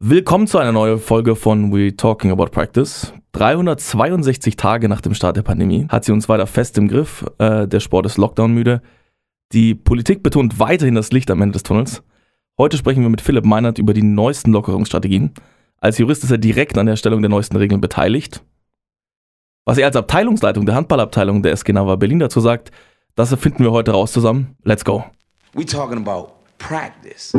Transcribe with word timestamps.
Willkommen 0.00 0.46
zu 0.46 0.58
einer 0.58 0.70
neuen 0.70 1.00
Folge 1.00 1.34
von 1.34 1.72
We 1.72 1.96
Talking 1.96 2.30
About 2.30 2.50
Practice. 2.52 3.12
362 3.32 4.54
Tage 4.54 4.88
nach 4.88 5.00
dem 5.00 5.12
Start 5.12 5.36
der 5.36 5.42
Pandemie 5.42 5.88
hat 5.88 6.04
sie 6.04 6.12
uns 6.12 6.28
weiter 6.28 6.46
fest 6.46 6.78
im 6.78 6.86
Griff. 6.86 7.26
Äh, 7.38 7.66
der 7.66 7.80
Sport 7.80 8.06
ist 8.06 8.16
Lockdown 8.16 8.54
müde. 8.54 8.80
Die 9.50 9.74
Politik 9.74 10.22
betont 10.22 10.60
weiterhin 10.60 10.94
das 10.94 11.10
Licht 11.10 11.32
am 11.32 11.42
Ende 11.42 11.54
des 11.54 11.64
Tunnels. 11.64 12.04
Heute 12.56 12.76
sprechen 12.76 13.02
wir 13.02 13.08
mit 13.08 13.20
Philipp 13.20 13.44
Meinert 13.44 13.80
über 13.80 13.92
die 13.92 14.04
neuesten 14.04 14.52
Lockerungsstrategien. 14.52 15.34
Als 15.80 15.98
Jurist 15.98 16.22
ist 16.22 16.30
er 16.30 16.38
direkt 16.38 16.78
an 16.78 16.86
der 16.86 16.92
Erstellung 16.92 17.20
der 17.20 17.28
neuesten 17.28 17.56
Regeln 17.56 17.80
beteiligt. 17.80 18.44
Was 19.64 19.78
er 19.78 19.86
als 19.86 19.96
Abteilungsleitung 19.96 20.64
der 20.64 20.76
Handballabteilung 20.76 21.42
der 21.42 21.50
SG 21.50 21.72
Nava 21.72 21.96
Berlin 21.96 22.20
dazu 22.20 22.38
sagt, 22.38 22.70
das 23.16 23.34
finden 23.34 23.64
wir 23.64 23.72
heute 23.72 23.90
raus 23.90 24.12
zusammen. 24.12 24.54
Let's 24.62 24.84
go. 24.84 25.04
We 25.54 25.66
talking 25.66 25.98
about 25.98 26.34
practice. 26.58 27.34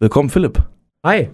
Willkommen, 0.00 0.30
Philipp. 0.30 0.62
Hi. 1.04 1.30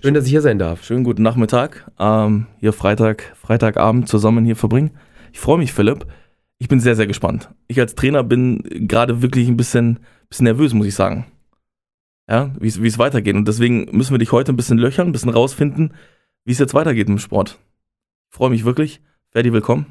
Schön, 0.00 0.14
dass 0.14 0.24
ich 0.24 0.30
hier 0.30 0.40
sein 0.40 0.58
darf. 0.58 0.82
Schönen 0.82 1.04
guten 1.04 1.22
Nachmittag. 1.22 1.92
Ähm, 1.98 2.46
hier 2.58 2.72
Freitag, 2.72 3.36
Freitagabend 3.36 4.08
zusammen 4.08 4.46
hier 4.46 4.56
verbringen. 4.56 4.92
Ich 5.30 5.40
freue 5.40 5.58
mich, 5.58 5.74
Philipp. 5.74 6.06
Ich 6.56 6.68
bin 6.68 6.80
sehr, 6.80 6.96
sehr 6.96 7.06
gespannt. 7.06 7.50
Ich 7.68 7.78
als 7.78 7.94
Trainer 7.94 8.24
bin 8.24 8.62
gerade 8.88 9.20
wirklich 9.20 9.46
ein 9.48 9.58
bisschen, 9.58 10.00
bisschen 10.30 10.44
nervös, 10.44 10.72
muss 10.72 10.86
ich 10.86 10.94
sagen. 10.94 11.26
Ja, 12.26 12.50
wie 12.58 12.68
es 12.68 12.82
wie 12.82 12.88
es 12.88 12.98
weitergeht. 12.98 13.36
Und 13.36 13.46
deswegen 13.46 13.94
müssen 13.94 14.14
wir 14.14 14.18
dich 14.18 14.32
heute 14.32 14.54
ein 14.54 14.56
bisschen 14.56 14.78
löchern, 14.78 15.08
ein 15.08 15.12
bisschen 15.12 15.28
rausfinden, 15.28 15.92
wie 16.46 16.52
es 16.52 16.58
jetzt 16.58 16.72
weitergeht 16.72 17.08
im 17.08 17.18
Sport. 17.18 17.58
Ich 18.30 18.38
freue 18.38 18.48
mich 18.48 18.64
wirklich. 18.64 19.02
Ferdi, 19.32 19.52
willkommen. 19.52 19.84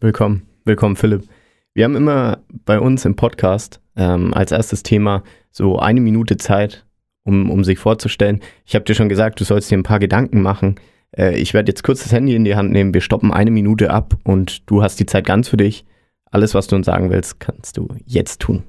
Willkommen, 0.00 0.48
willkommen 0.64 0.96
Philipp. 0.96 1.28
Wir 1.74 1.84
haben 1.84 1.96
immer 1.96 2.38
bei 2.64 2.80
uns 2.80 3.04
im 3.04 3.14
Podcast 3.14 3.82
ähm, 3.94 4.32
als 4.32 4.52
erstes 4.52 4.82
Thema 4.82 5.22
so 5.50 5.78
eine 5.78 6.00
Minute 6.00 6.38
Zeit, 6.38 6.85
um, 7.26 7.50
um 7.50 7.64
sich 7.64 7.78
vorzustellen. 7.78 8.40
Ich 8.64 8.74
habe 8.74 8.84
dir 8.84 8.94
schon 8.94 9.08
gesagt, 9.08 9.40
du 9.40 9.44
sollst 9.44 9.70
dir 9.70 9.76
ein 9.76 9.82
paar 9.82 9.98
Gedanken 9.98 10.40
machen. 10.40 10.76
Äh, 11.16 11.36
ich 11.36 11.52
werde 11.52 11.70
jetzt 11.70 11.82
kurz 11.82 12.02
das 12.02 12.12
Handy 12.12 12.34
in 12.34 12.44
die 12.44 12.56
Hand 12.56 12.72
nehmen, 12.72 12.94
wir 12.94 13.00
stoppen 13.00 13.32
eine 13.32 13.50
Minute 13.50 13.90
ab 13.90 14.14
und 14.24 14.68
du 14.70 14.82
hast 14.82 14.98
die 15.00 15.06
Zeit 15.06 15.26
ganz 15.26 15.48
für 15.48 15.56
dich. 15.56 15.84
Alles, 16.30 16.54
was 16.54 16.66
du 16.66 16.76
uns 16.76 16.86
sagen 16.86 17.10
willst, 17.10 17.40
kannst 17.40 17.76
du 17.76 17.88
jetzt 18.04 18.40
tun. 18.40 18.64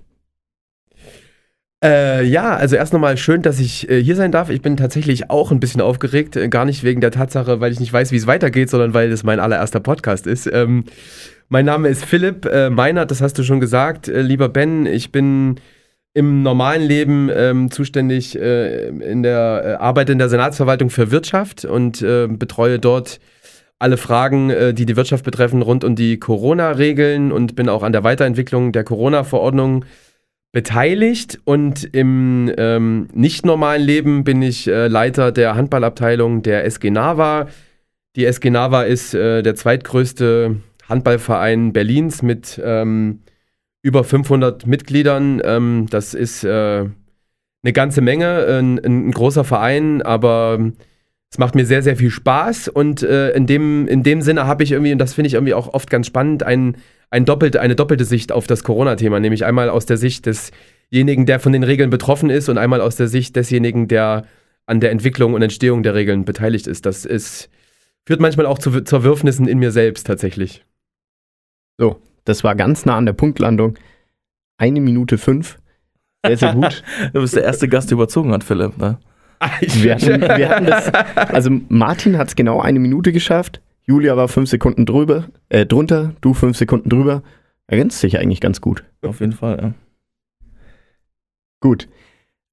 Äh, 1.83 2.23
ja, 2.23 2.55
also 2.55 2.75
erst 2.75 2.91
nochmal 2.91 3.17
schön, 3.17 3.43
dass 3.43 3.59
ich 3.59 3.87
äh, 3.87 4.01
hier 4.01 4.15
sein 4.15 4.31
darf. 4.31 4.49
Ich 4.49 4.63
bin 4.63 4.77
tatsächlich 4.77 5.29
auch 5.29 5.51
ein 5.51 5.59
bisschen 5.59 5.81
aufgeregt. 5.81 6.35
Äh, 6.35 6.49
gar 6.49 6.65
nicht 6.65 6.83
wegen 6.83 7.01
der 7.01 7.11
Tatsache, 7.11 7.59
weil 7.59 7.71
ich 7.71 7.79
nicht 7.79 7.93
weiß, 7.93 8.11
wie 8.11 8.15
es 8.15 8.25
weitergeht, 8.25 8.71
sondern 8.71 8.95
weil 8.95 9.11
es 9.11 9.23
mein 9.23 9.39
allererster 9.39 9.79
Podcast 9.79 10.25
ist. 10.25 10.49
Ähm, 10.51 10.85
mein 11.49 11.65
Name 11.65 11.89
ist 11.89 12.03
Philipp 12.03 12.45
äh, 12.45 12.71
Meinert, 12.71 13.11
das 13.11 13.21
hast 13.21 13.37
du 13.37 13.43
schon 13.43 13.59
gesagt. 13.59 14.07
Äh, 14.07 14.21
lieber 14.21 14.49
Ben, 14.49 14.87
ich 14.87 15.11
bin 15.11 15.59
im 16.13 16.41
normalen 16.41 16.81
Leben 16.81 17.29
ähm, 17.33 17.69
zuständig 17.71 18.39
äh, 18.39 18.87
in 18.87 19.23
der 19.23 19.61
äh, 19.63 19.83
Arbeit 19.83 20.09
in 20.09 20.17
der 20.17 20.29
Senatsverwaltung 20.29 20.89
für 20.89 21.11
Wirtschaft 21.11 21.63
und 21.65 22.01
äh, 22.01 22.27
betreue 22.27 22.79
dort 22.79 23.19
alle 23.79 23.97
Fragen, 23.97 24.49
äh, 24.49 24.73
die 24.73 24.85
die 24.85 24.95
Wirtschaft 24.95 25.23
betreffen, 25.23 25.61
rund 25.61 25.83
um 25.83 25.95
die 25.95 26.19
Corona-Regeln 26.19 27.31
und 27.31 27.55
bin 27.55 27.69
auch 27.69 27.83
an 27.83 27.91
der 27.91 28.03
Weiterentwicklung 28.03 28.71
der 28.71 28.83
Corona-Verordnung 28.83 29.85
beteiligt. 30.51 31.39
Und 31.45 31.83
im 31.83 32.51
ähm, 32.57 33.07
nicht 33.13 33.45
normalen 33.45 33.83
Leben 33.83 34.23
bin 34.23 34.41
ich 34.41 34.67
äh, 34.67 34.87
Leiter 34.87 35.31
der 35.31 35.55
Handballabteilung 35.55 36.41
der 36.41 36.65
SG 36.65 36.89
Nava. 36.89 37.47
Die 38.15 38.25
SG 38.25 38.49
Nava 38.49 38.83
ist 38.83 39.13
äh, 39.13 39.43
der 39.43 39.55
zweitgrößte 39.55 40.55
Handballverein 40.89 41.73
Berlins 41.73 42.23
mit 42.23 42.59
ähm, 42.63 43.19
über 43.87 44.03
500 44.03 44.67
Mitgliedern. 44.67 45.41
Ähm, 45.45 45.87
das 45.89 46.13
ist 46.13 46.43
äh, 46.43 46.85
eine 47.63 47.73
ganze 47.73 48.01
Menge, 48.01 48.59
ein, 48.59 48.77
ein 48.83 49.11
großer 49.11 49.45
Verein, 49.45 50.01
aber 50.01 50.59
es 51.31 51.37
macht 51.37 51.55
mir 51.55 51.65
sehr, 51.65 51.81
sehr 51.81 51.95
viel 51.95 52.11
Spaß 52.11 52.67
und 52.67 53.01
äh, 53.01 53.31
in, 53.31 53.47
dem, 53.47 53.87
in 53.87 54.03
dem 54.03 54.21
Sinne 54.21 54.45
habe 54.45 54.63
ich 54.63 54.73
irgendwie, 54.73 54.91
und 54.91 54.99
das 54.99 55.13
finde 55.13 55.27
ich 55.27 55.35
irgendwie 55.35 55.53
auch 55.53 55.73
oft 55.73 55.89
ganz 55.89 56.05
spannend, 56.05 56.43
ein, 56.43 56.75
ein 57.09 57.23
doppelt, 57.23 57.55
eine 57.55 57.75
doppelte 57.75 58.03
Sicht 58.03 58.33
auf 58.33 58.45
das 58.45 58.65
Corona-Thema, 58.65 59.21
nämlich 59.21 59.45
einmal 59.45 59.69
aus 59.69 59.85
der 59.85 59.95
Sicht 59.95 60.25
desjenigen, 60.25 61.25
der 61.25 61.39
von 61.39 61.53
den 61.53 61.63
Regeln 61.63 61.89
betroffen 61.89 62.29
ist 62.29 62.49
und 62.49 62.57
einmal 62.57 62.81
aus 62.81 62.97
der 62.97 63.07
Sicht 63.07 63.37
desjenigen, 63.37 63.87
der 63.87 64.25
an 64.65 64.81
der 64.81 64.91
Entwicklung 64.91 65.33
und 65.33 65.41
Entstehung 65.41 65.81
der 65.81 65.95
Regeln 65.95 66.25
beteiligt 66.25 66.67
ist. 66.67 66.85
Das 66.85 67.05
ist, 67.05 67.49
führt 68.05 68.19
manchmal 68.19 68.47
auch 68.47 68.59
zu 68.59 68.81
Zerwürfnissen 68.81 69.47
in 69.47 69.59
mir 69.59 69.71
selbst 69.71 70.07
tatsächlich. 70.07 70.65
So, 71.77 72.01
das 72.27 72.43
war 72.43 72.55
ganz 72.55 72.85
nah 72.85 72.97
an 72.97 73.05
der 73.05 73.13
Punktlandung. 73.13 73.77
Eine 74.57 74.81
Minute 74.81 75.17
fünf. 75.17 75.59
Sehr, 76.25 76.37
sehr 76.37 76.53
gut. 76.53 76.83
Du 77.13 77.21
bist 77.21 77.35
der 77.35 77.43
erste 77.43 77.67
Gast, 77.67 77.89
der 77.89 77.95
überzogen 77.95 78.33
hat, 78.33 78.43
Philipp. 78.43 78.77
Ne? 78.77 78.97
Wir 79.59 79.95
hatten, 79.95 80.21
wir 80.37 80.49
hatten 80.49 80.65
das, 80.65 80.93
also 80.93 81.51
Martin 81.69 82.17
hat 82.17 82.27
es 82.29 82.35
genau 82.35 82.59
eine 82.59 82.79
Minute 82.79 83.11
geschafft. 83.11 83.61
Julia 83.83 84.17
war 84.17 84.27
fünf 84.27 84.49
Sekunden 84.49 84.85
drüber, 84.85 85.29
äh, 85.47 85.65
drunter, 85.65 86.13
du 86.19 86.33
fünf 86.33 86.57
Sekunden 86.57 86.89
drüber. 86.89 87.23
Ergänzt 87.67 87.99
sich 87.99 88.17
eigentlich 88.19 88.41
ganz 88.41 88.61
gut. 88.61 88.83
Auf 89.01 89.19
jeden 89.19 89.33
Fall, 89.33 89.59
ja. 89.61 89.73
Gut. 91.61 91.87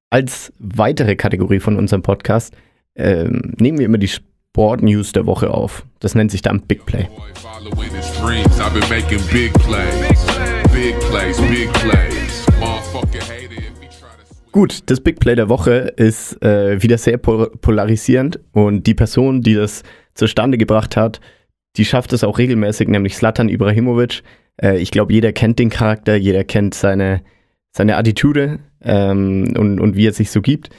Als 0.09 0.53
weitere 0.59 1.15
Kategorie 1.15 1.59
von 1.59 1.77
unserem 1.77 2.01
Podcast 2.01 2.55
ähm, 2.95 3.53
nehmen 3.57 3.77
wir 3.77 3.85
immer 3.85 3.97
die 3.97 4.09
Sport-News 4.55 5.11
der 5.11 5.25
Woche 5.25 5.51
auf. 5.51 5.85
Das 5.99 6.15
nennt 6.15 6.31
sich 6.31 6.41
dann 6.41 6.61
Big 6.61 6.85
Play. 6.85 7.09
Gut, 14.53 14.79
das 14.85 15.01
Big 15.01 15.19
Play 15.19 15.35
der 15.35 15.49
Woche 15.49 15.93
ist 15.97 16.41
äh, 16.41 16.81
wieder 16.81 16.97
sehr 16.97 17.17
pol 17.17 17.51
polarisierend 17.59 18.39
und 18.53 18.87
die 18.87 18.93
Person, 18.93 19.41
die 19.41 19.55
das 19.55 19.83
zustande 20.13 20.57
gebracht 20.57 20.95
hat, 20.95 21.19
die 21.75 21.83
schafft 21.83 22.13
es 22.13 22.23
auch 22.23 22.37
regelmäßig, 22.37 22.87
nämlich 22.87 23.17
Slatan 23.17 23.49
Ibrahimovic. 23.49 24.23
Äh, 24.55 24.77
ich 24.77 24.89
glaube, 24.89 25.11
jeder 25.11 25.33
kennt 25.33 25.59
den 25.59 25.69
Charakter, 25.69 26.15
jeder 26.15 26.45
kennt 26.45 26.75
seine, 26.75 27.23
seine 27.73 27.97
Attitüde 27.97 28.59
ähm, 28.81 29.53
und, 29.57 29.81
und 29.81 29.97
wie 29.97 30.07
er 30.07 30.13
sich 30.13 30.31
so 30.31 30.41
gibt. 30.41 30.69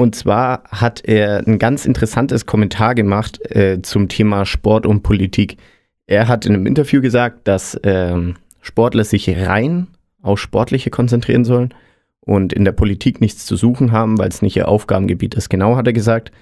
Und 0.00 0.14
zwar 0.14 0.62
hat 0.70 1.04
er 1.04 1.46
ein 1.46 1.58
ganz 1.58 1.84
interessantes 1.84 2.46
Kommentar 2.46 2.94
gemacht 2.94 3.38
äh, 3.54 3.82
zum 3.82 4.08
Thema 4.08 4.46
Sport 4.46 4.86
und 4.86 5.02
Politik. 5.02 5.58
Er 6.06 6.26
hat 6.26 6.46
in 6.46 6.54
einem 6.54 6.64
Interview 6.64 7.02
gesagt, 7.02 7.46
dass 7.46 7.78
ähm, 7.82 8.36
Sportler 8.62 9.04
sich 9.04 9.28
rein 9.28 9.88
auf 10.22 10.40
Sportliche 10.40 10.88
konzentrieren 10.88 11.44
sollen 11.44 11.74
und 12.20 12.54
in 12.54 12.64
der 12.64 12.72
Politik 12.72 13.20
nichts 13.20 13.44
zu 13.44 13.56
suchen 13.56 13.92
haben, 13.92 14.16
weil 14.16 14.30
es 14.30 14.40
nicht 14.40 14.56
ihr 14.56 14.68
Aufgabengebiet 14.68 15.34
ist. 15.34 15.50
Genau 15.50 15.76
hat 15.76 15.86
er 15.86 15.92
gesagt 15.92 16.32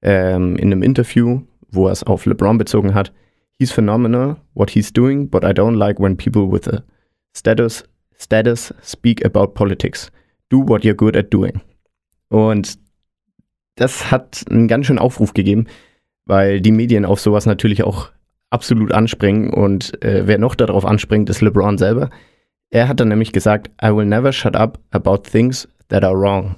ähm, 0.00 0.54
in 0.54 0.70
einem 0.70 0.84
Interview, 0.84 1.40
wo 1.72 1.88
er 1.88 1.92
es 1.94 2.04
auf 2.04 2.24
LeBron 2.24 2.56
bezogen 2.56 2.94
hat. 2.94 3.12
He's 3.58 3.72
phenomenal, 3.72 4.36
what 4.54 4.70
he's 4.70 4.92
doing, 4.92 5.28
but 5.28 5.42
I 5.42 5.48
don't 5.48 5.74
like 5.74 5.98
when 5.98 6.16
people 6.16 6.52
with 6.52 6.68
a 6.68 6.84
status, 7.36 7.82
status 8.16 8.72
speak 8.80 9.24
about 9.24 9.54
politics. 9.54 10.12
Do 10.50 10.62
what 10.64 10.84
you're 10.84 10.94
good 10.94 11.16
at 11.16 11.34
doing. 11.34 11.60
Und 12.28 12.78
das 13.78 14.10
hat 14.10 14.44
einen 14.50 14.68
ganz 14.68 14.86
schönen 14.86 14.98
Aufruf 14.98 15.34
gegeben, 15.34 15.66
weil 16.26 16.60
die 16.60 16.72
Medien 16.72 17.04
auf 17.04 17.20
sowas 17.20 17.46
natürlich 17.46 17.84
auch 17.84 18.10
absolut 18.50 18.92
anspringen 18.92 19.50
und 19.50 20.02
äh, 20.02 20.26
wer 20.26 20.38
noch 20.38 20.54
darauf 20.54 20.84
anspringt, 20.84 21.30
ist 21.30 21.40
LeBron 21.40 21.78
selber. 21.78 22.10
Er 22.70 22.88
hat 22.88 23.00
dann 23.00 23.08
nämlich 23.08 23.32
gesagt, 23.32 23.70
I 23.82 23.94
will 23.94 24.06
never 24.06 24.32
shut 24.32 24.56
up 24.56 24.78
about 24.90 25.18
things 25.18 25.68
that 25.88 26.04
are 26.04 26.18
wrong. 26.18 26.56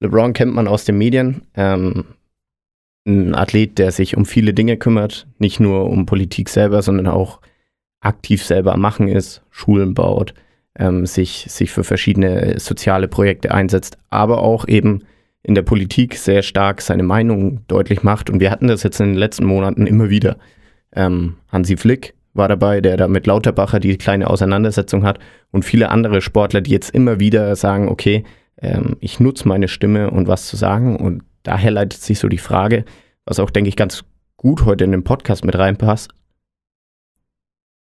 LeBron 0.00 0.32
kennt 0.32 0.54
man 0.54 0.68
aus 0.68 0.84
den 0.84 0.98
Medien, 0.98 1.42
ähm, 1.54 2.04
ein 3.06 3.34
Athlet, 3.34 3.78
der 3.78 3.92
sich 3.92 4.16
um 4.16 4.24
viele 4.24 4.54
Dinge 4.54 4.76
kümmert, 4.76 5.26
nicht 5.38 5.60
nur 5.60 5.88
um 5.88 6.06
Politik 6.06 6.48
selber, 6.48 6.82
sondern 6.82 7.08
auch 7.08 7.40
aktiv 8.00 8.44
selber 8.44 8.72
am 8.72 8.80
Machen 8.80 9.08
ist, 9.08 9.42
Schulen 9.50 9.94
baut, 9.94 10.34
ähm, 10.76 11.06
sich, 11.06 11.46
sich 11.48 11.70
für 11.70 11.84
verschiedene 11.84 12.58
soziale 12.58 13.08
Projekte 13.08 13.52
einsetzt, 13.52 13.98
aber 14.10 14.42
auch 14.42 14.66
eben 14.68 15.04
in 15.42 15.54
der 15.54 15.62
Politik 15.62 16.16
sehr 16.16 16.42
stark 16.42 16.80
seine 16.80 17.02
Meinung 17.02 17.66
deutlich 17.66 18.02
macht. 18.02 18.30
Und 18.30 18.40
wir 18.40 18.50
hatten 18.50 18.68
das 18.68 18.82
jetzt 18.82 19.00
in 19.00 19.08
den 19.08 19.16
letzten 19.16 19.44
Monaten 19.44 19.86
immer 19.86 20.08
wieder. 20.10 20.36
Ähm, 20.94 21.36
Hansi 21.48 21.76
Flick 21.76 22.14
war 22.34 22.48
dabei, 22.48 22.80
der 22.80 22.96
da 22.96 23.08
mit 23.08 23.26
Lauterbacher 23.26 23.80
die 23.80 23.96
kleine 23.98 24.28
Auseinandersetzung 24.28 25.04
hat 25.04 25.18
und 25.50 25.64
viele 25.64 25.90
andere 25.90 26.22
Sportler, 26.22 26.60
die 26.60 26.70
jetzt 26.70 26.90
immer 26.90 27.20
wieder 27.20 27.56
sagen, 27.56 27.88
okay, 27.88 28.24
ähm, 28.58 28.96
ich 29.00 29.20
nutze 29.20 29.48
meine 29.48 29.68
Stimme 29.68 30.10
und 30.10 30.28
was 30.28 30.46
zu 30.46 30.56
sagen. 30.56 30.96
Und 30.96 31.24
daher 31.42 31.70
leitet 31.70 32.00
sich 32.00 32.18
so 32.18 32.28
die 32.28 32.38
Frage, 32.38 32.84
was 33.24 33.38
auch, 33.38 33.50
denke 33.50 33.68
ich, 33.68 33.76
ganz 33.76 34.04
gut 34.36 34.64
heute 34.64 34.84
in 34.84 34.92
den 34.92 35.04
Podcast 35.04 35.44
mit 35.44 35.56
reinpasst. 35.56 36.12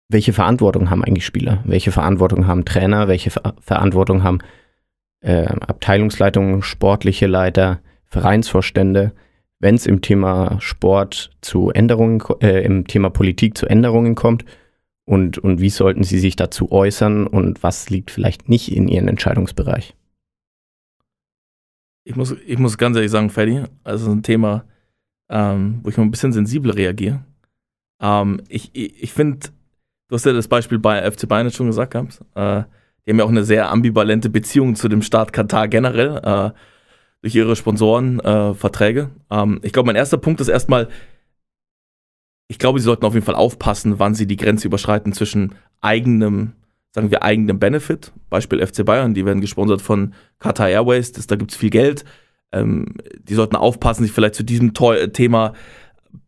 Welche 0.07 0.33
Verantwortung 0.33 0.89
haben 0.89 1.03
eigentlich 1.03 1.25
Spieler? 1.25 1.61
Welche 1.65 1.91
Verantwortung 1.91 2.47
haben 2.47 2.65
Trainer? 2.65 3.07
Welche 3.07 3.29
Ver 3.29 3.53
Verantwortung 3.59 4.23
haben 4.23 4.39
äh, 5.21 5.45
Abteilungsleitungen, 5.45 6.61
sportliche 6.61 7.27
Leiter, 7.27 7.79
Vereinsvorstände, 8.05 9.13
wenn 9.59 9.75
es 9.75 9.85
im 9.85 10.01
Thema 10.01 10.57
Sport 10.61 11.31
zu 11.41 11.69
Änderungen, 11.71 12.23
äh, 12.41 12.63
im 12.63 12.87
Thema 12.87 13.09
Politik 13.09 13.57
zu 13.57 13.65
Änderungen 13.65 14.15
kommt? 14.15 14.45
Und, 15.05 15.39
und 15.39 15.59
wie 15.59 15.71
sollten 15.71 16.03
sie 16.03 16.19
sich 16.19 16.35
dazu 16.35 16.71
äußern 16.71 17.25
und 17.25 17.63
was 17.63 17.89
liegt 17.89 18.11
vielleicht 18.11 18.47
nicht 18.47 18.71
in 18.71 18.87
ihren 18.87 19.07
Entscheidungsbereich? 19.07 19.95
Ich 22.03 22.15
muss, 22.15 22.35
ich 22.45 22.57
muss 22.57 22.77
ganz 22.77 22.95
ehrlich 22.95 23.11
sagen, 23.11 23.29
Freddy, 23.29 23.63
also 23.83 24.11
ein 24.11 24.23
Thema, 24.23 24.65
ähm, 25.29 25.79
wo 25.83 25.89
ich 25.89 25.97
mal 25.97 26.03
ein 26.03 26.11
bisschen 26.11 26.31
sensibler 26.31 26.75
reagiere. 26.75 27.23
Ähm, 27.99 28.41
ich 28.49 28.69
ich, 28.73 29.03
ich 29.03 29.13
finde, 29.13 29.49
du 30.07 30.15
hast 30.15 30.25
ja 30.25 30.33
das 30.33 30.47
Beispiel 30.47 30.79
bei 30.79 31.09
FC 31.09 31.27
Bayern 31.27 31.51
schon 31.51 31.67
gesagt 31.67 31.91
gehabt. 31.91 32.23
Äh, 32.35 32.63
die 33.09 33.13
haben 33.13 33.19
ja 33.19 33.25
auch 33.25 33.29
eine 33.29 33.43
sehr 33.43 33.71
ambivalente 33.71 34.29
Beziehung 34.29 34.75
zu 34.75 34.87
dem 34.87 35.01
Staat 35.01 35.33
Katar 35.33 35.67
generell, 35.67 36.21
äh, 36.23 36.51
durch 37.23 37.33
ihre 37.33 37.55
Sponsorenverträge. 37.55 39.09
Äh, 39.31 39.35
ähm, 39.35 39.59
ich 39.63 39.73
glaube, 39.73 39.87
mein 39.87 39.95
erster 39.95 40.19
Punkt 40.19 40.39
ist 40.41 40.47
erstmal, 40.47 40.89
ich 42.47 42.59
glaube, 42.59 42.77
sie 42.77 42.85
sollten 42.85 43.07
auf 43.07 43.15
jeden 43.15 43.25
Fall 43.25 43.33
aufpassen, 43.33 43.97
wann 43.97 44.13
sie 44.13 44.27
die 44.27 44.35
Grenze 44.35 44.67
überschreiten 44.67 45.11
zwischen 45.11 45.55
eigenem, 45.81 46.53
sagen 46.91 47.09
wir, 47.09 47.23
eigenem 47.23 47.57
Benefit. 47.57 48.13
Beispiel 48.29 48.63
FC 48.63 48.85
Bayern, 48.85 49.15
die 49.15 49.25
werden 49.25 49.41
gesponsert 49.41 49.81
von 49.81 50.13
Qatar 50.37 50.69
Airways, 50.69 51.11
das, 51.11 51.25
da 51.25 51.35
gibt 51.35 51.49
es 51.49 51.57
viel 51.57 51.71
Geld. 51.71 52.05
Ähm, 52.51 52.93
die 53.23 53.33
sollten 53.33 53.55
aufpassen, 53.55 54.03
sich 54.03 54.11
vielleicht 54.11 54.35
zu 54.35 54.43
diesem 54.43 54.75
Thema 54.75 55.53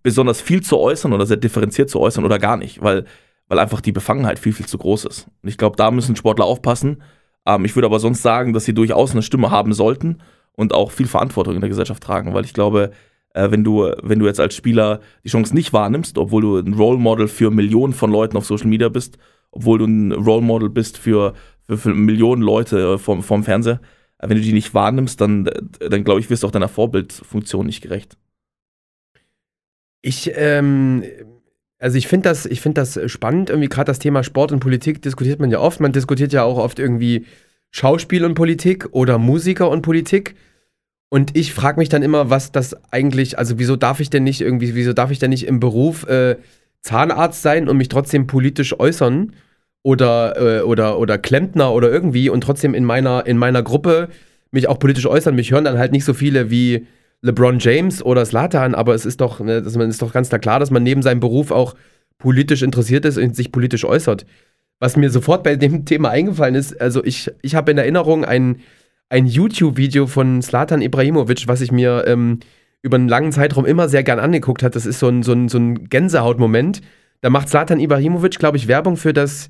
besonders 0.01 0.41
viel 0.41 0.63
zu 0.63 0.79
äußern 0.79 1.13
oder 1.13 1.27
sehr 1.27 1.37
differenziert 1.37 1.91
zu 1.91 1.99
äußern 1.99 2.25
oder 2.25 2.39
gar 2.39 2.57
nicht, 2.57 2.81
weil, 2.81 3.05
weil 3.51 3.59
einfach 3.59 3.81
die 3.81 3.92
Befangenheit 3.92 4.39
viel, 4.39 4.53
viel 4.53 4.65
zu 4.65 4.77
groß 4.77 5.03
ist. 5.03 5.27
Und 5.44 5.50
ich 5.50 5.57
glaube, 5.57 5.75
da 5.75 5.92
müssen 5.92 6.15
Sportler 6.15 6.45
aufpassen. 6.45 7.03
Ähm, 7.45 7.65
ich 7.65 7.75
würde 7.75 7.86
aber 7.86 8.00
sonst 8.00 8.21
sagen, 8.21 8.53
dass 8.53 8.63
sie 8.63 8.74
durchaus 8.74 9.12
eine 9.12 9.24
Stimme 9.24 9.51
haben 9.51 9.74
sollten 9.74 10.19
und 10.53 10.74
auch 10.74 10.89
viel 10.89 11.06
Verantwortung 11.06 11.56
in 11.56 11.59
der 11.59 11.68
Gesellschaft 11.68 12.01
tragen, 12.01 12.33
weil 12.33 12.45
ich 12.45 12.53
glaube, 12.53 12.92
äh, 13.33 13.51
wenn, 13.51 13.65
du, 13.65 13.92
wenn 14.03 14.19
du 14.19 14.25
jetzt 14.25 14.39
als 14.39 14.56
Spieler 14.56 15.01
die 15.25 15.27
Chance 15.27 15.53
nicht 15.53 15.74
wahrnimmst, 15.74 16.18
obwohl 16.18 16.42
du 16.42 16.59
ein 16.59 16.75
Role 16.75 16.98
Model 16.98 17.27
für 17.27 17.51
Millionen 17.51 17.92
von 17.92 18.09
Leuten 18.09 18.38
auf 18.38 18.45
Social 18.45 18.68
Media 18.68 18.88
bist, 18.88 19.18
obwohl 19.51 19.80
du 19.80 19.86
ein 19.86 20.13
Role 20.13 20.44
Model 20.44 20.69
bist 20.69 20.98
für, 20.98 21.33
für, 21.68 21.77
für 21.77 21.94
Millionen 21.94 22.44
Leute 22.44 22.94
äh, 22.94 22.98
vom, 22.98 23.21
vom 23.21 23.44
Fernseher, 23.44 23.81
äh, 24.19 24.30
wenn 24.30 24.38
du 24.38 24.44
die 24.44 24.53
nicht 24.53 24.74
wahrnimmst, 24.74 25.19
dann, 25.19 25.48
äh, 25.48 25.89
dann 25.89 26.06
glaube 26.06 26.21
ich, 26.21 26.30
wirst 26.30 26.44
du 26.44 26.48
auch 26.48 26.51
deiner 26.51 26.69
Vorbildfunktion 26.69 27.65
nicht 27.65 27.81
gerecht. 27.81 28.18
Ich, 30.01 30.31
ähm, 30.36 31.03
also 31.81 31.97
ich 31.97 32.07
finde 32.07 32.29
das, 32.29 32.47
find 32.47 32.77
das 32.77 32.99
spannend, 33.07 33.49
irgendwie 33.49 33.67
gerade 33.67 33.87
das 33.87 33.99
Thema 33.99 34.23
Sport 34.23 34.51
und 34.51 34.59
Politik 34.59 35.01
diskutiert 35.01 35.39
man 35.39 35.49
ja 35.49 35.59
oft. 35.59 35.79
Man 35.79 35.91
diskutiert 35.91 36.31
ja 36.31 36.43
auch 36.43 36.57
oft 36.57 36.77
irgendwie 36.77 37.25
Schauspiel 37.71 38.23
und 38.23 38.35
Politik 38.35 38.89
oder 38.91 39.17
Musiker 39.17 39.67
und 39.69 39.81
Politik. 39.81 40.35
Und 41.09 41.35
ich 41.35 41.53
frage 41.53 41.79
mich 41.79 41.89
dann 41.89 42.03
immer, 42.03 42.29
was 42.29 42.51
das 42.51 42.75
eigentlich, 42.91 43.39
also 43.39 43.57
wieso 43.57 43.75
darf 43.75 43.99
ich 43.99 44.11
denn 44.11 44.23
nicht 44.23 44.41
irgendwie, 44.41 44.75
wieso 44.75 44.93
darf 44.93 45.09
ich 45.09 45.17
denn 45.17 45.31
nicht 45.31 45.47
im 45.47 45.59
Beruf 45.59 46.07
äh, 46.07 46.37
Zahnarzt 46.81 47.41
sein 47.41 47.67
und 47.67 47.77
mich 47.77 47.89
trotzdem 47.89 48.27
politisch 48.27 48.79
äußern? 48.79 49.33
Oder, 49.83 50.37
äh, 50.37 50.61
oder, 50.61 50.99
oder 50.99 51.17
Klempner 51.17 51.73
oder 51.73 51.89
irgendwie 51.89 52.29
und 52.29 52.41
trotzdem 52.41 52.75
in 52.75 52.85
meiner, 52.85 53.25
in 53.25 53.37
meiner 53.37 53.63
Gruppe 53.63 54.09
mich 54.51 54.67
auch 54.67 54.77
politisch 54.77 55.07
äußern. 55.07 55.33
Mich 55.33 55.51
hören 55.51 55.63
dann 55.63 55.79
halt 55.79 55.91
nicht 55.91 56.05
so 56.05 56.13
viele 56.13 56.51
wie 56.51 56.85
LeBron 57.21 57.59
James 57.59 58.03
oder 58.03 58.25
Slatan, 58.25 58.73
aber 58.75 58.95
es 58.95 59.06
ist 59.06 59.21
doch, 59.21 59.39
ne, 59.39 59.62
das 59.62 59.75
ist 59.75 60.01
doch 60.01 60.13
ganz 60.13 60.29
klar, 60.29 60.59
dass 60.59 60.71
man 60.71 60.83
neben 60.83 61.01
seinem 61.01 61.19
Beruf 61.19 61.51
auch 61.51 61.75
politisch 62.18 62.62
interessiert 62.62 63.06
ist 63.06 63.18
und 63.18 63.35
sich 63.35 63.51
politisch 63.51 63.85
äußert. 63.85 64.25
Was 64.79 64.97
mir 64.97 65.09
sofort 65.09 65.44
bei 65.44 65.56
dem 65.56 65.85
Thema 65.85 66.09
eingefallen 66.09 66.56
ist, 66.56 66.79
also 66.81 67.03
ich, 67.03 67.31
ich 67.41 67.56
habe 67.56 67.71
in 67.71 67.77
Erinnerung 67.77 68.25
ein, 68.25 68.57
ein 69.09 69.27
YouTube-Video 69.27 70.07
von 70.07 70.41
Slatan 70.41 70.81
Ibrahimovic, 70.81 71.47
was 71.47 71.62
ich 71.62 71.71
mir 71.71 72.06
ähm, 72.07 72.39
über 72.81 72.95
einen 72.95 73.09
langen 73.09 73.31
Zeitraum 73.31 73.65
immer 73.65 73.88
sehr 73.89 74.03
gern 74.03 74.19
angeguckt 74.19 74.63
hat. 74.63 74.75
Das 74.75 74.88
ist 74.88 75.00
so 75.00 75.07
ein, 75.07 75.21
so 75.21 75.33
ein, 75.33 75.50
so 75.50 75.59
ein 75.59 75.89
Gänsehautmoment. 75.89 76.81
Da 77.21 77.29
macht 77.29 77.50
Slatan 77.50 77.79
Ibrahimovic, 77.79 78.39
glaube 78.39 78.57
ich, 78.57 78.67
Werbung 78.67 78.97
für 78.97 79.13
das, 79.13 79.50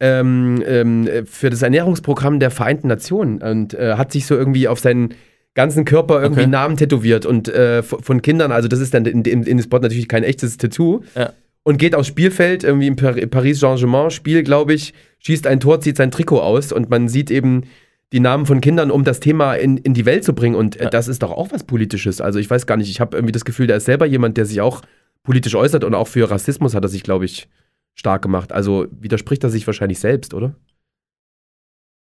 ähm, 0.00 0.62
ähm, 0.66 1.08
für 1.24 1.48
das 1.48 1.62
Ernährungsprogramm 1.62 2.38
der 2.38 2.50
Vereinten 2.50 2.88
Nationen 2.88 3.40
und 3.40 3.72
äh, 3.72 3.94
hat 3.94 4.12
sich 4.12 4.26
so 4.26 4.36
irgendwie 4.36 4.68
auf 4.68 4.80
seinen 4.80 5.14
ganzen 5.58 5.84
Körper 5.84 6.22
irgendwie 6.22 6.42
Okay. 6.42 6.50
Namen 6.50 6.76
tätowiert 6.76 7.26
und 7.26 7.48
äh, 7.48 7.82
von 7.82 8.22
Kindern, 8.22 8.52
also 8.52 8.68
das 8.68 8.78
ist 8.80 8.94
dann 8.94 9.04
in, 9.04 9.22
in, 9.24 9.42
in 9.42 9.56
dem 9.58 9.60
Spot 9.62 9.78
natürlich 9.80 10.08
kein 10.08 10.22
echtes 10.22 10.56
Tattoo. 10.56 11.00
Ja. 11.14 11.32
Und 11.64 11.76
geht 11.78 11.94
aufs 11.96 12.06
Spielfeld, 12.08 12.62
irgendwie 12.64 12.86
im 12.86 12.94
Par 12.96 13.12
Paris 13.26 13.58
Saint-Germain-Spiel, 13.60 14.42
glaube 14.44 14.72
ich, 14.72 14.94
schießt 15.18 15.46
ein 15.46 15.60
Tor, 15.60 15.80
zieht 15.80 15.96
sein 15.98 16.10
Trikot 16.10 16.40
aus 16.40 16.72
und 16.72 16.88
man 16.88 17.08
sieht 17.08 17.30
eben 17.30 17.64
die 18.12 18.20
Namen 18.20 18.46
von 18.46 18.60
Kindern, 18.62 18.90
um 18.90 19.02
das 19.04 19.20
Thema 19.20 19.54
in, 19.54 19.76
in 19.76 19.92
die 19.92 20.06
Welt 20.06 20.24
zu 20.24 20.32
bringen. 20.32 20.54
Und 20.54 20.76
äh, 20.76 20.84
Ja. 20.84 20.90
das 20.90 21.08
ist 21.08 21.22
doch 21.22 21.32
auch 21.32 21.50
was 21.52 21.64
Politisches. 21.64 22.20
Also 22.22 22.38
ich 22.38 22.48
weiß 22.48 22.66
gar 22.66 22.76
nicht, 22.78 22.88
ich 22.88 23.00
habe 23.00 23.16
irgendwie 23.16 23.32
das 23.32 23.44
Gefühl, 23.44 23.66
der 23.66 23.76
ist 23.76 23.84
selber 23.84 24.06
jemand, 24.06 24.36
der 24.38 24.46
sich 24.46 24.60
auch 24.62 24.80
politisch 25.24 25.54
äußert 25.56 25.84
und 25.84 25.94
auch 25.94 26.08
für 26.08 26.30
Rassismus 26.30 26.74
hat 26.74 26.84
er 26.84 26.88
sich, 26.88 27.02
glaube 27.02 27.24
ich, 27.26 27.48
stark 27.94 28.22
gemacht. 28.22 28.52
Also 28.52 28.86
widerspricht 28.92 29.42
er 29.44 29.50
sich 29.50 29.66
wahrscheinlich 29.66 29.98
selbst, 29.98 30.32
oder? 30.32 30.54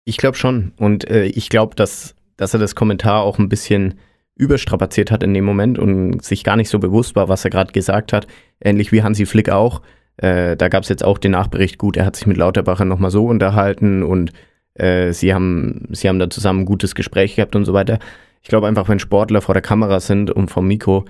Ich 0.05 0.19
glaube 0.19 0.37
schon. 0.37 0.73
Und 0.77 1.09
äh, 1.11 1.25
ich 1.25 1.49
glaube, 1.49 1.75
dass, 1.75 2.15
dass 2.38 2.55
er 2.55 2.61
das 2.61 2.75
Kommentar 2.75 3.20
auch 3.23 3.38
ein 3.38 3.50
bisschen 3.50 3.99
überstrapaziert 4.35 5.11
hat 5.11 5.23
in 5.23 5.35
dem 5.35 5.44
Moment 5.44 5.79
und 5.79 6.25
sich 6.25 6.44
gar 6.44 6.56
nicht 6.56 6.70
so 6.70 6.79
bewusst 6.79 7.17
war, 7.17 7.29
was 7.29 7.44
er 7.44 7.50
gerade 7.50 7.73
gesagt 7.73 8.14
hat. 8.14 8.26
Ähnlich 8.61 8.93
wie 8.93 9.02
Hansi 9.02 9.26
Flick 9.26 9.50
auch. 9.50 9.82
Äh, 10.17 10.56
da 10.56 10.69
gab 10.69 10.85
es 10.85 10.88
jetzt 10.88 11.05
auch 11.05 11.19
den 11.19 11.32
Nachbericht, 11.32 11.76
gut, 11.76 11.96
er 11.96 12.06
hat 12.06 12.17
sich 12.17 12.26
mit 12.26 12.37
Lauterbacher 12.37 12.85
nochmal 12.85 13.11
so 13.11 13.26
unterhalten 13.26 14.02
und 14.02 14.32
äh, 14.75 15.12
sie, 15.12 15.35
haben, 15.35 15.88
sie 15.90 16.08
haben 16.08 16.19
da 16.19 16.31
zusammen 16.31 16.61
ein 16.61 16.67
gutes 16.67 16.94
Gespräch 16.94 17.37
gehabt 17.37 17.56
und 17.56 17.64
so 17.64 17.73
weiter. 17.73 17.99
Ich 18.41 18.49
glaube 18.49 18.69
einfach, 18.69 18.88
wenn 18.88 19.00
Sportler 19.00 19.43
vor 19.43 19.55
der 19.55 19.62
Kamera 19.62 20.00
sind 20.00 20.31
und 20.31 20.49
vom 20.49 20.67
Mikro, 20.67 21.05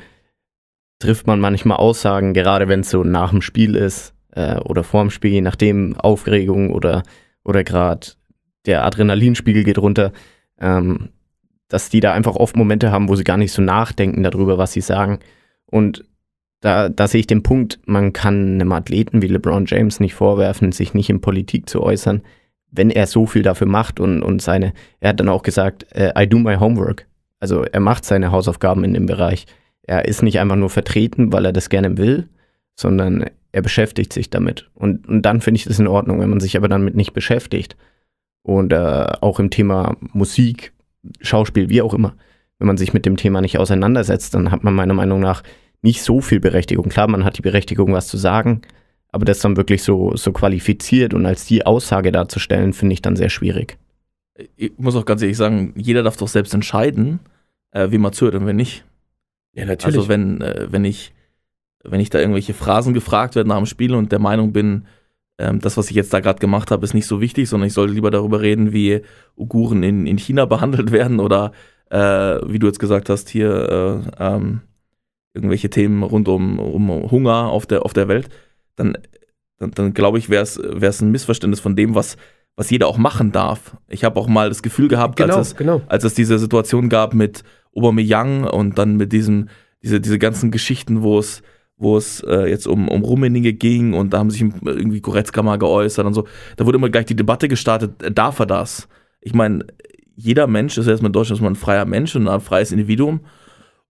trifft 0.99 1.27
man 1.27 1.39
manchmal 1.39 1.77
Aussagen, 1.77 2.35
gerade 2.35 2.69
wenn 2.69 2.81
es 2.81 2.91
so 2.91 3.05
nach 3.05 3.31
dem 3.31 3.43
Spiel 3.43 3.77
ist 3.77 4.15
äh, 4.33 4.57
oder 4.57 4.83
vor 4.83 5.03
dem 5.03 5.11
Spiel, 5.11 5.33
je 5.33 5.41
nachdem 5.43 5.97
Aufregung 5.97 6.71
oder, 6.71 7.03
oder 7.45 7.63
gerade 7.63 8.09
der 8.67 8.85
Adrenalinspiegel 8.85 9.65
geht 9.65 9.79
runter, 9.79 10.13
ähm, 10.61 11.11
dass 11.69 11.91
die 11.91 12.01
da 12.01 12.13
einfach 12.13 12.37
oft 12.37 12.57
Momente 12.57 12.91
haben, 12.91 13.09
wo 13.09 13.17
sie 13.17 13.25
gar 13.25 13.37
nicht 13.37 13.53
so 13.53 13.63
nachdenken 13.63 14.23
darüber, 14.23 14.59
was 14.59 14.73
sie 14.73 14.81
sagen. 14.81 15.19
Und 15.67 16.05
da, 16.61 16.89
da 16.89 17.07
sehe 17.07 17.21
ich 17.21 17.27
den 17.27 17.43
Punkt, 17.43 17.79
man 17.87 18.13
kann 18.13 18.55
einem 18.55 18.73
Athleten 18.73 19.23
wie 19.23 19.29
LeBron 19.29 19.67
James 19.67 20.01
nicht 20.01 20.15
vorwerfen, 20.15 20.73
sich 20.73 20.95
nicht 20.95 21.11
in 21.11 21.21
Politik 21.21 21.69
zu 21.69 21.83
äußern, 21.83 22.23
wenn 22.71 22.91
er 22.91 23.07
so 23.07 23.27
viel 23.27 23.43
dafür 23.43 23.67
macht 23.67 24.01
und, 24.01 24.23
und 24.23 24.43
seine, 24.43 24.73
er 25.01 25.11
hat 25.11 25.21
dann 25.21 25.29
auch 25.29 25.43
gesagt, 25.43 25.87
äh, 25.95 26.13
I 26.19 26.29
do 26.29 26.39
my 26.39 26.57
homework. 26.57 27.07
Also 27.41 27.63
er 27.63 27.81
macht 27.81 28.05
seine 28.05 28.33
Hausaufgaben 28.33 28.83
in 28.83 28.95
dem 28.95 29.07
Bereich. 29.07 29.47
Er 29.83 30.07
ist 30.07 30.23
nicht 30.23 30.41
einfach 30.41 30.57
nur 30.57 30.71
vertreten, 30.71 31.33
weil 31.33 31.45
er 31.45 31.53
das 31.53 31.69
gerne 31.69 31.97
will, 31.97 32.29
sondern 32.75 33.31
er 33.53 33.63
beschäftigt 33.63 34.13
sich 34.13 34.29
damit. 34.31 34.69
Und, 34.75 35.09
und 35.09 35.23
dann 35.23 35.41
finde 35.41 35.59
ich 35.59 35.65
das 35.65 35.79
in 35.79 35.87
Ordnung, 35.87 36.21
wenn 36.21 36.31
man 36.31 36.41
sich 36.41 36.57
aber 36.57 36.69
damit 36.69 36.95
nicht 36.95 37.13
beschäftigt. 37.13 37.77
Und 38.43 38.73
äh, 38.73 39.07
auch 39.21 39.41
im 39.41 39.51
Thema 39.51 39.97
Musik, 40.01 40.73
Schauspiel, 41.21 41.69
wie 41.69 41.83
auch 41.83 41.95
immer, 41.95 42.15
wenn 42.59 42.67
man 42.67 42.77
sich 42.77 42.93
mit 42.93 43.07
dem 43.07 43.17
Thema 43.17 43.41
nicht 43.41 43.59
auseinandersetzt, 43.59 44.35
dann 44.35 44.51
hat 44.51 44.65
man 44.65 44.75
meiner 44.75 44.95
Meinung 44.95 45.21
nach 45.21 45.43
nicht 45.83 46.03
so 46.03 46.21
viel 46.21 46.41
Berechtigung. 46.41 46.89
Klar, 46.89 47.09
man 47.09 47.25
hat 47.25 47.39
die 47.39 47.43
Berechtigung, 47.43 47.93
was 47.93 48.09
zu 48.09 48.17
sagen, 48.17 48.63
aber 49.11 49.25
das 49.25 49.39
dann 49.39 49.57
wirklich 49.57 49.83
so, 49.83 50.17
so 50.17 50.33
qualifiziert 50.33 51.15
und 51.15 51.25
als 51.25 51.47
die 51.47 51.65
Aussage 51.65 52.13
darzustellen, 52.13 52.73
finde 52.73 52.95
ich 52.95 53.03
dann 53.03 53.17
sehr 53.17 53.31
schwierig. 53.31 53.79
Ich 54.57 54.73
muss 54.77 54.97
auch 54.97 55.05
ganz 55.05 55.23
ehrlich 55.23 55.37
sagen, 55.37 55.73
jeder 55.77 56.03
darf 56.03 56.17
doch 56.17 56.29
selbst 56.29 56.55
entscheiden, 56.55 57.21
äh, 57.71 57.91
wie 57.91 57.99
man 57.99 58.13
zuhört 58.13 58.35
und 58.35 58.47
wenn 58.47 58.57
nicht. 58.57 58.85
Ja, 59.55 59.67
Also 59.67 60.09
wenn, 60.09 60.41
äh, 60.41 60.67
wenn 60.71 60.85
ich, 60.85 61.13
wenn 61.83 62.01
ich 62.01 62.11
da 62.11 62.19
irgendwelche 62.19 62.55
Phrasen 62.55 62.95
gefragt 62.95 63.35
werde 63.35 63.49
nach 63.49 63.57
dem 63.57 63.67
Spiel 63.67 63.95
und 63.95 64.13
der 64.13 64.21
Meinung 64.21 64.53
bin, 64.53 64.87
ähm, 65.39 65.61
das, 65.61 65.77
was 65.77 65.89
ich 65.91 65.97
jetzt 65.97 66.13
da 66.13 66.21
gerade 66.21 66.41
gemacht 66.41 66.71
habe, 66.71 66.85
ist 66.85 66.95
nicht 66.95 67.07
so 67.07 67.21
wichtig, 67.21 67.49
sondern 67.49 67.69
ich 67.69 67.73
sollte 67.73 67.95
lieber 67.95 68.11
darüber 68.11 68.41
reden, 68.41 68.73
wie 68.73 69.03
Uiguren 69.37 69.83
in, 69.83 70.07
in 70.07 70.19
China 70.19 70.45
behandelt 70.47 70.93
werden 70.93 71.21
oder 71.21 71.53
äh, 71.91 72.41
wie 72.47 72.59
du 72.59 72.67
jetzt 72.67 72.81
gesagt 72.81 73.09
hast, 73.09 73.29
hier 73.29 74.05
äh, 74.19 74.25
ähm, 74.25 74.61
irgendwelche 75.35 75.71
Themen 75.71 76.03
rund 76.03 76.29
um, 76.29 76.59
um 76.59 77.11
Hunger 77.11 77.47
auf 77.47 77.67
der, 77.67 77.85
auf 77.85 77.93
der 77.93 78.09
Welt, 78.09 78.29
dann, 78.77 78.99
dann, 79.59 79.71
dann 79.71 79.95
glaube 79.95 80.19
ich, 80.19 80.29
wäre 80.29 80.43
es 80.43 81.01
ein 81.01 81.11
Missverständnis 81.11 81.61
von 81.61 81.77
dem, 81.77 81.95
was, 81.95 82.17
was 82.57 82.71
jeder 82.71 82.89
auch 82.89 82.99
machen 82.99 83.31
darf. 83.31 83.77
Ich 83.89 84.05
habe 84.05 84.19
auch 84.19 84.27
mal 84.27 84.49
das 84.49 84.63
Gefühl 84.63 84.89
gehabt, 84.89 85.17
genau, 85.17 85.37
als 85.37 85.49
es 85.49 85.57
genau. 85.57 85.81
als 85.87 86.05
es 86.05 86.15
diese 86.15 86.39
Situation 86.39 86.89
gab 86.89 87.15
mit 87.15 87.45
Aubameyang 87.75 88.45
und 88.45 88.79
dann 88.79 88.97
mit 88.97 89.13
diesem, 89.13 89.49
diese, 89.83 90.01
diese 90.01 90.19
ganzen 90.19 90.51
Geschichten, 90.51 91.03
wo 91.03 91.19
es, 91.19 91.43
wo 91.79 91.97
es 91.97 92.21
äh, 92.21 92.49
jetzt 92.49 92.67
um, 92.67 92.89
um 92.89 93.03
Rummenigge 93.03 93.53
ging 93.53 93.95
und 93.95 94.13
da 94.13 94.19
haben 94.19 94.31
sich 94.31 94.43
irgendwie 94.43 95.01
Goretzka 95.01 95.43
mal 95.43 95.59
geäußert 95.59 96.05
und 96.05 96.15
so. 96.15 96.27
Da 96.57 96.67
wurde 96.67 96.77
immer 96.77 96.91
gleich 96.91 97.07
die 97.07 97.17
Debatte 97.17 97.49
gestartet, 97.49 98.03
äh, 98.03 98.11
darf 98.11 98.39
er 98.41 98.47
das? 98.47 98.89
Ich 99.21 99.35
meine, 99.35 99.65
jeder 100.17 100.49
Mensch 100.49 100.77
ist 100.77 100.89
erstmal 100.89 101.11
in 101.11 101.13
Deutschland 101.15 101.43
ein 101.43 101.55
freier 101.55 101.85
Mensch 101.85 102.17
und 102.17 102.29
ein 102.29 102.41
freies 102.41 102.73
Individuum. 102.73 103.21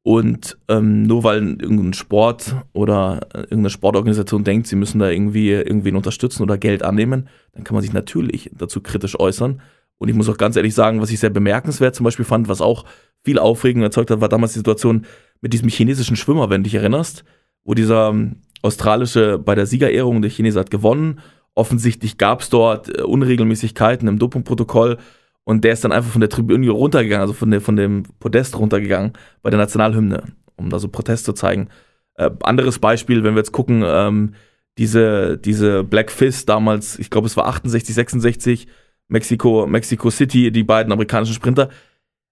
Und 0.03 0.57
ähm, 0.69 1.03
nur 1.03 1.25
weil 1.25 1.43
irgendein 1.61 1.93
Sport 1.93 2.55
oder 2.73 3.21
äh, 3.35 3.41
irgendeine 3.41 3.71
Sportorganisation 3.71 4.45
denkt, 4.45 4.67
sie 4.67 4.77
müssen 4.77 5.01
da 5.01 5.11
irgendwie 5.11 5.51
irgendwen 5.51 5.97
unterstützen 5.97 6.43
oder 6.43 6.57
Geld 6.57 6.83
annehmen, 6.83 7.29
dann 7.53 7.65
kann 7.65 7.75
man 7.75 7.83
sich 7.83 7.93
natürlich 7.93 8.51
dazu 8.57 8.81
kritisch 8.81 9.19
äußern. 9.19 9.61
Und 9.99 10.09
ich 10.09 10.15
muss 10.15 10.29
auch 10.29 10.39
ganz 10.39 10.57
ehrlich 10.57 10.75
sagen, 10.75 11.01
was 11.01 11.11
ich 11.11 11.19
sehr 11.19 11.31
bemerkenswert 11.31 11.95
zum 11.95 12.05
Beispiel 12.05 12.25
fand, 12.25 12.49
was 12.49 12.61
auch 12.61 12.85
viel 13.25 13.39
Aufregung 13.39 13.83
erzeugt 13.83 14.11
hat, 14.11 14.21
war 14.21 14.29
damals 14.29 14.53
die 14.53 14.61
Situation 14.61 15.05
mit 15.41 15.53
diesem 15.53 15.69
chinesischen 15.69 16.17
Schwimmer, 16.17 16.49
wenn 16.51 16.63
du 16.63 16.71
dich 16.71 16.75
erinnerst, 16.77 17.25
wo 17.65 17.75
dieser 17.75 18.09
ähm, 18.09 18.37
australische 18.63 19.39
bei 19.39 19.55
der 19.55 19.67
Siegerehrung, 19.67 20.23
der 20.23 20.31
Chinese 20.31 20.61
hat 20.61 20.71
gewonnen. 20.71 21.21
Offensichtlich 21.55 22.19
gab 22.19 22.41
es 22.41 22.51
dort 22.51 22.99
äh, 22.99 23.03
Unregelmäßigkeiten 23.03 24.09
im 24.09 24.19
Dopingprotokoll 24.19 24.99
und 25.45 25.65
der 25.65 25.73
ist 25.73 25.85
dann 25.85 25.93
einfach 25.93 26.11
von 26.11 26.21
der 26.21 26.31
Tribüne 26.31 26.71
runtergegangen, 26.71 27.23
also 27.23 27.33
von, 27.33 27.51
der, 27.51 27.61
von 27.61 27.77
dem 27.77 28.03
Podest 28.21 28.59
runtergegangen 28.59 29.15
bei 29.43 29.51
der 29.51 29.59
Nationalhymne, 29.59 30.25
um 30.57 30.71
da 30.71 30.79
so 30.79 30.89
Protest 30.89 31.25
zu 31.25 31.33
zeigen. 31.33 31.69
Äh, 32.15 32.31
anderes 32.43 32.79
Beispiel, 32.79 33.25
wenn 33.25 33.35
wir 33.35 33.41
jetzt 33.41 33.53
gucken, 33.53 33.83
ähm, 33.87 34.35
diese, 34.77 35.39
diese 35.39 35.85
Black 35.85 36.11
Fist 36.11 36.49
damals, 36.49 36.99
ich 36.99 37.11
glaube 37.11 37.27
es 37.27 37.37
war 37.37 37.47
68, 37.47 37.95
66, 37.95 38.69
Mexico, 39.09 39.67
Mexico 39.67 40.11
City, 40.11 40.53
die 40.53 40.63
beiden 40.63 40.93
amerikanischen 40.93 41.35
Sprinter. 41.35 41.71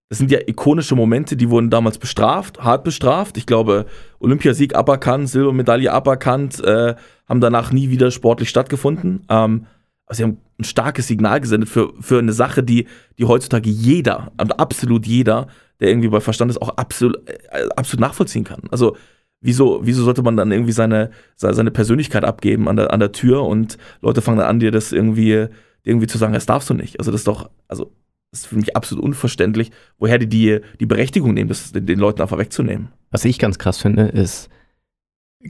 Das 0.09 0.19
sind 0.19 0.31
ja 0.31 0.39
ikonische 0.47 0.95
Momente, 0.95 1.37
die 1.37 1.51
wurden 1.51 1.69
damals 1.69 1.99
bestraft, 1.99 2.63
hart 2.63 2.85
bestraft. 2.85 3.37
Ich 3.37 3.47
glaube, 3.47 3.87
Olympiasieg 4.21 4.77
aberkannt, 4.77 5.29
Silbermedaille 5.29 5.93
aberkannt, 5.93 6.63
äh, 6.63 6.95
haben 7.29 7.41
danach 7.41 7.73
nie 7.73 7.91
wieder 7.91 8.13
sportlich 8.13 8.49
stattgefunden. 8.49 9.25
Ähm, 9.29 9.67
aber 10.07 10.15
sie 10.15 10.23
haben 10.23 10.39
ein 10.59 10.65
starkes 10.65 11.09
Signal 11.09 11.41
gesendet 11.41 11.69
für, 11.69 11.93
für 12.01 12.19
eine 12.21 12.33
Sache, 12.33 12.63
die, 12.63 12.87
die 13.19 13.25
heutzutage 13.25 13.69
jeder, 13.69 14.33
absolut 14.37 15.07
jeder, 15.07 15.49
der 15.81 15.89
irgendwie 15.89 16.09
bei 16.09 16.21
Verstand 16.21 16.51
ist, 16.51 16.63
auch 16.63 16.77
absolut, 16.77 17.29
äh, 17.29 17.69
absolut 17.77 18.01
nachvollziehen 18.01 18.45
kann. 18.45 18.63
Also, 18.71 18.97
wieso, 19.41 19.81
wieso 19.83 20.05
sollte 20.05 20.23
man 20.23 20.37
dann 20.37 20.53
irgendwie 20.53 20.73
seine, 20.73 21.11
seine 21.35 21.73
Persönlichkeit 21.73 22.25
abgeben 22.25 22.69
an 22.69 22.77
der, 22.77 22.93
an 22.93 23.01
der 23.01 23.13
Tür 23.13 23.43
und 23.43 23.77
Leute 24.01 24.23
fangen 24.23 24.39
dann 24.39 24.47
an, 24.47 24.61
dir 24.61 24.71
das 24.71 24.93
irgendwie, 24.93 25.49
irgendwie 25.83 26.07
zu 26.07 26.17
sagen, 26.17 26.33
das 26.33 26.47
darfst 26.47 26.71
du 26.71 26.75
nicht. 26.75 27.01
Also, 27.01 27.11
das 27.11 27.23
ist 27.23 27.27
doch, 27.27 27.51
also, 27.67 27.93
das 28.31 28.41
ist 28.41 28.47
für 28.47 28.57
mich 28.57 28.77
absolut 28.77 29.05
unverständlich, 29.05 29.71
woher 29.99 30.19
die 30.19 30.29
die, 30.29 30.61
die 30.81 30.87
Berechtigung 30.87 31.35
nehmen, 31.35 31.49
das 31.49 31.73
den, 31.73 31.99
Leuten 31.99 32.23
einfach 32.23 32.39
wegzunehmen. 32.39 32.89
Was 33.11 33.25
ich 33.25 33.39
ganz 33.39 33.59
krass 33.59 33.79
finde, 33.79 34.05
ist, 34.05 34.49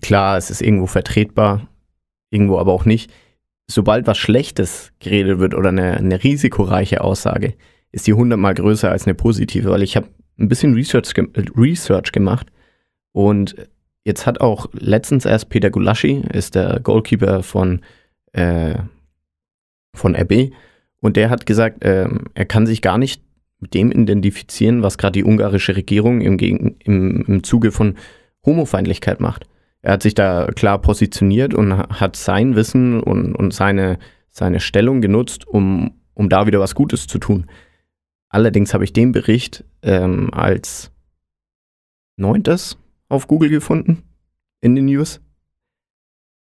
klar, 0.03 0.37
es 0.37 0.51
ist 0.51 0.63
irgendwo 0.63 0.87
vertretbar, 0.87 1.69
irgendwo 2.31 2.59
aber 2.59 2.73
auch 2.73 2.85
nicht. 2.85 3.13
Sobald 3.69 4.07
was 4.07 4.19
Schlechtes 4.19 4.93
geredet 5.01 5.39
wird 5.39 5.55
oder 5.55 5.71
eine, 5.71 5.97
eine 5.97 6.23
risikoreiche 6.23 7.01
Aussage, 7.01 7.55
ist 7.91 8.07
die 8.07 8.13
hundertmal 8.13 8.55
größer 8.55 8.91
als 8.91 9.07
eine 9.07 9.15
positive, 9.15 9.71
weil 9.71 9.83
ich 9.83 9.97
habe 9.97 10.09
ein 10.39 10.49
bisschen 10.49 10.75
Research, 10.75 11.15
ge 11.15 11.27
Research 11.57 12.13
gemacht 12.13 12.49
und 13.13 13.57
jetzt 14.05 14.27
hat 14.27 14.41
auch 14.41 14.69
letztens 14.73 15.25
erst 15.25 15.49
Peter 15.49 15.71
Gulaschi, 15.71 16.23
ist 16.33 16.55
der 16.55 16.79
Goalkeeper 16.81 17.43
von, 17.43 17.81
äh, 18.33 18.77
von 19.95 20.15
RB, 20.15 20.53
und 21.07 21.17
der 21.17 21.31
hat 21.31 21.47
gesagt, 21.47 21.79
ähm, 21.83 22.25
er 22.35 22.47
kann 22.47 22.67
sich 22.67 22.83
gar 22.83 22.99
nicht 22.99 23.23
mit 23.61 23.75
dem 23.75 23.93
identifizieren, 23.93 24.83
was 24.83 24.99
gerade 24.99 25.13
die 25.13 25.25
ungarische 25.25 25.77
Regierung 25.77 26.21
im, 26.21 26.37
im, 26.81 27.25
im 27.29 27.45
Zuge 27.45 27.71
von 27.71 27.95
Homofeindlichkeit 28.45 29.21
macht. 29.21 29.45
Er 29.83 29.93
hat 29.93 30.03
sich 30.03 30.15
da 30.15 30.49
klar 30.49 30.81
positioniert 30.81 31.55
und 31.55 31.73
hat 31.79 32.17
sein 32.17 32.57
Wissen 32.57 33.01
und, 33.01 33.37
und 33.37 33.55
seine, 33.55 34.01
seine 34.31 34.59
Stellung 34.59 35.01
genutzt, 35.01 35.47
um, 35.47 35.93
um 36.15 36.29
da 36.29 36.49
wieder 36.49 36.59
was 36.59 36.75
Gutes 36.75 37.07
zu 37.07 37.21
tun. 37.21 37.47
Allerdings 38.29 38.75
habe 38.75 38.83
ich 38.83 38.93
den 38.93 39.13
Bericht 39.13 39.65
ähm, 39.83 40.35
als 40.35 40.91
neuntes 42.17 42.79
auf 43.09 43.29
Google 43.29 43.51
gefunden 43.51 44.03
in 44.61 44.75
den 44.75 44.87
News. 44.87 45.21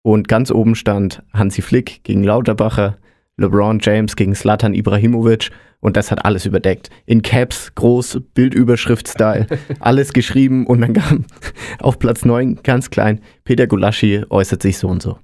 Und 0.01 0.27
ganz 0.27 0.51
oben 0.51 0.75
stand 0.75 1.23
Hansi 1.31 1.61
Flick 1.61 2.03
gegen 2.03 2.25
Lauterbacher, 2.25 2.97
LeBron 3.41 3.79
James 3.81 4.15
gegen 4.15 4.35
Slatan 4.35 4.73
Ibrahimovic 4.73 5.49
und 5.79 5.97
das 5.97 6.11
hat 6.11 6.23
alles 6.25 6.45
überdeckt. 6.45 6.89
In 7.05 7.21
Caps, 7.21 7.73
groß, 7.75 8.21
Bildüberschrift-Style, 8.33 9.47
alles 9.79 10.13
geschrieben 10.13 10.65
und 10.65 10.81
dann 10.81 10.93
kam 10.93 11.25
auf 11.79 11.99
Platz 11.99 12.23
9 12.23 12.61
ganz 12.63 12.89
klein, 12.89 13.21
Peter 13.43 13.67
Gulaschi 13.67 14.23
äußert 14.29 14.61
sich 14.61 14.77
so 14.77 14.87
und 14.87 15.01
so. 15.01 15.19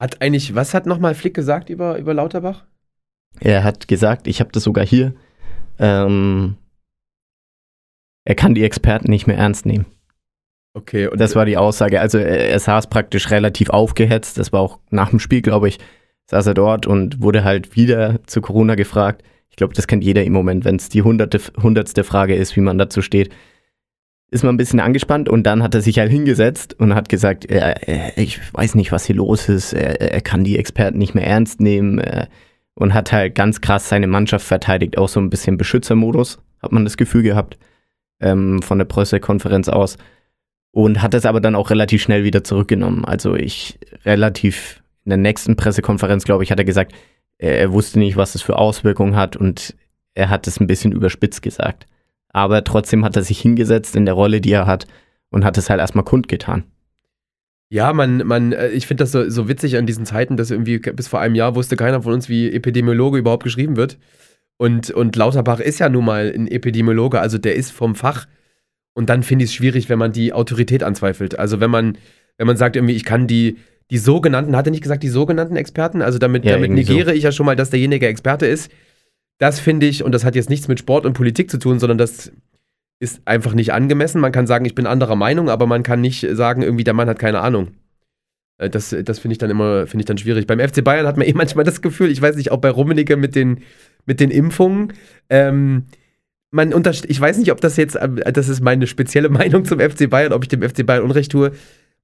Hat 0.00 0.20
eigentlich, 0.22 0.54
was 0.54 0.74
hat 0.74 0.86
nochmal 0.86 1.14
Flick 1.14 1.34
gesagt 1.34 1.70
über, 1.70 1.98
über 1.98 2.14
Lauterbach? 2.14 2.64
Er 3.40 3.64
hat 3.64 3.88
gesagt, 3.88 4.26
ich 4.26 4.40
habe 4.40 4.50
das 4.52 4.64
sogar 4.64 4.86
hier, 4.86 5.14
ähm, 5.78 6.56
er 8.24 8.34
kann 8.34 8.54
die 8.54 8.64
Experten 8.64 9.10
nicht 9.10 9.26
mehr 9.26 9.38
ernst 9.38 9.64
nehmen. 9.64 9.86
Okay, 10.74 11.08
und 11.08 11.18
Das 11.18 11.34
war 11.34 11.44
die 11.44 11.56
Aussage. 11.56 12.00
Also 12.00 12.18
er, 12.18 12.50
er 12.50 12.58
saß 12.58 12.88
praktisch 12.88 13.30
relativ 13.30 13.70
aufgehetzt. 13.70 14.38
Das 14.38 14.52
war 14.52 14.60
auch 14.60 14.78
nach 14.90 15.10
dem 15.10 15.18
Spiel, 15.18 15.42
glaube 15.42 15.68
ich, 15.68 15.78
saß 16.28 16.46
er 16.46 16.54
dort 16.54 16.86
und 16.86 17.20
wurde 17.22 17.42
halt 17.42 17.74
wieder 17.74 18.20
zu 18.26 18.40
Corona 18.40 18.74
gefragt. 18.74 19.22
Ich 19.48 19.56
glaube, 19.56 19.74
das 19.74 19.86
kennt 19.86 20.04
jeder 20.04 20.24
im 20.24 20.32
Moment, 20.32 20.64
wenn 20.64 20.76
es 20.76 20.88
die 20.88 21.02
hunderte, 21.02 21.40
hundertste 21.60 22.04
Frage 22.04 22.34
ist, 22.34 22.54
wie 22.54 22.60
man 22.60 22.78
dazu 22.78 23.02
steht. 23.02 23.30
Ist 24.30 24.44
man 24.44 24.54
ein 24.54 24.58
bisschen 24.58 24.78
angespannt 24.78 25.30
und 25.30 25.44
dann 25.44 25.62
hat 25.62 25.74
er 25.74 25.80
sich 25.80 25.98
halt 25.98 26.10
hingesetzt 26.10 26.78
und 26.78 26.94
hat 26.94 27.08
gesagt, 27.08 27.46
er, 27.46 27.88
er, 27.88 28.18
ich 28.18 28.40
weiß 28.52 28.74
nicht, 28.74 28.92
was 28.92 29.06
hier 29.06 29.16
los 29.16 29.48
ist, 29.48 29.72
er, 29.72 30.00
er 30.02 30.20
kann 30.20 30.44
die 30.44 30.58
Experten 30.58 30.98
nicht 30.98 31.14
mehr 31.14 31.26
ernst 31.26 31.60
nehmen 31.60 31.98
äh, 31.98 32.26
und 32.74 32.92
hat 32.92 33.10
halt 33.10 33.34
ganz 33.34 33.62
krass 33.62 33.88
seine 33.88 34.06
Mannschaft 34.06 34.46
verteidigt, 34.46 34.98
auch 34.98 35.08
so 35.08 35.18
ein 35.18 35.30
bisschen 35.30 35.56
Beschützermodus, 35.56 36.40
hat 36.62 36.72
man 36.72 36.84
das 36.84 36.98
Gefühl 36.98 37.22
gehabt, 37.22 37.58
ähm, 38.20 38.60
von 38.60 38.76
der 38.76 38.84
Pressekonferenz 38.84 39.70
aus. 39.70 39.96
Und 40.72 41.00
hat 41.00 41.14
es 41.14 41.24
aber 41.24 41.40
dann 41.40 41.54
auch 41.54 41.70
relativ 41.70 42.02
schnell 42.02 42.24
wieder 42.24 42.44
zurückgenommen. 42.44 43.06
Also 43.06 43.34
ich 43.34 43.78
relativ 44.04 44.82
in 45.08 45.10
der 45.10 45.16
nächsten 45.16 45.56
Pressekonferenz, 45.56 46.24
glaube 46.24 46.44
ich, 46.44 46.50
hat 46.50 46.58
er 46.58 46.66
gesagt, 46.66 46.92
er, 47.38 47.72
wusste 47.72 47.98
nicht, 47.98 48.18
was 48.18 48.34
es 48.34 48.42
für 48.42 48.56
Auswirkungen 48.56 49.16
hat 49.16 49.36
und 49.36 49.74
er 50.12 50.28
hat 50.28 50.46
es 50.46 50.60
ein 50.60 50.66
bisschen 50.66 50.92
überspitzt 50.92 51.40
gesagt. 51.40 51.86
Aber 52.28 52.62
trotzdem 52.62 53.06
hat 53.06 53.16
er 53.16 53.22
sich 53.22 53.40
hingesetzt 53.40 53.96
in 53.96 54.04
der 54.04 54.12
Rolle, 54.12 54.42
die 54.42 54.52
er 54.52 54.66
hat 54.66 54.86
und 55.30 55.46
hat 55.46 55.56
es 55.56 55.70
halt 55.70 55.80
erstmal 55.80 56.04
kundgetan. 56.04 56.64
Ja, 57.70 57.94
man, 57.94 58.18
man, 58.26 58.52
äh, 58.52 58.68
ich 58.68 58.86
finde 58.86 59.04
das 59.04 59.12
so, 59.12 59.30
so 59.30 59.48
witzig 59.48 59.78
an 59.78 59.86
diesen 59.86 60.04
Zeiten, 60.04 60.36
dass 60.36 60.50
irgendwie 60.50 60.78
bis 60.78 61.08
vor 61.08 61.20
einem 61.20 61.34
Jahr 61.34 61.54
wusste 61.54 61.76
keiner 61.76 62.02
von 62.02 62.12
uns, 62.12 62.28
wie 62.28 62.52
Epidemiologe 62.52 63.18
überhaupt 63.18 63.44
geschrieben 63.44 63.76
wird. 63.76 63.96
Und, 64.58 64.90
und 64.90 65.16
Lauterbach 65.16 65.60
ist 65.60 65.78
ja 65.78 65.88
nun 65.88 66.04
mal 66.04 66.30
ein 66.34 66.48
Epidemiologe, 66.48 67.18
also 67.18 67.38
der 67.38 67.54
ist 67.54 67.70
vom 67.70 67.94
Fach. 67.94 68.26
Und 68.92 69.08
dann 69.08 69.22
finde 69.22 69.44
ich 69.44 69.52
es 69.52 69.54
schwierig, 69.54 69.88
wenn 69.88 69.98
man 69.98 70.12
die 70.12 70.34
Autorität 70.34 70.82
anzweifelt. 70.82 71.38
Also 71.38 71.60
wenn 71.60 71.70
man, 71.70 71.96
wenn 72.36 72.46
man 72.46 72.58
sagt, 72.58 72.76
irgendwie, 72.76 72.96
ich 72.96 73.04
kann 73.04 73.26
die, 73.26 73.56
die 73.90 73.98
sogenannten, 73.98 74.56
hat 74.56 74.66
er 74.66 74.70
nicht 74.70 74.82
gesagt, 74.82 75.02
die 75.02 75.08
sogenannten 75.08 75.56
Experten? 75.56 76.02
Also 76.02 76.18
damit, 76.18 76.44
Ja, 76.44 76.52
damit 76.52 76.66
irgendwie 76.70 76.84
so. 76.84 76.92
negiere 76.92 77.14
ich 77.14 77.22
ja 77.24 77.32
schon 77.32 77.46
mal, 77.46 77.56
dass 77.56 77.70
derjenige 77.70 78.06
Experte 78.06 78.46
ist. 78.46 78.70
Das 79.38 79.60
finde 79.60 79.86
ich, 79.86 80.02
und 80.02 80.12
das 80.12 80.24
hat 80.24 80.34
jetzt 80.34 80.50
nichts 80.50 80.68
mit 80.68 80.78
Sport 80.78 81.06
und 81.06 81.12
Politik 81.14 81.50
zu 81.50 81.58
tun, 81.58 81.78
sondern 81.78 81.98
das 81.98 82.32
ist 83.00 83.22
einfach 83.24 83.54
nicht 83.54 83.72
angemessen. 83.72 84.20
Man 84.20 84.32
kann 84.32 84.46
sagen, 84.46 84.64
ich 84.64 84.74
bin 84.74 84.86
anderer 84.86 85.14
Meinung, 85.16 85.48
aber 85.48 85.66
man 85.66 85.82
kann 85.82 86.00
nicht 86.00 86.26
sagen, 86.32 86.62
irgendwie 86.62 86.84
der 86.84 86.94
Mann 86.94 87.08
hat 87.08 87.18
keine 87.18 87.40
Ahnung. 87.40 87.68
Äh, 88.58 88.68
Das, 88.68 88.94
das 89.04 89.18
finde 89.20 89.32
ich 89.32 89.38
dann 89.38 89.50
immer, 89.50 89.86
finde 89.86 90.02
ich 90.02 90.06
dann 90.06 90.18
schwierig. 90.18 90.46
Beim 90.46 90.58
FC 90.58 90.82
Bayern 90.82 91.06
hat 91.06 91.16
man 91.16 91.26
eh 91.26 91.32
manchmal 91.34 91.64
das 91.64 91.80
Gefühl, 91.80 92.10
ich 92.10 92.20
weiß 92.20 92.36
nicht, 92.36 92.50
auch 92.50 92.58
bei 92.58 92.70
Rummenigge 92.70 93.16
mit 93.16 93.34
den, 93.36 93.60
mit 94.04 94.20
den 94.20 94.30
Impfungen, 94.30 94.92
ähm, 95.30 95.84
man 96.50 96.72
ich 97.08 97.20
weiß 97.20 97.36
nicht, 97.38 97.52
ob 97.52 97.60
das 97.60 97.76
jetzt, 97.76 97.94
äh, 97.96 98.32
das 98.32 98.48
ist 98.48 98.60
meine 98.60 98.86
spezielle 98.86 99.28
Meinung 99.40 99.64
zum 99.64 99.80
FC 99.80 100.08
Bayern, 100.10 100.32
ob 100.32 100.42
ich 100.42 100.48
dem 100.48 100.62
FC 100.62 100.84
Bayern 100.84 101.04
Unrecht 101.04 101.30
tue. 101.30 101.52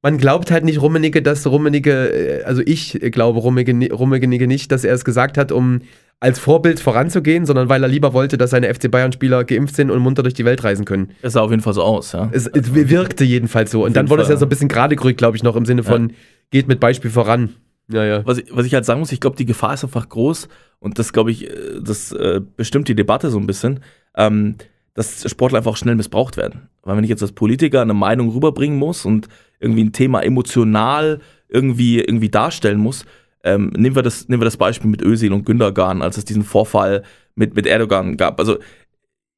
Man 0.04 0.18
glaubt 0.18 0.50
halt 0.50 0.64
nicht 0.64 0.82
Rummenigge, 0.82 1.22
dass 1.22 1.46
Rummenigge, 1.46 2.40
äh, 2.40 2.44
also 2.44 2.60
ich 2.62 3.00
glaube 3.10 3.38
Rummenigge, 3.40 3.90
Rummenigge 3.90 4.46
nicht, 4.46 4.70
dass 4.70 4.84
er 4.84 4.92
es 4.92 5.02
gesagt 5.02 5.38
hat, 5.38 5.50
um 5.50 5.80
als 6.20 6.38
Vorbild 6.38 6.78
voranzugehen, 6.78 7.46
sondern 7.46 7.70
weil 7.70 7.82
er 7.82 7.88
lieber 7.88 8.12
wollte, 8.12 8.36
dass 8.36 8.50
seine 8.50 8.72
FC 8.72 8.90
Bayern-Spieler 8.90 9.44
geimpft 9.44 9.76
sind 9.76 9.90
und 9.90 10.00
munter 10.00 10.22
durch 10.22 10.34
die 10.34 10.44
Welt 10.44 10.62
reisen 10.62 10.84
können. 10.84 11.12
Das 11.22 11.32
sah 11.32 11.40
auf 11.40 11.50
jeden 11.50 11.62
Fall 11.62 11.72
so 11.72 11.82
aus, 11.82 12.12
ja. 12.12 12.28
Es, 12.32 12.46
es 12.46 12.74
wirkte 12.74 13.24
jedenfalls 13.24 13.70
so. 13.70 13.82
Und 13.82 13.96
dann 13.96 14.10
wurde 14.10 14.22
es 14.22 14.28
ja 14.28 14.34
Fall. 14.34 14.40
so 14.40 14.46
ein 14.46 14.50
bisschen 14.50 14.68
gerade 14.68 14.94
gerückt, 14.94 15.16
glaube 15.16 15.38
ich, 15.38 15.42
noch 15.42 15.56
im 15.56 15.64
Sinne 15.64 15.82
von, 15.82 16.12
geht 16.50 16.68
mit 16.68 16.80
Beispiel 16.80 17.10
voran. 17.10 17.54
Ja, 17.88 18.04
ja. 18.04 18.26
Was 18.26 18.38
ich, 18.38 18.46
was 18.54 18.66
ich 18.66 18.74
halt 18.74 18.84
sagen 18.84 19.00
muss, 19.00 19.10
ich 19.10 19.20
glaube, 19.20 19.36
die 19.36 19.46
Gefahr 19.46 19.72
ist 19.72 19.84
einfach 19.84 20.06
groß 20.06 20.48
und 20.80 20.98
das, 20.98 21.14
glaube 21.14 21.30
ich, 21.30 21.50
äh, 21.50 21.80
das 21.82 22.12
äh, 22.12 22.42
bestimmt 22.56 22.88
die 22.88 22.94
Debatte 22.94 23.30
so 23.30 23.38
ein 23.38 23.46
bisschen, 23.46 23.80
ähm, 24.16 24.56
dass 24.94 25.28
Sportler 25.30 25.58
einfach 25.58 25.72
auch 25.72 25.76
schnell 25.76 25.94
missbraucht 25.94 26.36
werden. 26.36 26.68
Weil 26.82 26.96
wenn 26.96 27.04
ich 27.04 27.10
jetzt 27.10 27.22
als 27.22 27.32
Politiker 27.32 27.82
eine 27.82 27.94
Meinung 27.94 28.30
rüberbringen 28.30 28.78
muss 28.78 29.04
und 29.04 29.28
irgendwie 29.64 29.84
ein 29.84 29.92
Thema 29.92 30.20
emotional 30.20 31.20
irgendwie, 31.48 32.00
irgendwie 32.00 32.28
darstellen 32.28 32.78
muss, 32.78 33.04
ähm, 33.44 33.70
nehmen, 33.76 33.94
wir 33.94 34.02
das, 34.02 34.28
nehmen 34.28 34.40
wir 34.40 34.46
das 34.46 34.56
Beispiel 34.56 34.90
mit 34.90 35.02
Özil 35.02 35.32
und 35.32 35.44
Gündogan, 35.44 36.02
als 36.02 36.16
es 36.16 36.24
diesen 36.24 36.44
Vorfall 36.44 37.02
mit, 37.34 37.54
mit 37.54 37.66
Erdogan 37.66 38.16
gab. 38.16 38.38
Also 38.40 38.58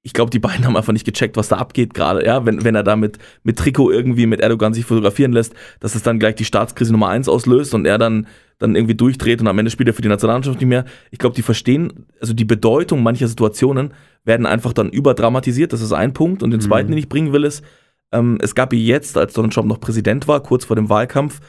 ich 0.02 0.12
glaube, 0.12 0.30
die 0.30 0.38
beiden 0.38 0.64
haben 0.64 0.76
einfach 0.76 0.92
nicht 0.92 1.04
gecheckt, 1.04 1.36
was 1.36 1.48
da 1.48 1.56
abgeht 1.56 1.92
gerade, 1.92 2.24
ja, 2.24 2.46
wenn, 2.46 2.62
wenn 2.62 2.76
er 2.76 2.84
da 2.84 2.94
mit, 2.94 3.18
mit 3.42 3.58
Trikot 3.58 3.90
irgendwie 3.90 4.26
mit 4.26 4.40
Erdogan 4.40 4.72
sich 4.72 4.84
fotografieren 4.84 5.32
lässt, 5.32 5.54
dass 5.80 5.96
es 5.96 6.02
dann 6.02 6.20
gleich 6.20 6.36
die 6.36 6.44
Staatskrise 6.44 6.92
Nummer 6.92 7.08
eins 7.08 7.28
auslöst 7.28 7.74
und 7.74 7.86
er 7.86 7.98
dann, 7.98 8.28
dann 8.58 8.76
irgendwie 8.76 8.94
durchdreht 8.94 9.40
und 9.40 9.48
am 9.48 9.58
Ende 9.58 9.70
spielt 9.70 9.88
er 9.88 9.94
für 9.94 10.02
die 10.02 10.08
Nationalmannschaft 10.08 10.60
nicht 10.60 10.68
mehr. 10.68 10.84
Ich 11.10 11.18
glaube, 11.18 11.34
die 11.34 11.42
verstehen, 11.42 12.06
also 12.20 12.32
die 12.32 12.44
Bedeutung 12.44 13.02
mancher 13.02 13.26
Situationen 13.26 13.92
werden 14.24 14.46
einfach 14.46 14.72
dann 14.72 14.90
überdramatisiert, 14.90 15.72
das 15.72 15.80
ist 15.80 15.92
ein 15.92 16.12
Punkt. 16.12 16.42
Und 16.42 16.52
den 16.52 16.60
zweiten, 16.60 16.90
den 16.90 16.98
ich 16.98 17.08
bringen 17.08 17.32
will, 17.32 17.44
ist, 17.44 17.64
ähm, 18.12 18.38
es 18.40 18.54
gab 18.54 18.72
jetzt, 18.72 19.16
als 19.16 19.32
Donald 19.32 19.54
Trump 19.54 19.68
noch 19.68 19.80
Präsident 19.80 20.28
war, 20.28 20.42
kurz 20.42 20.64
vor 20.64 20.76
dem 20.76 20.88
Wahlkampf, 20.88 21.40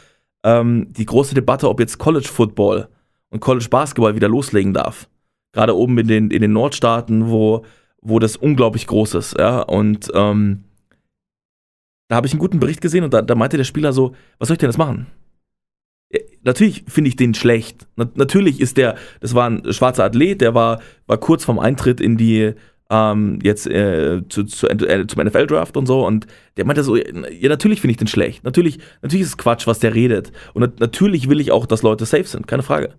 ähm, 0.43 0.87
die 0.91 1.05
große 1.05 1.35
Debatte, 1.35 1.69
ob 1.69 1.79
jetzt 1.79 1.97
College 1.97 2.27
Football 2.27 2.87
und 3.29 3.39
College 3.39 3.67
Basketball 3.69 4.15
wieder 4.15 4.29
loslegen 4.29 4.73
darf. 4.73 5.09
Gerade 5.53 5.75
oben 5.75 5.97
in 5.97 6.07
den, 6.07 6.31
in 6.31 6.41
den 6.41 6.53
Nordstaaten, 6.53 7.29
wo, 7.29 7.65
wo 8.01 8.19
das 8.19 8.35
unglaublich 8.35 8.87
groß 8.87 9.15
ist, 9.15 9.37
ja, 9.37 9.61
und 9.61 10.11
ähm, 10.13 10.63
da 12.07 12.15
habe 12.15 12.27
ich 12.27 12.33
einen 12.33 12.39
guten 12.39 12.59
Bericht 12.59 12.81
gesehen 12.81 13.03
und 13.03 13.13
da, 13.13 13.21
da 13.21 13.35
meinte 13.35 13.57
der 13.57 13.63
Spieler 13.63 13.91
so, 13.91 14.15
was 14.39 14.47
soll 14.47 14.55
ich 14.55 14.59
denn 14.59 14.69
jetzt 14.69 14.77
machen? 14.77 15.07
Natürlich 16.43 16.85
finde 16.87 17.09
ich 17.09 17.17
den 17.17 17.33
schlecht. 17.33 17.85
Na, 17.97 18.09
natürlich 18.15 18.61
ist 18.61 18.77
der, 18.77 18.95
das 19.19 19.33
war 19.33 19.49
ein 19.49 19.73
schwarzer 19.73 20.05
Athlet, 20.05 20.39
der 20.39 20.53
war, 20.53 20.79
war 21.05 21.17
kurz 21.17 21.43
vorm 21.43 21.59
Eintritt 21.59 21.99
in 21.99 22.15
die, 22.15 22.53
ähm, 22.89 23.39
jetzt 23.43 23.67
äh, 23.67 24.21
zu, 24.29 24.43
zu, 24.43 24.67
äh, 24.67 25.07
zum 25.07 25.23
NFL-Draft 25.23 25.75
und 25.77 25.85
so 25.85 26.05
und 26.05 26.27
der 26.55 26.65
meinte 26.65 26.83
so, 26.83 26.95
ja, 26.95 27.49
natürlich 27.49 27.81
finde 27.81 27.91
ich 27.91 27.97
den 27.97 28.07
schlecht. 28.07 28.43
Natürlich, 28.43 28.79
natürlich 29.01 29.23
ist 29.23 29.29
es 29.29 29.37
Quatsch, 29.37 29.67
was 29.67 29.79
der 29.79 29.93
redet. 29.93 30.31
Und 30.53 30.61
nat 30.61 30.79
natürlich 30.79 31.29
will 31.29 31.39
ich 31.39 31.51
auch, 31.51 31.65
dass 31.65 31.81
Leute 31.81 32.05
safe 32.05 32.23
sind, 32.23 32.47
keine 32.47 32.63
Frage. 32.63 32.89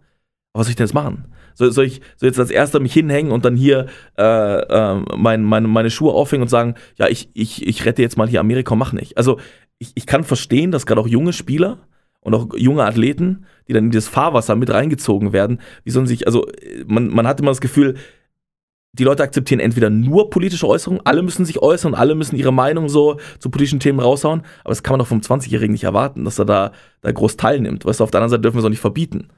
Aber 0.53 0.61
was 0.61 0.67
soll 0.67 0.71
ich 0.71 0.77
denn 0.77 0.87
jetzt 0.87 0.95
machen? 0.95 1.25
Soll, 1.55 1.73
soll 1.73 1.87
ich 1.87 2.01
soll 2.17 2.29
jetzt 2.29 2.39
als 2.39 2.51
erster 2.51 2.81
mich 2.81 2.93
hinhängen 2.93 3.33
und 3.33 3.45
dann 3.45 3.57
hier 3.57 3.87
äh, 4.17 4.23
äh, 4.23 5.03
mein, 5.17 5.43
meine, 5.43 5.67
meine 5.67 5.91
Schuhe 5.91 6.13
aufhängen 6.13 6.43
und 6.43 6.49
sagen, 6.49 6.75
ja, 6.97 7.09
ich, 7.09 7.31
ich, 7.35 7.67
ich 7.67 7.85
rette 7.85 8.03
jetzt 8.03 8.17
mal 8.17 8.29
hier 8.29 8.41
Amerika, 8.41 8.75
mach 8.75 8.93
nicht. 8.93 9.17
Also 9.17 9.39
ich, 9.79 9.93
ich 9.95 10.07
kann 10.07 10.23
verstehen, 10.25 10.71
dass 10.71 10.87
gerade 10.87 11.01
auch 11.01 11.09
junge 11.09 11.33
Spieler 11.33 11.79
und 12.21 12.35
auch 12.35 12.49
junge 12.57 12.85
Athleten, 12.85 13.47
die 13.67 13.73
dann 13.73 13.85
in 13.85 13.91
dieses 13.91 14.09
Fahrwasser 14.09 14.55
mit 14.55 14.71
reingezogen 14.71 15.33
werden, 15.33 15.61
wie 15.85 15.91
sollen 15.91 16.07
sich, 16.07 16.27
also 16.27 16.47
man, 16.87 17.09
man 17.09 17.27
hat 17.27 17.41
immer 17.41 17.51
das 17.51 17.61
Gefühl, 17.61 17.97
die 18.99 19.05
Leute 19.05 19.23
akzeptieren 19.23 19.61
entweder 19.61 19.91
nur 19.91 20.31
politische 20.31 20.67
Äußerungen, 20.67 21.05
alle 21.05 21.23
müssen 21.23 21.45
sich 21.45 21.61
äußern, 21.61 21.95
alle 21.95 22.15
müssen 22.15 22.37
ihre 22.37 22.53
Meinung 22.53 22.89
so 22.89 23.19
zu 23.39 23.51
politischen 23.51 23.81
Themen 23.81 24.01
raushauen, 24.01 24.43
aber 24.65 24.71
das 24.71 24.83
kann 24.83 24.95
man 24.95 25.01
doch 25.01 25.07
vom 25.07 25.21
20-Jährigen 25.21 25.73
nicht 25.73 25.85
erwarten, 25.85 26.25
dass 26.25 26.39
er 26.39 26.45
da, 26.45 26.73
da 27.01 27.13
groß 27.13 27.37
teilnimmt. 27.37 27.85
Weißt 27.85 28.01
du, 28.01 28.05
auf 28.05 28.11
der 28.11 28.21
anderen 28.21 28.31
Seite 28.31 28.43
dürfen 28.43 28.57
wir 28.57 28.61
es 28.61 28.65
auch 28.65 28.71
nicht 28.71 28.81
verbieten, 28.81 29.29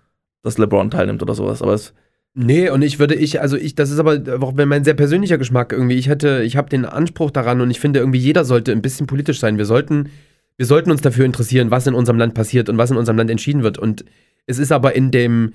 dass 0.42 0.58
LeBron 0.58 0.90
teilnimmt 0.90 1.22
oder 1.22 1.34
sowas, 1.34 1.62
aber 1.62 1.74
es, 1.74 1.92
Nee, 2.32 2.70
und 2.70 2.82
ich 2.82 3.00
würde, 3.00 3.16
ich, 3.16 3.40
also 3.40 3.56
ich, 3.56 3.74
das 3.74 3.90
ist 3.90 3.98
aber 3.98 4.20
auch 4.40 4.52
mein 4.54 4.84
sehr 4.84 4.94
persönlicher 4.94 5.36
Geschmack 5.36 5.72
irgendwie. 5.72 5.96
Ich 5.96 6.08
hätte, 6.08 6.42
ich 6.44 6.56
habe 6.56 6.68
den 6.68 6.84
Anspruch 6.84 7.32
daran 7.32 7.60
und 7.60 7.72
ich 7.72 7.80
finde 7.80 7.98
irgendwie 7.98 8.20
jeder 8.20 8.44
sollte 8.44 8.70
ein 8.70 8.82
bisschen 8.82 9.08
politisch 9.08 9.40
sein. 9.40 9.58
Wir 9.58 9.64
sollten, 9.64 10.10
wir 10.56 10.66
sollten 10.66 10.92
uns 10.92 11.00
dafür 11.00 11.24
interessieren, 11.24 11.72
was 11.72 11.88
in 11.88 11.94
unserem 11.94 12.18
Land 12.18 12.34
passiert 12.34 12.68
und 12.68 12.78
was 12.78 12.92
in 12.92 12.96
unserem 12.96 13.18
Land 13.18 13.30
entschieden 13.30 13.64
wird. 13.64 13.78
Und 13.78 14.04
es 14.46 14.60
ist 14.60 14.70
aber 14.70 14.94
in 14.94 15.10
dem, 15.10 15.54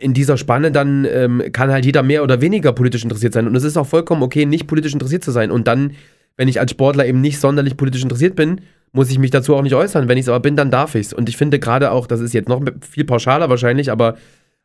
in 0.00 0.14
dieser 0.14 0.38
Spanne 0.38 0.72
dann 0.72 1.04
ähm, 1.04 1.42
kann 1.52 1.70
halt 1.70 1.84
jeder 1.84 2.02
mehr 2.02 2.22
oder 2.22 2.40
weniger 2.40 2.72
politisch 2.72 3.04
interessiert 3.04 3.34
sein. 3.34 3.46
Und 3.46 3.54
es 3.54 3.64
ist 3.64 3.76
auch 3.76 3.86
vollkommen 3.86 4.22
okay, 4.22 4.46
nicht 4.46 4.66
politisch 4.66 4.94
interessiert 4.94 5.22
zu 5.22 5.30
sein. 5.30 5.50
Und 5.50 5.68
dann, 5.68 5.92
wenn 6.36 6.48
ich 6.48 6.58
als 6.58 6.70
Sportler 6.70 7.06
eben 7.06 7.20
nicht 7.20 7.38
sonderlich 7.38 7.76
politisch 7.76 8.02
interessiert 8.02 8.34
bin, 8.34 8.62
muss 8.92 9.10
ich 9.10 9.18
mich 9.18 9.30
dazu 9.30 9.54
auch 9.54 9.62
nicht 9.62 9.74
äußern. 9.74 10.08
Wenn 10.08 10.16
ich 10.16 10.24
es 10.24 10.28
aber 10.28 10.40
bin, 10.40 10.56
dann 10.56 10.70
darf 10.70 10.94
ich 10.94 11.08
es. 11.08 11.12
Und 11.12 11.28
ich 11.28 11.36
finde 11.36 11.58
gerade 11.58 11.90
auch, 11.90 12.06
das 12.06 12.20
ist 12.20 12.32
jetzt 12.32 12.48
noch 12.48 12.62
viel 12.80 13.04
pauschaler 13.04 13.50
wahrscheinlich, 13.50 13.90
aber 13.90 14.16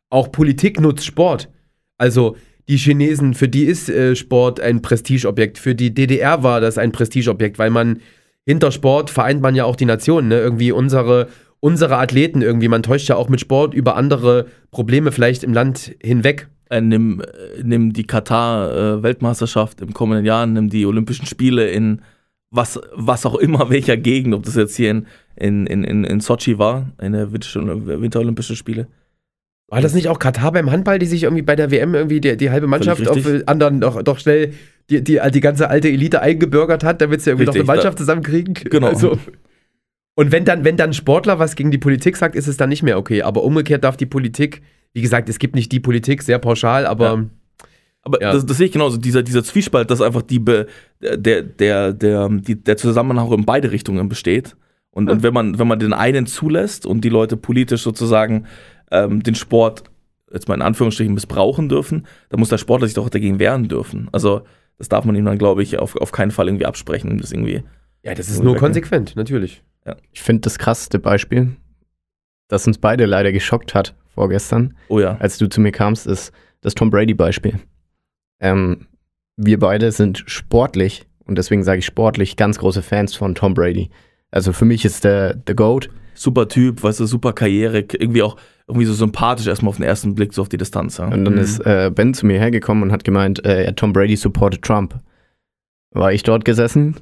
auch 0.08 0.32
Politik 0.32 0.80
nutzt 0.80 1.04
Sport. 1.04 1.50
Also 1.98 2.36
die 2.68 2.78
Chinesen, 2.78 3.34
für 3.34 3.48
die 3.48 3.64
ist 3.64 3.90
äh, 3.90 4.16
Sport 4.16 4.58
ein 4.60 4.80
Prestigeobjekt. 4.80 5.58
Für 5.58 5.74
die 5.74 5.92
DDR 5.92 6.42
war 6.42 6.62
das 6.62 6.78
ein 6.78 6.92
Prestigeobjekt, 6.92 7.58
weil 7.58 7.70
man 7.70 8.00
hinter 8.46 8.72
Sport 8.72 9.10
vereint 9.10 9.42
man 9.42 9.54
ja 9.54 9.64
auch 9.64 9.76
die 9.76 9.84
Nationen. 9.84 10.28
Ne? 10.28 10.38
Irgendwie 10.38 10.72
unsere, 10.72 11.28
unsere 11.64 11.96
Athleten 11.96 12.42
irgendwie. 12.42 12.68
Man 12.68 12.82
täuscht 12.82 13.08
ja 13.08 13.16
auch 13.16 13.30
mit 13.30 13.40
Sport 13.40 13.72
über 13.72 13.96
andere 13.96 14.44
Probleme 14.70 15.12
vielleicht 15.12 15.42
im 15.42 15.54
Land 15.54 15.96
hinweg. 16.02 16.48
äh, 16.68 16.82
nimm, 16.82 17.22
äh, 17.22 17.62
nimm 17.62 17.94
die 17.94 18.06
Katar-Weltmeisterschaft 18.06 19.80
im 19.80 19.94
kommenden 19.94 20.26
Jahr, 20.26 20.44
nimm 20.44 20.68
die 20.68 20.84
Olympischen 20.84 21.24
Spiele 21.24 21.70
in 21.70 22.02
was, 22.50 22.78
was 22.92 23.24
auch 23.24 23.36
immer, 23.36 23.70
welcher 23.70 23.96
Gegend, 23.96 24.34
ob 24.34 24.42
das 24.42 24.56
jetzt 24.56 24.76
hier 24.76 24.90
in, 24.90 25.06
in, 25.36 25.84
in, 25.84 26.04
in, 26.04 26.20
Sochi 26.20 26.58
war, 26.58 26.92
in 27.00 27.12
der 27.12 27.32
Winter- 27.32 27.86
Winterolympischen 28.00 28.56
Spiele. 28.56 28.86
War 29.68 29.80
das 29.80 29.94
nicht 29.94 30.08
auch 30.08 30.18
Katar 30.18 30.52
beim 30.52 30.70
Handball, 30.70 30.98
die 30.98 31.06
sich 31.06 31.22
irgendwie 31.22 31.42
bei 31.42 31.56
der 31.56 31.70
WM 31.70 31.94
irgendwie 31.94 32.20
die, 32.20 32.36
die 32.36 32.50
halbe 32.50 32.66
Mannschaft 32.66 33.08
auf 33.08 33.26
äh, 33.26 33.42
anderen 33.46 33.80
doch, 33.80 34.02
doch 34.02 34.18
schnell 34.18 34.52
die, 34.90 35.02
die, 35.02 35.18
die 35.32 35.40
ganze 35.40 35.70
alte 35.70 35.88
Elite 35.88 36.20
eingebürgert 36.20 36.84
hat, 36.84 37.00
damit 37.00 37.22
sie 37.22 37.30
irgendwie 37.30 37.46
noch 37.46 37.54
Richtig, 37.54 37.68
eine 37.68 37.76
Mannschaft 37.76 37.96
zusammenkriegen? 37.96 38.52
Genau. 38.52 38.88
Also, 38.88 39.18
und 40.14 40.32
wenn 40.32 40.44
dann, 40.44 40.64
wenn 40.64 40.76
dann 40.76 40.90
ein 40.90 40.94
Sportler 40.94 41.38
was 41.38 41.56
gegen 41.56 41.70
die 41.70 41.78
Politik 41.78 42.16
sagt, 42.16 42.36
ist 42.36 42.46
es 42.46 42.56
dann 42.56 42.68
nicht 42.68 42.82
mehr 42.82 42.98
okay. 42.98 43.22
Aber 43.22 43.42
umgekehrt 43.42 43.84
darf 43.84 43.96
die 43.96 44.06
Politik, 44.06 44.62
wie 44.92 45.02
gesagt, 45.02 45.28
es 45.28 45.38
gibt 45.38 45.54
nicht 45.54 45.72
die 45.72 45.80
Politik, 45.80 46.22
sehr 46.22 46.38
pauschal, 46.38 46.86
aber 46.86 47.04
Ja. 47.04 47.24
Aber 48.06 48.20
Ja. 48.20 48.32
das, 48.32 48.44
das 48.44 48.58
sehe 48.58 48.66
ich 48.66 48.72
genauso, 48.72 48.98
dieser, 48.98 49.22
dieser 49.22 49.42
Zwiespalt, 49.42 49.90
dass 49.90 50.02
einfach 50.02 50.20
die, 50.22 50.38
Be, 50.38 50.66
der, 51.00 51.42
der, 51.42 51.92
der, 51.94 52.28
die, 52.28 52.62
der 52.62 52.76
Zusammenhang 52.76 53.32
in 53.32 53.46
beide 53.46 53.70
Richtungen 53.70 54.10
besteht. 54.10 54.56
Und, 54.90 55.10
und 55.10 55.22
wenn, 55.22 55.32
man, 55.32 55.58
wenn 55.58 55.66
man 55.66 55.78
den 55.78 55.94
einen 55.94 56.26
zulässt 56.26 56.84
und 56.84 57.00
die 57.02 57.08
Leute 57.08 57.38
politisch 57.38 57.82
sozusagen 57.82 58.44
ähm, 58.92 59.22
den 59.22 59.34
Sport 59.34 59.84
jetzt 60.30 60.48
mal 60.48 60.54
in 60.54 60.62
Anführungsstrichen 60.62 61.14
missbrauchen 61.14 61.68
dürfen, 61.70 62.06
dann 62.28 62.40
muss 62.40 62.50
der 62.50 62.58
Sportler 62.58 62.86
sich 62.86 62.94
doch 62.94 63.08
dagegen 63.08 63.38
wehren 63.38 63.68
dürfen. 63.68 64.08
Also 64.12 64.42
das 64.76 64.88
darf 64.88 65.04
man 65.06 65.16
ihm 65.16 65.24
dann, 65.24 65.38
glaube 65.38 65.62
ich, 65.62 65.78
auf, 65.78 65.96
auf 65.96 66.12
keinen 66.12 66.30
Fall 66.30 66.48
irgendwie 66.48 66.66
absprechen. 66.66 67.18
Das 67.18 67.32
irgendwie, 67.32 67.62
ja, 68.02 68.14
das 68.14 68.28
ist 68.28 68.42
nur 68.42 68.56
konsequent, 68.56 69.16
natürlich. 69.16 69.62
Ich 70.12 70.22
finde 70.22 70.42
das 70.42 70.58
krasseste 70.58 70.98
Beispiel, 70.98 71.56
das 72.48 72.66
uns 72.66 72.78
beide 72.78 73.06
leider 73.06 73.32
geschockt 73.32 73.74
hat 73.74 73.94
vorgestern, 74.08 74.76
oh 74.88 75.00
ja, 75.00 75.16
als 75.18 75.38
du 75.38 75.48
zu 75.48 75.60
mir 75.60 75.72
kamst, 75.72 76.06
ist 76.06 76.32
das 76.60 76.74
Tom 76.74 76.90
Brady-Beispiel. 76.90 77.58
Ähm, 78.40 78.86
wir 79.36 79.58
beide 79.58 79.92
sind 79.92 80.22
sportlich, 80.26 81.06
und 81.26 81.36
deswegen 81.36 81.64
sage 81.64 81.80
ich 81.80 81.86
sportlich, 81.86 82.36
ganz 82.36 82.58
große 82.58 82.82
Fans 82.82 83.14
von 83.14 83.34
Tom 83.34 83.54
Brady. 83.54 83.90
Also 84.30 84.52
für 84.52 84.64
mich 84.64 84.84
ist 84.84 85.04
der 85.04 85.34
der 85.34 85.54
GOAT. 85.54 85.90
super 86.14 86.48
Typ, 86.48 86.82
weißt 86.82 87.00
du, 87.00 87.06
super 87.06 87.32
Karriere, 87.32 87.80
irgendwie 87.80 88.22
auch 88.22 88.36
irgendwie 88.66 88.86
so 88.86 88.94
sympathisch 88.94 89.46
erstmal 89.46 89.70
auf 89.70 89.76
den 89.76 89.84
ersten 89.84 90.14
Blick, 90.14 90.32
so 90.32 90.42
auf 90.42 90.48
die 90.48 90.56
Distanz. 90.56 90.98
Ja. 90.98 91.08
Und 91.08 91.24
dann 91.24 91.36
ist 91.36 91.58
äh, 91.66 91.90
Ben 91.94 92.14
zu 92.14 92.24
mir 92.24 92.38
hergekommen 92.38 92.82
und 92.84 92.92
hat 92.92 93.04
gemeint, 93.04 93.44
äh, 93.44 93.64
ja, 93.64 93.72
Tom 93.72 93.92
Brady 93.92 94.16
supportet 94.16 94.62
Trump. 94.62 94.98
War 95.90 96.12
ich 96.12 96.22
dort 96.22 96.44
gesessen, 96.44 96.96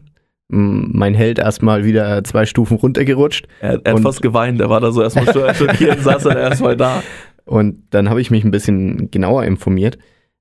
mein 0.54 1.14
Held 1.14 1.38
erstmal 1.38 1.84
wieder 1.84 2.22
zwei 2.24 2.44
Stufen 2.46 2.76
runtergerutscht. 2.76 3.46
Er, 3.60 3.80
er 3.84 3.90
hat 3.92 3.94
Und- 3.94 4.02
fast 4.02 4.20
geweint, 4.22 4.60
er 4.60 4.68
war 4.70 4.80
da 4.80 4.92
so 4.92 5.02
erstmal 5.02 5.24
sch- 5.28 5.54
schockiert, 5.58 6.00
saß 6.00 6.24
dann 6.24 6.36
erstmal 6.36 6.76
da. 6.76 7.02
Und 7.44 7.82
dann 7.90 8.08
habe 8.10 8.20
ich 8.20 8.30
mich 8.30 8.44
ein 8.44 8.50
bisschen 8.50 9.10
genauer 9.10 9.44
informiert. 9.44 9.98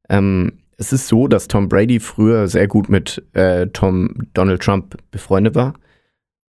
Ähm, 0.09 0.59
es 0.77 0.91
ist 0.93 1.07
so, 1.07 1.27
dass 1.27 1.47
Tom 1.47 1.69
Brady 1.69 1.99
früher 1.99 2.47
sehr 2.47 2.67
gut 2.67 2.89
mit 2.89 3.23
äh, 3.33 3.67
Tom 3.67 4.09
Donald 4.33 4.61
Trump 4.61 4.97
befreundet 5.11 5.55
war. 5.55 5.73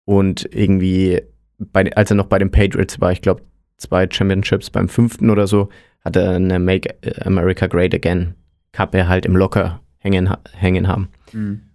Und 0.05 0.49
irgendwie, 0.55 1.21
bei, 1.59 1.91
als 1.95 2.11
er 2.11 2.17
noch 2.17 2.27
bei 2.27 2.39
den 2.39 2.51
Patriots 2.51 3.01
war, 3.01 3.13
ich 3.13 3.23
glaube, 3.23 3.43
zwei 3.77 4.09
Championships 4.11 4.71
beim 4.71 4.89
fünften 4.89 5.31
oder 5.31 5.47
so, 5.47 5.69
hat 6.05 6.17
er 6.17 6.31
eine 6.31 6.59
Make 6.59 6.95
America 7.25 7.67
Great 7.67 7.95
Again 7.95 8.35
Cup 8.73 8.95
er 8.95 9.09
halt 9.09 9.27
im 9.27 9.37
Locker 9.37 9.81
hängen, 9.99 10.33
hängen 10.57 10.89
haben. 10.89 11.09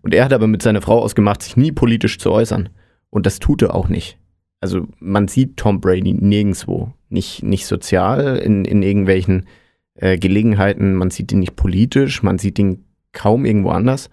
Und 0.06 0.13
er 0.13 0.24
hat 0.24 0.34
aber 0.34 0.46
mit 0.46 0.62
seiner 0.62 0.84
Frau 0.84 1.00
ausgemacht, 1.02 1.41
sich 1.41 1.58
nie 1.58 1.72
politisch 1.72 2.20
zu 2.20 2.32
äußern. 2.32 2.70
Und 3.10 3.26
das 3.26 3.39
tut 3.39 3.63
er 3.63 3.74
auch 3.74 3.89
nicht. 3.89 4.20
Also 4.62 4.88
man 5.00 5.28
sieht 5.28 5.58
Tom 5.58 5.82
Brady 5.82 6.13
nirgendwo. 6.13 6.94
Nicht, 7.10 7.41
nicht 7.41 7.65
sozial, 7.65 8.38
in, 8.38 8.65
in 8.65 8.84
irgendwelchen 8.84 9.48
äh, 9.96 10.20
Gelegenheiten. 10.20 10.94
Man 10.94 11.10
sieht 11.10 11.32
ihn 11.32 11.39
nicht 11.39 11.56
politisch, 11.56 12.22
man 12.22 12.38
sieht 12.38 12.60
ihn 12.60 12.86
kaum 13.13 13.46
irgendwo 13.46 13.70
anders. 13.70 14.12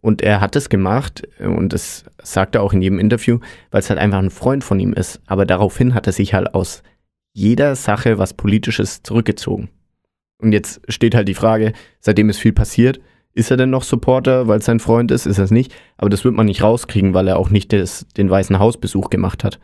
Und 0.00 0.22
er 0.22 0.40
hat 0.40 0.54
es 0.54 0.68
gemacht, 0.68 1.26
äh, 1.40 1.48
und 1.48 1.72
das 1.72 2.04
sagt 2.22 2.54
er 2.54 2.62
auch 2.62 2.72
in 2.72 2.80
jedem 2.80 3.00
Interview, 3.00 3.40
weil 3.72 3.80
es 3.80 3.90
halt 3.90 3.98
einfach 3.98 4.20
ein 4.20 4.30
Freund 4.30 4.62
von 4.62 4.78
ihm 4.78 4.92
ist. 4.92 5.20
Aber 5.26 5.44
daraufhin 5.44 5.92
hat 5.92 6.06
er 6.06 6.12
sich 6.12 6.34
halt 6.34 6.54
aus 6.54 6.84
jeder 7.32 7.74
Sache 7.74 8.16
was 8.16 8.34
Politisches 8.34 9.02
zurückgezogen. 9.02 9.70
Und 10.38 10.52
jetzt 10.52 10.82
steht 10.86 11.16
halt 11.16 11.26
die 11.26 11.34
Frage, 11.34 11.72
seitdem 11.98 12.30
ist 12.30 12.38
viel 12.38 12.52
passiert, 12.52 13.00
ist 13.34 13.50
er 13.50 13.56
denn 13.56 13.70
noch 13.70 13.82
Supporter, 13.82 14.46
weil 14.48 14.58
es 14.58 14.64
sein 14.66 14.80
Freund 14.80 15.10
ist? 15.10 15.26
Ist 15.26 15.38
er 15.38 15.44
es 15.44 15.50
nicht? 15.50 15.74
Aber 15.96 16.10
das 16.10 16.24
wird 16.24 16.34
man 16.34 16.46
nicht 16.46 16.62
rauskriegen, 16.62 17.14
weil 17.14 17.28
er 17.28 17.38
auch 17.38 17.50
nicht 17.50 17.72
des, 17.72 18.06
den 18.16 18.28
Weißen 18.30 18.58
Hausbesuch 18.58 19.08
gemacht 19.10 19.42
hat. 19.44 19.58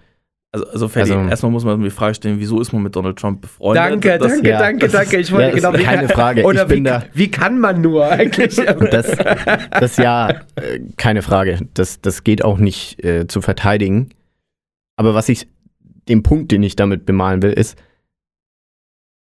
Also, 0.50 0.66
also 0.70 0.88
Ferdi, 0.88 1.12
Also- 1.12 1.28
erstmal 1.28 1.52
muss 1.52 1.64
man 1.66 1.82
die 1.82 1.90
Frage 1.90 2.14
stellen, 2.14 2.40
wieso 2.40 2.58
ist 2.60 2.72
man 2.72 2.82
mit 2.82 2.96
Donald 2.96 3.18
Trump 3.18 3.42
befreundet? 3.42 3.84
Danke, 3.84 4.18
Das- 4.18 4.32
danke, 4.32 4.48
ja, 4.48 4.58
danke, 4.58 4.86
das 4.86 4.92
danke. 4.92 5.16
ist- 5.18 5.28
Ich 5.28 5.32
wollte 5.34 5.48
ja, 5.48 5.54
genau 5.54 5.74
wie 5.78 5.82
keine 5.84 6.06
kann- 6.06 6.16
Frage. 6.16 6.42
Oder 6.44 6.62
Ich 6.62 6.68
bin 6.68 6.78
wie, 6.78 6.88
da- 6.88 7.02
wie 7.12 7.30
kann 7.30 7.58
man 7.60 7.82
nur 7.82 8.06
eigentlich? 8.06 8.56
Das, 8.90 9.14
das 9.78 9.96
ja, 9.98 10.30
äh, 10.30 10.80
keine 10.96 11.20
Frage. 11.20 11.58
Das, 11.74 12.00
das 12.00 12.24
geht 12.24 12.42
auch 12.42 12.56
nicht 12.56 13.04
äh, 13.04 13.26
zu 13.26 13.42
verteidigen. 13.42 14.08
Aber 14.96 15.12
was 15.14 15.28
ich, 15.28 15.46
den 16.08 16.22
Punkt, 16.22 16.50
den 16.50 16.62
ich 16.62 16.74
damit 16.76 17.04
bemalen 17.04 17.42
will, 17.42 17.52
ist, 17.52 17.76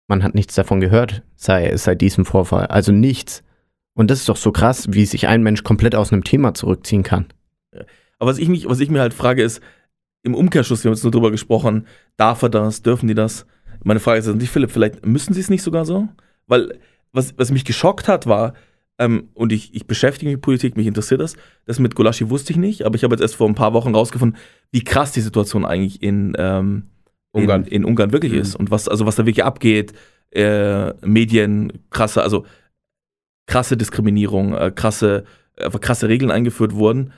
man 0.10 0.24
hat 0.24 0.36
nichts 0.36 0.56
davon 0.56 0.82
gehört 0.82 1.24
sei, 1.38 1.76
seit 1.78 2.02
diesem 2.02 2.26
Vorfall. 2.26 2.68
Also 2.68 2.92
nichts. 2.92 3.44
Und 3.96 4.10
das 4.10 4.20
ist 4.20 4.30
doch 4.30 4.38
so 4.38 4.52
krass, 4.52 4.88
wie 4.90 5.06
sich 5.06 5.28
ein 5.28 5.44
Mensch 5.44 5.64
komplett 5.64 5.96
aus 5.96 6.12
einem 6.12 6.24
Thema 6.24 6.54
zurückziehen 6.54 7.04
kann. 7.04 7.28
Aber 8.20 8.32
was 8.32 8.38
ich, 8.40 8.48
mich, 8.50 8.68
was 8.68 8.80
ich 8.80 8.90
mir 8.90 9.02
halt 9.02 9.14
frage 9.14 9.44
ist, 9.44 9.62
im 10.24 10.36
Umkehrschluss, 10.36 10.84
wir 10.84 10.90
haben 10.90 10.96
jetzt 10.96 11.04
nur 11.04 11.12
drüber 11.12 11.32
gesprochen, 11.32 11.86
darf 12.18 12.42
er 12.42 12.50
das, 12.50 12.82
dürfen 12.82 13.08
die 13.08 13.14
das? 13.16 13.46
Meine 13.84 14.00
Frage 14.00 14.20
ist 14.20 14.28
an 14.28 14.40
dich, 14.40 14.50
Philipp, 14.50 14.72
vielleicht 14.72 15.06
müssen 15.06 15.34
sie 15.34 15.42
es 15.42 15.50
nicht 15.50 15.62
sogar 15.62 15.86
so? 15.86 16.08
Weil, 16.48 16.80
was, 17.12 17.38
was 17.38 17.52
mich 17.52 17.66
geschockt 17.66 18.08
hat, 18.08 18.26
war, 18.26 18.54
ähm, 18.98 19.30
und 19.34 19.52
ich, 19.52 19.74
ich 19.76 19.86
beschäftige 19.88 20.28
mich 20.28 20.38
mit 20.38 20.42
Politik, 20.44 20.78
mich 20.78 20.88
interessiert 20.88 21.20
das, 21.20 21.36
das 21.66 21.80
mit 21.80 21.96
Golaschi 21.96 22.30
wusste 22.30 22.54
ich 22.54 22.58
nicht, 22.58 22.86
aber 22.86 22.96
ich 22.96 23.04
habe 23.04 23.14
jetzt 23.14 23.22
erst 23.22 23.36
vor 23.36 23.48
ein 23.48 23.56
paar 23.56 23.74
Wochen 23.74 23.94
rausgefunden, 23.94 24.38
wie 24.72 24.84
krass 24.84 25.12
die 25.12 25.22
Situation 25.22 25.66
eigentlich 25.66 26.02
in, 26.02 26.34
ähm, 26.38 26.84
Ungarn. 27.32 27.64
in, 27.66 27.72
in 27.72 27.86
Ungarn 27.86 28.12
wirklich 28.14 28.32
Mhm. 28.34 28.40
ist 28.40 28.56
und 28.56 28.72
was, 28.72 28.88
also 28.88 29.06
was 29.06 29.16
da 29.16 29.26
wirklich 29.26 29.44
abgeht, 29.44 29.94
äh, 30.32 30.94
Medien, 31.06 31.74
krasse, 31.90 32.22
also 32.24 32.46
krasse 33.46 33.78
Diskriminierung, 33.78 34.56
äh, 34.56 34.72
krasse, 34.74 35.26
einfach 35.58 35.82
krasse 35.82 36.08
Regeln 36.08 36.32
eingeführt 36.32 36.74
wurden. 36.74 37.14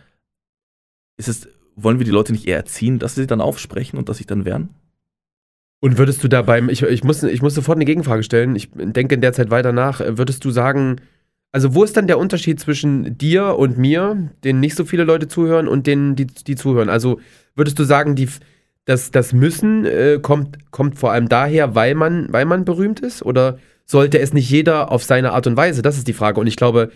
Ist 1.17 1.27
es, 1.27 1.47
wollen 1.75 1.99
wir 1.99 2.05
die 2.05 2.11
Leute 2.11 2.33
nicht 2.33 2.47
eher 2.47 2.57
erziehen, 2.57 2.99
dass 2.99 3.15
sie 3.15 3.27
dann 3.27 3.41
aufsprechen 3.41 3.97
und 3.97 4.09
dass 4.09 4.17
sich 4.17 4.27
dann 4.27 4.45
wehren? 4.45 4.69
Und 5.79 5.97
würdest 5.97 6.23
du 6.23 6.27
da 6.27 6.41
beim, 6.41 6.69
ich, 6.69 6.81
ich, 6.81 7.03
muss, 7.03 7.21
ich 7.21 7.41
muss 7.41 7.53
sofort 7.53 7.77
eine 7.77 7.85
Gegenfrage 7.85 8.23
stellen, 8.23 8.55
ich 8.55 8.69
denke 8.73 9.15
in 9.15 9.21
der 9.21 9.33
Zeit 9.33 9.51
weiter 9.51 9.71
nach, 9.71 9.99
würdest 9.99 10.43
du 10.43 10.49
sagen, 10.49 11.01
also 11.51 11.73
wo 11.73 11.83
ist 11.83 11.95
dann 11.95 12.07
der 12.07 12.17
Unterschied 12.17 12.59
zwischen 12.59 13.17
dir 13.17 13.57
und 13.57 13.77
mir, 13.77 14.29
denen 14.43 14.59
nicht 14.59 14.75
so 14.75 14.83
viele 14.83 15.03
Leute 15.03 15.27
zuhören 15.27 15.67
und 15.67 15.87
denen, 15.87 16.15
die, 16.15 16.25
die 16.25 16.55
zuhören? 16.55 16.89
Also 16.89 17.19
würdest 17.55 17.79
du 17.79 17.83
sagen, 17.83 18.15
die, 18.15 18.27
das, 18.85 19.11
das 19.11 19.31
Müssen 19.31 19.85
äh, 19.85 20.19
kommt, 20.21 20.71
kommt 20.71 20.97
vor 20.97 21.11
allem 21.11 21.29
daher, 21.29 21.73
weil 21.75 21.95
man, 21.95 22.27
weil 22.31 22.45
man 22.45 22.65
berühmt 22.65 22.99
ist? 22.99 23.23
Oder 23.23 23.59
sollte 23.85 24.19
es 24.19 24.33
nicht 24.33 24.49
jeder 24.49 24.91
auf 24.91 25.03
seine 25.03 25.31
Art 25.31 25.47
und 25.47 25.57
Weise? 25.57 25.81
Das 25.81 25.97
ist 25.97 26.07
die 26.07 26.13
Frage. 26.13 26.39
Und 26.39 26.47
ich 26.47 26.55
glaube, 26.55 26.91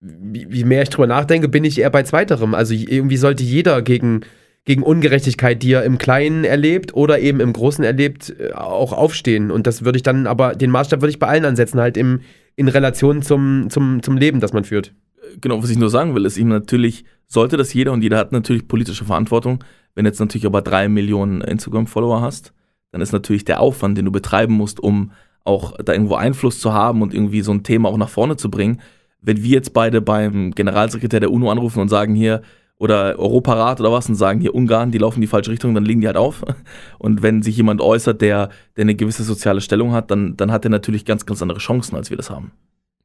wie 0.00 0.64
mehr 0.64 0.82
ich 0.82 0.90
drüber 0.90 1.06
nachdenke, 1.06 1.48
bin 1.48 1.64
ich 1.64 1.78
eher 1.78 1.90
bei 1.90 2.02
zweiterem. 2.02 2.54
Also 2.54 2.72
irgendwie 2.72 3.18
sollte 3.18 3.42
jeder 3.42 3.82
gegen, 3.82 4.20
gegen 4.64 4.82
Ungerechtigkeit, 4.82 5.62
die 5.62 5.72
er 5.72 5.84
im 5.84 5.98
Kleinen 5.98 6.44
erlebt 6.44 6.94
oder 6.94 7.18
eben 7.18 7.40
im 7.40 7.52
Großen 7.52 7.84
erlebt, 7.84 8.34
äh, 8.38 8.52
auch 8.52 8.92
aufstehen. 8.92 9.50
Und 9.50 9.66
das 9.66 9.84
würde 9.84 9.96
ich 9.96 10.02
dann, 10.02 10.26
aber 10.26 10.54
den 10.54 10.70
Maßstab 10.70 11.02
würde 11.02 11.10
ich 11.10 11.18
bei 11.18 11.26
allen 11.26 11.44
ansetzen, 11.44 11.80
halt 11.80 11.96
im, 11.96 12.20
in 12.56 12.68
Relation 12.68 13.22
zum, 13.22 13.68
zum, 13.68 14.02
zum 14.02 14.16
Leben, 14.16 14.40
das 14.40 14.52
man 14.52 14.64
führt. 14.64 14.94
Genau, 15.40 15.62
was 15.62 15.70
ich 15.70 15.78
nur 15.78 15.90
sagen 15.90 16.14
will, 16.14 16.24
ist 16.24 16.38
ihm 16.38 16.48
natürlich, 16.48 17.04
sollte 17.26 17.56
das 17.56 17.72
jeder 17.74 17.92
und 17.92 18.02
jeder 18.02 18.18
hat 18.18 18.32
natürlich 18.32 18.68
politische 18.68 19.04
Verantwortung. 19.04 19.62
Wenn 19.94 20.06
jetzt 20.06 20.20
natürlich 20.20 20.46
aber 20.46 20.62
drei 20.62 20.88
Millionen 20.88 21.42
Instagram-Follower 21.42 22.20
hast, 22.20 22.52
dann 22.90 23.00
ist 23.00 23.12
natürlich 23.12 23.44
der 23.44 23.60
Aufwand, 23.60 23.98
den 23.98 24.06
du 24.06 24.12
betreiben 24.12 24.54
musst, 24.54 24.80
um 24.80 25.12
auch 25.44 25.76
da 25.78 25.92
irgendwo 25.92 26.14
Einfluss 26.14 26.60
zu 26.60 26.72
haben 26.72 27.02
und 27.02 27.14
irgendwie 27.14 27.40
so 27.40 27.52
ein 27.52 27.62
Thema 27.62 27.88
auch 27.88 27.96
nach 27.96 28.08
vorne 28.08 28.36
zu 28.36 28.50
bringen. 28.50 28.80
Wenn 29.20 29.42
wir 29.42 29.50
jetzt 29.50 29.72
beide 29.72 30.00
beim 30.00 30.52
Generalsekretär 30.52 31.20
der 31.20 31.30
UNO 31.30 31.50
anrufen 31.50 31.80
und 31.80 31.88
sagen 31.88 32.14
hier, 32.14 32.42
oder 32.80 33.18
Europarat 33.18 33.78
oder 33.78 33.92
was 33.92 34.08
und 34.08 34.14
sagen 34.14 34.40
hier 34.40 34.54
Ungarn, 34.54 34.90
die 34.90 34.96
laufen 34.96 35.16
in 35.16 35.20
die 35.20 35.26
falsche 35.26 35.50
Richtung, 35.50 35.74
dann 35.74 35.84
legen 35.84 36.00
die 36.00 36.06
halt 36.06 36.16
auf. 36.16 36.42
Und 36.98 37.22
wenn 37.22 37.42
sich 37.42 37.54
jemand 37.58 37.82
äußert, 37.82 38.22
der, 38.22 38.48
der 38.74 38.82
eine 38.82 38.94
gewisse 38.94 39.22
soziale 39.22 39.60
Stellung 39.60 39.92
hat, 39.92 40.10
dann, 40.10 40.34
dann 40.38 40.50
hat 40.50 40.64
er 40.64 40.70
natürlich 40.70 41.04
ganz, 41.04 41.26
ganz 41.26 41.42
andere 41.42 41.58
Chancen, 41.58 41.94
als 41.94 42.08
wir 42.08 42.16
das 42.16 42.30
haben. 42.30 42.52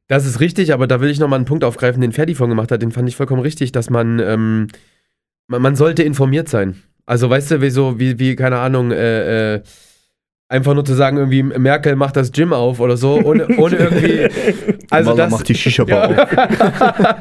Das 0.08 0.24
ist 0.24 0.40
richtig, 0.40 0.72
aber 0.72 0.86
da 0.86 1.02
will 1.02 1.10
ich 1.10 1.20
nochmal 1.20 1.38
einen 1.38 1.44
Punkt 1.44 1.62
aufgreifen, 1.62 2.00
den 2.00 2.12
Ferdi 2.12 2.34
von 2.34 2.48
gemacht 2.48 2.72
hat. 2.72 2.80
Den 2.80 2.90
fand 2.90 3.06
ich 3.06 3.16
vollkommen 3.16 3.42
richtig, 3.42 3.70
dass 3.70 3.90
man, 3.90 4.18
ähm, 4.18 4.68
man, 5.46 5.60
man 5.60 5.76
sollte 5.76 6.02
informiert 6.04 6.48
sein. 6.48 6.82
Also 7.04 7.28
weißt 7.28 7.50
du, 7.50 7.60
wie 7.60 7.70
so, 7.70 7.98
wie, 7.98 8.18
wie 8.18 8.34
keine 8.34 8.58
Ahnung, 8.60 8.92
äh, 8.92 9.56
äh, 9.56 9.62
einfach 10.48 10.74
nur 10.74 10.84
zu 10.84 10.94
sagen, 10.94 11.16
irgendwie 11.16 11.42
Merkel 11.42 11.96
macht 11.96 12.16
das 12.16 12.32
Gym 12.32 12.52
auf 12.52 12.80
oder 12.80 12.96
so, 12.96 13.20
ohne, 13.20 13.48
ohne 13.56 13.76
irgendwie. 13.76 14.28
Also 14.90 15.10
Maler 15.10 15.24
das, 15.24 15.32
macht 15.32 15.48
die 15.48 15.54
Shisha-Bar 15.54 16.10
auf. 16.10 17.16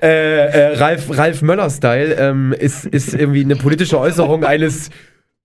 äh, 0.02 0.46
äh, 0.46 0.76
Ralf, 0.76 1.16
Ralf 1.16 1.40
Möller-Style 1.40 2.14
ähm, 2.14 2.52
ist, 2.52 2.84
ist 2.84 3.14
irgendwie 3.14 3.44
eine 3.44 3.54
politische 3.54 4.00
Äußerung 4.00 4.44
eines 4.44 4.88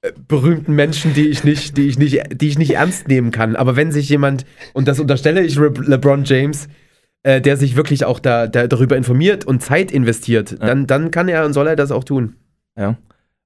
äh, 0.02 0.12
berühmten 0.28 0.74
Menschen, 0.74 1.14
die 1.14 1.30
ich 1.30 1.44
nicht, 1.44 1.78
die 1.78 1.88
ich 1.88 2.00
nicht, 2.00 2.42
die 2.42 2.48
ich 2.48 2.58
nicht 2.58 2.74
ernst 2.74 3.08
nehmen 3.08 3.30
kann. 3.30 3.56
Aber 3.56 3.76
wenn 3.76 3.92
sich 3.92 4.10
jemand, 4.10 4.46
und 4.74 4.88
das 4.88 5.00
unterstelle 5.00 5.44
ich 5.44 5.56
LeBron 5.56 6.24
James, 6.24 6.68
äh, 7.22 7.42
der 7.42 7.58
sich 7.58 7.76
wirklich 7.76 8.06
auch 8.06 8.20
da, 8.20 8.48
da 8.48 8.66
darüber 8.66 8.98
informiert 8.98 9.46
und 9.46 9.62
Zeit 9.62 9.92
investiert, 9.92 10.60
dann, 10.60 10.88
dann 10.88 11.12
kann 11.12 11.30
er 11.30 11.46
und 11.46 11.54
soll 11.54 11.68
er 11.68 11.76
das 11.76 11.92
auch 11.92 12.04
tun. 12.04 12.36
Ja. 12.76 12.98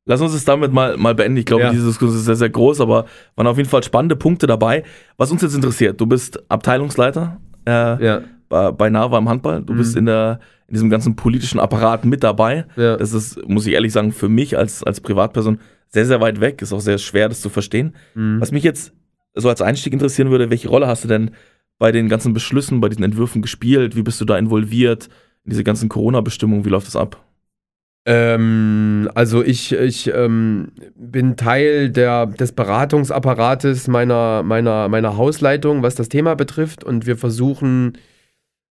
Lass 0.07 0.21
uns 0.21 0.33
es 0.33 0.45
damit 0.45 0.71
mal, 0.71 0.97
mal 0.97 1.15
beenden. 1.15 1.37
Ich 1.37 1.45
glaube, 1.45 1.63
Ja. 1.63 1.71
diese 1.71 1.87
Diskussion 1.87 2.17
ist 2.19 2.25
sehr, 2.25 2.35
sehr 2.35 2.49
groß, 2.49 2.79
aber 2.81 3.05
waren 3.35 3.47
auf 3.47 3.57
jeden 3.57 3.69
Fall 3.69 3.83
spannende 3.83 4.15
Punkte 4.15 4.45
dabei. 4.45 4.83
Was 5.17 5.31
uns 5.31 5.41
jetzt 5.41 5.55
interessiert, 5.55 5.99
du 5.99 6.05
bist 6.05 6.43
Abteilungsleiter 6.49 7.39
äh, 7.67 8.05
Ja. 8.05 8.21
bei, 8.47 8.71
bei 8.71 8.89
NAVA 8.91 9.17
im 9.17 9.27
Handball. 9.29 9.63
Du 9.63 9.73
bist 9.75 9.95
in, 9.95 10.05
der, 10.05 10.39
in 10.67 10.75
diesem 10.75 10.89
ganzen 10.91 11.15
politischen 11.15 11.59
Apparat 11.59 12.05
mit 12.05 12.23
dabei. 12.23 12.65
Ja. 12.75 12.97
Das 12.97 13.13
ist, 13.13 13.39
muss 13.47 13.65
ich 13.65 13.73
ehrlich 13.73 13.91
sagen, 13.93 14.11
für 14.11 14.29
mich 14.29 14.55
als, 14.57 14.83
als 14.83 15.01
Privatperson 15.01 15.59
sehr, 15.87 16.05
sehr 16.05 16.21
weit 16.21 16.39
weg. 16.39 16.61
Ist 16.61 16.71
auch 16.73 16.81
sehr 16.81 16.99
schwer, 16.99 17.27
das 17.27 17.41
zu 17.41 17.49
verstehen. 17.49 17.95
Mhm. 18.13 18.39
Was 18.39 18.51
mich 18.51 18.63
jetzt 18.63 18.93
so 19.33 19.49
als 19.49 19.61
Einstieg 19.63 19.91
interessieren 19.93 20.29
würde, 20.29 20.51
welche 20.51 20.69
Rolle 20.69 20.85
hast 20.87 21.03
du 21.03 21.07
denn 21.07 21.31
bei 21.79 21.91
den 21.91 22.09
ganzen 22.09 22.33
Beschlüssen, 22.33 22.79
bei 22.79 22.89
diesen 22.89 23.03
Entwürfen 23.03 23.41
gespielt? 23.41 23.95
Wie 23.95 24.03
bist 24.03 24.21
du 24.21 24.25
da 24.25 24.37
involviert? 24.37 25.09
In 25.45 25.49
diese 25.49 25.63
ganzen 25.63 25.89
Corona-Bestimmungen, 25.89 26.63
wie 26.65 26.69
läuft 26.69 26.87
das 26.87 26.95
ab? 26.95 27.24
Ähm, 28.05 29.09
also 29.15 29.43
ich, 29.43 29.71
ich 29.73 30.13
ähm, 30.13 30.71
bin 30.95 31.37
Teil 31.37 31.89
der, 31.89 32.27
des 32.27 32.51
Beratungsapparates 32.51 33.87
meiner, 33.87 34.43
meiner, 34.43 34.87
meiner 34.89 35.17
Hausleitung, 35.17 35.81
was 35.81 35.95
das 35.95 36.09
Thema 36.09 36.35
betrifft. 36.35 36.83
Und 36.83 37.07
wir 37.07 37.17
versuchen, 37.17 37.97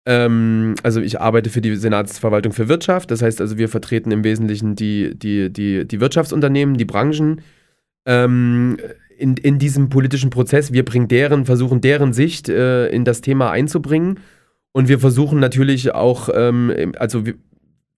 ähm, 0.07 0.77
also 0.85 1.01
ich 1.01 1.21
arbeite 1.21 1.51
für 1.51 1.61
die 1.61 1.75
Senatsverwaltung 1.75 2.53
für 2.53 2.69
Wirtschaft. 2.69 3.11
Das 3.11 3.21
heißt 3.21 3.41
also, 3.41 3.59
wir 3.59 3.69
vertreten 3.69 4.13
im 4.13 4.23
Wesentlichen 4.23 4.77
die, 4.77 5.19
die, 5.19 5.53
die, 5.53 5.87
die 5.87 6.01
Wirtschaftsunternehmen, 6.01 6.77
die 6.77 6.85
Branchen 6.85 7.43
ähm, 8.07 8.77
in, 9.19 9.37
in 9.37 9.59
diesem 9.59 9.89
politischen 9.89 10.31
Prozess. 10.31 10.73
Wir 10.73 10.85
bringen 10.85 11.09
deren, 11.09 11.47
versuchen 11.47 11.81
deren 11.81 12.13
Sicht 12.13 12.49
äh, 12.49 12.87
in 12.89 13.05
das 13.05 13.23
Thema 13.23 13.51
einzubringen. 13.51 14.21
Und 14.71 14.89
wir 14.89 15.01
versuchen 15.01 15.41
natürlich 15.41 15.95
auch, 15.95 16.29
ähm, 16.33 16.93
also 16.97 17.27
wir, 17.27 17.35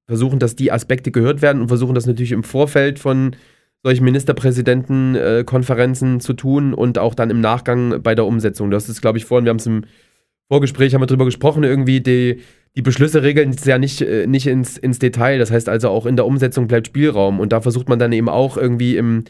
versuchen, 0.08 0.38
dass 0.38 0.56
die 0.56 0.72
Aspekte 0.72 1.10
gehört 1.10 1.42
werden 1.42 1.62
und 1.62 1.68
versuchen 1.68 1.94
das 1.94 2.06
natürlich 2.06 2.32
im 2.32 2.42
Vorfeld 2.42 2.98
von 2.98 3.36
solchen 3.84 4.04
Ministerpräsidentenkonferenzen 4.04 6.20
zu 6.20 6.32
tun 6.32 6.74
und 6.74 6.98
auch 6.98 7.14
dann 7.14 7.30
im 7.30 7.40
Nachgang 7.40 8.02
bei 8.02 8.14
der 8.14 8.26
Umsetzung. 8.26 8.70
Das 8.70 8.88
ist, 8.88 9.00
glaube 9.00 9.18
ich, 9.18 9.24
vorhin, 9.24 9.44
wir 9.44 9.50
haben 9.50 9.58
es 9.58 9.66
im 9.66 9.84
Vorgespräch, 10.50 10.94
haben 10.94 11.02
wir 11.02 11.06
drüber 11.06 11.26
gesprochen, 11.26 11.62
irgendwie 11.62 12.00
die, 12.00 12.40
die 12.74 12.82
Beschlüsse 12.82 13.22
regeln 13.22 13.50
es 13.50 13.64
ja 13.64 13.78
nicht, 13.78 14.00
äh, 14.00 14.26
nicht 14.26 14.46
ins, 14.46 14.78
ins 14.78 14.98
Detail. 14.98 15.38
Das 15.38 15.50
heißt 15.50 15.68
also 15.68 15.90
auch 15.90 16.06
in 16.06 16.16
der 16.16 16.26
Umsetzung 16.26 16.68
bleibt 16.68 16.86
Spielraum 16.86 17.38
und 17.38 17.52
da 17.52 17.60
versucht 17.60 17.88
man 17.88 17.98
dann 17.98 18.12
eben 18.12 18.28
auch 18.28 18.56
irgendwie 18.56 18.96
im, 18.96 19.24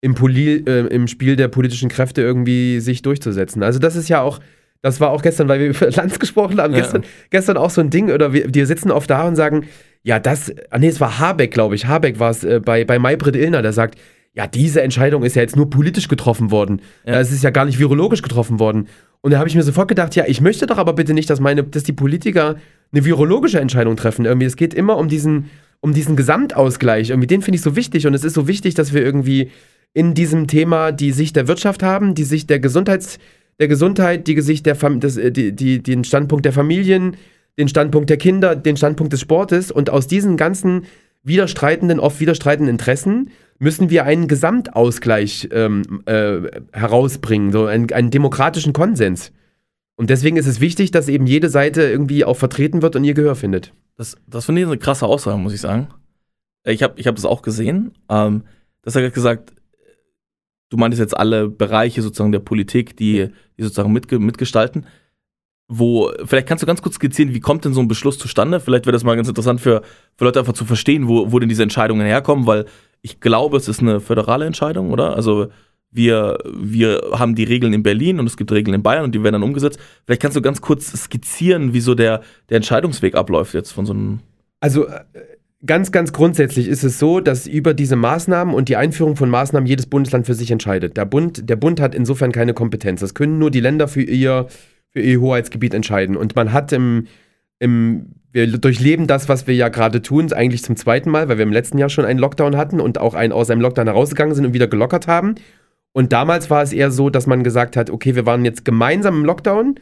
im, 0.00 0.14
Poli, 0.14 0.64
äh, 0.66 0.86
im 0.88 1.06
Spiel 1.06 1.36
der 1.36 1.48
politischen 1.48 1.88
Kräfte 1.88 2.22
irgendwie 2.22 2.80
sich 2.80 3.02
durchzusetzen. 3.02 3.62
Also 3.62 3.78
das 3.78 3.96
ist 3.96 4.08
ja 4.08 4.20
auch, 4.20 4.40
das 4.82 5.00
war 5.00 5.10
auch 5.10 5.22
gestern, 5.22 5.48
weil 5.48 5.60
wir 5.60 5.68
über 5.68 5.90
Lanz 5.90 6.18
gesprochen 6.18 6.60
haben, 6.60 6.74
Ja. 6.74 6.80
gestern, 6.80 7.04
gestern 7.30 7.56
auch 7.56 7.70
so 7.70 7.80
ein 7.80 7.90
Ding, 7.90 8.10
oder 8.10 8.32
wir, 8.32 8.52
wir 8.52 8.66
sitzen 8.66 8.90
oft 8.90 9.08
da 9.08 9.26
und 9.26 9.36
sagen, 9.36 9.66
ja, 10.08 10.18
das, 10.18 10.50
ah 10.70 10.78
nee, 10.78 10.88
es 10.88 11.02
war 11.02 11.18
Habeck, 11.18 11.50
glaube 11.50 11.74
ich, 11.74 11.84
Habeck 11.84 12.18
war 12.18 12.30
es 12.30 12.42
äh, 12.42 12.60
bei, 12.64 12.86
bei 12.86 12.98
Maybrit 12.98 13.36
Illner, 13.36 13.60
der 13.60 13.74
sagt, 13.74 13.98
ja, 14.32 14.46
diese 14.46 14.80
Entscheidung 14.80 15.22
ist 15.22 15.36
ja 15.36 15.42
jetzt 15.42 15.54
nur 15.54 15.68
politisch 15.68 16.08
getroffen 16.08 16.50
worden. 16.50 16.80
Ja. 17.04 17.20
Es 17.20 17.30
ist 17.30 17.44
ja 17.44 17.50
gar 17.50 17.66
nicht 17.66 17.78
virologisch 17.78 18.22
getroffen 18.22 18.58
worden. 18.58 18.88
Und 19.20 19.32
da 19.32 19.38
habe 19.38 19.50
ich 19.50 19.54
mir 19.54 19.62
sofort 19.62 19.86
gedacht, 19.86 20.16
ja, 20.16 20.24
ich 20.26 20.40
möchte 20.40 20.64
doch 20.64 20.78
aber 20.78 20.94
bitte 20.94 21.12
nicht, 21.12 21.28
dass 21.28 21.40
meine, 21.40 21.62
dass 21.62 21.82
die 21.82 21.92
Politiker 21.92 22.56
eine 22.90 23.04
virologische 23.04 23.60
Entscheidung 23.60 23.96
treffen. 23.96 24.24
Irgendwie, 24.24 24.46
es 24.46 24.56
geht 24.56 24.72
immer 24.72 24.96
um 24.96 25.08
diesen, 25.08 25.50
um 25.80 25.92
diesen 25.92 26.16
Gesamtausgleich. 26.16 27.10
Irgendwie, 27.10 27.26
den 27.26 27.42
finde 27.42 27.56
ich 27.56 27.62
so 27.62 27.76
wichtig. 27.76 28.06
Und 28.06 28.14
es 28.14 28.24
ist 28.24 28.32
so 28.32 28.48
wichtig, 28.48 28.74
dass 28.74 28.94
wir 28.94 29.02
irgendwie 29.02 29.50
in 29.92 30.14
diesem 30.14 30.46
Thema 30.46 30.90
die 30.90 31.12
Sicht 31.12 31.36
der 31.36 31.48
Wirtschaft 31.48 31.82
haben, 31.82 32.14
die 32.14 32.24
Sicht 32.24 32.48
der 32.48 32.60
Gesundheits, 32.60 33.18
der 33.60 33.68
Gesundheit, 33.68 34.26
die 34.26 34.40
Sicht 34.40 34.64
der 34.64 34.74
Fam 34.74 35.00
das, 35.00 35.18
äh, 35.18 35.30
die, 35.30 35.52
die, 35.52 35.82
den 35.82 36.04
Standpunkt 36.04 36.46
der 36.46 36.54
Familien, 36.54 37.16
den 37.58 37.68
Standpunkt 37.68 38.08
der 38.08 38.16
Kinder, 38.16 38.56
den 38.56 38.76
Standpunkt 38.76 39.12
des 39.12 39.20
Sportes. 39.20 39.70
Und 39.70 39.90
aus 39.90 40.06
diesen 40.06 40.36
ganzen 40.36 40.86
widerstreitenden, 41.22 42.00
oft 42.00 42.20
widerstreitenden 42.20 42.72
Interessen 42.72 43.30
müssen 43.58 43.90
wir 43.90 44.04
einen 44.04 44.28
Gesamtausgleich 44.28 45.48
ähm, 45.52 46.02
äh, 46.06 46.40
herausbringen, 46.72 47.50
so 47.52 47.66
einen, 47.66 47.92
einen 47.92 48.10
demokratischen 48.10 48.72
Konsens. 48.72 49.32
Und 49.96 50.10
deswegen 50.10 50.36
ist 50.36 50.46
es 50.46 50.60
wichtig, 50.60 50.92
dass 50.92 51.08
eben 51.08 51.26
jede 51.26 51.48
Seite 51.48 51.82
irgendwie 51.82 52.24
auch 52.24 52.36
vertreten 52.36 52.82
wird 52.82 52.94
und 52.94 53.02
ihr 53.02 53.14
Gehör 53.14 53.34
findet. 53.34 53.74
Das, 53.96 54.16
das 54.28 54.44
finde 54.44 54.60
ich 54.60 54.66
eine 54.68 54.78
krasse 54.78 55.06
Aussage, 55.06 55.38
muss 55.38 55.52
ich 55.52 55.60
sagen. 55.60 55.88
Ich 56.64 56.84
habe 56.84 56.94
ich 57.00 57.08
hab 57.08 57.16
das 57.16 57.24
auch 57.24 57.42
gesehen. 57.42 57.92
Ähm, 58.08 58.44
das 58.82 58.94
hat 58.94 59.12
gesagt, 59.12 59.52
du 60.68 60.76
meintest 60.76 61.00
jetzt 61.00 61.16
alle 61.16 61.48
Bereiche 61.48 62.00
sozusagen 62.02 62.30
der 62.30 62.38
Politik, 62.38 62.96
die, 62.96 63.28
die 63.58 63.62
sozusagen 63.62 63.92
mitge 63.92 64.20
mitgestalten. 64.20 64.86
Wo, 65.70 66.10
vielleicht 66.24 66.48
kannst 66.48 66.62
du 66.62 66.66
ganz 66.66 66.80
kurz 66.80 66.94
skizzieren, 66.94 67.34
wie 67.34 67.40
kommt 67.40 67.64
denn 67.66 67.74
so 67.74 67.80
ein 67.80 67.88
Beschluss 67.88 68.18
zustande? 68.18 68.58
Vielleicht 68.58 68.86
wäre 68.86 68.92
das 68.92 69.04
mal 69.04 69.16
ganz 69.16 69.28
interessant 69.28 69.60
für, 69.60 69.82
für 70.16 70.24
Leute 70.24 70.38
einfach 70.38 70.54
zu 70.54 70.64
verstehen, 70.64 71.08
wo, 71.08 71.30
wo 71.30 71.38
denn 71.38 71.50
diese 71.50 71.62
Entscheidungen 71.62 72.06
herkommen, 72.06 72.46
weil 72.46 72.64
ich 73.02 73.20
glaube, 73.20 73.58
es 73.58 73.68
ist 73.68 73.80
eine 73.80 74.00
föderale 74.00 74.46
Entscheidung, 74.46 74.90
oder? 74.90 75.14
Also 75.14 75.48
wir, 75.90 76.38
wir 76.54 77.00
haben 77.12 77.34
die 77.34 77.44
Regeln 77.44 77.72
in 77.72 77.82
Berlin 77.82 78.18
und 78.18 78.26
es 78.26 78.36
gibt 78.36 78.52
Regeln 78.52 78.74
in 78.74 78.82
Bayern 78.82 79.04
und 79.04 79.14
die 79.14 79.22
werden 79.22 79.34
dann 79.34 79.42
umgesetzt. 79.42 79.78
Vielleicht 80.04 80.22
kannst 80.22 80.36
du 80.36 80.42
ganz 80.42 80.60
kurz 80.60 80.92
skizzieren, 80.92 81.72
wie 81.72 81.80
so 81.80 81.94
der, 81.94 82.22
der 82.48 82.56
Entscheidungsweg 82.56 83.14
abläuft 83.14 83.54
jetzt 83.54 83.70
von 83.72 83.86
so 83.86 83.92
einem. 83.92 84.20
Also 84.60 84.86
äh, 84.86 85.00
ganz, 85.64 85.92
ganz 85.92 86.12
grundsätzlich 86.12 86.68
ist 86.68 86.84
es 86.84 86.98
so, 86.98 87.20
dass 87.20 87.46
über 87.46 87.74
diese 87.74 87.96
Maßnahmen 87.96 88.54
und 88.54 88.68
die 88.68 88.76
Einführung 88.76 89.16
von 89.16 89.30
Maßnahmen 89.30 89.66
jedes 89.66 89.86
Bundesland 89.86 90.26
für 90.26 90.34
sich 90.34 90.50
entscheidet. 90.50 90.96
Der 90.96 91.04
Bund, 91.04 91.48
der 91.48 91.56
Bund 91.56 91.80
hat 91.80 91.94
insofern 91.94 92.32
keine 92.32 92.54
Kompetenz. 92.54 93.00
Das 93.00 93.14
können 93.14 93.38
nur 93.38 93.50
die 93.50 93.60
Länder 93.60 93.88
für 93.88 94.02
ihr, 94.02 94.46
Hoheitsgebiet 94.98 95.74
entscheiden. 95.74 96.16
Und 96.16 96.36
man 96.36 96.52
hat 96.52 96.72
im, 96.72 97.06
im, 97.58 98.14
wir 98.32 98.46
durchleben 98.58 99.06
das, 99.06 99.28
was 99.28 99.46
wir 99.46 99.54
ja 99.54 99.68
gerade 99.68 100.02
tun, 100.02 100.32
eigentlich 100.32 100.62
zum 100.62 100.76
zweiten 100.76 101.10
Mal, 101.10 101.28
weil 101.28 101.38
wir 101.38 101.44
im 101.44 101.52
letzten 101.52 101.78
Jahr 101.78 101.88
schon 101.88 102.04
einen 102.04 102.18
Lockdown 102.18 102.56
hatten 102.56 102.80
und 102.80 102.98
auch 102.98 103.14
einen 103.14 103.32
aus 103.32 103.50
einem 103.50 103.60
Lockdown 103.60 103.86
herausgegangen 103.86 104.34
sind 104.34 104.46
und 104.46 104.54
wieder 104.54 104.68
gelockert 104.68 105.06
haben. 105.08 105.36
Und 105.92 106.12
damals 106.12 106.50
war 106.50 106.62
es 106.62 106.72
eher 106.72 106.90
so, 106.90 107.10
dass 107.10 107.26
man 107.26 107.42
gesagt 107.42 107.76
hat, 107.76 107.90
okay, 107.90 108.14
wir 108.14 108.26
waren 108.26 108.44
jetzt 108.44 108.64
gemeinsam 108.64 109.20
im 109.20 109.24
Lockdown 109.24 109.76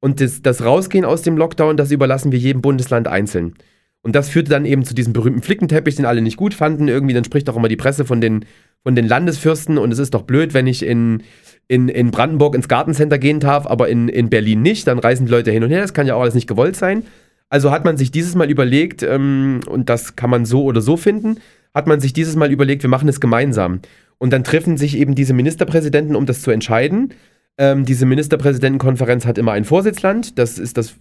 Und 0.00 0.20
das, 0.20 0.42
das 0.42 0.64
Rausgehen 0.64 1.04
aus 1.04 1.22
dem 1.22 1.36
Lockdown, 1.36 1.76
das 1.76 1.92
überlassen 1.92 2.32
wir 2.32 2.38
jedem 2.38 2.60
Bundesland 2.60 3.06
einzeln. 3.08 3.54
Und 4.02 4.16
das 4.16 4.28
führte 4.28 4.50
dann 4.50 4.64
eben 4.64 4.84
zu 4.84 4.94
diesem 4.94 5.12
berühmten 5.12 5.42
Flickenteppich, 5.42 5.96
den 5.96 6.06
alle 6.06 6.22
nicht 6.22 6.36
gut 6.36 6.54
fanden. 6.54 6.88
Irgendwie, 6.88 7.14
dann 7.14 7.24
spricht 7.24 7.48
auch 7.48 7.56
immer 7.56 7.68
die 7.68 7.76
Presse 7.76 8.04
von 8.04 8.20
den, 8.20 8.44
von 8.82 8.96
den 8.96 9.06
Landesfürsten. 9.06 9.78
Und 9.78 9.92
es 9.92 9.98
ist 9.98 10.14
doch 10.14 10.22
blöd, 10.22 10.54
wenn 10.54 10.66
ich 10.66 10.84
in, 10.84 11.22
in, 11.68 11.88
in 11.88 12.10
Brandenburg 12.10 12.54
ins 12.54 12.68
Gartencenter 12.68 13.18
gehen 13.18 13.38
darf, 13.38 13.66
aber 13.66 13.88
in, 13.88 14.08
in 14.08 14.28
Berlin 14.28 14.62
nicht. 14.62 14.86
Dann 14.88 14.98
reisen 14.98 15.26
die 15.26 15.32
Leute 15.32 15.52
hin 15.52 15.62
und 15.62 15.70
her. 15.70 15.82
Das 15.82 15.94
kann 15.94 16.06
ja 16.06 16.16
auch 16.16 16.22
alles 16.22 16.34
nicht 16.34 16.48
gewollt 16.48 16.76
sein. 16.76 17.04
Also 17.48 17.70
hat 17.70 17.84
man 17.84 17.96
sich 17.96 18.10
dieses 18.10 18.34
Mal 18.34 18.50
überlegt, 18.50 19.02
ähm, 19.02 19.60
und 19.68 19.88
das 19.88 20.16
kann 20.16 20.30
man 20.30 20.46
so 20.46 20.64
oder 20.64 20.80
so 20.80 20.96
finden, 20.96 21.36
hat 21.74 21.86
man 21.86 22.00
sich 22.00 22.12
dieses 22.12 22.34
Mal 22.34 22.50
überlegt, 22.50 22.82
wir 22.82 22.90
machen 22.90 23.08
es 23.08 23.20
gemeinsam. 23.20 23.80
Und 24.18 24.32
dann 24.32 24.42
treffen 24.42 24.76
sich 24.76 24.96
eben 24.96 25.14
diese 25.14 25.34
Ministerpräsidenten, 25.34 26.16
um 26.16 26.26
das 26.26 26.42
zu 26.42 26.50
entscheiden. 26.50 27.12
Ähm, 27.58 27.84
diese 27.84 28.06
Ministerpräsidentenkonferenz 28.06 29.26
hat 29.26 29.36
immer 29.36 29.52
ein 29.52 29.64
Vorsitzland. 29.64 30.38
Das 30.38 30.58
ist 30.58 30.76
das. 30.78 30.94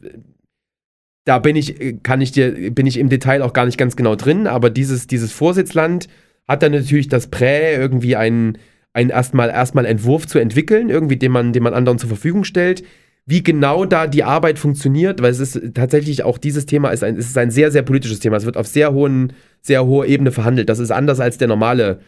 Da 1.26 1.40
bin 1.40 1.56
ich, 1.56 2.00
kann 2.04 2.22
ich 2.22 2.32
dir, 2.32 2.72
bin 2.72 2.88
ich 2.88 2.98
im 2.98 3.10
Detail 3.10 3.44
auch 3.44 3.54
gar 3.54 3.66
nicht 3.66 3.78
ganz 3.78 3.96
genau 3.96 4.16
drin, 4.16 4.48
aber 4.48 4.70
dieses, 4.70 5.06
dieses 5.08 5.32
Vorsitzland 5.32 6.08
hat 6.48 6.64
dann 6.64 6.72
natürlich 6.72 7.08
das 7.08 7.28
Prä, 7.28 7.76
irgendwie 7.76 8.16
einen, 8.16 8.58
einen 8.94 9.10
erstmal, 9.10 9.50
erstmal 9.50 9.86
Entwurf 9.86 10.28
zu 10.28 10.40
entwickeln, 10.40 10.90
irgendwie, 10.90 11.18
den 11.18 11.32
man, 11.32 11.54
den 11.54 11.64
man 11.64 11.74
anderen 11.74 12.00
zur 12.00 12.10
Verfügung 12.10 12.44
stellt. 12.44 12.84
Wie 13.26 13.44
genau 13.44 13.86
da 13.86 14.08
die 14.08 14.24
Arbeit 14.24 14.58
funktioniert, 14.58 15.22
weil 15.22 15.32
es 15.32 15.40
ist 15.40 15.76
tatsächlich 15.76 16.24
auch 16.24 16.38
dieses 16.38 16.66
Thema 16.66 16.90
ist 16.90 17.04
ein, 17.04 17.16
es 17.18 17.28
ist 17.28 17.38
ein 17.38 17.52
sehr, 17.52 17.72
sehr 17.72 17.84
politisches 17.84 18.20
Thema. 18.20 18.36
Es 18.38 18.46
wird 18.46 18.58
auf 18.58 18.68
sehr 18.68 18.94
hohen, 18.94 19.34
sehr 19.62 19.86
hoher 19.86 20.08
Ebene 20.08 20.32
verhandelt. 20.32 20.70
Das 20.70 20.80
ist 20.80 20.92
anders 20.92 21.20
als 21.20 21.38
der 21.38 21.48
normale, 21.48 22.00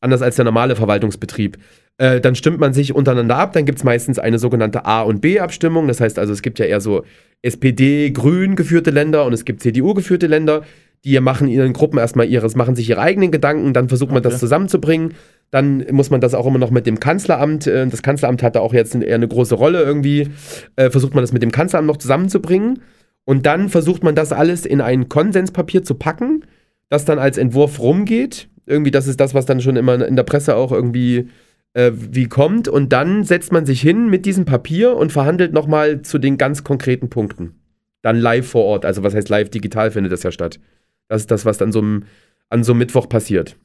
anders 0.00 0.22
als 0.22 0.36
der 0.36 0.46
normale 0.46 0.74
Verwaltungsbetrieb. 0.74 1.58
Äh, 1.98 2.20
dann 2.20 2.34
stimmt 2.34 2.58
man 2.58 2.72
sich 2.72 2.94
untereinander 2.94 3.36
ab. 3.36 3.52
Dann 3.52 3.64
gibt 3.64 3.78
es 3.78 3.84
meistens 3.84 4.18
eine 4.18 4.38
sogenannte 4.38 4.84
A- 4.84 5.02
und 5.02 5.20
B-Abstimmung. 5.20 5.88
Das 5.88 6.00
heißt 6.00 6.18
also, 6.18 6.32
es 6.32 6.42
gibt 6.42 6.58
ja 6.58 6.66
eher 6.66 6.80
so 6.80 7.04
SPD-Grün 7.42 8.56
geführte 8.56 8.90
Länder 8.90 9.24
und 9.26 9.32
es 9.32 9.44
gibt 9.44 9.62
CDU 9.62 9.94
geführte 9.94 10.26
Länder. 10.26 10.62
Die 11.04 11.18
machen 11.18 11.48
ihren 11.48 11.72
Gruppen 11.72 11.98
erstmal 11.98 12.28
ihres, 12.28 12.54
machen 12.54 12.76
sich 12.76 12.88
ihre 12.88 13.00
eigenen 13.00 13.32
Gedanken, 13.32 13.72
dann 13.72 13.88
versucht 13.88 14.12
man 14.12 14.22
das 14.22 14.38
zusammenzubringen. 14.38 15.14
Dann 15.50 15.84
muss 15.90 16.10
man 16.10 16.20
das 16.20 16.32
auch 16.32 16.46
immer 16.46 16.60
noch 16.60 16.70
mit 16.70 16.86
dem 16.86 17.00
Kanzleramt, 17.00 17.66
äh, 17.66 17.86
das 17.88 18.02
Kanzleramt 18.02 18.42
hat 18.42 18.54
da 18.54 18.60
auch 18.60 18.72
jetzt 18.72 18.94
eher 18.94 19.16
eine 19.16 19.26
große 19.26 19.56
Rolle 19.56 19.82
irgendwie, 19.82 20.28
äh, 20.76 20.90
versucht 20.90 21.14
man 21.14 21.22
das 21.22 21.32
mit 21.32 21.42
dem 21.42 21.50
Kanzleramt 21.50 21.88
noch 21.88 21.96
zusammenzubringen. 21.96 22.80
Und 23.24 23.46
dann 23.46 23.68
versucht 23.68 24.04
man 24.04 24.14
das 24.14 24.32
alles 24.32 24.64
in 24.64 24.80
ein 24.80 25.08
Konsenspapier 25.08 25.82
zu 25.82 25.96
packen, 25.96 26.44
das 26.88 27.04
dann 27.04 27.18
als 27.18 27.36
Entwurf 27.36 27.80
rumgeht. 27.80 28.48
Irgendwie, 28.66 28.90
das 28.92 29.08
ist 29.08 29.18
das, 29.18 29.34
was 29.34 29.44
dann 29.44 29.60
schon 29.60 29.76
immer 29.76 30.06
in 30.06 30.16
der 30.16 30.22
Presse 30.22 30.54
auch 30.54 30.70
irgendwie 30.70 31.28
äh, 31.74 31.92
wie 31.94 32.28
kommt. 32.28 32.68
Und 32.68 32.92
dann 32.92 33.24
setzt 33.24 33.52
man 33.52 33.66
sich 33.66 33.80
hin 33.80 34.08
mit 34.08 34.26
diesem 34.26 34.44
Papier 34.44 34.96
und 34.96 35.12
verhandelt 35.12 35.52
nochmal 35.52 36.02
zu 36.02 36.18
den 36.18 36.38
ganz 36.38 36.64
konkreten 36.64 37.08
Punkten. 37.10 37.60
Dann 38.02 38.18
live 38.18 38.48
vor 38.48 38.64
Ort. 38.64 38.84
Also 38.84 39.02
was 39.02 39.14
heißt 39.14 39.28
live 39.28 39.50
digital 39.50 39.90
findet 39.90 40.12
das 40.12 40.22
ja 40.22 40.32
statt. 40.32 40.60
Das 41.08 41.22
ist 41.22 41.30
das, 41.30 41.44
was 41.44 41.58
dann 41.58 41.72
so 41.72 41.80
an 41.80 42.64
so 42.64 42.72
einem 42.72 42.78
Mittwoch 42.78 43.08
passiert. 43.08 43.56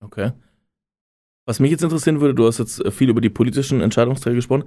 Okay. 0.00 0.32
Was 1.46 1.60
mich 1.60 1.70
jetzt 1.70 1.82
interessieren 1.82 2.20
würde, 2.20 2.34
du 2.34 2.46
hast 2.46 2.58
jetzt 2.58 2.82
viel 2.92 3.10
über 3.10 3.20
die 3.20 3.28
politischen 3.28 3.80
Entscheidungsträger 3.80 4.36
gesprochen. 4.36 4.64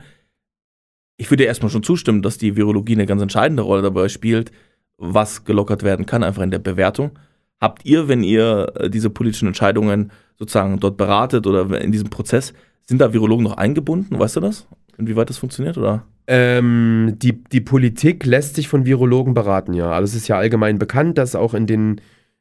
Ich 1.18 1.30
würde 1.30 1.44
dir 1.44 1.48
erstmal 1.48 1.72
schon 1.72 1.84
zustimmen, 1.84 2.22
dass 2.22 2.38
die 2.38 2.56
Virologie 2.56 2.94
eine 2.94 3.06
ganz 3.06 3.22
entscheidende 3.22 3.64
Rolle 3.64 3.82
dabei 3.82 4.10
spielt, 4.10 4.52
was 4.98 5.46
gelockert 5.46 5.84
werden 5.84 6.06
kann, 6.06 6.24
einfach 6.24 6.42
in 6.44 6.52
der 6.52 6.60
Bewertung. 6.60 7.18
Habt 7.62 7.86
ihr, 7.86 8.08
wenn 8.08 8.24
ihr 8.24 8.74
äh, 8.76 8.90
diese 8.90 9.10
politischen 9.10 9.48
Entscheidungen 9.48 10.12
sozusagen 10.38 10.80
dort 10.80 10.98
beratet 10.98 11.48
oder 11.48 11.80
in 11.80 11.92
diesem 11.92 12.10
Prozess, 12.10 12.54
sind 12.86 13.00
da 13.00 13.14
Virologen 13.14 13.44
noch 13.44 13.58
eingebunden? 13.58 14.18
Weißt 14.18 14.36
du 14.36 14.40
das? 14.40 14.68
Inwieweit 14.98 15.30
das 15.30 15.38
funktioniert? 15.38 15.78
Oder? 15.78 16.06
Ähm, 16.28 17.16
die, 17.18 17.44
die 17.44 17.62
Politik 17.62 18.26
lässt 18.26 18.56
sich 18.56 18.68
von 18.68 18.86
Virologen 18.86 19.34
beraten, 19.34 19.74
ja. 19.74 19.92
Also 19.92 20.12
es 20.12 20.16
ist 20.16 20.28
ja 20.28 20.38
allgemein 20.38 20.80
bekannt, 20.80 21.18
dass 21.18 21.36
auch 21.36 21.54
in 21.54 21.68
den, 21.68 22.00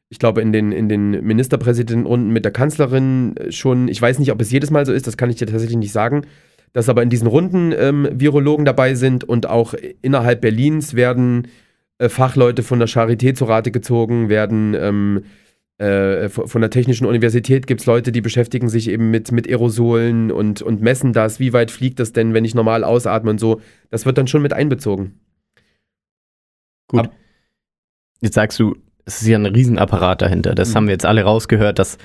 ich 0.08 0.18
glaube, 0.18 0.40
in 0.40 0.52
den, 0.52 0.70
in 0.70 0.88
den 0.88 1.10
Ministerpräsidentenrunden 1.24 2.32
mit 2.32 2.44
der 2.44 2.52
Kanzlerin 2.52 3.34
schon, 3.50 3.88
ich 3.88 4.00
weiß 4.00 4.18
nicht, 4.18 4.30
ob 4.30 4.40
es 4.40 4.50
jedes 4.50 4.70
Mal 4.70 4.86
so 4.86 4.92
ist, 4.92 5.06
das 5.06 5.16
kann 5.16 5.30
ich 5.30 5.36
dir 5.36 5.46
tatsächlich 5.46 5.78
nicht 5.78 5.92
sagen, 5.92 6.22
dass 6.72 6.88
aber 6.88 7.02
in 7.02 7.10
diesen 7.10 7.26
Runden 7.26 7.72
ähm, 7.76 8.08
Virologen 8.12 8.64
dabei 8.64 8.94
sind 8.94 9.24
und 9.24 9.48
auch 9.48 9.74
innerhalb 10.00 10.40
Berlins 10.40 10.94
werden 10.94 11.48
äh, 11.98 12.08
Fachleute 12.08 12.62
von 12.62 12.78
der 12.78 12.88
Charité 12.88 13.34
zu 13.34 13.44
Rate 13.44 13.70
gezogen, 13.70 14.28
werden 14.28 14.74
ähm, 14.78 15.24
äh, 15.82 16.28
von 16.28 16.60
der 16.60 16.70
Technischen 16.70 17.06
Universität 17.06 17.66
gibt 17.66 17.80
es 17.80 17.86
Leute, 17.86 18.12
die 18.12 18.20
beschäftigen 18.20 18.68
sich 18.68 18.88
eben 18.88 19.10
mit, 19.10 19.32
mit 19.32 19.48
Aerosolen 19.48 20.30
und, 20.30 20.62
und 20.62 20.80
messen 20.80 21.12
das, 21.12 21.40
wie 21.40 21.52
weit 21.52 21.70
fliegt 21.70 21.98
das 21.98 22.12
denn, 22.12 22.34
wenn 22.34 22.44
ich 22.44 22.54
normal 22.54 22.84
ausatme 22.84 23.30
und 23.30 23.38
so. 23.38 23.60
Das 23.90 24.06
wird 24.06 24.18
dann 24.18 24.26
schon 24.28 24.42
mit 24.42 24.52
einbezogen. 24.52 25.20
Gut. 26.88 27.00
Ab- 27.06 27.12
Jetzt 28.20 28.34
sagst 28.34 28.60
du, 28.60 28.76
es 29.04 29.20
ist 29.22 29.26
ja 29.28 29.36
ein 29.36 29.46
Riesenapparat 29.46 30.22
dahinter. 30.22 30.54
Das 30.54 30.70
Mhm. 30.70 30.74
haben 30.74 30.86
wir 30.86 30.92
jetzt 30.92 31.06
alle 31.06 31.22
rausgehört, 31.24 31.78
dass 31.80 31.98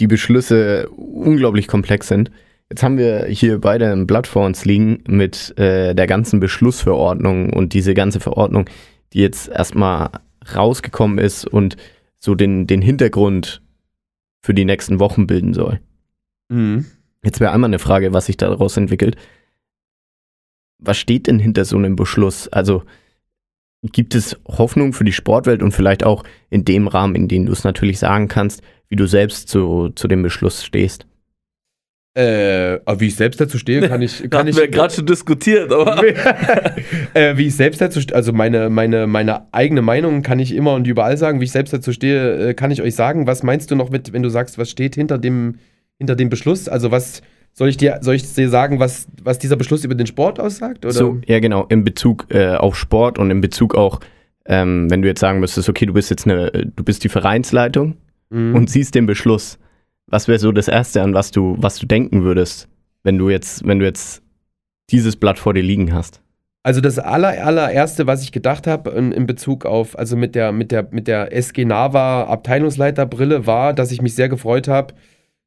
die 0.00 0.06
Beschlüsse 0.06 0.88
unglaublich 0.88 1.68
komplex 1.68 2.08
sind. 2.08 2.30
Jetzt 2.70 2.82
haben 2.82 2.96
wir 2.98 3.26
hier 3.26 3.60
beide 3.60 3.92
ein 3.92 4.06
Blatt 4.06 4.26
vor 4.26 4.46
uns 4.46 4.64
liegen 4.64 5.04
mit 5.06 5.56
äh, 5.58 5.94
der 5.94 6.06
ganzen 6.06 6.40
Beschlussverordnung 6.40 7.52
und 7.52 7.74
diese 7.74 7.92
ganze 7.94 8.18
Verordnung, 8.20 8.68
die 9.12 9.20
jetzt 9.20 9.48
erstmal 9.48 10.08
rausgekommen 10.54 11.18
ist 11.18 11.46
und 11.46 11.76
so 12.18 12.34
den, 12.34 12.66
den 12.66 12.82
Hintergrund 12.82 13.62
für 14.42 14.54
die 14.54 14.64
nächsten 14.64 14.98
Wochen 14.98 15.26
bilden 15.26 15.54
soll. 15.54 15.80
Mhm. 16.48 16.86
Jetzt 17.22 17.40
wäre 17.40 17.52
einmal 17.52 17.70
eine 17.70 17.78
Frage, 17.78 18.12
was 18.12 18.26
sich 18.26 18.36
daraus 18.36 18.76
entwickelt. 18.76 19.16
Was 20.78 20.96
steht 20.98 21.26
denn 21.26 21.38
hinter 21.38 21.64
so 21.64 21.76
einem 21.76 21.96
Beschluss? 21.96 22.48
Also 22.48 22.84
gibt 23.82 24.14
es 24.14 24.36
Hoffnung 24.46 24.92
für 24.92 25.04
die 25.04 25.12
Sportwelt 25.12 25.62
und 25.62 25.72
vielleicht 25.72 26.04
auch 26.04 26.24
in 26.50 26.64
dem 26.64 26.88
Rahmen, 26.88 27.14
in 27.14 27.28
dem 27.28 27.46
du 27.46 27.52
es 27.52 27.64
natürlich 27.64 27.98
sagen 27.98 28.28
kannst, 28.28 28.62
wie 28.88 28.96
du 28.96 29.06
selbst 29.06 29.48
zu, 29.48 29.90
zu 29.90 30.08
dem 30.08 30.22
Beschluss 30.22 30.64
stehst? 30.64 31.06
Äh, 32.16 32.80
aber 32.86 33.00
wie 33.00 33.08
ich 33.08 33.14
selbst 33.14 33.38
dazu 33.40 33.58
stehe, 33.58 33.86
kann 33.88 34.00
ich. 34.00 34.18
Da 34.22 34.28
Kann 34.28 34.38
hatten 34.38 34.48
ich 34.48 34.56
wir 34.56 34.68
gerade 34.68 34.94
schon 34.94 35.04
diskutiert, 35.04 35.70
aber. 35.70 36.02
äh, 37.14 37.36
wie 37.36 37.46
ich 37.46 37.56
selbst 37.56 37.80
dazu 37.80 38.00
stehe, 38.00 38.16
also 38.16 38.32
meine, 38.32 38.70
meine, 38.70 39.06
meine 39.06 39.52
eigene 39.52 39.82
Meinung 39.82 40.22
kann 40.22 40.38
ich 40.38 40.54
immer 40.54 40.72
und 40.74 40.86
überall 40.86 41.18
sagen. 41.18 41.40
Wie 41.40 41.44
ich 41.44 41.52
selbst 41.52 41.74
dazu 41.74 41.92
stehe, 41.92 42.48
äh, 42.50 42.54
kann 42.54 42.70
ich 42.70 42.80
euch 42.80 42.94
sagen. 42.94 43.26
Was 43.26 43.42
meinst 43.42 43.70
du 43.70 43.76
noch 43.76 43.90
mit, 43.90 44.14
wenn 44.14 44.22
du 44.22 44.30
sagst, 44.30 44.56
was 44.56 44.70
steht 44.70 44.94
hinter 44.94 45.18
dem, 45.18 45.56
hinter 45.98 46.16
dem 46.16 46.30
Beschluss? 46.30 46.68
Also 46.68 46.90
was 46.90 47.20
soll 47.52 47.68
ich 47.68 47.76
dir, 47.76 47.98
soll 48.00 48.14
ich 48.14 48.32
dir 48.32 48.48
sagen, 48.48 48.80
was, 48.80 49.08
was 49.22 49.38
dieser 49.38 49.56
Beschluss 49.56 49.84
über 49.84 49.94
den 49.94 50.06
Sport 50.06 50.40
aussagt? 50.40 50.86
Oder? 50.86 50.94
So, 50.94 51.20
ja, 51.26 51.38
genau, 51.38 51.66
in 51.68 51.84
Bezug 51.84 52.26
äh, 52.30 52.54
auf 52.54 52.76
Sport 52.78 53.18
und 53.18 53.30
in 53.30 53.42
Bezug 53.42 53.74
auch, 53.74 54.00
ähm, 54.46 54.90
wenn 54.90 55.02
du 55.02 55.08
jetzt 55.08 55.20
sagen 55.20 55.40
müsstest, 55.40 55.68
okay, 55.68 55.84
du 55.84 55.92
bist 55.92 56.08
jetzt 56.08 56.26
eine, 56.26 56.50
du 56.50 56.82
bist 56.82 57.04
die 57.04 57.08
Vereinsleitung 57.10 57.96
Mhm. 58.30 58.54
und 58.56 58.70
siehst 58.70 58.94
den 58.94 59.06
Beschluss. 59.06 59.58
Was 60.08 60.28
wäre 60.28 60.38
so 60.38 60.52
das 60.52 60.68
Erste, 60.68 61.02
an 61.02 61.14
was 61.14 61.30
du, 61.30 61.56
was 61.58 61.78
du 61.78 61.86
denken 61.86 62.22
würdest, 62.22 62.68
wenn 63.02 63.18
du 63.18 63.28
jetzt, 63.28 63.66
wenn 63.66 63.78
du 63.78 63.84
jetzt 63.84 64.22
dieses 64.90 65.16
Blatt 65.16 65.38
vor 65.38 65.54
dir 65.54 65.62
liegen 65.62 65.92
hast? 65.92 66.20
Also 66.62 66.80
das 66.80 66.98
aller, 66.98 67.44
allererste, 67.44 68.06
was 68.06 68.22
ich 68.22 68.32
gedacht 68.32 68.66
habe 68.66 68.90
in, 68.90 69.12
in 69.12 69.26
Bezug 69.26 69.64
auf, 69.64 69.96
also 69.96 70.16
mit 70.16 70.34
der, 70.34 70.50
mit 70.50 70.72
der, 70.72 70.88
mit 70.90 71.06
der 71.06 71.32
SG 71.32 71.64
Nava 71.64 72.24
Abteilungsleiterbrille 72.24 73.46
war, 73.46 73.72
dass 73.72 73.92
ich 73.92 74.02
mich 74.02 74.14
sehr 74.14 74.28
gefreut 74.28 74.66
habe, 74.66 74.94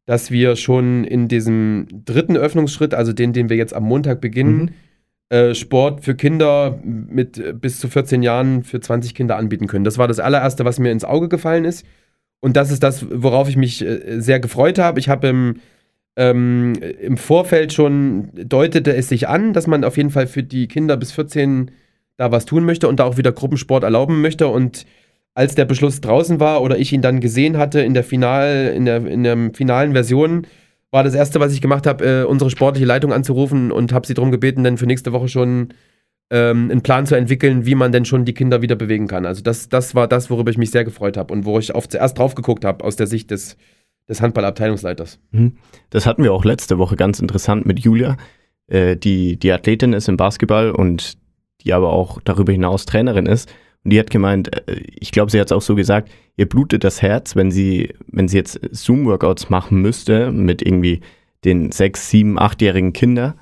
dass 0.06 0.32
wir 0.32 0.56
schon 0.56 1.04
in 1.04 1.28
diesem 1.28 1.88
dritten 2.06 2.38
Öffnungsschritt, 2.38 2.94
also 2.94 3.12
den, 3.14 3.34
den 3.34 3.50
wir 3.50 3.58
jetzt 3.58 3.74
am 3.74 3.84
Montag 3.84 4.22
beginnen, 4.22 4.72
äh, 5.30 5.54
Sport 5.54 6.04
für 6.04 6.16
Kinder 6.16 6.80
mit 6.84 7.38
äh, 7.38 7.54
bis 7.54 7.80
zu 7.80 7.88
14 7.88 8.24
Jahren 8.24 8.64
für 8.64 8.80
20 8.80 9.14
Kinder 9.14 9.36
anbieten 9.36 9.68
können. 9.68 9.84
Das 9.84 9.98
war 9.98 10.08
das 10.08 10.20
allererste, 10.20 10.66
was 10.66 10.80
mir 10.80 10.92
ins 10.92 11.04
Auge 11.04 11.30
gefallen 11.30 11.66
ist. 11.66 11.86
Und 12.42 12.56
das 12.56 12.72
ist 12.72 12.84
das, 12.84 13.06
worauf 13.10 13.50
ich 13.50 13.58
mich 13.58 13.82
äh, 13.86 14.20
sehr 14.20 14.40
gefreut 14.40 14.80
habe. 14.80 15.00
Ich 15.00 15.10
habe 15.10 15.28
im, 15.28 15.56
ähm, 16.16 16.74
im 17.02 17.18
Vorfeld 17.18 17.74
schon 17.74 18.30
deutete 18.34 18.96
es 18.96 19.10
sich 19.10 19.28
an, 19.28 19.54
dass 19.54 19.68
man 19.68 19.84
auf 19.84 19.98
jeden 19.98 20.10
Fall 20.10 20.28
für 20.28 20.44
die 20.44 20.68
Kinder 20.68 20.98
bis 20.98 21.12
14 21.12 21.72
da 22.18 22.32
was 22.32 22.46
tun 22.46 22.66
möchte 22.66 22.88
und 22.88 23.00
da 23.00 23.06
auch 23.06 23.18
wieder 23.18 23.32
Gruppensport 23.32 23.84
erlauben 23.84 24.22
möchte. 24.22 24.48
Und 24.48 24.86
als 25.34 25.56
der 25.56 25.66
Beschluss 25.66 26.02
draußen 26.02 26.40
war 26.40 26.62
oder 26.62 26.78
ich 26.78 26.92
ihn 26.92 27.02
dann 27.02 27.22
gesehen 27.22 27.58
hatte 27.58 27.82
in 27.82 27.94
der 27.94 28.04
Final, 28.04 28.74
in 28.76 28.86
der, 28.86 29.06
in 29.06 29.24
der 29.24 29.52
finalen 29.54 29.94
Version, 29.94 30.46
war 30.92 31.04
das 31.04 31.14
erste, 31.14 31.40
was 31.40 31.54
ich 31.54 31.62
gemacht 31.62 31.86
habe, 31.86 32.06
äh, 32.06 32.24
unsere 32.24 32.50
sportliche 32.50 32.86
Leitung 32.86 33.14
anzurufen 33.14 33.72
und 33.72 33.94
habe 33.94 34.08
sie 34.08 34.14
darum 34.14 34.32
gebeten, 34.32 34.64
dann 34.64 34.78
für 34.78 34.88
nächste 34.88 35.14
Woche 35.14 35.28
schon 35.28 35.70
ähm, 36.30 36.70
einen 36.70 36.82
Plan 36.82 37.06
zu 37.06 37.16
entwickeln, 37.16 37.66
wie 37.66 37.76
man 37.76 37.92
denn 37.92 38.06
schon 38.06 38.26
die 38.26 38.34
Kinder 38.34 38.62
wieder 38.62 38.76
bewegen 38.76 39.08
kann. 39.08 39.26
Also 39.26 39.42
das, 39.42 39.70
das 39.70 39.96
war 39.96 40.08
das, 40.08 40.30
worüber 40.30 40.52
ich 40.52 40.58
mich 40.58 40.72
sehr 40.72 40.84
gefreut 40.84 41.18
habe 41.18 41.34
und 41.34 41.46
wo 41.46 41.58
ich 41.60 41.74
auf 41.74 41.88
zuerst 41.90 42.18
drauf 42.18 42.36
geguckt 42.36 42.66
habe 42.66 42.84
aus 42.84 42.96
der 42.96 43.08
Sicht 43.08 43.32
des, 43.32 43.58
des 44.08 44.22
Handballabteilungsleiters. 44.22 45.20
Mhm. 45.32 45.58
Das 45.90 46.06
hatten 46.06 46.24
wir 46.24 46.34
auch 46.34 46.46
letzte 46.46 46.78
Woche 46.78 46.96
ganz 46.96 47.20
interessant 47.20 47.66
mit 47.66 47.80
Julia, 47.80 48.18
äh, 48.68 48.96
die, 48.96 49.38
die 49.38 49.52
Athletin 49.52 49.94
ist 49.94 50.08
im 50.08 50.18
Basketball 50.18 50.72
und 50.72 51.18
die 51.62 51.74
aber 51.74 51.92
auch 51.92 52.22
darüber 52.24 52.52
hinaus 52.52 52.86
Trainerin 52.86 53.26
ist. 53.26 53.54
Und 53.84 53.92
die 53.92 54.00
hat 54.00 54.10
gemeint, 54.10 54.56
äh, 54.68 54.82
ich 55.00 55.12
glaube, 55.12 55.32
sie 55.32 55.40
hat 55.40 55.48
es 55.48 55.52
auch 55.52 55.62
so 55.62 55.76
gesagt, 55.76 56.10
ihr 56.38 56.48
blutet 56.48 56.84
das 56.84 57.02
Herz, 57.02 57.36
wenn 57.36 57.50
sie, 57.50 57.94
wenn 58.08 58.28
sie 58.28 58.38
jetzt 58.38 58.60
Zoom-Workouts 58.72 59.50
machen 59.50 59.82
müsste 59.82 60.32
mit 60.32 60.62
irgendwie 60.62 61.02
den 61.44 61.72
sechs, 61.72 62.10
sieben, 62.10 62.38
achtjährigen 62.38 62.94
Kindern, 62.94 63.36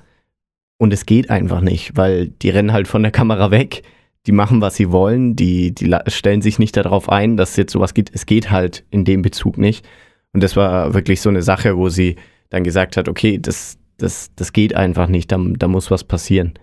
Und 0.78 0.92
es 0.92 1.06
geht 1.06 1.28
einfach 1.28 1.60
nicht, 1.60 1.96
weil 1.96 2.28
die 2.28 2.50
rennen 2.50 2.72
halt 2.72 2.88
von 2.88 3.02
der 3.02 3.12
Kamera 3.12 3.50
weg, 3.50 3.82
die 4.26 4.32
machen, 4.32 4.60
was 4.60 4.76
sie 4.76 4.92
wollen, 4.92 5.36
die, 5.36 5.74
die 5.74 5.94
stellen 6.06 6.42
sich 6.42 6.58
nicht 6.58 6.76
darauf 6.76 7.08
ein, 7.08 7.36
dass 7.36 7.56
jetzt 7.56 7.72
sowas 7.72 7.94
gibt. 7.94 8.10
Es 8.14 8.26
geht 8.26 8.50
halt 8.50 8.84
in 8.90 9.04
dem 9.04 9.22
Bezug 9.22 9.58
nicht. 9.58 9.86
Und 10.32 10.42
das 10.42 10.54
war 10.54 10.94
wirklich 10.94 11.20
so 11.20 11.30
eine 11.30 11.42
Sache, 11.42 11.76
wo 11.76 11.88
sie 11.88 12.16
dann 12.50 12.62
gesagt 12.62 12.96
hat, 12.96 13.08
okay, 13.08 13.38
das, 13.38 13.78
das, 13.96 14.30
das 14.36 14.52
geht 14.52 14.74
einfach 14.74 15.08
nicht, 15.08 15.32
da, 15.32 15.38
da 15.40 15.68
muss 15.68 15.90
was 15.90 16.04
passieren. 16.04 16.54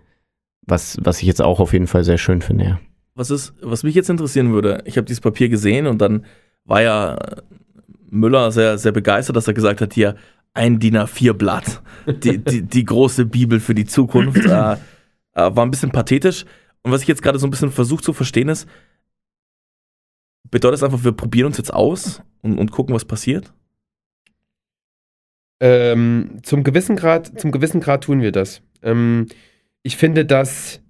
Was, 0.65 0.97
was 1.01 1.21
ich 1.21 1.27
jetzt 1.27 1.41
auch 1.41 1.59
auf 1.59 1.73
jeden 1.73 1.87
Fall 1.87 2.03
sehr 2.03 2.17
schön 2.17 2.41
finde, 2.41 2.65
ja. 2.65 2.79
Was 3.15 3.31
ist, 3.31 3.53
was 3.61 3.83
mich 3.83 3.95
jetzt 3.95 4.09
interessieren 4.09 4.51
würde, 4.51 4.83
ich 4.85 4.97
habe 4.97 5.05
dieses 5.05 5.21
Papier 5.21 5.47
gesehen 5.47 5.87
und 5.87 5.99
dann 5.99 6.25
war 6.65 6.81
ja 6.81 7.17
Müller 8.09 8.51
sehr, 8.51 8.77
sehr 8.77 8.91
begeistert, 8.91 9.35
dass 9.35 9.47
er 9.47 9.53
gesagt 9.53 9.81
hat, 9.81 9.93
hier 9.93 10.15
ein 10.55 10.79
DIN 10.79 10.97
A4-Blatt, 10.97 11.83
die, 12.07 12.39
die, 12.39 12.63
die 12.63 12.85
große 12.85 13.25
Bibel 13.25 13.59
für 13.59 13.75
die 13.75 13.85
Zukunft. 13.85 14.45
Äh, 14.45 14.77
äh, 15.35 15.55
war 15.55 15.65
ein 15.65 15.71
bisschen 15.71 15.91
pathetisch. 15.91 16.45
Und 16.81 16.91
was 16.91 17.01
ich 17.01 17.07
jetzt 17.07 17.21
gerade 17.21 17.37
so 17.37 17.45
ein 17.45 17.51
bisschen 17.51 17.71
versucht 17.71 18.03
zu 18.03 18.13
verstehen 18.13 18.49
ist, 18.49 18.67
bedeutet 20.49 20.81
das 20.81 20.83
einfach, 20.83 21.03
wir 21.03 21.11
probieren 21.11 21.47
uns 21.47 21.57
jetzt 21.57 21.73
aus 21.73 22.21
und, 22.41 22.57
und 22.57 22.71
gucken, 22.71 22.95
was 22.95 23.05
passiert? 23.05 23.53
Ähm, 25.59 26.39
zum 26.43 26.63
gewissen 26.63 26.95
Grad, 26.95 27.39
zum 27.39 27.51
gewissen 27.51 27.81
Grad 27.81 28.03
tun 28.03 28.21
wir 28.21 28.31
das. 28.31 28.61
Ähm, 28.81 29.27
ich 29.83 29.97
finde, 29.97 30.25
dass, 30.25 30.81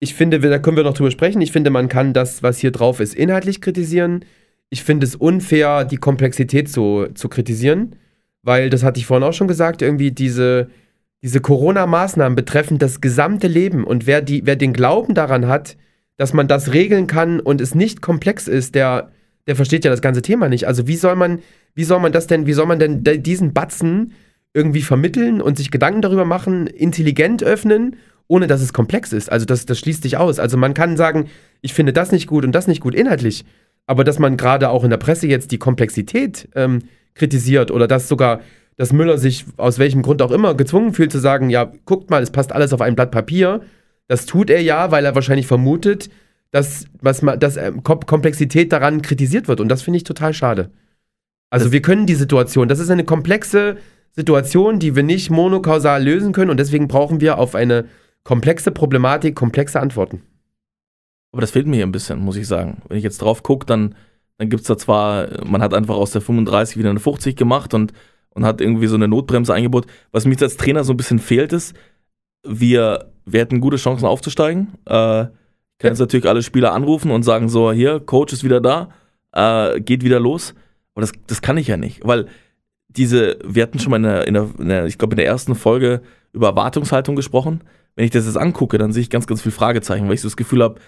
ich 0.00 0.14
finde, 0.14 0.40
da 0.40 0.58
können 0.58 0.76
wir 0.76 0.84
noch 0.84 0.94
drüber 0.94 1.10
sprechen. 1.10 1.40
Ich 1.40 1.52
finde, 1.52 1.70
man 1.70 1.88
kann 1.88 2.12
das, 2.12 2.42
was 2.42 2.58
hier 2.58 2.70
drauf 2.70 3.00
ist, 3.00 3.14
inhaltlich 3.14 3.60
kritisieren. 3.60 4.24
Ich 4.70 4.84
finde 4.84 5.06
es 5.06 5.16
unfair, 5.16 5.84
die 5.84 5.98
Komplexität 5.98 6.70
zu, 6.70 7.08
zu 7.14 7.28
kritisieren, 7.28 7.96
weil, 8.42 8.70
das 8.70 8.82
hatte 8.82 8.98
ich 8.98 9.06
vorhin 9.06 9.26
auch 9.26 9.32
schon 9.32 9.48
gesagt, 9.48 9.82
irgendwie 9.82 10.10
diese, 10.10 10.68
diese 11.22 11.40
Corona-Maßnahmen 11.40 12.36
betreffen 12.36 12.78
das 12.78 13.00
gesamte 13.00 13.46
Leben 13.46 13.84
und 13.84 14.06
wer, 14.06 14.22
die, 14.22 14.44
wer 14.44 14.56
den 14.56 14.72
Glauben 14.72 15.14
daran 15.14 15.46
hat, 15.46 15.76
dass 16.16 16.32
man 16.32 16.48
das 16.48 16.72
regeln 16.72 17.06
kann 17.06 17.40
und 17.40 17.60
es 17.60 17.74
nicht 17.74 18.02
komplex 18.02 18.48
ist, 18.48 18.74
der, 18.74 19.10
der 19.46 19.56
versteht 19.56 19.84
ja 19.84 19.90
das 19.90 20.02
ganze 20.02 20.22
Thema 20.22 20.48
nicht. 20.48 20.66
Also 20.66 20.86
wie 20.86 20.96
soll 20.96 21.16
man, 21.16 21.40
wie 21.74 21.84
soll 21.84 22.00
man 22.00 22.12
das 22.12 22.26
denn, 22.26 22.46
wie 22.46 22.52
soll 22.52 22.66
man 22.66 22.78
denn 22.78 23.02
de- 23.02 23.18
diesen 23.18 23.52
Batzen 23.52 24.12
irgendwie 24.54 24.82
vermitteln 24.82 25.40
und 25.40 25.56
sich 25.56 25.70
Gedanken 25.70 26.02
darüber 26.02 26.24
machen, 26.24 26.66
intelligent 26.66 27.42
öffnen, 27.42 27.96
ohne 28.28 28.46
dass 28.46 28.60
es 28.60 28.72
komplex 28.72 29.12
ist? 29.12 29.32
Also 29.32 29.46
das, 29.46 29.64
das 29.66 29.78
schließt 29.78 30.02
sich 30.02 30.16
aus. 30.16 30.38
Also 30.38 30.56
man 30.56 30.74
kann 30.74 30.96
sagen, 30.96 31.28
ich 31.60 31.72
finde 31.72 31.92
das 31.92 32.12
nicht 32.12 32.26
gut 32.26 32.44
und 32.44 32.52
das 32.52 32.66
nicht 32.66 32.80
gut 32.80 32.94
inhaltlich, 32.94 33.44
aber 33.86 34.04
dass 34.04 34.18
man 34.18 34.36
gerade 34.36 34.68
auch 34.68 34.84
in 34.84 34.90
der 34.90 34.98
Presse 34.98 35.26
jetzt 35.26 35.50
die 35.50 35.58
Komplexität 35.58 36.48
ähm, 36.54 36.80
kritisiert 37.14 37.70
oder 37.70 37.86
dass 37.86 38.08
sogar, 38.08 38.40
dass 38.76 38.92
Müller 38.92 39.18
sich 39.18 39.44
aus 39.56 39.78
welchem 39.78 40.02
Grund 40.02 40.22
auch 40.22 40.30
immer 40.30 40.54
gezwungen 40.54 40.94
fühlt 40.94 41.12
zu 41.12 41.18
sagen, 41.18 41.50
ja, 41.50 41.70
guckt 41.84 42.10
mal, 42.10 42.22
es 42.22 42.30
passt 42.30 42.52
alles 42.52 42.72
auf 42.72 42.80
ein 42.80 42.94
Blatt 42.94 43.10
Papier. 43.10 43.60
Das 44.08 44.26
tut 44.26 44.50
er 44.50 44.62
ja, 44.62 44.90
weil 44.90 45.04
er 45.04 45.14
wahrscheinlich 45.14 45.46
vermutet, 45.46 46.10
dass, 46.50 46.86
was 47.00 47.22
man, 47.22 47.38
dass 47.38 47.56
ähm, 47.56 47.82
Kom 47.82 48.00
Komplexität 48.00 48.72
daran 48.72 49.00
kritisiert 49.02 49.48
wird. 49.48 49.60
Und 49.60 49.68
das 49.68 49.82
finde 49.82 49.98
ich 49.98 50.04
total 50.04 50.34
schade. 50.34 50.70
Also 51.50 51.66
Das- 51.66 51.72
wir 51.72 51.82
können 51.82 52.06
die 52.06 52.14
Situation, 52.14 52.68
das 52.68 52.78
ist 52.78 52.90
eine 52.90 53.04
komplexe 53.04 53.76
Situation, 54.14 54.78
die 54.78 54.94
wir 54.96 55.02
nicht 55.02 55.30
monokausal 55.30 56.02
lösen 56.04 56.32
können 56.32 56.50
und 56.50 56.58
deswegen 56.60 56.88
brauchen 56.88 57.20
wir 57.22 57.38
auf 57.38 57.54
eine 57.54 57.86
komplexe 58.24 58.70
Problematik 58.70 59.34
komplexe 59.34 59.80
Antworten. 59.80 60.22
Aber 61.32 61.40
das 61.40 61.50
fehlt 61.50 61.66
mir 61.66 61.76
hier 61.76 61.86
ein 61.86 61.92
bisschen, 61.92 62.18
muss 62.18 62.36
ich 62.36 62.46
sagen. 62.46 62.82
Wenn 62.88 62.98
ich 62.98 63.04
jetzt 63.04 63.22
drauf 63.22 63.42
gucke, 63.42 63.64
dann, 63.64 63.94
dann 64.38 64.48
gibt 64.48 64.62
es 64.62 64.66
da 64.68 64.76
zwar, 64.76 65.44
man 65.44 65.62
hat 65.62 65.74
einfach 65.74 65.94
aus 65.94 66.10
der 66.10 66.20
35 66.20 66.76
wieder 66.76 66.90
eine 66.90 67.00
50 67.00 67.36
gemacht 67.36 67.74
und, 67.74 67.92
und 68.30 68.44
hat 68.44 68.60
irgendwie 68.60 68.86
so 68.86 68.96
eine 68.96 69.08
Notbremse 69.08 69.54
eingebaut. 69.54 69.86
Was 70.10 70.24
mir 70.24 70.32
jetzt 70.32 70.42
als 70.42 70.56
Trainer 70.56 70.84
so 70.84 70.92
ein 70.92 70.96
bisschen 70.96 71.18
fehlt, 71.18 71.52
ist, 71.52 71.74
wir, 72.44 73.12
wir 73.24 73.40
hätten 73.40 73.60
gute 73.60 73.76
Chancen 73.76 74.06
aufzusteigen. 74.06 74.74
Äh, 74.86 75.26
kann 75.82 75.90
jetzt 75.90 75.98
natürlich 75.98 76.28
alle 76.28 76.42
Spieler 76.42 76.72
anrufen 76.72 77.10
und 77.10 77.24
sagen 77.24 77.48
so, 77.48 77.72
hier, 77.72 78.00
Coach 78.00 78.32
ist 78.32 78.44
wieder 78.44 78.60
da, 78.60 78.90
äh, 79.32 79.80
geht 79.80 80.04
wieder 80.04 80.20
los. 80.20 80.54
Aber 80.94 81.00
das, 81.00 81.12
das 81.26 81.42
kann 81.42 81.56
ich 81.56 81.66
ja 81.66 81.76
nicht, 81.76 82.00
weil 82.04 82.26
diese, 82.88 83.38
wir 83.44 83.62
hatten 83.62 83.78
schon 83.78 83.90
mal 83.90 83.96
in 83.96 84.02
der, 84.02 84.26
in 84.26 84.34
der, 84.34 84.48
in 84.58 84.68
der 84.68 84.86
ich 84.86 84.98
glaube 84.98 85.14
in 85.14 85.16
der 85.16 85.26
ersten 85.26 85.54
Folge 85.54 86.02
über 86.32 86.48
Erwartungshaltung 86.48 87.16
gesprochen. 87.16 87.62
Wenn 87.94 88.04
ich 88.04 88.10
das 88.10 88.26
jetzt 88.26 88.36
angucke, 88.36 88.78
dann 88.78 88.92
sehe 88.92 89.02
ich 89.02 89.10
ganz, 89.10 89.26
ganz 89.26 89.42
viel 89.42 89.52
Fragezeichen, 89.52 90.06
weil 90.06 90.14
ich 90.14 90.20
so 90.20 90.28
das 90.28 90.36
Gefühl 90.36 90.62
habe, 90.62 90.80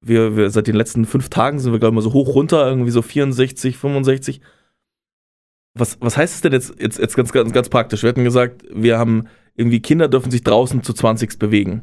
wir, 0.00 0.36
wir 0.36 0.50
seit 0.50 0.66
den 0.66 0.76
letzten 0.76 1.04
fünf 1.04 1.28
Tagen 1.28 1.58
sind 1.58 1.72
wir, 1.72 1.78
glaube 1.78 1.92
ich, 1.92 1.96
mal 1.96 2.02
so 2.02 2.12
hoch 2.12 2.34
runter, 2.34 2.66
irgendwie 2.66 2.90
so 2.90 3.02
64, 3.02 3.76
65. 3.76 4.40
Was, 5.74 5.98
was 6.00 6.16
heißt 6.16 6.34
es 6.34 6.40
denn 6.40 6.52
jetzt, 6.52 6.80
jetzt, 6.80 6.98
jetzt 6.98 7.16
ganz, 7.16 7.32
ganz, 7.32 7.52
ganz 7.52 7.68
praktisch? 7.68 8.02
Wir 8.02 8.08
hatten 8.08 8.24
gesagt, 8.24 8.64
wir 8.72 8.98
haben 8.98 9.28
irgendwie 9.54 9.80
Kinder 9.80 10.08
dürfen 10.08 10.30
sich 10.30 10.42
draußen 10.42 10.82
zu 10.82 10.92
20 10.92 11.38
bewegen. 11.38 11.82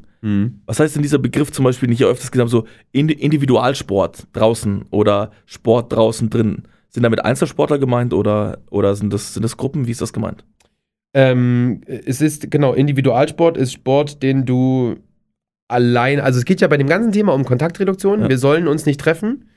Was 0.65 0.80
heißt 0.80 0.95
denn 0.95 1.03
dieser 1.03 1.19
Begriff 1.19 1.51
zum 1.51 1.63
Beispiel 1.63 1.88
nicht 1.88 2.03
öfters 2.03 2.32
gesagt, 2.32 2.49
so 2.49 2.65
Indi- 2.91 3.17
Individualsport 3.17 4.27
draußen 4.34 4.86
oder 4.89 5.32
Sport 5.45 5.93
draußen 5.93 6.30
drin? 6.30 6.63
Sind 6.89 7.03
damit 7.03 7.23
Einzelsportler 7.23 7.77
gemeint 7.77 8.13
oder, 8.13 8.60
oder 8.71 8.95
sind, 8.95 9.13
das, 9.13 9.36
sind 9.36 9.43
das 9.43 9.58
Gruppen? 9.58 9.86
Wie 9.88 9.91
ist 9.91 10.01
das 10.01 10.12
gemeint? 10.12 10.43
Ähm, 11.13 11.82
es 11.88 12.19
ist, 12.19 12.49
genau, 12.49 12.73
Individualsport 12.73 13.58
ist 13.58 13.73
Sport, 13.73 14.23
den 14.23 14.45
du 14.45 14.95
allein, 15.67 16.19
also 16.19 16.39
es 16.39 16.45
geht 16.45 16.62
ja 16.62 16.67
bei 16.67 16.77
dem 16.77 16.88
ganzen 16.88 17.12
Thema 17.12 17.34
um 17.34 17.45
Kontaktreduktion. 17.45 18.21
Ja. 18.21 18.30
Wir 18.30 18.38
sollen 18.38 18.67
uns 18.67 18.86
nicht 18.86 18.99
treffen, 18.99 19.49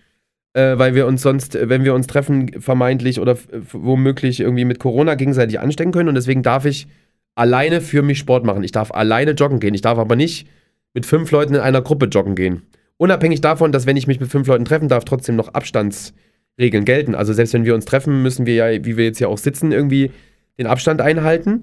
äh, 0.53 0.79
weil 0.79 0.94
wir 0.94 1.07
uns 1.07 1.23
sonst, 1.23 1.57
wenn 1.61 1.85
wir 1.85 1.94
uns 1.94 2.07
treffen, 2.07 2.61
vermeintlich 2.61 3.20
oder 3.20 3.37
womöglich 3.73 4.40
irgendwie 4.40 4.64
mit 4.64 4.79
Corona 4.79 5.14
gegenseitig 5.14 5.61
anstecken 5.61 5.92
können. 5.92 6.09
Und 6.09 6.14
deswegen 6.14 6.42
darf 6.42 6.64
ich 6.64 6.88
alleine 7.35 7.81
für 7.81 8.03
mich 8.03 8.18
Sport 8.18 8.44
machen. 8.44 8.64
Ich 8.64 8.73
darf 8.73 8.90
alleine 8.90 9.33
joggen 9.33 9.61
gehen. 9.61 9.75
Ich 9.75 9.83
darf 9.83 9.99
aber 9.99 10.16
nicht 10.16 10.49
mit 10.94 11.07
fünf 11.07 11.31
Leuten 11.31 11.55
in 11.55 11.61
einer 11.61 11.83
Gruppe 11.83 12.07
joggen 12.07 12.35
gehen. 12.35 12.62
Unabhängig 12.96 13.40
davon, 13.40 13.73
dass 13.73 13.87
wenn 13.87 13.96
ich 13.96 14.07
mich 14.07 14.20
mit 14.20 14.31
fünf 14.31 14.46
Leuten 14.46 14.64
treffen 14.64 14.88
darf, 14.88 15.05
trotzdem 15.05 15.37
noch 15.37 15.55
Abstandsregeln 15.55 16.85
gelten. 16.85 17.14
Also 17.14 17.33
selbst 17.33 17.55
wenn 17.55 17.64
wir 17.64 17.75
uns 17.75 17.87
treffen, 17.87 18.23
müssen 18.23 18.44
wir 18.44 18.55
ja, 18.55 18.85
wie 18.85 18.96
wir 18.96 19.05
jetzt 19.05 19.18
hier 19.18 19.29
auch 19.29 19.38
sitzen, 19.38 19.73
irgendwie 19.73 20.11
den 20.59 20.66
Abstand 20.66 21.01
einhalten. 21.01 21.62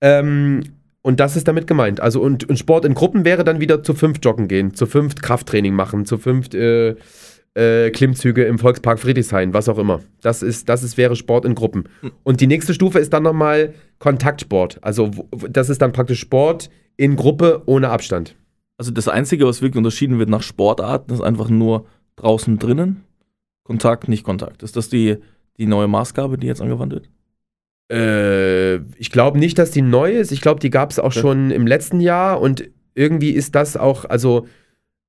Ähm, 0.00 0.62
und 1.06 1.20
das 1.20 1.36
ist 1.36 1.46
damit 1.46 1.68
gemeint. 1.68 2.00
Also 2.00 2.20
und, 2.20 2.48
und 2.48 2.58
Sport 2.58 2.84
in 2.84 2.94
Gruppen 2.94 3.24
wäre 3.24 3.44
dann 3.44 3.60
wieder 3.60 3.84
zu 3.84 3.94
fünft 3.94 4.24
joggen 4.24 4.48
gehen, 4.48 4.74
zu 4.74 4.86
fünft 4.86 5.22
Krafttraining 5.22 5.72
machen, 5.72 6.04
zu 6.04 6.18
fünft 6.18 6.52
äh, 6.52 6.96
äh, 7.54 7.92
Klimmzüge 7.92 8.42
im 8.42 8.58
Volkspark 8.58 8.98
Friedrichshain, 8.98 9.54
was 9.54 9.68
auch 9.68 9.78
immer. 9.78 10.00
Das 10.20 10.42
ist, 10.42 10.68
das 10.68 10.82
ist, 10.82 10.96
wäre 10.96 11.14
Sport 11.14 11.44
in 11.44 11.54
Gruppen. 11.54 11.84
Und 12.24 12.40
die 12.40 12.48
nächste 12.48 12.74
Stufe 12.74 12.98
ist 12.98 13.12
dann 13.12 13.22
nochmal 13.22 13.72
Kontaktsport. 14.00 14.80
Also 14.82 15.12
das 15.48 15.68
ist 15.68 15.80
dann 15.80 15.92
praktisch 15.92 16.18
Sport 16.18 16.70
in 16.96 17.14
Gruppe 17.14 17.62
ohne 17.66 17.90
Abstand. 17.90 18.34
Also 18.76 18.90
das 18.90 19.06
Einzige, 19.06 19.46
was 19.46 19.62
wirklich 19.62 19.78
unterschieden 19.78 20.18
wird 20.18 20.28
nach 20.28 20.42
Sportarten, 20.42 21.14
ist 21.14 21.20
einfach 21.20 21.48
nur 21.48 21.86
draußen 22.16 22.58
drinnen. 22.58 23.04
Kontakt, 23.62 24.08
nicht 24.08 24.24
Kontakt. 24.24 24.64
Ist 24.64 24.74
das 24.74 24.88
die, 24.88 25.18
die 25.56 25.66
neue 25.66 25.86
Maßgabe, 25.86 26.36
die 26.36 26.48
jetzt 26.48 26.62
angewandt 26.62 26.94
wird? 26.94 27.08
Äh, 27.90 28.76
ich 28.98 29.10
glaube 29.10 29.38
nicht, 29.38 29.58
dass 29.58 29.70
die 29.70 29.82
neu 29.82 30.12
ist. 30.12 30.32
Ich 30.32 30.40
glaube, 30.40 30.60
die 30.60 30.70
gab 30.70 30.90
es 30.90 30.98
auch 30.98 31.06
Okay. 31.06 31.20
schon 31.20 31.50
im 31.50 31.66
letzten 31.66 32.00
Jahr 32.00 32.40
und 32.40 32.68
irgendwie 32.94 33.30
ist 33.30 33.54
das 33.54 33.76
auch, 33.76 34.04
also 34.04 34.46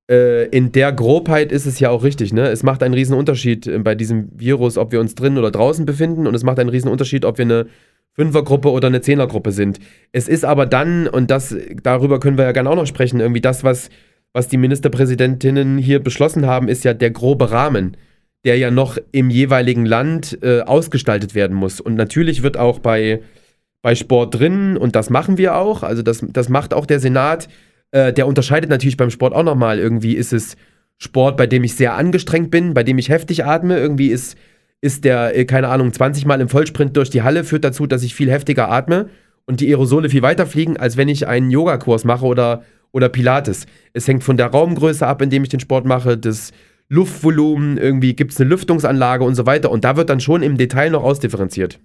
äh, 0.10 0.48
in 0.50 0.72
der 0.72 0.92
Grobheit 0.92 1.52
ist 1.52 1.66
es 1.66 1.80
ja 1.80 1.90
auch 1.90 2.04
richtig, 2.04 2.34
ne? 2.34 2.50
Es 2.50 2.64
macht 2.64 2.84
einen 2.84 2.94
riesen 2.94 3.16
Unterschied 3.16 3.68
äh, 3.68 3.80
bei 3.80 3.96
diesem 3.96 4.30
Virus, 4.36 4.78
ob 4.78 4.92
wir 4.92 5.00
uns 5.00 5.16
drinnen 5.16 5.38
oder 5.38 5.52
draußen 5.52 5.86
befinden 5.86 6.28
und 6.28 6.36
es 6.36 6.44
macht 6.44 6.60
einen 6.60 6.70
riesen 6.70 6.90
Unterschied, 6.90 7.26
ob 7.26 7.38
wir 7.38 7.46
eine 7.46 7.68
Fünfergruppe 8.14 8.72
oder 8.72 8.88
eine 8.88 9.02
Zehnergruppe 9.02 9.52
sind. 9.52 9.80
Es 10.12 10.28
ist 10.28 10.44
aber 10.46 10.66
dann, 10.66 11.08
und 11.08 11.30
das, 11.30 11.56
darüber 11.84 12.20
können 12.20 12.38
wir 12.38 12.46
ja 12.46 12.52
gerne 12.52 12.70
auch 12.70 12.76
noch 12.76 12.88
sprechen, 12.88 13.20
irgendwie 13.20 13.42
das, 13.42 13.64
was, 13.64 13.90
was 14.34 14.48
die 14.48 14.58
Ministerpräsidentinnen 14.58 15.78
hier 15.78 16.00
beschlossen 16.00 16.46
haben, 16.46 16.68
ist 16.68 16.84
ja 16.84 16.94
der 16.94 17.12
grobe 17.12 17.52
Rahmen, 17.52 17.96
der 18.48 18.58
ja 18.58 18.72
noch 18.72 18.98
im 19.12 19.30
jeweiligen 19.30 19.86
Land 19.86 20.40
äh, 20.42 20.62
ausgestaltet 20.62 21.36
werden 21.36 21.56
muss. 21.56 21.82
Und 21.82 21.96
natürlich 21.96 22.44
wird 22.44 22.56
auch 22.56 22.80
bei, 22.80 23.22
bei 23.82 23.94
Sport 23.94 24.40
drin, 24.40 24.78
und 24.78 24.96
das 24.96 25.10
machen 25.10 25.38
wir 25.38 25.58
auch, 25.58 25.84
also 25.84 26.02
das, 26.02 26.26
das 26.26 26.48
macht 26.48 26.74
auch 26.74 26.86
der 26.86 27.02
Senat, 27.02 27.50
äh, 27.92 28.14
der 28.14 28.26
unterscheidet 28.26 28.70
natürlich 28.70 28.96
beim 28.96 29.10
Sport 29.10 29.34
auch 29.34 29.44
nochmal. 29.44 29.80
Irgendwie 29.80 30.14
ist 30.14 30.32
es 30.32 30.56
Sport, 30.98 31.36
bei 31.36 31.46
dem 31.46 31.66
ich 31.66 31.76
sehr 31.76 31.96
angestrengt 31.96 32.50
bin, 32.50 32.74
bei 32.74 32.84
dem 32.84 32.98
ich 32.98 33.10
heftig 33.10 33.44
atme. 33.44 33.78
Irgendwie 33.78 34.08
ist, 34.08 34.38
ist 34.80 35.04
der, 35.04 35.38
äh, 35.38 35.44
keine 35.44 35.68
Ahnung, 35.68 35.92
20 35.92 36.26
Mal 36.26 36.40
im 36.40 36.48
Vollsprint 36.48 36.96
durch 36.96 37.10
die 37.10 37.24
Halle, 37.24 37.44
führt 37.44 37.66
dazu, 37.66 37.86
dass 37.86 38.02
ich 38.02 38.16
viel 38.16 38.32
heftiger 38.32 38.72
atme 38.72 39.10
und 39.46 39.60
die 39.60 39.68
Aerosole 39.68 40.10
viel 40.10 40.22
weiter 40.22 40.48
fliegen, 40.48 40.78
als 40.78 40.96
wenn 40.96 41.10
ich 41.10 41.28
einen 41.28 41.52
Yogakurs 41.52 42.06
mache 42.06 42.26
oder, 42.26 42.64
oder 42.94 43.10
Pilates. 43.10 43.66
Es 43.92 44.08
hängt 44.08 44.24
von 44.24 44.38
der 44.38 44.48
Raumgröße 44.48 45.06
ab, 45.06 45.22
in 45.22 45.30
dem 45.30 45.44
ich 45.44 45.50
den 45.50 45.60
Sport 45.60 45.86
mache, 45.86 46.18
das 46.18 46.54
Luftvolumen, 46.90 47.78
irgendwie 47.78 48.14
gibt 48.16 48.32
es 48.32 48.40
eine 48.40 48.50
Lüftungsanlage 48.50 49.24
und 49.24 49.36
so 49.36 49.46
weiter. 49.46 49.72
Und 49.72 49.84
da 49.84 49.98
wird 49.98 50.10
dann 50.10 50.20
schon 50.20 50.42
im 50.42 50.58
Detail 50.58 50.90
noch 50.90 51.04
ausdifferenziert. 51.04 51.80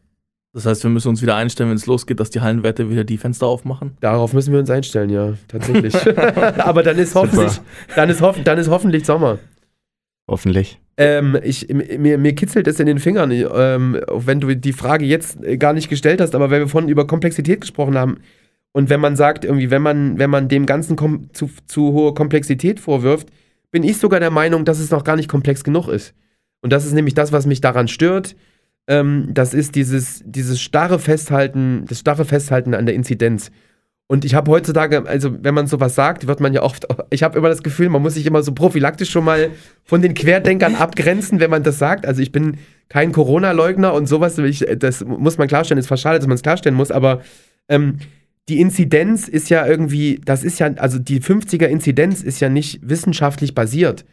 Das 0.54 0.66
heißt, 0.66 0.82
wir 0.82 0.90
müssen 0.90 1.08
uns 1.08 1.22
wieder 1.22 1.34
einstellen, 1.34 1.70
wenn 1.70 1.76
es 1.76 1.86
losgeht, 1.86 2.20
dass 2.20 2.28
die 2.28 2.42
Hallenwerte 2.42 2.90
wieder 2.90 3.04
die 3.04 3.16
Fenster 3.16 3.46
aufmachen. 3.46 3.96
Darauf 4.00 4.34
müssen 4.34 4.52
wir 4.52 4.60
uns 4.60 4.68
einstellen, 4.68 5.08
ja, 5.08 5.32
tatsächlich. 5.48 5.94
Aber 6.58 6.82
dann 6.82 6.98
ist 6.98 7.14
hoffentlich, 7.14 7.60
dann 7.96 8.10
ist, 8.10 8.20
hoff, 8.20 8.38
dann 8.44 8.58
ist 8.58 8.68
hoffentlich 8.68 9.06
Sommer. 9.06 9.38
Hoffentlich. 10.28 10.78
Ähm, 10.98 11.38
ich, 11.42 11.68
mir, 11.68 12.18
mir 12.18 12.34
kitzelt 12.34 12.68
es 12.68 12.78
in 12.78 12.86
den 12.86 12.98
Fingern, 12.98 13.30
ähm, 13.32 13.98
auch 14.06 14.26
wenn 14.26 14.40
du 14.40 14.54
die 14.54 14.74
Frage 14.74 15.06
jetzt 15.06 15.38
gar 15.58 15.72
nicht 15.72 15.88
gestellt 15.88 16.20
hast, 16.20 16.34
aber 16.34 16.50
weil 16.50 16.60
wir 16.60 16.68
vorhin 16.68 16.90
über 16.90 17.06
Komplexität 17.06 17.62
gesprochen 17.62 17.96
haben 17.96 18.18
Und 18.72 18.90
wenn 18.90 19.00
man 19.00 19.16
sagt, 19.16 19.46
irgendwie, 19.46 19.70
wenn 19.70 19.82
man, 19.82 20.18
wenn 20.18 20.30
man 20.30 20.48
dem 20.48 20.66
Ganzen 20.66 20.96
kom 20.96 21.32
zu, 21.32 21.48
zu 21.66 21.92
hohe 21.92 22.12
Komplexität 22.12 22.78
vorwirft, 22.78 23.28
bin 23.72 23.82
ich 23.82 23.98
sogar 23.98 24.20
der 24.20 24.30
Meinung, 24.30 24.64
dass 24.64 24.78
es 24.78 24.90
noch 24.90 25.02
gar 25.02 25.16
nicht 25.16 25.28
komplex 25.28 25.64
genug 25.64 25.88
ist. 25.88 26.14
Und 26.60 26.72
das 26.72 26.86
ist 26.86 26.92
nämlich 26.92 27.14
das, 27.14 27.32
was 27.32 27.46
mich 27.46 27.60
daran 27.60 27.88
stört. 27.88 28.36
Ähm, 28.86 29.28
das 29.30 29.54
ist 29.54 29.74
dieses, 29.74 30.22
dieses 30.24 30.60
starre 30.60 31.00
Festhalten, 31.00 31.84
das 31.88 31.98
starre 31.98 32.24
Festhalten 32.24 32.74
an 32.74 32.86
der 32.86 32.94
Inzidenz. 32.94 33.50
Und 34.08 34.26
ich 34.26 34.34
habe 34.34 34.50
heutzutage, 34.50 35.08
also 35.08 35.42
wenn 35.42 35.54
man 35.54 35.66
sowas 35.66 35.94
sagt, 35.94 36.26
wird 36.26 36.38
man 36.38 36.52
ja 36.52 36.62
oft, 36.62 36.86
ich 37.10 37.22
habe 37.22 37.38
immer 37.38 37.48
das 37.48 37.62
Gefühl, 37.62 37.88
man 37.88 38.02
muss 38.02 38.14
sich 38.14 38.26
immer 38.26 38.42
so 38.42 38.52
prophylaktisch 38.52 39.10
schon 39.10 39.24
mal 39.24 39.50
von 39.84 40.02
den 40.02 40.14
Querdenkern 40.14 40.74
abgrenzen, 40.74 41.40
wenn 41.40 41.50
man 41.50 41.62
das 41.62 41.78
sagt. 41.78 42.04
Also 42.04 42.20
ich 42.20 42.30
bin 42.30 42.58
kein 42.88 43.12
Corona-Leugner 43.12 43.94
und 43.94 44.06
sowas, 44.06 44.36
ich, 44.38 44.66
das 44.76 45.04
muss 45.04 45.38
man 45.38 45.48
klarstellen, 45.48 45.78
ist 45.78 45.86
fast 45.86 46.02
schade, 46.02 46.18
dass 46.18 46.28
man 46.28 46.34
es 46.34 46.42
klarstellen 46.42 46.76
muss, 46.76 46.90
aber 46.90 47.22
ähm, 47.68 47.98
die 48.48 48.60
Inzidenz 48.60 49.28
ist 49.28 49.50
ja 49.50 49.66
irgendwie, 49.66 50.20
das 50.24 50.42
ist 50.42 50.58
ja, 50.58 50.66
also 50.74 50.98
die 50.98 51.20
50er 51.20 51.66
Inzidenz 51.66 52.22
ist 52.22 52.40
ja 52.40 52.48
nicht 52.48 52.80
wissenschaftlich 52.82 53.54
basiert, 53.54 54.04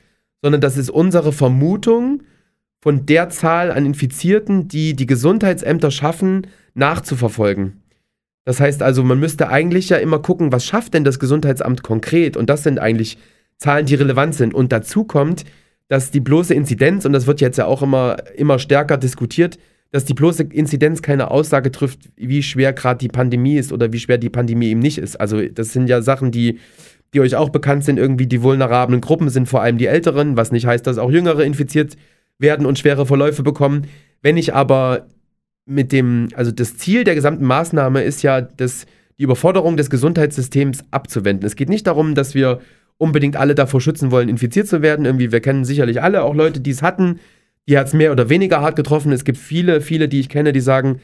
sondern 0.41 0.61
das 0.61 0.77
ist 0.77 0.89
unsere 0.89 1.33
Vermutung 1.33 2.23
von 2.81 3.05
der 3.05 3.29
Zahl 3.29 3.71
an 3.71 3.85
Infizierten, 3.85 4.67
die 4.67 4.95
die 4.95 5.05
Gesundheitsämter 5.05 5.91
schaffen, 5.91 6.47
nachzuverfolgen. 6.75 7.81
Das 8.45 8.59
heißt 8.59 8.81
also, 8.81 9.03
man 9.03 9.19
müsste 9.19 9.49
eigentlich 9.49 9.89
ja 9.89 9.97
immer 9.97 10.19
gucken, 10.19 10.51
was 10.51 10.65
schafft 10.65 10.93
denn 10.93 11.03
das 11.03 11.19
Gesundheitsamt 11.19 11.83
konkret? 11.83 12.37
Und 12.37 12.49
das 12.49 12.63
sind 12.63 12.79
eigentlich 12.79 13.17
Zahlen, 13.57 13.85
die 13.85 13.95
relevant 13.95 14.35
sind. 14.35 14.53
Und 14.53 14.71
dazu 14.71 15.03
kommt, 15.03 15.43
dass 15.87 16.11
die 16.11 16.21
bloße 16.21 16.53
Inzidenz, 16.53 17.05
und 17.05 17.13
das 17.13 17.27
wird 17.27 17.41
jetzt 17.41 17.57
ja 17.57 17.65
auch 17.65 17.81
immer, 17.81 18.17
immer 18.35 18.57
stärker 18.57 18.97
diskutiert, 18.97 19.59
dass 19.91 20.05
die 20.05 20.13
bloße 20.13 20.43
Inzidenz 20.43 21.01
keine 21.01 21.31
Aussage 21.31 21.71
trifft, 21.71 22.09
wie 22.15 22.43
schwer 22.43 22.73
gerade 22.73 22.99
die 22.99 23.07
Pandemie 23.07 23.57
ist 23.57 23.73
oder 23.73 23.91
wie 23.91 23.99
schwer 23.99 24.17
die 24.17 24.29
Pandemie 24.29 24.69
eben 24.69 24.79
nicht 24.79 24.97
ist. 24.99 25.19
Also 25.19 25.41
das 25.41 25.73
sind 25.73 25.87
ja 25.87 26.01
Sachen, 26.01 26.31
die, 26.31 26.59
die 27.13 27.21
euch 27.21 27.35
auch 27.35 27.49
bekannt 27.49 27.83
sind. 27.83 27.97
Irgendwie 27.97 28.27
die 28.27 28.43
vulnerablen 28.43 29.01
Gruppen 29.01 29.29
sind 29.29 29.49
vor 29.49 29.61
allem 29.61 29.77
die 29.77 29.87
Älteren, 29.87 30.37
was 30.37 30.51
nicht 30.51 30.67
heißt, 30.67 30.85
dass 30.85 30.99
auch 30.99 31.11
Jüngere 31.11 31.43
infiziert 31.43 31.95
werden 32.37 32.65
und 32.65 32.77
schwere 32.77 33.05
Verläufe 33.05 33.41
bekommen. 33.41 33.87
Wenn 34.21 34.37
ich 34.37 34.53
aber 34.53 35.07
mit 35.65 35.91
dem, 35.91 36.29
also 36.35 36.51
das 36.51 36.77
Ziel 36.77 37.03
der 37.03 37.15
gesamten 37.15 37.45
Maßnahme 37.45 38.03
ist 38.03 38.21
ja, 38.21 38.41
das, 38.41 38.85
die 39.17 39.23
Überforderung 39.23 39.75
des 39.75 39.89
Gesundheitssystems 39.89 40.83
abzuwenden. 40.91 41.45
Es 41.45 41.55
geht 41.55 41.69
nicht 41.69 41.87
darum, 41.87 42.15
dass 42.15 42.35
wir 42.35 42.61
unbedingt 42.97 43.37
alle 43.37 43.55
davor 43.55 43.81
schützen 43.81 44.11
wollen, 44.11 44.29
infiziert 44.29 44.67
zu 44.67 44.81
werden. 44.81 45.05
Irgendwie, 45.05 45.31
wir 45.31 45.41
kennen 45.41 45.65
sicherlich 45.65 46.01
alle 46.01 46.23
auch 46.23 46.35
Leute, 46.35 46.59
die 46.59 46.71
es 46.71 46.81
hatten, 46.81 47.19
die 47.69 47.77
hat 47.77 47.87
es 47.87 47.93
mehr 47.93 48.11
oder 48.11 48.29
weniger 48.29 48.61
hart 48.61 48.75
getroffen. 48.75 49.11
Es 49.11 49.23
gibt 49.23 49.37
viele, 49.37 49.79
viele, 49.79 50.09
die 50.09 50.19
ich 50.19 50.27
kenne, 50.27 50.51
die 50.51 50.59
sagen, 50.59 50.99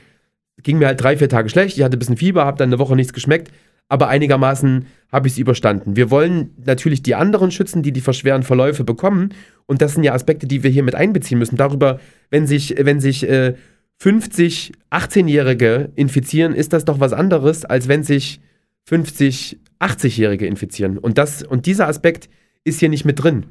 ging 0.63 0.79
mir 0.79 0.87
halt 0.87 1.01
drei, 1.01 1.15
vier 1.15 1.29
Tage 1.29 1.47
schlecht, 1.49 1.77
ich 1.77 1.83
hatte 1.83 1.95
ein 1.95 1.99
bisschen 1.99 2.17
Fieber, 2.17 2.43
habe 2.43 2.57
dann 2.57 2.69
eine 2.69 2.79
Woche 2.79 2.95
nichts 2.95 3.13
geschmeckt, 3.13 3.51
aber 3.87 4.07
einigermaßen 4.07 4.87
habe 5.11 5.27
ich 5.27 5.33
es 5.33 5.39
überstanden. 5.39 5.95
Wir 5.95 6.09
wollen 6.09 6.55
natürlich 6.65 7.03
die 7.03 7.13
anderen 7.13 7.51
schützen, 7.51 7.83
die 7.83 7.91
die 7.91 8.01
verschweren 8.01 8.41
Verläufe 8.41 8.83
bekommen. 8.83 9.29
Und 9.67 9.81
das 9.81 9.93
sind 9.93 10.03
ja 10.03 10.13
Aspekte, 10.13 10.47
die 10.47 10.63
wir 10.63 10.71
hier 10.71 10.81
mit 10.81 10.95
einbeziehen 10.95 11.37
müssen. 11.37 11.55
Darüber, 11.55 11.99
wenn 12.31 12.47
sich, 12.47 12.75
wenn 12.79 12.99
sich 12.99 13.29
äh, 13.29 13.53
50 13.97 14.73
18-Jährige 14.89 15.91
infizieren, 15.95 16.55
ist 16.55 16.73
das 16.73 16.83
doch 16.83 16.99
was 16.99 17.13
anderes, 17.13 17.63
als 17.63 17.87
wenn 17.87 18.03
sich 18.03 18.41
50 18.85 19.59
80-Jährige 19.79 20.47
infizieren. 20.47 20.97
Und, 20.97 21.19
das, 21.19 21.43
und 21.43 21.67
dieser 21.67 21.87
Aspekt 21.87 22.27
ist 22.63 22.79
hier 22.79 22.89
nicht 22.89 23.05
mit 23.05 23.21
drin. 23.21 23.45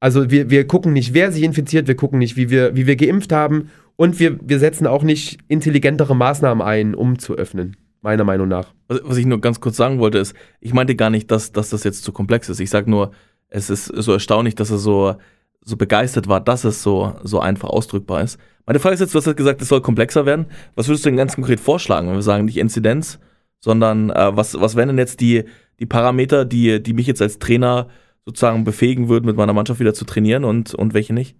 Also 0.00 0.30
wir, 0.30 0.50
wir 0.50 0.66
gucken 0.66 0.92
nicht, 0.92 1.12
wer 1.14 1.32
sich 1.32 1.42
infiziert, 1.42 1.88
wir 1.88 1.96
gucken 1.96 2.18
nicht, 2.18 2.36
wie 2.36 2.50
wir, 2.50 2.76
wie 2.76 2.86
wir 2.86 2.96
geimpft 2.96 3.32
haben 3.32 3.70
und 3.96 4.20
wir, 4.20 4.38
wir 4.40 4.58
setzen 4.58 4.86
auch 4.86 5.02
nicht 5.02 5.38
intelligentere 5.48 6.14
Maßnahmen 6.14 6.64
ein, 6.64 6.94
um 6.94 7.18
zu 7.18 7.34
öffnen, 7.34 7.76
meiner 8.00 8.24
Meinung 8.24 8.46
nach. 8.46 8.72
Was, 8.86 9.00
was 9.02 9.16
ich 9.16 9.26
nur 9.26 9.40
ganz 9.40 9.60
kurz 9.60 9.76
sagen 9.76 9.98
wollte, 9.98 10.18
ist, 10.18 10.34
ich 10.60 10.72
meinte 10.72 10.94
gar 10.94 11.10
nicht, 11.10 11.30
dass, 11.30 11.50
dass 11.50 11.70
das 11.70 11.82
jetzt 11.82 12.04
zu 12.04 12.12
komplex 12.12 12.48
ist. 12.48 12.60
Ich 12.60 12.70
sage 12.70 12.88
nur, 12.88 13.10
es 13.48 13.70
ist 13.70 13.86
so 13.86 14.12
erstaunlich, 14.12 14.54
dass 14.54 14.70
er 14.70 14.78
so, 14.78 15.16
so 15.62 15.76
begeistert 15.76 16.28
war, 16.28 16.40
dass 16.40 16.62
es 16.62 16.82
so, 16.82 17.14
so 17.24 17.40
einfach 17.40 17.68
ausdrückbar 17.68 18.22
ist. 18.22 18.38
Meine 18.66 18.78
Frage 18.78 18.94
ist 18.94 19.00
jetzt, 19.00 19.14
du 19.14 19.18
hast 19.18 19.36
gesagt, 19.36 19.62
es 19.62 19.68
soll 19.68 19.80
komplexer 19.80 20.26
werden. 20.26 20.46
Was 20.76 20.86
würdest 20.86 21.04
du 21.04 21.08
denn 21.08 21.16
ganz 21.16 21.34
konkret 21.34 21.58
vorschlagen, 21.58 22.06
wenn 22.06 22.14
wir 22.14 22.22
sagen, 22.22 22.44
nicht 22.44 22.58
Inzidenz, 22.58 23.18
sondern 23.58 24.10
äh, 24.10 24.36
was, 24.36 24.60
was 24.60 24.76
wären 24.76 24.88
denn 24.88 24.98
jetzt 24.98 25.20
die, 25.20 25.44
die 25.80 25.86
Parameter, 25.86 26.44
die, 26.44 26.80
die 26.80 26.92
mich 26.92 27.06
jetzt 27.06 27.22
als 27.22 27.38
Trainer 27.38 27.88
sozusagen 28.28 28.62
befähigen 28.64 29.08
würden, 29.08 29.24
mit 29.24 29.36
meiner 29.36 29.54
Mannschaft 29.54 29.80
wieder 29.80 29.94
zu 29.94 30.04
trainieren 30.04 30.44
und, 30.44 30.74
und 30.74 30.92
welche 30.92 31.14
nicht? 31.14 31.34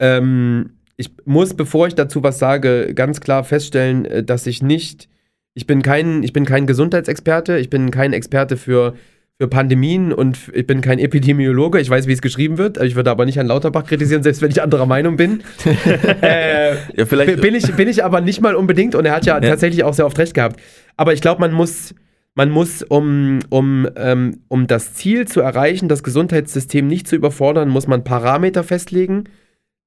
Ähm, 0.00 0.70
ich 0.96 1.10
muss, 1.24 1.54
bevor 1.54 1.86
ich 1.86 1.94
dazu 1.94 2.22
was 2.24 2.40
sage, 2.40 2.94
ganz 2.94 3.20
klar 3.20 3.44
feststellen, 3.44 4.04
äh, 4.04 4.24
dass 4.24 4.46
ich 4.48 4.60
nicht, 4.60 5.08
ich 5.54 5.68
bin 5.68 5.82
kein, 5.82 6.24
ich 6.24 6.32
bin 6.32 6.44
kein 6.44 6.66
Gesundheitsexperte, 6.66 7.58
ich 7.58 7.70
bin 7.70 7.92
kein 7.92 8.12
Experte 8.12 8.56
für, 8.56 8.94
für 9.40 9.46
Pandemien 9.46 10.12
und 10.12 10.50
ich 10.52 10.66
bin 10.66 10.80
kein 10.80 10.98
Epidemiologe, 10.98 11.80
ich 11.80 11.88
weiß, 11.90 12.08
wie 12.08 12.12
es 12.12 12.22
geschrieben 12.22 12.58
wird, 12.58 12.82
ich 12.82 12.96
würde 12.96 13.12
aber 13.12 13.24
nicht 13.24 13.36
Herrn 13.36 13.46
Lauterbach 13.46 13.84
kritisieren, 13.86 14.24
selbst 14.24 14.42
wenn 14.42 14.50
ich 14.50 14.62
anderer 14.62 14.86
Meinung 14.86 15.14
bin. 15.16 15.44
äh, 16.22 16.74
Ja, 16.96 17.06
vielleicht. 17.06 17.40
bin, 17.40 17.54
ich, 17.54 17.72
bin 17.76 17.88
ich 17.88 18.02
aber 18.04 18.20
nicht 18.20 18.40
mal 18.40 18.56
unbedingt 18.56 18.96
und 18.96 19.04
er 19.04 19.12
hat 19.14 19.26
ja, 19.26 19.40
Ja. 19.40 19.48
tatsächlich 19.48 19.84
auch 19.84 19.94
sehr 19.94 20.06
oft 20.06 20.18
recht 20.18 20.34
gehabt. 20.34 20.60
Aber 20.96 21.12
ich 21.12 21.20
glaube, 21.20 21.40
man 21.40 21.52
muss, 21.52 21.94
man 22.34 22.50
muss, 22.50 22.82
um, 22.82 23.38
um, 23.50 23.88
ähm, 23.96 24.40
um 24.48 24.66
das 24.66 24.94
Ziel 24.94 25.26
zu 25.26 25.40
erreichen, 25.40 25.88
das 25.88 26.02
Gesundheitssystem 26.02 26.86
nicht 26.86 27.06
zu 27.06 27.16
überfordern, 27.16 27.68
muss 27.68 27.86
man 27.86 28.04
Parameter 28.04 28.64
festlegen, 28.64 29.24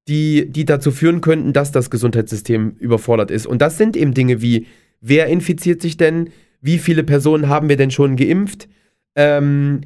die, 0.07 0.49
die 0.49 0.63
dazu 0.63 0.91
führen 0.91 1.19
könnten, 1.21 1.51
dass 1.51 1.71
das 1.71 1.89
Gesundheitssystem 1.89 2.75
überfordert 2.79 3.31
ist. 3.31 3.45
Und 3.45 3.61
das 3.61 3.77
sind 3.77 3.97
eben 3.97 4.13
Dinge 4.13 4.41
wie, 4.41 4.67
wer 5.01 5.27
infiziert 5.27 5.81
sich 5.81 5.97
denn? 5.97 6.29
Wie 6.61 6.77
viele 6.77 7.03
Personen 7.03 7.49
haben 7.49 7.67
wir 7.67 7.75
denn 7.75 7.91
schon 7.91 8.15
geimpft? 8.15 8.69
Ähm, 9.15 9.81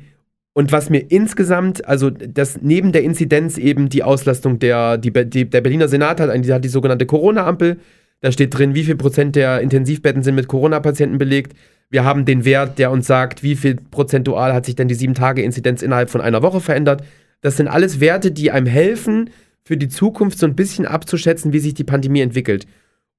und 0.54 0.72
was 0.72 0.90
mir 0.90 1.00
insgesamt, 1.10 1.88
also 1.88 2.10
das 2.10 2.62
neben 2.62 2.92
der 2.92 3.04
Inzidenz 3.04 3.58
eben 3.58 3.90
die 3.90 4.04
Auslastung 4.04 4.60
der, 4.60 4.98
die, 4.98 5.12
die, 5.12 5.50
der 5.50 5.62
Berliner 5.62 5.88
Senat 5.88 6.20
hat, 6.20 6.46
die 6.46 6.54
hat 6.54 6.64
die 6.64 6.70
sogenannte 6.70 7.06
Corona-Ampel. 7.06 7.80
Da 8.20 8.32
steht 8.32 8.56
drin, 8.56 8.76
wie 8.76 8.84
viel 8.84 8.98
Prozent 8.98 9.36
der 9.36 9.62
Intensivbetten 9.62 10.22
sind 10.22 10.36
mit 10.36 10.48
Corona-Patienten 10.48 11.18
belegt. 11.18 11.54
Wir 11.92 12.06
haben 12.06 12.24
den 12.26 12.46
Wert, 12.46 12.80
der 12.80 12.90
uns 12.90 13.06
sagt, 13.06 13.44
wie 13.44 13.58
viel 13.58 13.76
prozentual 13.76 14.54
hat 14.54 14.66
sich 14.66 14.76
denn 14.76 14.88
die 14.88 14.96
7-Tage-Inzidenz 14.96 15.82
innerhalb 15.82 16.10
von 16.10 16.22
einer 16.22 16.42
Woche 16.42 16.62
verändert. 16.62 17.04
Das 17.42 17.58
sind 17.58 17.68
alles 17.68 18.00
Werte, 18.00 18.32
die 18.32 18.50
einem 18.50 18.66
helfen, 18.66 19.30
für 19.64 19.76
die 19.76 19.90
Zukunft 19.90 20.40
so 20.40 20.46
ein 20.46 20.56
bisschen 20.56 20.86
abzuschätzen, 20.86 21.52
wie 21.52 21.60
sich 21.60 21.74
die 21.74 21.84
Pandemie 21.84 22.22
entwickelt. 22.22 22.66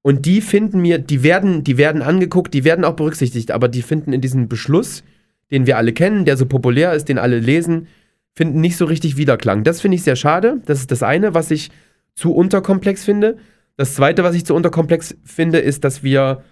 Und 0.01 0.25
die 0.25 0.41
finden 0.41 0.81
mir, 0.81 0.97
die 0.97 1.23
werden, 1.23 1.63
die 1.63 1.77
werden 1.77 2.01
angeguckt, 2.01 2.53
die 2.53 2.63
werden 2.63 2.83
auch 2.83 2.95
berücksichtigt, 2.95 3.51
aber 3.51 3.69
die 3.69 3.83
finden 3.83 4.11
in 4.11 4.21
diesem 4.21 4.49
Beschluss, 4.49 5.03
den 5.51 5.67
wir 5.67 5.77
alle 5.77 5.93
kennen, 5.93 6.25
der 6.25 6.35
so 6.35 6.47
populär 6.47 6.93
ist, 6.93 7.07
den 7.09 7.19
alle 7.19 7.39
lesen, 7.39 7.87
finden 8.33 8.59
nicht 8.59 8.75
so 8.75 8.85
richtig 8.85 9.17
Wiederklang. 9.17 9.63
Das 9.63 9.81
finde 9.81 9.95
ich 9.95 10.03
sehr 10.03 10.15
schade. 10.15 10.61
Das 10.65 10.79
ist 10.79 10.91
das 10.91 11.03
eine, 11.03 11.35
was 11.35 11.51
ich 11.51 11.69
zu 12.15 12.33
unterkomplex 12.33 13.05
finde. 13.05 13.37
Das 13.77 13.93
zweite, 13.93 14.23
was 14.23 14.35
ich 14.35 14.45
zu 14.45 14.55
unterkomplex 14.55 15.15
finde, 15.23 15.59
ist, 15.59 15.83
dass 15.83 16.03
wir 16.03 16.43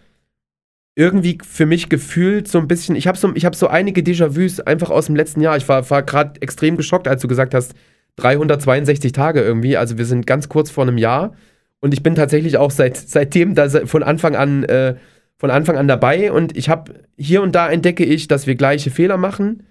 irgendwie 0.95 1.37
für 1.43 1.65
mich 1.65 1.89
gefühlt 1.89 2.47
so 2.47 2.59
ein 2.59 2.67
bisschen, 2.67 2.95
ich 2.95 3.07
habe 3.07 3.17
so, 3.17 3.33
hab 3.33 3.55
so 3.55 3.67
einige 3.67 4.01
Déjà-vus 4.01 4.59
einfach 4.59 4.89
aus 4.89 5.05
dem 5.05 5.15
letzten 5.15 5.41
Jahr. 5.41 5.55
Ich 5.57 5.67
war, 5.69 5.89
war 5.89 6.03
gerade 6.03 6.41
extrem 6.41 6.77
geschockt, 6.77 7.07
als 7.07 7.21
du 7.21 7.27
gesagt 7.27 7.53
hast, 7.53 7.73
362 8.17 9.11
Tage 9.13 9.41
irgendwie. 9.41 9.77
Also 9.77 9.97
wir 9.97 10.05
sind 10.05 10.27
ganz 10.27 10.49
kurz 10.49 10.69
vor 10.69 10.83
einem 10.83 10.97
Jahr. 10.97 11.33
Und 11.79 11.93
ich 11.93 12.03
bin 12.03 12.15
tatsächlich 12.15 12.57
auch 12.57 12.71
seit, 12.71 12.97
seitdem 12.97 13.55
da 13.55 13.69
von 13.69 14.03
Anfang 14.03 14.35
an, 14.35 14.63
äh, 14.65 14.95
von 15.37 15.49
Anfang 15.49 15.77
an 15.77 15.87
dabei. 15.87 16.31
Und 16.31 16.55
ich 16.57 16.69
habe 16.69 16.93
hier 17.17 17.41
und 17.41 17.55
da 17.55 17.69
entdecke 17.69 18.03
ich, 18.03 18.27
dass 18.27 18.45
wir 18.45 18.55
gleiche 18.55 18.91
Fehler 18.91 19.17
machen, 19.17 19.63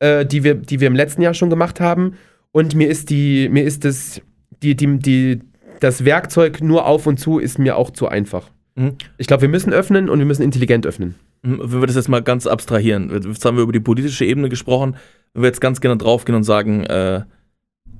äh, 0.00 0.26
die, 0.26 0.44
wir, 0.44 0.56
die 0.56 0.80
wir 0.80 0.88
im 0.88 0.96
letzten 0.96 1.22
Jahr 1.22 1.34
schon 1.34 1.50
gemacht 1.50 1.80
haben. 1.80 2.16
Und 2.50 2.74
mir 2.74 2.88
ist 2.88 3.10
die, 3.10 3.48
mir 3.48 3.64
ist 3.64 3.84
das, 3.84 4.20
die, 4.62 4.74
die, 4.74 4.98
die, 4.98 5.40
das 5.80 6.04
Werkzeug 6.04 6.60
nur 6.60 6.86
auf 6.86 7.06
und 7.06 7.18
zu 7.18 7.38
ist 7.38 7.58
mir 7.58 7.76
auch 7.76 7.90
zu 7.90 8.08
einfach. 8.08 8.50
Mhm. 8.76 8.96
Ich 9.18 9.26
glaube, 9.26 9.42
wir 9.42 9.48
müssen 9.48 9.72
öffnen 9.72 10.08
und 10.08 10.18
wir 10.18 10.26
müssen 10.26 10.42
intelligent 10.42 10.86
öffnen. 10.86 11.14
Hm, 11.44 11.60
Wenn 11.62 11.80
wir 11.80 11.86
das 11.86 11.96
jetzt 11.96 12.08
mal 12.08 12.22
ganz 12.22 12.46
abstrahieren, 12.46 13.10
jetzt 13.10 13.44
haben 13.44 13.56
wir 13.56 13.62
über 13.62 13.72
die 13.72 13.80
politische 13.80 14.24
Ebene 14.24 14.48
gesprochen, 14.48 14.96
wenn 15.32 15.42
wir 15.42 15.48
jetzt 15.48 15.60
ganz 15.60 15.80
genau 15.80 15.94
draufgehen 15.94 16.36
und 16.36 16.44
sagen, 16.44 16.84
äh, 16.84 17.22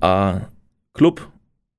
ah, 0.00 0.42
Club, 0.92 1.28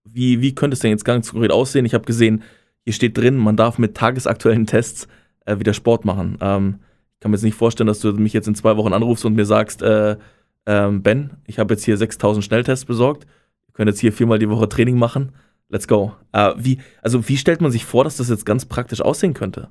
wie, 0.03 0.41
wie 0.41 0.55
könnte 0.55 0.73
es 0.75 0.79
denn 0.79 0.91
jetzt 0.91 1.05
ganz 1.05 1.31
konkret 1.31 1.51
aussehen? 1.51 1.85
Ich 1.85 1.93
habe 1.93 2.05
gesehen, 2.05 2.43
hier 2.83 2.93
steht 2.93 3.17
drin, 3.17 3.37
man 3.37 3.57
darf 3.57 3.77
mit 3.77 3.95
tagesaktuellen 3.95 4.65
Tests 4.65 5.07
äh, 5.45 5.59
wieder 5.59 5.73
Sport 5.73 6.05
machen. 6.05 6.37
Ähm, 6.41 6.79
ich 7.15 7.19
kann 7.19 7.31
mir 7.31 7.37
jetzt 7.37 7.43
nicht 7.43 7.55
vorstellen, 7.55 7.87
dass 7.87 7.99
du 7.99 8.13
mich 8.13 8.33
jetzt 8.33 8.47
in 8.47 8.55
zwei 8.55 8.77
Wochen 8.77 8.93
anrufst 8.93 9.25
und 9.25 9.35
mir 9.35 9.45
sagst, 9.45 9.81
äh, 9.81 10.17
ähm, 10.65 11.01
Ben, 11.01 11.31
ich 11.47 11.59
habe 11.59 11.73
jetzt 11.73 11.83
hier 11.83 11.97
6000 11.97 12.45
Schnelltests 12.45 12.85
besorgt, 12.85 13.25
wir 13.67 13.73
können 13.73 13.89
jetzt 13.89 13.99
hier 13.99 14.13
viermal 14.13 14.39
die 14.39 14.49
Woche 14.49 14.69
Training 14.69 14.97
machen, 14.97 15.31
let's 15.69 15.87
go. 15.87 16.13
Äh, 16.31 16.53
wie, 16.57 16.79
also 17.01 17.27
wie 17.27 17.37
stellt 17.37 17.61
man 17.61 17.71
sich 17.71 17.85
vor, 17.85 18.03
dass 18.03 18.17
das 18.17 18.29
jetzt 18.29 18.45
ganz 18.45 18.65
praktisch 18.65 19.01
aussehen 19.01 19.33
könnte? 19.33 19.69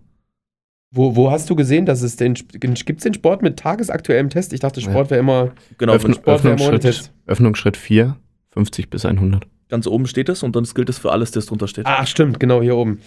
Wo, 0.90 1.16
wo 1.16 1.30
hast 1.30 1.50
du 1.50 1.56
gesehen, 1.56 1.86
dass 1.86 2.02
es 2.02 2.14
den 2.16 2.34
gibt 2.34 2.78
es 2.78 3.02
den 3.02 3.14
Sport 3.14 3.42
mit 3.42 3.58
tagesaktuellem 3.58 4.30
Test? 4.30 4.52
Ich 4.52 4.60
dachte, 4.60 4.80
Sport 4.80 5.10
wäre 5.10 5.18
immer 5.18 5.50
Genau, 5.76 5.92
Öffn 5.92 6.14
Sport 6.14 6.44
wäre 6.44 6.54
immer 6.54 6.62
Öffnungsschritt, 6.66 6.82
Test. 6.82 7.12
Öffnungsschritt 7.26 7.76
4, 7.76 8.16
50 8.52 8.90
bis 8.90 9.04
100. 9.04 9.48
ganz 9.68 9.88
oben 9.88 10.06
steht 10.06 10.28
es 10.28 10.44
und 10.44 10.54
dann 10.54 10.62
gilt 10.62 10.88
es 10.88 10.98
für 10.98 11.10
alles, 11.10 11.32
das 11.32 11.46
drunter 11.46 11.66
steht. 11.66 11.86
Ach, 11.86 12.06
stimmt, 12.06 12.38
genau 12.38 12.62
hier 12.62 12.76
oben. 12.76 13.00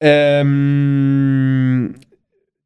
Ähm, 0.00 1.96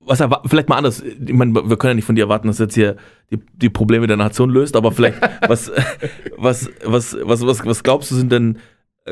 was 0.01 0.23
vielleicht 0.47 0.69
mal 0.69 0.77
anders. 0.77 1.03
Ich 1.03 1.33
meine, 1.33 1.55
wir 1.55 1.77
können 1.79 1.93
ja 1.93 1.95
nicht 1.95 2.05
von 2.05 2.17
dir 2.17 2.25
erwarten, 2.25 2.49
dass 2.49 2.59
du 2.59 2.65
jetzt 2.65 2.75
hier 2.75 2.97
die, 3.31 3.39
die 3.55 3.71
Probleme 3.71 4.07
der 4.07 4.19
Nation 4.19 4.51
löst, 4.51 4.77
aber 4.77 4.93
vielleicht, 4.93 5.19
was, 5.49 5.73
was, 6.37 6.69
was, 6.85 7.17
was, 7.23 7.47
was, 7.47 7.65
was 7.65 7.83
glaubst 7.83 8.11
du, 8.11 8.17
sind 8.17 8.31
denn 8.33 8.59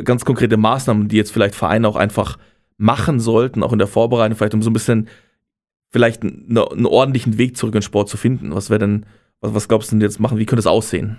ganz 0.05 0.24
konkrete 0.24 0.57
Maßnahmen, 0.57 1.09
die 1.09 1.16
jetzt 1.16 1.32
vielleicht 1.32 1.55
Vereine 1.55 1.88
auch 1.88 1.97
einfach 1.97 2.38
machen 2.76 3.20
sollten, 3.20 3.62
auch 3.62 3.72
in 3.72 3.78
der 3.78 3.88
Vorbereitung, 3.88 4.36
vielleicht 4.36 4.55
um 4.55 4.62
so 4.62 4.70
ein 4.70 4.74
bisschen 4.74 5.09
vielleicht 5.91 6.22
einen, 6.22 6.57
einen 6.57 6.86
ordentlichen 6.86 7.36
Weg 7.36 7.57
zurück 7.57 7.74
in 7.74 7.82
Sport 7.82 8.09
zu 8.09 8.16
finden? 8.16 8.55
Was 8.55 8.70
wäre 8.70 8.78
denn, 8.78 9.07
was, 9.41 9.55
was 9.55 9.68
glaubst 9.68 9.91
du 9.91 9.97
denn 9.97 10.03
jetzt 10.03 10.20
machen? 10.20 10.38
Wie 10.38 10.47
könnte 10.47 10.61
es 10.61 10.66
aussehen? 10.66 11.18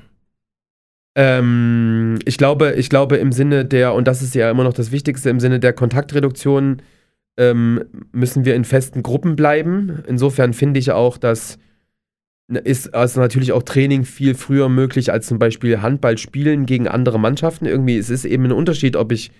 Ähm, 1.16 2.20
ich 2.26 2.38
glaube, 2.38 2.74
ich 2.74 2.90
glaube 2.90 3.18
im 3.18 3.32
Sinne 3.32 3.66
der, 3.66 3.94
und 3.94 4.08
das 4.08 4.22
ist 4.22 4.34
ja 4.34 4.50
immer 4.50 4.64
noch 4.64 4.74
das 4.74 4.92
Wichtigste, 4.92 5.30
im 5.30 5.42
Sinne 5.42 5.60
der 5.60 5.74
Kontaktreduktion 5.74 6.82
ähm, 7.38 7.84
müssen 8.12 8.46
wir 8.46 8.56
in 8.56 8.66
festen 8.66 9.04
Gruppen 9.04 9.36
bleiben. 9.36 10.04
Insofern 10.08 10.54
finde 10.54 10.80
ich 10.80 10.92
auch, 10.92 11.18
dass 11.18 11.58
ist 12.56 12.94
also 12.94 13.20
natürlich 13.20 13.52
auch 13.52 13.64
Training 13.64 14.04
viel 14.04 14.36
früher 14.36 14.70
möglich 14.70 15.12
als 15.12 15.28
zum 15.28 15.40
Beispiel 15.40 15.82
Handball 15.82 16.18
spielen 16.18 16.66
gegen 16.66 16.88
andere 16.88 17.20
Mannschaften. 17.20 17.66
Irgendwie, 17.66 17.98
es 17.98 18.10
ist 18.10 18.26
eben 18.26 18.46
ein 18.46 18.52
Unterschied, 18.52 18.96
ob 18.96 19.12
ich 19.12 19.32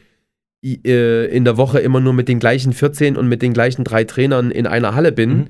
äh, 0.64 1.26
in 1.26 1.44
der 1.44 1.58
Woche 1.58 1.80
immer 1.80 2.00
nur 2.00 2.14
mit 2.14 2.28
den 2.28 2.40
gleichen 2.40 2.74
14 2.74 3.18
und 3.18 3.28
mit 3.28 3.42
den 3.42 3.54
gleichen 3.54 3.84
drei 3.84 4.04
Trainern 4.04 4.52
in 4.52 4.68
einer 4.68 4.96
Halle 4.96 5.12
bin. 5.12 5.30
Mhm. 5.30 5.48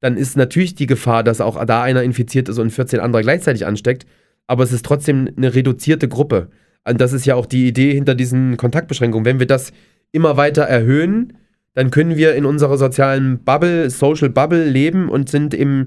Dann 0.00 0.16
ist 0.16 0.36
natürlich 0.36 0.74
die 0.74 0.86
Gefahr, 0.86 1.24
dass 1.24 1.40
auch 1.40 1.64
da 1.64 1.82
einer 1.82 2.02
infiziert 2.02 2.48
ist 2.48 2.58
und 2.58 2.70
14 2.70 3.00
andere 3.00 3.22
gleichzeitig 3.22 3.66
ansteckt. 3.66 4.06
Aber 4.46 4.64
es 4.64 4.72
ist 4.72 4.84
trotzdem 4.84 5.28
eine 5.36 5.54
reduzierte 5.54 6.08
Gruppe. 6.08 6.48
Und 6.88 7.00
das 7.00 7.12
ist 7.12 7.26
ja 7.26 7.34
auch 7.34 7.46
die 7.46 7.68
Idee 7.68 7.92
hinter 7.92 8.14
diesen 8.14 8.56
Kontaktbeschränkungen. 8.56 9.24
Wenn 9.24 9.40
wir 9.40 9.46
das 9.46 9.72
immer 10.12 10.36
weiter 10.36 10.62
erhöhen, 10.62 11.34
dann 11.74 11.90
können 11.90 12.16
wir 12.16 12.34
in 12.34 12.44
unserer 12.44 12.78
sozialen 12.78 13.44
Bubble, 13.44 13.90
Social 13.90 14.30
Bubble 14.30 14.68
leben 14.68 15.08
und 15.08 15.28
sind 15.28 15.54
im 15.54 15.86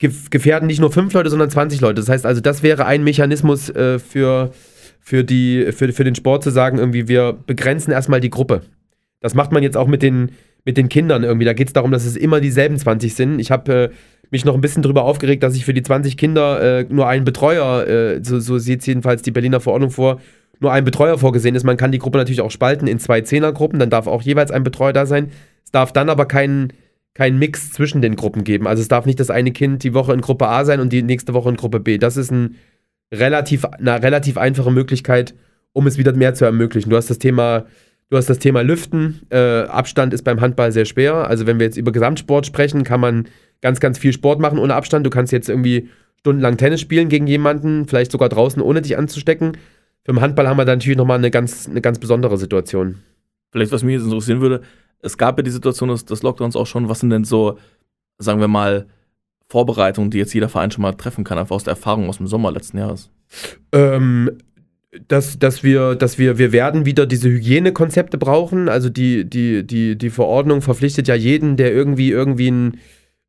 gefährden 0.00 0.66
nicht 0.66 0.80
nur 0.80 0.90
fünf 0.90 1.12
Leute, 1.12 1.30
sondern 1.30 1.50
20 1.50 1.80
Leute. 1.80 2.00
Das 2.00 2.08
heißt 2.08 2.26
also, 2.26 2.40
das 2.40 2.62
wäre 2.62 2.86
ein 2.86 3.04
Mechanismus 3.04 3.68
äh, 3.68 3.98
für, 3.98 4.52
für, 5.00 5.24
die, 5.24 5.72
für, 5.72 5.92
für 5.92 6.04
den 6.04 6.14
Sport 6.14 6.42
zu 6.42 6.50
sagen, 6.50 6.78
irgendwie, 6.78 7.06
wir 7.06 7.32
begrenzen 7.46 7.92
erstmal 7.92 8.20
die 8.20 8.30
Gruppe. 8.30 8.62
Das 9.20 9.34
macht 9.34 9.52
man 9.52 9.62
jetzt 9.62 9.76
auch 9.76 9.86
mit 9.86 10.02
den, 10.02 10.32
mit 10.64 10.76
den 10.76 10.88
Kindern 10.88 11.22
irgendwie. 11.22 11.44
Da 11.44 11.52
geht 11.52 11.68
es 11.68 11.72
darum, 11.74 11.90
dass 11.90 12.06
es 12.06 12.16
immer 12.16 12.40
dieselben 12.40 12.78
20 12.78 13.14
sind. 13.14 13.38
Ich 13.38 13.50
habe 13.50 13.72
äh, 13.72 13.90
mich 14.30 14.44
noch 14.44 14.54
ein 14.54 14.60
bisschen 14.60 14.82
darüber 14.82 15.04
aufgeregt, 15.04 15.42
dass 15.42 15.54
ich 15.54 15.64
für 15.64 15.74
die 15.74 15.82
20 15.82 16.16
Kinder 16.16 16.80
äh, 16.80 16.86
nur 16.88 17.06
einen 17.06 17.24
Betreuer, 17.24 17.86
äh, 17.86 18.24
so, 18.24 18.40
so 18.40 18.58
sieht 18.58 18.80
es 18.80 18.86
jedenfalls 18.86 19.22
die 19.22 19.30
Berliner 19.32 19.60
Verordnung 19.60 19.90
vor, 19.90 20.20
nur 20.60 20.72
ein 20.72 20.84
Betreuer 20.84 21.18
vorgesehen 21.18 21.54
ist. 21.54 21.64
Man 21.64 21.76
kann 21.76 21.92
die 21.92 21.98
Gruppe 21.98 22.18
natürlich 22.18 22.40
auch 22.40 22.50
spalten 22.50 22.86
in 22.86 22.98
zwei 22.98 23.20
Zehnergruppen, 23.22 23.78
dann 23.78 23.90
darf 23.90 24.06
auch 24.06 24.22
jeweils 24.22 24.50
ein 24.50 24.62
Betreuer 24.62 24.92
da 24.92 25.06
sein. 25.06 25.30
Es 25.64 25.70
darf 25.70 25.92
dann 25.92 26.08
aber 26.08 26.26
keinen 26.26 26.72
keinen 27.20 27.38
Mix 27.38 27.70
zwischen 27.70 28.00
den 28.00 28.16
Gruppen 28.16 28.44
geben. 28.44 28.66
Also 28.66 28.80
es 28.80 28.88
darf 28.88 29.04
nicht 29.04 29.20
das 29.20 29.28
eine 29.28 29.52
Kind 29.52 29.84
die 29.84 29.92
Woche 29.92 30.14
in 30.14 30.22
Gruppe 30.22 30.48
A 30.48 30.64
sein 30.64 30.80
und 30.80 30.90
die 30.90 31.02
nächste 31.02 31.34
Woche 31.34 31.50
in 31.50 31.56
Gruppe 31.56 31.78
B. 31.78 31.98
Das 31.98 32.16
ist 32.16 32.30
ein 32.30 32.56
relativ, 33.12 33.66
eine 33.66 34.02
relativ 34.02 34.38
einfache 34.38 34.70
Möglichkeit, 34.70 35.34
um 35.74 35.86
es 35.86 35.98
wieder 35.98 36.14
mehr 36.14 36.32
zu 36.32 36.46
ermöglichen. 36.46 36.88
Du 36.88 36.96
hast 36.96 37.10
das 37.10 37.18
Thema, 37.18 37.66
du 38.08 38.16
hast 38.16 38.30
das 38.30 38.38
Thema 38.38 38.62
Lüften. 38.62 39.20
Äh, 39.28 39.64
Abstand 39.64 40.14
ist 40.14 40.22
beim 40.22 40.40
Handball 40.40 40.72
sehr 40.72 40.86
schwer. 40.86 41.28
Also 41.28 41.46
wenn 41.46 41.58
wir 41.58 41.66
jetzt 41.66 41.76
über 41.76 41.92
Gesamtsport 41.92 42.46
sprechen, 42.46 42.84
kann 42.84 43.00
man 43.00 43.28
ganz, 43.60 43.80
ganz 43.80 43.98
viel 43.98 44.14
Sport 44.14 44.40
machen 44.40 44.58
ohne 44.58 44.74
Abstand. 44.74 45.04
Du 45.04 45.10
kannst 45.10 45.30
jetzt 45.30 45.50
irgendwie 45.50 45.90
stundenlang 46.20 46.56
Tennis 46.56 46.80
spielen 46.80 47.10
gegen 47.10 47.26
jemanden, 47.26 47.86
vielleicht 47.86 48.12
sogar 48.12 48.30
draußen, 48.30 48.62
ohne 48.62 48.80
dich 48.80 48.96
anzustecken. 48.96 49.58
Für 50.06 50.14
den 50.14 50.22
Handball 50.22 50.48
haben 50.48 50.56
wir 50.56 50.64
da 50.64 50.74
natürlich 50.74 50.96
nochmal 50.96 51.18
eine 51.18 51.30
ganz, 51.30 51.68
eine 51.68 51.82
ganz 51.82 51.98
besondere 51.98 52.38
Situation. 52.38 53.00
Vielleicht, 53.52 53.72
was 53.72 53.82
mich 53.82 53.96
jetzt 53.96 54.04
interessieren 54.04 54.40
würde, 54.40 54.62
es 55.02 55.18
gab 55.18 55.38
ja 55.38 55.42
die 55.42 55.50
Situation 55.50 55.88
des, 55.88 56.04
des 56.04 56.22
Lockdowns 56.22 56.56
auch 56.56 56.66
schon. 56.66 56.88
Was 56.88 57.00
sind 57.00 57.10
denn 57.10 57.24
so, 57.24 57.58
sagen 58.18 58.40
wir 58.40 58.48
mal, 58.48 58.86
Vorbereitungen, 59.48 60.10
die 60.10 60.18
jetzt 60.18 60.32
jeder 60.32 60.48
Verein 60.48 60.70
schon 60.70 60.82
mal 60.82 60.92
treffen 60.92 61.24
kann, 61.24 61.38
einfach 61.38 61.56
aus 61.56 61.64
der 61.64 61.72
Erfahrung 61.72 62.08
aus 62.08 62.18
dem 62.18 62.26
Sommer 62.26 62.52
letzten 62.52 62.78
Jahres? 62.78 63.10
Ähm, 63.72 64.30
dass, 65.08 65.38
dass 65.38 65.62
wir, 65.62 65.94
dass 65.94 66.18
wir, 66.18 66.38
wir 66.38 66.52
werden 66.52 66.84
wieder 66.84 67.06
diese 67.06 67.28
Hygienekonzepte 67.28 68.18
brauchen. 68.18 68.68
Also 68.68 68.88
die, 68.88 69.28
die, 69.28 69.66
die, 69.66 69.96
die 69.96 70.10
Verordnung 70.10 70.62
verpflichtet 70.62 71.08
ja 71.08 71.14
jeden, 71.14 71.56
der 71.56 71.72
irgendwie, 71.72 72.10
irgendwie 72.10 72.50
ein, 72.50 72.78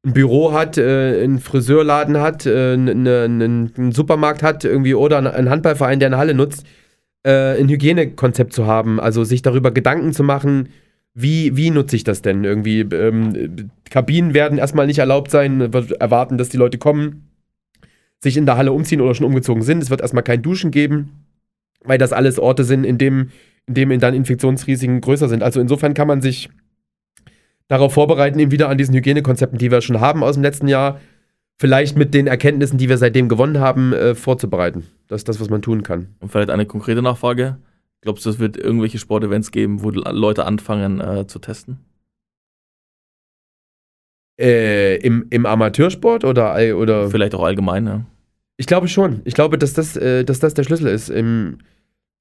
ein 0.03 0.13
Büro 0.13 0.53
hat, 0.53 0.77
äh, 0.77 1.21
einen 1.23 1.39
Friseurladen 1.39 2.19
hat, 2.19 2.45
äh, 2.45 2.73
einen, 2.73 3.07
einen, 3.07 3.71
einen 3.75 3.91
Supermarkt 3.91 4.41
hat, 4.43 4.63
irgendwie 4.63 4.95
oder 4.95 5.17
einen 5.17 5.49
Handballverein, 5.49 5.99
der 5.99 6.07
eine 6.07 6.17
Halle 6.17 6.33
nutzt, 6.33 6.65
äh, 7.23 7.59
ein 7.59 7.69
Hygienekonzept 7.69 8.53
zu 8.53 8.65
haben. 8.65 8.99
Also 8.99 9.23
sich 9.23 9.43
darüber 9.43 9.71
Gedanken 9.71 10.13
zu 10.13 10.23
machen, 10.23 10.69
wie, 11.13 11.57
wie 11.57 11.69
nutze 11.71 11.95
ich 11.95 12.03
das 12.03 12.21
denn? 12.21 12.43
Irgendwie, 12.43 12.81
ähm, 12.81 13.69
Kabinen 13.89 14.33
werden 14.33 14.57
erstmal 14.57 14.87
nicht 14.87 14.99
erlaubt 14.99 15.31
sein, 15.31 15.73
wird 15.73 15.91
erwarten, 15.91 16.37
dass 16.37 16.49
die 16.49 16.57
Leute 16.57 16.77
kommen, 16.77 17.29
sich 18.19 18.37
in 18.37 18.45
der 18.45 18.57
Halle 18.57 18.71
umziehen 18.71 19.01
oder 19.01 19.13
schon 19.13 19.25
umgezogen 19.25 19.63
sind. 19.63 19.83
Es 19.83 19.89
wird 19.89 20.01
erstmal 20.01 20.23
kein 20.23 20.41
Duschen 20.41 20.71
geben, 20.71 21.25
weil 21.83 21.97
das 21.97 22.13
alles 22.13 22.39
Orte 22.39 22.63
sind, 22.63 22.85
in 22.85 22.97
dem, 22.97 23.29
in 23.67 23.73
dem 23.73 23.99
dann 23.99 24.13
Infektionsrisiken 24.13 25.01
größer 25.01 25.27
sind. 25.27 25.43
Also 25.43 25.59
insofern 25.59 25.93
kann 25.93 26.07
man 26.07 26.21
sich 26.21 26.49
darauf 27.67 27.93
vorbereiten, 27.93 28.39
eben 28.39 28.51
wieder 28.51 28.69
an 28.69 28.77
diesen 28.77 28.95
Hygienekonzepten, 28.95 29.57
die 29.57 29.71
wir 29.71 29.81
schon 29.81 29.99
haben 29.99 30.23
aus 30.23 30.35
dem 30.35 30.43
letzten 30.43 30.67
Jahr, 30.67 30.99
vielleicht 31.57 31.97
mit 31.97 32.13
den 32.13 32.27
Erkenntnissen, 32.27 32.77
die 32.77 32.89
wir 32.89 32.97
seitdem 32.97 33.29
gewonnen 33.29 33.59
haben, 33.59 33.93
äh, 33.93 34.15
vorzubereiten. 34.15 34.87
Das 35.07 35.21
ist 35.21 35.29
das, 35.29 35.39
was 35.39 35.49
man 35.49 35.61
tun 35.61 35.83
kann. 35.83 36.07
Und 36.19 36.31
vielleicht 36.31 36.49
eine 36.49 36.65
konkrete 36.65 37.01
Nachfrage. 37.01 37.57
Glaubst 38.01 38.25
du, 38.25 38.31
es 38.31 38.39
wird 38.39 38.57
irgendwelche 38.57 38.97
Sportevents 38.97 39.51
geben, 39.51 39.83
wo 39.83 39.91
Leute 39.91 40.45
anfangen 40.45 40.99
äh, 40.99 41.27
zu 41.27 41.39
testen? 41.39 41.79
Äh, 44.39 44.97
im, 44.97 45.27
Im 45.29 45.45
Amateursport 45.45 46.25
oder, 46.25 46.55
oder 46.75 47.09
Vielleicht 47.11 47.35
auch 47.35 47.43
allgemein, 47.43 47.85
ja. 47.85 48.05
Ich 48.57 48.65
glaube 48.65 48.87
schon. 48.87 49.21
Ich 49.25 49.35
glaube, 49.35 49.57
dass 49.57 49.73
das, 49.73 49.95
äh, 49.97 50.23
dass 50.23 50.39
das 50.39 50.55
der 50.55 50.63
Schlüssel 50.63 50.87
ist. 50.87 51.09
Im, 51.09 51.59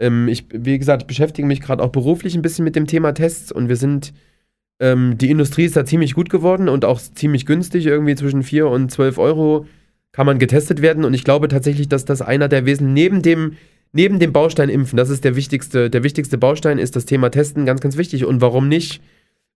ähm, 0.01 0.29
ich, 0.29 0.47
wie 0.53 0.79
gesagt, 0.79 1.03
ich 1.03 1.07
beschäftige 1.07 1.47
mich 1.47 1.61
gerade 1.61 1.83
auch 1.83 1.91
beruflich 1.91 2.35
ein 2.35 2.43
bisschen 2.43 2.65
mit 2.65 2.77
dem 2.77 2.87
Thema 2.87 3.13
Tests 3.13 3.53
und 3.53 3.69
wir 3.69 3.77
sind, 3.77 4.13
ähm, 4.81 5.17
die 5.19 5.31
Industrie 5.31 5.65
ist 5.65 5.77
da 5.77 5.85
ziemlich 5.85 6.15
gut 6.15 6.31
geworden 6.31 6.69
und 6.69 6.85
auch 6.85 7.01
ziemlich 7.01 7.47
günstig, 7.47 7.87
irgendwie 7.87 8.15
zwischen 8.15 8.43
4 8.43 8.69
und 8.69 8.91
12 8.91 9.19
Euro 9.19 9.67
kann 10.13 10.27
man 10.27 10.39
getestet 10.39 10.83
werden 10.83 11.05
und 11.05 11.15
ich 11.15 11.25
glaube 11.25 11.49
tatsächlich, 11.49 11.89
dass 11.89 12.05
das 12.05 12.21
einer 12.23 12.49
der 12.49 12.67
Wesen 12.67 12.93
neben 12.93 13.23
dem, 13.23 13.57
neben 13.93 14.19
dem 14.19 14.33
Baustein 14.33 14.69
Impfen, 14.69 14.97
das 14.97 15.11
ist 15.11 15.25
der 15.25 15.37
wichtigste, 15.37 15.91
der 15.91 16.03
wichtigste 16.03 16.39
Baustein, 16.39 16.79
ist 16.79 16.97
das 16.97 17.07
Thema 17.07 17.31
Testen 17.31 17.67
ganz, 17.67 17.81
ganz 17.81 17.97
wichtig 17.97 18.25
und 18.25 18.41
warum 18.41 18.69
nicht 18.69 19.01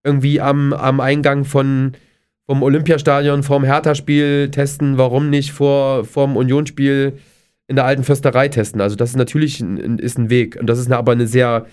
irgendwie 0.03 0.41
am, 0.41 0.72
am 0.72 1.01
Eingang 1.01 1.45
von 1.45 1.93
vom 2.47 2.62
Olympiastadion, 2.62 3.43
vorm 3.43 3.64
Hertha-Spiel 3.64 4.51
testen, 4.51 4.99
warum 4.99 5.30
nicht 5.30 5.53
vor 5.53 6.05
vorm 6.05 6.37
Unionsspiel 6.37 7.14
in 7.66 7.76
der 7.76 7.87
alten 7.87 8.05
Försterei 8.05 8.49
testen. 8.49 8.80
Also 8.80 8.97
das 8.97 9.11
ist 9.11 9.16
natürlich 9.16 9.61
ein, 9.61 9.99
ist 9.99 10.18
ein 10.18 10.28
Weg. 10.28 10.57
Und 10.61 10.66
das 10.66 10.78
ist 10.78 10.87
eine, 10.87 10.99
aber 10.99 11.12
eine 11.12 11.26
sehr 11.26 11.66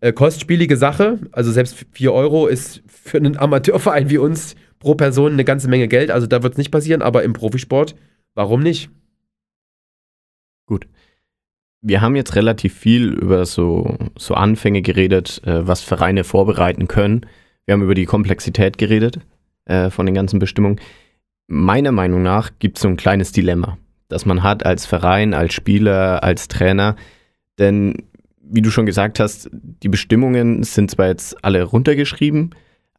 äh, 0.00 0.12
kostspielige 0.12 0.76
Sache. 0.76 1.20
Also 1.30 1.52
selbst 1.52 1.86
4 1.92 2.12
Euro 2.12 2.48
ist 2.48 2.82
für 2.88 3.18
einen 3.18 3.36
Amateurverein 3.36 4.10
wie 4.10 4.18
uns 4.18 4.56
pro 4.80 4.96
Person 4.96 5.32
eine 5.32 5.44
ganze 5.44 5.68
Menge 5.68 5.86
Geld. 5.86 6.10
Also 6.10 6.26
da 6.26 6.42
wird 6.42 6.54
es 6.54 6.58
nicht 6.58 6.72
passieren, 6.72 7.02
aber 7.02 7.22
im 7.22 7.32
Profisport, 7.32 7.94
warum 8.34 8.62
nicht? 8.62 8.90
Wir 11.82 12.00
haben 12.00 12.16
jetzt 12.16 12.34
relativ 12.34 12.74
viel 12.74 13.12
über 13.12 13.44
so, 13.46 13.96
so 14.16 14.34
Anfänge 14.34 14.82
geredet, 14.82 15.42
äh, 15.44 15.66
was 15.66 15.82
Vereine 15.82 16.24
vorbereiten 16.24 16.88
können. 16.88 17.26
Wir 17.64 17.74
haben 17.74 17.82
über 17.82 17.94
die 17.94 18.06
Komplexität 18.06 18.78
geredet 18.78 19.20
äh, 19.66 19.90
von 19.90 20.06
den 20.06 20.14
ganzen 20.14 20.38
Bestimmungen. 20.38 20.80
Meiner 21.48 21.92
Meinung 21.92 22.22
nach 22.22 22.50
gibt 22.58 22.78
es 22.78 22.82
so 22.82 22.88
ein 22.88 22.96
kleines 22.96 23.32
Dilemma, 23.32 23.78
das 24.08 24.26
man 24.26 24.42
hat 24.42 24.66
als 24.66 24.86
Verein, 24.86 25.34
als 25.34 25.54
Spieler, 25.54 26.24
als 26.24 26.48
Trainer. 26.48 26.96
Denn, 27.58 28.04
wie 28.40 28.62
du 28.62 28.70
schon 28.70 28.86
gesagt 28.86 29.20
hast, 29.20 29.50
die 29.52 29.88
Bestimmungen 29.88 30.62
sind 30.62 30.90
zwar 30.90 31.06
jetzt 31.08 31.44
alle 31.44 31.62
runtergeschrieben, 31.62 32.54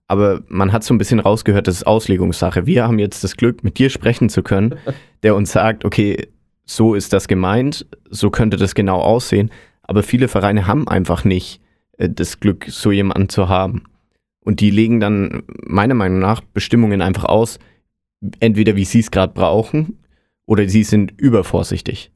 aber 0.07 0.41
man 0.47 0.71
hat 0.71 0.83
so 0.83 0.93
ein 0.93 0.97
bisschen 0.97 1.19
rausgehört, 1.19 1.67
das 1.67 1.75
ist 1.75 1.87
Auslegungssache. 1.87 2.65
Wir 2.65 2.85
haben 2.85 2.99
jetzt 2.99 3.23
das 3.23 3.35
Glück, 3.35 3.63
mit 3.63 3.77
dir 3.77 3.89
sprechen 3.89 4.29
zu 4.29 4.43
können, 4.43 4.75
der 5.23 5.35
uns 5.35 5.51
sagt, 5.51 5.83
okay, 5.83 6.29
so 6.67 6.93
ist 6.93 7.13
das 7.13 7.27
gemeint, 7.27 7.87
so 8.09 8.29
könnte 8.29 8.57
das 8.57 8.75
genau 8.75 8.99
aussehen. 8.99 9.49
Aber 9.81 10.03
viele 10.03 10.27
Vereine 10.27 10.67
haben 10.67 10.87
einfach 10.87 11.23
nicht 11.23 11.61
äh, 11.97 12.09
das 12.09 12.39
Glück, 12.39 12.65
so 12.67 12.91
jemanden 12.91 13.29
zu 13.29 13.49
haben. 13.49 13.83
Und 14.41 14.59
die 14.59 14.69
legen 14.69 14.99
dann 14.99 15.43
meiner 15.65 15.93
Meinung 15.93 16.19
nach 16.19 16.41
Bestimmungen 16.41 17.01
einfach 17.01 17.25
aus, 17.25 17.57
entweder 18.39 18.75
wie 18.75 18.85
sie 18.85 18.99
es 18.99 19.11
gerade 19.11 19.33
brauchen 19.33 19.97
oder 20.45 20.67
sie 20.67 20.83
sind 20.83 21.13
übervorsichtig. 21.17 22.11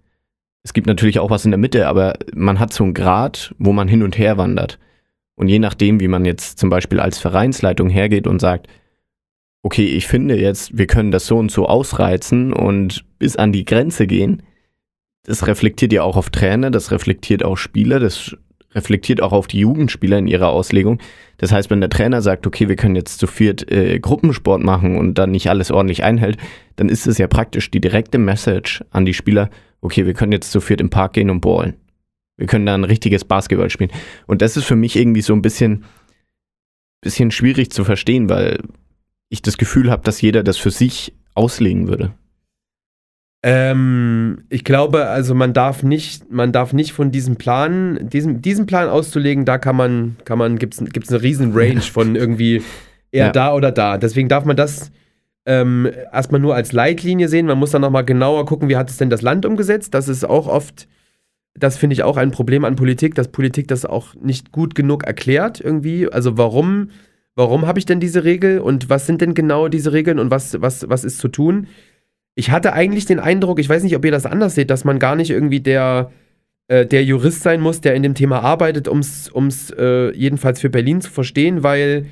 Es 0.64 0.74
gibt 0.74 0.88
natürlich 0.88 1.20
auch 1.20 1.30
was 1.30 1.46
in 1.46 1.52
der 1.52 1.58
Mitte, 1.58 1.88
aber 1.88 2.14
man 2.34 2.60
hat 2.60 2.72
so 2.72 2.84
einen 2.84 2.94
Grad, 2.94 3.56
wo 3.58 3.74
man 3.74 3.88
hin 3.88 4.04
und 4.04 4.18
her 4.18 4.38
wandert. 4.38 4.80
Und 5.36 5.48
je 5.48 5.60
nachdem, 5.60 6.00
wie 6.00 6.08
man 6.08 6.24
jetzt 6.24 6.60
zum 6.60 6.70
Beispiel 6.70 7.00
als 7.00 7.18
Vereinsleitung 7.18 7.90
hergeht 7.90 8.28
und 8.28 8.40
sagt, 8.40 8.68
okay, 9.64 9.86
ich 9.86 10.08
finde 10.08 10.40
jetzt, 10.40 10.78
wir 10.78 10.88
können 10.88 11.12
das 11.12 11.28
so 11.28 11.38
und 11.38 11.52
so 11.52 11.68
ausreizen 11.68 12.54
und 12.54 13.06
bis 13.20 13.36
an 13.36 13.52
die 13.52 13.66
Grenze 13.66 14.08
gehen, 14.08 14.44
das 15.24 15.46
reflektiert 15.46 15.94
ja 15.94 16.04
auch 16.04 16.18
auf 16.18 16.30
Trainer, 16.30 16.72
das 16.72 16.92
reflektiert 16.92 17.44
auch 17.44 17.58
Spieler, 17.58 18.00
das 18.00 18.36
reflektiert 18.74 19.22
auch 19.22 19.34
auf 19.34 19.48
die 19.48 19.60
Jugendspieler 19.60 20.18
in 20.18 20.28
ihrer 20.28 20.50
Auslegung. 20.50 21.00
Das 21.38 21.52
heißt, 21.52 21.70
wenn 21.70 21.82
der 21.82 21.90
Trainer 21.90 22.22
sagt, 22.22 22.48
okay, 22.48 22.70
wir 22.70 22.76
können 22.76 22.96
jetzt 22.96 23.20
zu 23.20 23.28
viert 23.28 23.70
äh, 23.72 24.00
Gruppensport 24.00 24.64
machen 24.64 24.98
und 24.98 25.16
dann 25.16 25.32
nicht 25.32 25.50
alles 25.50 25.72
ordentlich 25.72 26.04
einhält, 26.04 26.38
dann 26.78 26.90
ist 26.90 27.06
es 27.06 27.18
ja 27.18 27.28
praktisch 27.28 27.70
die 27.70 27.82
direkte 27.82 28.18
Message 28.18 28.84
an 28.92 29.06
die 29.06 29.14
Spieler, 29.14 29.50
okay, 29.82 30.06
wir 30.06 30.14
können 30.14 30.32
jetzt 30.32 30.52
zu 30.52 30.62
viert 30.62 30.82
im 30.82 30.90
Park 30.90 31.14
gehen 31.14 31.30
und 31.30 31.42
ballen. 31.42 31.76
Wir 32.38 32.48
können 32.48 32.66
da 32.66 32.74
ein 32.74 32.86
richtiges 32.86 33.26
Basketball 33.26 33.70
spielen. 33.70 33.92
Und 34.26 34.42
das 34.42 34.58
ist 34.58 34.66
für 34.66 34.76
mich 34.76 34.96
irgendwie 34.96 35.22
so 35.22 35.34
ein 35.34 35.42
bisschen, 35.42 35.84
bisschen 37.02 37.30
schwierig 37.30 37.72
zu 37.72 37.84
verstehen, 37.84 38.30
weil 38.30 38.60
ich 39.32 39.42
das 39.42 39.58
Gefühl 39.58 39.90
habe, 39.90 40.04
dass 40.04 40.22
jeder 40.22 40.44
das 40.44 40.58
für 40.58 40.70
sich 40.72 41.14
auslegen 41.34 41.88
würde. 41.88 42.12
Ähm, 43.44 44.44
ich 44.50 44.64
glaube, 44.64 45.08
also 45.08 45.34
man 45.34 45.54
darf 45.54 45.82
nicht, 45.82 46.32
man 46.32 46.52
darf 46.52 46.74
nicht 46.74 46.94
von 46.94 47.12
diesem 47.12 47.38
Plan, 47.38 48.08
diesem, 48.10 48.42
diesem 48.42 48.68
Plan 48.68 48.88
auszulegen, 48.88 49.46
da 49.46 49.58
kann 49.58 49.76
man, 49.76 50.18
kann 50.26 50.38
man, 50.38 50.60
gibt's, 50.60 50.84
gibt's 50.94 51.10
eine 51.10 51.24
riesen 51.24 51.54
Range 51.54 51.82
von 51.82 52.16
irgendwie 52.24 52.62
eher 53.12 53.28
Ja. 53.28 53.32
da 53.32 53.54
oder 53.56 53.72
da. 53.72 53.98
Deswegen 53.98 54.30
darf 54.30 54.46
man 54.46 54.58
das 54.58 54.92
ähm, 55.48 55.90
erstmal 56.14 56.40
nur 56.40 56.54
als 56.54 56.72
Leitlinie 56.72 57.28
sehen. 57.30 57.48
Man 57.48 57.58
muss 57.58 57.72
dann 57.72 57.82
nochmal 57.82 58.06
genauer 58.06 58.46
gucken, 58.46 58.70
wie 58.70 58.78
hat 58.78 58.92
es 58.92 58.98
denn 58.98 59.10
das 59.10 59.24
Land 59.24 59.46
umgesetzt. 59.46 59.96
Das 59.96 60.08
ist 60.08 60.24
auch 60.24 60.48
oft, 60.48 60.88
das 61.56 61.78
finde 61.78 61.96
ich 61.96 62.04
auch 62.04 62.18
ein 62.18 62.30
Problem 62.30 62.64
an 62.64 62.76
Politik, 62.76 63.16
dass 63.16 63.30
Politik 63.30 63.68
das 63.68 63.86
auch 63.86 64.14
nicht 64.22 64.52
gut 64.52 64.76
genug 64.76 65.04
erklärt 65.06 65.60
irgendwie. 65.60 66.08
Also 66.08 66.38
warum, 66.38 66.90
warum 67.36 67.66
habe 67.66 67.80
ich 67.80 67.86
denn 67.86 68.00
diese 68.00 68.24
Regel 68.24 68.60
und 68.60 68.90
was 68.90 69.06
sind 69.06 69.22
denn 69.22 69.34
genau 69.34 69.68
diese 69.68 69.94
Regeln 69.94 70.20
und 70.20 70.32
was, 70.32 70.62
was, 70.62 70.88
was 70.90 71.04
ist 71.04 71.20
zu 71.20 71.28
tun? 71.28 71.68
Ich 72.36 72.52
hatte 72.52 72.74
eigentlich 72.74 73.06
den 73.06 73.20
Eindruck, 73.20 73.60
ich 73.60 73.70
weiß 73.70 73.84
nicht, 73.84 73.96
ob 73.96 74.06
ihr 74.06 74.12
das 74.12 74.26
anders 74.26 74.56
seht, 74.56 74.70
dass 74.70 74.84
man 74.84 75.00
gar 75.00 75.16
nicht 75.16 75.32
irgendwie 75.32 75.60
der, 75.60 76.12
äh, 76.68 76.86
der 76.86 77.04
Jurist 77.04 77.44
sein 77.44 77.62
muss, 77.62 77.82
der 77.82 77.96
in 77.96 78.04
dem 78.04 78.16
Thema 78.16 78.42
arbeitet, 78.42 78.88
um 78.88 79.00
es 79.00 79.74
äh, 79.78 80.16
jedenfalls 80.16 80.62
für 80.62 80.70
Berlin 80.70 81.02
zu 81.02 81.12
verstehen, 81.12 81.64
weil 81.64 82.06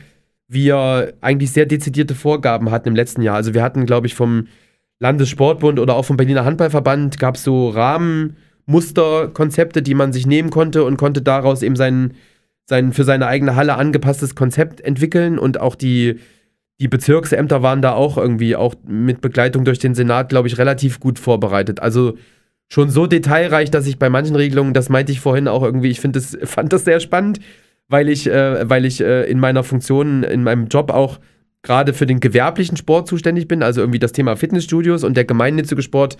wir 0.48 1.14
eigentlich 1.22 1.52
sehr 1.52 1.68
dezidierte 1.68 2.16
Vorgaben 2.16 2.72
hatten 2.72 2.90
im 2.90 2.96
letzten 2.96 3.22
Jahr. 3.22 3.36
Also 3.36 3.54
wir 3.54 3.64
hatten, 3.64 3.86
glaube 3.86 4.08
ich, 4.08 4.16
vom 4.16 4.48
Landessportbund 5.00 5.80
oder 5.80 5.96
auch 5.96 6.06
vom 6.06 6.18
Berliner 6.18 6.44
Handballverband 6.44 7.20
gab 7.20 7.36
es 7.36 7.44
so 7.44 7.70
Rahmenmusterkonzepte, 7.70 9.82
die 9.82 9.94
man 9.94 10.12
sich 10.12 10.28
nehmen 10.28 10.50
konnte 10.50 10.84
und 10.84 10.98
konnte 10.98 11.22
daraus 11.22 11.62
eben 11.62 11.78
sein, 11.78 12.16
sein 12.70 12.94
für 12.94 13.04
seine 13.04 13.28
eigene 13.28 13.56
Halle 13.56 13.76
angepasstes 13.76 14.36
Konzept 14.36 14.80
entwickeln 14.80 15.38
und 15.38 15.60
auch 15.60 15.76
die, 15.76 16.20
die 16.80 16.88
Bezirksämter 16.88 17.62
waren 17.62 17.82
da 17.82 17.94
auch 17.94 18.18
irgendwie 18.18 18.56
auch 18.56 18.76
mit 18.88 19.22
Begleitung 19.22 19.66
durch 19.66 19.80
den 19.80 19.96
Senat, 19.96 20.30
glaube 20.30 20.48
ich, 20.48 20.58
relativ 20.58 21.00
gut 21.00 21.20
vorbereitet. 21.20 21.82
Also 21.82 22.14
schon 22.72 22.90
so 22.90 23.08
detailreich, 23.08 23.72
dass 23.72 23.88
ich 23.88 23.98
bei 23.98 24.10
manchen 24.10 24.36
Regelungen, 24.36 24.74
das 24.74 24.88
meinte 24.88 25.12
ich 25.12 25.20
vorhin 25.20 25.48
auch 25.48 25.64
irgendwie, 25.64 25.90
ich 25.90 26.00
das, 26.02 26.38
fand 26.44 26.72
das 26.72 26.86
sehr 26.86 27.00
spannend, 27.00 27.40
weil 27.90 28.08
ich, 28.08 28.28
äh, 28.28 28.70
weil 28.70 28.86
ich 28.86 29.02
äh, 29.02 29.24
in 29.30 29.40
meiner 29.40 29.64
Funktion, 29.64 30.24
in 30.24 30.44
meinem 30.44 30.68
Job 30.68 30.92
auch 30.92 31.20
gerade 31.64 31.94
für 31.94 32.06
den 32.06 32.20
gewerblichen 32.20 32.78
Sport 32.78 33.08
zuständig 33.08 33.48
bin, 33.48 33.64
also 33.64 33.82
irgendwie 33.82 34.00
das 34.00 34.14
Thema 34.14 34.38
Fitnessstudios 34.38 35.04
und 35.04 35.18
der 35.18 35.26
gemeinnützige 35.26 35.82
Sport 35.82 36.18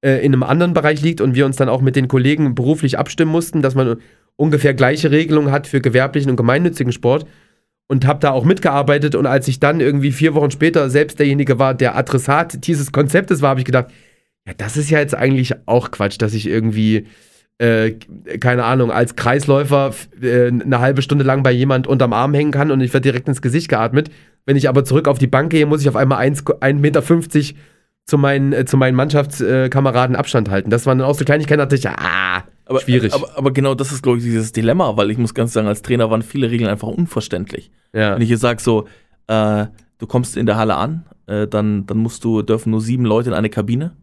äh, 0.00 0.24
in 0.24 0.32
einem 0.32 0.44
anderen 0.44 0.74
Bereich 0.74 1.02
liegt 1.02 1.20
und 1.20 1.34
wir 1.34 1.44
uns 1.44 1.56
dann 1.56 1.68
auch 1.68 1.82
mit 1.82 1.96
den 1.96 2.06
Kollegen 2.06 2.54
beruflich 2.54 2.98
abstimmen 2.98 3.32
mussten, 3.32 3.62
dass 3.62 3.74
man 3.74 3.96
ungefähr 4.38 4.72
gleiche 4.72 5.10
Regelungen 5.10 5.50
hat 5.50 5.66
für 5.66 5.80
gewerblichen 5.80 6.30
und 6.30 6.36
gemeinnützigen 6.36 6.92
Sport 6.92 7.26
und 7.88 8.06
habe 8.06 8.20
da 8.20 8.30
auch 8.30 8.44
mitgearbeitet 8.44 9.14
und 9.14 9.26
als 9.26 9.48
ich 9.48 9.60
dann 9.60 9.80
irgendwie 9.80 10.12
vier 10.12 10.34
Wochen 10.34 10.50
später 10.50 10.88
selbst 10.90 11.18
derjenige 11.18 11.58
war, 11.58 11.74
der 11.74 11.96
Adressat 11.96 12.66
dieses 12.66 12.92
Konzeptes 12.92 13.42
war, 13.42 13.50
habe 13.50 13.60
ich 13.60 13.66
gedacht, 13.66 13.88
ja, 14.46 14.52
das 14.56 14.76
ist 14.76 14.90
ja 14.90 15.00
jetzt 15.00 15.14
eigentlich 15.14 15.54
auch 15.66 15.90
Quatsch, 15.90 16.16
dass 16.20 16.34
ich 16.34 16.46
irgendwie, 16.46 17.06
äh, 17.58 17.92
keine 18.38 18.64
Ahnung, 18.64 18.92
als 18.92 19.16
Kreisläufer 19.16 19.92
äh, 20.22 20.46
eine 20.46 20.78
halbe 20.78 21.02
Stunde 21.02 21.24
lang 21.24 21.42
bei 21.42 21.50
jemand 21.50 21.86
unterm 21.86 22.12
Arm 22.12 22.32
hängen 22.32 22.52
kann 22.52 22.70
und 22.70 22.80
ich 22.80 22.92
werde 22.92 23.10
direkt 23.10 23.26
ins 23.26 23.42
Gesicht 23.42 23.68
geatmet. 23.68 24.10
Wenn 24.46 24.56
ich 24.56 24.68
aber 24.68 24.84
zurück 24.84 25.08
auf 25.08 25.18
die 25.18 25.26
Bank 25.26 25.50
gehe, 25.50 25.66
muss 25.66 25.80
ich 25.80 25.88
auf 25.88 25.96
einmal 25.96 26.24
1,50 26.24 26.74
Meter 26.74 27.02
zu 28.06 28.18
meinen, 28.18 28.52
äh, 28.52 28.64
zu 28.64 28.76
meinen 28.76 28.94
Mannschaftskameraden 28.94 30.14
Abstand 30.14 30.48
halten. 30.48 30.70
Das 30.70 30.86
waren 30.86 30.98
dann 30.98 31.08
auch 31.08 31.14
so 31.14 31.24
Kleinigkeiten, 31.24 31.58
da 31.58 31.66
dachte 31.66 31.76
ich, 31.76 31.88
ah, 31.88 32.44
Aber, 32.68 32.80
schwierig. 32.80 33.14
Aber, 33.14 33.36
aber 33.36 33.50
genau 33.50 33.74
das 33.74 33.92
ist, 33.92 34.02
glaube 34.02 34.18
ich, 34.18 34.24
dieses 34.24 34.52
Dilemma, 34.52 34.96
weil 34.96 35.10
ich 35.10 35.18
muss 35.18 35.34
ganz 35.34 35.52
sagen, 35.52 35.66
als 35.66 35.82
Trainer 35.82 36.10
waren 36.10 36.22
viele 36.22 36.50
Regeln 36.50 36.68
einfach 36.68 36.88
unverständlich. 36.88 37.70
ja. 37.92 38.14
Wenn 38.14 38.22
ich 38.22 38.28
jetzt 38.28 38.42
sage, 38.42 38.60
so, 38.60 38.86
äh, 39.26 39.66
du 39.98 40.06
kommst 40.06 40.36
in 40.36 40.46
der 40.46 40.56
Halle 40.56 40.76
an, 40.76 41.06
äh, 41.26 41.46
dann, 41.46 41.86
dann 41.86 41.98
musst 41.98 42.24
du, 42.24 42.42
dürfen 42.42 42.70
nur 42.70 42.80
sieben 42.80 43.04
Leute 43.04 43.30
in 43.30 43.34
eine 43.34 43.48
Kabine 43.48 43.96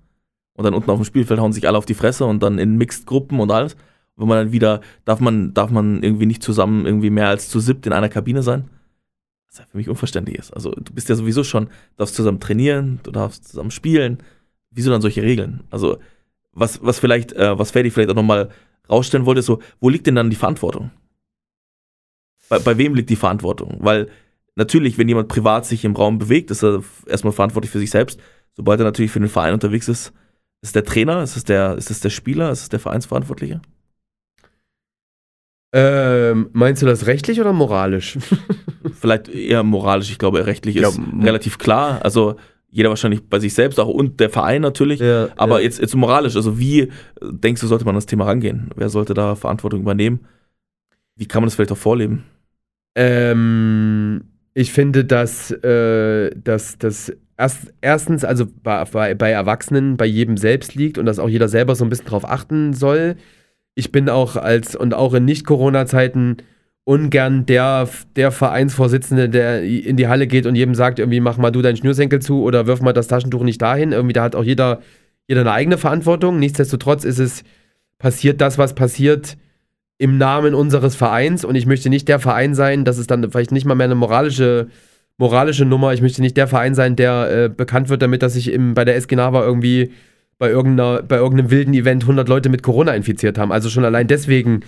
und 0.55 0.63
dann 0.63 0.73
unten 0.73 0.89
auf 0.89 0.99
dem 0.99 1.05
Spielfeld 1.05 1.39
hauen 1.39 1.53
sich 1.53 1.67
alle 1.67 1.77
auf 1.77 1.85
die 1.85 1.93
Fresse 1.93 2.25
und 2.25 2.41
dann 2.41 2.57
in 2.57 2.77
Mixed-Gruppen 2.77 3.39
und 3.39 3.51
alles. 3.51 3.75
Wenn 4.15 4.27
man 4.27 4.37
dann 4.37 4.51
wieder, 4.53 4.81
darf 5.03 5.19
man, 5.19 5.53
darf 5.53 5.69
man 5.69 6.01
irgendwie 6.01 6.25
nicht 6.25 6.41
zusammen 6.41 6.85
irgendwie 6.85 7.09
mehr 7.09 7.27
als 7.27 7.49
zu 7.49 7.59
siebt 7.59 7.85
in 7.85 7.93
einer 7.93 8.09
Kabine 8.09 8.41
sein? 8.41 8.69
Was 9.47 9.59
ja 9.59 9.65
für 9.69 9.77
mich 9.77 9.89
unverständlich 9.89 10.37
ist. 10.37 10.51
Also 10.53 10.71
du 10.71 10.93
bist 10.93 11.09
ja 11.09 11.15
sowieso 11.15 11.43
schon, 11.43 11.67
darfst 11.97 12.15
zusammen 12.15 12.39
trainieren, 12.39 12.99
du 13.03 13.11
darfst 13.11 13.49
zusammen 13.49 13.71
spielen. 13.71 14.19
Wieso 14.71 14.89
dann 14.89 15.01
solche 15.01 15.21
Regeln? 15.21 15.63
Also 15.69 15.97
was, 16.55 16.79
was 16.81 16.99
vielleicht, 16.99 17.33
äh, 17.33 17.57
was 17.59 17.71
Ferdi 17.71 17.91
vielleicht 17.91 18.09
auch 18.09 18.15
nochmal 18.15 18.49
rausstellen 18.89 19.25
wollte, 19.25 19.39
ist 19.39 19.45
so, 19.45 19.61
wo 19.79 19.89
liegt 19.89 20.07
denn 20.07 20.15
dann 20.15 20.29
die 20.29 20.35
Verantwortung? 20.35 20.91
Bei, 22.49 22.59
bei 22.59 22.77
wem 22.77 22.95
liegt 22.95 23.09
die 23.09 23.15
Verantwortung? 23.15 23.77
Weil 23.79 24.09
natürlich, 24.55 24.97
wenn 24.97 25.09
jemand 25.09 25.27
privat 25.27 25.65
sich 25.65 25.85
im 25.85 25.95
Raum 25.95 26.17
bewegt, 26.17 26.49
ist 26.49 26.63
er 26.63 26.81
erstmal 27.05 27.33
verantwortlich 27.33 27.71
für 27.71 27.79
sich 27.79 27.91
selbst. 27.91 28.19
Sobald 28.53 28.79
er 28.79 28.85
natürlich 28.85 29.11
für 29.11 29.19
den 29.19 29.29
Verein 29.29 29.53
unterwegs 29.53 29.87
ist, 29.87 30.13
ist 30.61 30.69
es 30.69 30.71
der 30.71 30.85
Trainer, 30.85 31.21
ist 31.21 31.35
es 31.35 31.43
der, 31.43 31.75
ist 31.75 31.91
es 31.91 31.99
der 31.99 32.09
Spieler, 32.09 32.51
ist 32.51 32.61
es 32.61 32.69
der 32.69 32.79
Vereinsverantwortliche? 32.79 33.61
Ähm, 35.73 36.49
meinst 36.53 36.81
du 36.81 36.85
das 36.85 37.05
rechtlich 37.05 37.41
oder 37.41 37.51
moralisch? 37.51 38.17
Vielleicht 38.93 39.27
eher 39.27 39.63
moralisch, 39.63 40.09
ich 40.09 40.19
glaube, 40.19 40.45
rechtlich 40.45 40.77
Ich 40.77 40.81
ist 40.81 40.99
relativ 41.21 41.57
klar. 41.57 41.99
Also 42.03 42.37
jeder 42.75 42.89
wahrscheinlich 42.89 43.29
bei 43.29 43.39
sich 43.39 43.53
selbst 43.53 43.79
auch 43.79 43.87
und 43.87 44.19
der 44.19 44.29
Verein 44.29 44.61
natürlich. 44.61 44.99
Ja, 44.99 45.29
Aber 45.37 45.59
ja. 45.59 45.63
jetzt, 45.63 45.79
jetzt 45.79 45.95
moralisch, 45.95 46.35
also 46.35 46.59
wie 46.59 46.81
äh, 46.81 46.89
denkst 47.21 47.61
du, 47.61 47.67
sollte 47.67 47.85
man 47.85 47.95
an 47.95 47.99
das 47.99 48.05
Thema 48.05 48.25
rangehen? 48.25 48.69
Wer 48.75 48.89
sollte 48.89 49.13
da 49.13 49.35
Verantwortung 49.35 49.79
übernehmen? 49.79 50.25
Wie 51.15 51.25
kann 51.25 51.41
man 51.41 51.47
das 51.47 51.55
vielleicht 51.55 51.71
auch 51.71 51.77
vorleben? 51.77 52.25
Ähm, 52.95 54.25
ich 54.53 54.73
finde, 54.73 55.05
dass, 55.05 55.51
äh, 55.51 56.31
dass 56.35 56.77
das 56.77 57.13
erst, 57.37 57.73
erstens, 57.79 58.25
also 58.25 58.45
bei, 58.45 58.83
bei, 58.83 59.15
bei 59.15 59.31
Erwachsenen 59.31 59.95
bei 59.95 60.05
jedem 60.05 60.35
selbst 60.35 60.75
liegt 60.75 60.97
und 60.97 61.05
dass 61.05 61.17
auch 61.17 61.29
jeder 61.29 61.47
selber 61.47 61.75
so 61.75 61.85
ein 61.85 61.89
bisschen 61.89 62.07
drauf 62.07 62.27
achten 62.27 62.73
soll. 62.73 63.15
Ich 63.73 63.93
bin 63.93 64.09
auch 64.09 64.35
als 64.35 64.75
und 64.75 64.93
auch 64.93 65.13
in 65.13 65.23
Nicht-Corona-Zeiten 65.23 66.37
ungern 66.85 67.45
der, 67.45 67.89
der 68.15 68.31
Vereinsvorsitzende, 68.31 69.27
der 69.27 69.63
in 69.63 69.97
die 69.97 70.07
Halle 70.07 70.27
geht 70.27 70.45
und 70.45 70.55
jedem 70.55 70.75
sagt, 70.75 70.99
irgendwie 70.99 71.19
mach 71.19 71.37
mal 71.37 71.51
du 71.51 71.61
deinen 71.61 71.77
Schnürsenkel 71.77 72.21
zu 72.21 72.43
oder 72.43 72.67
wirf 72.67 72.81
mal 72.81 72.93
das 72.93 73.07
Taschentuch 73.07 73.43
nicht 73.43 73.61
dahin. 73.61 73.91
Irgendwie, 73.91 74.13
da 74.13 74.23
hat 74.23 74.35
auch 74.35 74.43
jeder, 74.43 74.81
jeder 75.27 75.41
eine 75.41 75.51
eigene 75.51 75.77
Verantwortung. 75.77 76.39
Nichtsdestotrotz 76.39 77.03
ist 77.03 77.19
es, 77.19 77.43
passiert 77.97 78.39
das, 78.39 78.57
was 78.57 78.75
passiert, 78.75 79.35
im 79.97 80.17
Namen 80.17 80.53
unseres 80.53 80.95
Vereins 80.95 81.45
und 81.45 81.55
ich 81.55 81.65
möchte 81.65 81.89
nicht 81.89 82.07
der 82.07 82.19
Verein 82.19 82.53
sein, 82.53 82.83
das 82.83 82.97
ist 82.97 83.09
dann 83.11 83.31
vielleicht 83.31 83.51
nicht 83.51 83.65
mal 83.65 83.75
mehr 83.75 83.85
eine 83.85 83.95
moralische, 83.95 84.67
moralische 85.17 85.65
Nummer, 85.65 85.93
ich 85.93 86.01
möchte 86.01 86.21
nicht 86.21 86.35
der 86.35 86.47
Verein 86.47 86.75
sein, 86.75 86.95
der 86.95 87.45
äh, 87.45 87.49
bekannt 87.49 87.89
wird 87.89 88.01
damit, 88.01 88.21
dass 88.21 88.33
sich 88.33 88.51
im, 88.51 88.73
bei 88.73 88.83
der 88.83 88.97
SG 88.97 89.15
Nava 89.15 89.43
irgendwie 89.43 89.91
bei, 90.37 90.49
irgendeiner, 90.49 91.01
bei 91.01 91.15
irgendeinem 91.15 91.49
wilden 91.49 91.73
Event 91.73 92.03
100 92.03 92.27
Leute 92.27 92.49
mit 92.49 92.61
Corona 92.61 92.93
infiziert 92.93 93.37
haben. 93.37 93.53
Also 93.53 93.69
schon 93.69 93.85
allein 93.85 94.07
deswegen, 94.07 94.61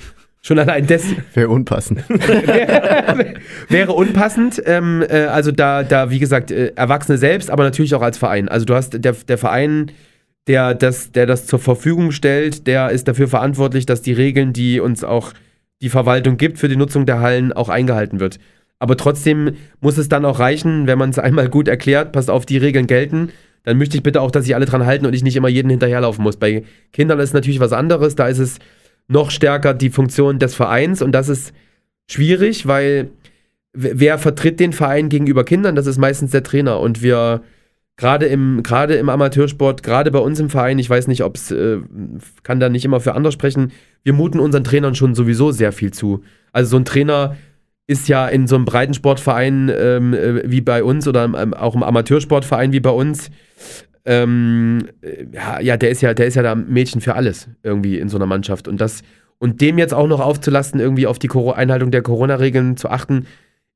schon 0.48 0.60
allein 0.60 0.88
des 0.88 1.04
Wäre 1.34 1.50
unpassend. 1.50 2.04
wäre 3.70 3.92
unpassend. 3.92 4.62
Ähm, 4.66 5.04
äh, 5.08 5.26
also 5.26 5.52
da, 5.52 5.84
da, 5.84 6.10
wie 6.10 6.20
gesagt, 6.20 6.52
äh, 6.52 6.72
Erwachsene 6.76 7.18
selbst, 7.18 7.52
aber 7.52 7.64
natürlich 7.64 7.94
auch 7.94 8.02
als 8.02 8.18
Verein. 8.18 8.48
Also 8.48 8.66
du 8.66 8.74
hast 8.74 9.04
der, 9.04 9.12
der 9.12 9.38
Verein, 9.38 9.92
der 10.48 10.74
das, 10.74 11.12
der 11.12 11.26
das 11.26 11.46
zur 11.48 11.60
Verfügung 11.60 12.12
stellt, 12.12 12.66
der 12.66 12.92
ist 12.92 13.10
dafür 13.10 13.28
verantwortlich, 13.28 13.86
dass 13.86 14.02
die 14.02 14.14
Regeln, 14.14 14.54
die 14.54 14.80
uns 14.80 15.04
auch 15.04 15.34
die 15.82 15.90
Verwaltung 15.90 16.38
gibt 16.38 16.58
für 16.58 16.70
die 16.70 16.78
Nutzung 16.78 17.06
der 17.06 17.20
Hallen, 17.20 17.52
auch 17.52 17.68
eingehalten 17.68 18.22
wird. 18.22 18.40
Aber 18.80 18.96
trotzdem 18.96 19.58
muss 19.82 19.98
es 19.98 20.08
dann 20.08 20.24
auch 20.24 20.40
reichen, 20.40 20.88
wenn 20.88 20.98
man 20.98 21.10
es 21.10 21.20
einmal 21.20 21.50
gut 21.50 21.68
erklärt, 21.68 22.14
passt 22.14 22.30
auf, 22.30 22.46
die 22.46 22.58
Regeln 22.58 22.88
gelten, 22.88 23.30
dann 23.64 23.78
möchte 23.78 23.98
ich 23.98 24.04
bitte 24.04 24.22
auch, 24.22 24.32
dass 24.32 24.46
sich 24.46 24.56
alle 24.56 24.66
dran 24.66 24.86
halten 24.86 25.06
und 25.06 25.14
ich 25.14 25.24
nicht 25.24 25.36
immer 25.36 25.50
jeden 25.50 25.70
hinterherlaufen 25.70 26.24
muss. 26.24 26.38
Bei 26.38 26.64
Kindern 26.94 27.20
ist 27.20 27.30
es 27.30 27.34
natürlich 27.34 27.60
was 27.60 27.74
anderes, 27.74 28.16
da 28.16 28.28
ist 28.28 28.40
es 28.40 28.60
noch 29.08 29.32
stärker 29.32 29.74
die 29.74 29.90
Funktion 29.90 30.40
des 30.40 30.56
Vereins 30.56 31.02
und 31.02 31.12
das 31.12 31.30
ist 31.30 31.54
schwierig, 32.10 32.68
weil 32.68 33.10
wer 33.74 34.18
vertritt 34.18 34.60
den 34.60 34.74
Verein 34.74 35.10
gegenüber 35.10 35.44
Kindern? 35.44 35.76
Das 35.76 35.88
ist 35.88 35.98
meistens 35.98 36.32
der 36.32 36.44
Trainer 36.44 36.80
und 36.80 37.02
wir 37.02 37.42
gerade 37.96 38.28
im 38.28 38.64
gerade 38.64 38.96
im 38.96 39.10
Amateursport, 39.10 39.84
gerade 39.84 40.12
bei 40.12 40.20
uns 40.20 40.40
im 40.40 40.50
Verein, 40.50 40.80
ich 40.80 40.90
weiß 40.90 41.08
nicht, 41.08 41.24
ob 41.24 41.36
es 41.36 41.52
äh, 41.52 41.80
kann 42.44 42.60
da 42.60 42.70
nicht 42.70 42.86
immer 42.86 43.00
für 43.00 43.14
andere 43.14 43.32
sprechen. 43.32 43.72
Wir 44.04 44.14
muten 44.14 44.40
unseren 44.40 44.64
Trainern 44.64 44.96
schon 44.96 45.16
sowieso 45.16 45.52
sehr 45.52 45.72
viel 45.72 45.92
zu. 45.92 46.24
Also 46.52 46.72
so 46.72 46.78
ein 46.78 46.86
Trainer 46.86 47.36
ist 47.88 48.08
ja 48.08 48.28
in 48.28 48.48
so 48.48 48.56
einem 48.56 48.66
Breitensportverein 48.66 49.72
ähm, 49.76 50.14
äh, 50.14 50.50
wie 50.50 50.62
bei 50.62 50.84
uns 50.84 51.08
oder 51.08 51.24
im, 51.24 51.54
auch 51.54 51.76
im 51.76 51.84
Amateursportverein 51.84 52.72
wie 52.72 52.80
bei 52.80 52.90
uns. 52.90 53.32
Ähm, 54.10 54.88
äh, 55.02 55.26
ja, 55.62 55.76
der 55.76 55.90
ist 55.90 56.02
ja, 56.02 56.14
der 56.14 56.28
ist 56.28 56.36
ja 56.36 56.42
da 56.42 56.56
Mädchen 56.56 57.02
für 57.02 57.16
alles 57.16 57.50
irgendwie 57.62 58.00
in 58.00 58.08
so 58.08 58.18
einer 58.18 58.26
Mannschaft 58.26 58.70
und 58.70 58.80
das 58.80 59.04
Und 59.38 59.60
dem 59.60 59.78
jetzt 59.78 59.94
auch 59.94 60.08
noch 60.08 60.22
aufzulasten, 60.22 60.80
irgendwie 60.80 61.08
auf 61.08 61.20
die 61.20 61.30
Einhaltung 61.30 61.92
der 61.92 62.02
Corona-Regeln 62.02 62.78
zu 62.78 62.90
achten, 62.90 63.28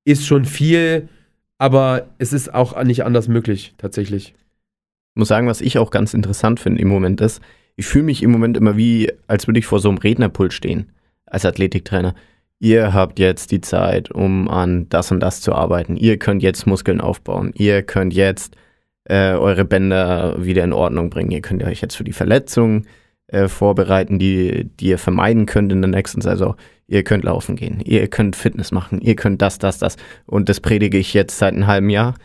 ist 0.06 0.26
schon 0.26 0.46
viel, 0.46 1.10
aber 1.58 2.08
es 2.18 2.34
ist 2.34 2.54
auch 2.54 2.82
nicht 2.84 3.04
anders 3.04 3.28
möglich, 3.28 3.74
tatsächlich. 3.78 4.34
Ich 5.14 5.20
muss 5.20 5.28
sagen, 5.28 5.48
was 5.48 5.62
ich 5.62 5.78
auch 5.78 5.92
ganz 5.92 6.14
interessant 6.14 6.62
finde 6.62 6.82
im 6.82 6.88
Moment 6.88 7.20
ist, 7.20 7.42
ich 7.76 7.86
fühle 7.86 8.06
mich 8.06 8.24
im 8.24 8.32
Moment 8.32 8.58
immer 8.58 8.78
wie, 8.78 9.12
als 9.28 9.48
würde 9.48 9.60
ich 9.60 9.66
vor 9.66 9.80
so 9.80 9.90
einem 9.90 9.98
Rednerpult 9.98 10.54
stehen, 10.54 10.92
als 11.26 11.46
Athletiktrainer. 11.46 12.16
Ihr 12.60 12.94
habt 12.94 13.20
jetzt 13.20 13.52
die 13.52 13.62
Zeit, 13.62 14.12
um 14.12 14.48
an 14.48 14.88
das 14.90 15.12
und 15.12 15.20
das 15.20 15.42
zu 15.42 15.54
arbeiten. 15.54 15.98
Ihr 15.98 16.18
könnt 16.18 16.42
jetzt 16.42 16.68
Muskeln 16.68 17.02
aufbauen. 17.02 17.52
Ihr 17.56 17.84
könnt 17.84 18.14
jetzt 18.14 18.56
äh, 19.06 19.34
eure 19.34 19.66
Bänder 19.66 20.44
wieder 20.44 20.64
in 20.64 20.74
Ordnung 20.74 21.10
bringen. 21.10 21.32
Ihr 21.32 21.42
könnt 21.42 21.64
euch 21.64 21.82
jetzt 21.82 21.96
für 21.96 22.04
die 22.04 22.14
Verletzungen 22.14 22.88
äh, 23.28 23.48
vorbereiten, 23.48 24.20
die, 24.20 24.70
die 24.80 24.88
ihr 24.88 24.98
vermeiden 24.98 25.46
könnt 25.46 25.72
in 25.72 25.82
der 25.82 25.90
nächsten 25.90 26.22
Saison. 26.22 26.56
Ihr 26.88 27.04
könnt 27.04 27.24
laufen 27.24 27.56
gehen. 27.56 27.80
Ihr 27.80 28.08
könnt 28.08 28.36
Fitness 28.36 28.72
machen. 28.72 29.00
Ihr 29.02 29.16
könnt 29.16 29.42
das, 29.42 29.58
das, 29.58 29.78
das. 29.80 29.98
Und 30.26 30.50
das 30.50 30.60
predige 30.60 30.98
ich 30.98 31.14
jetzt 31.14 31.38
seit 31.38 31.54
einem 31.54 31.68
halben 31.68 31.90
Jahr. 31.90 32.16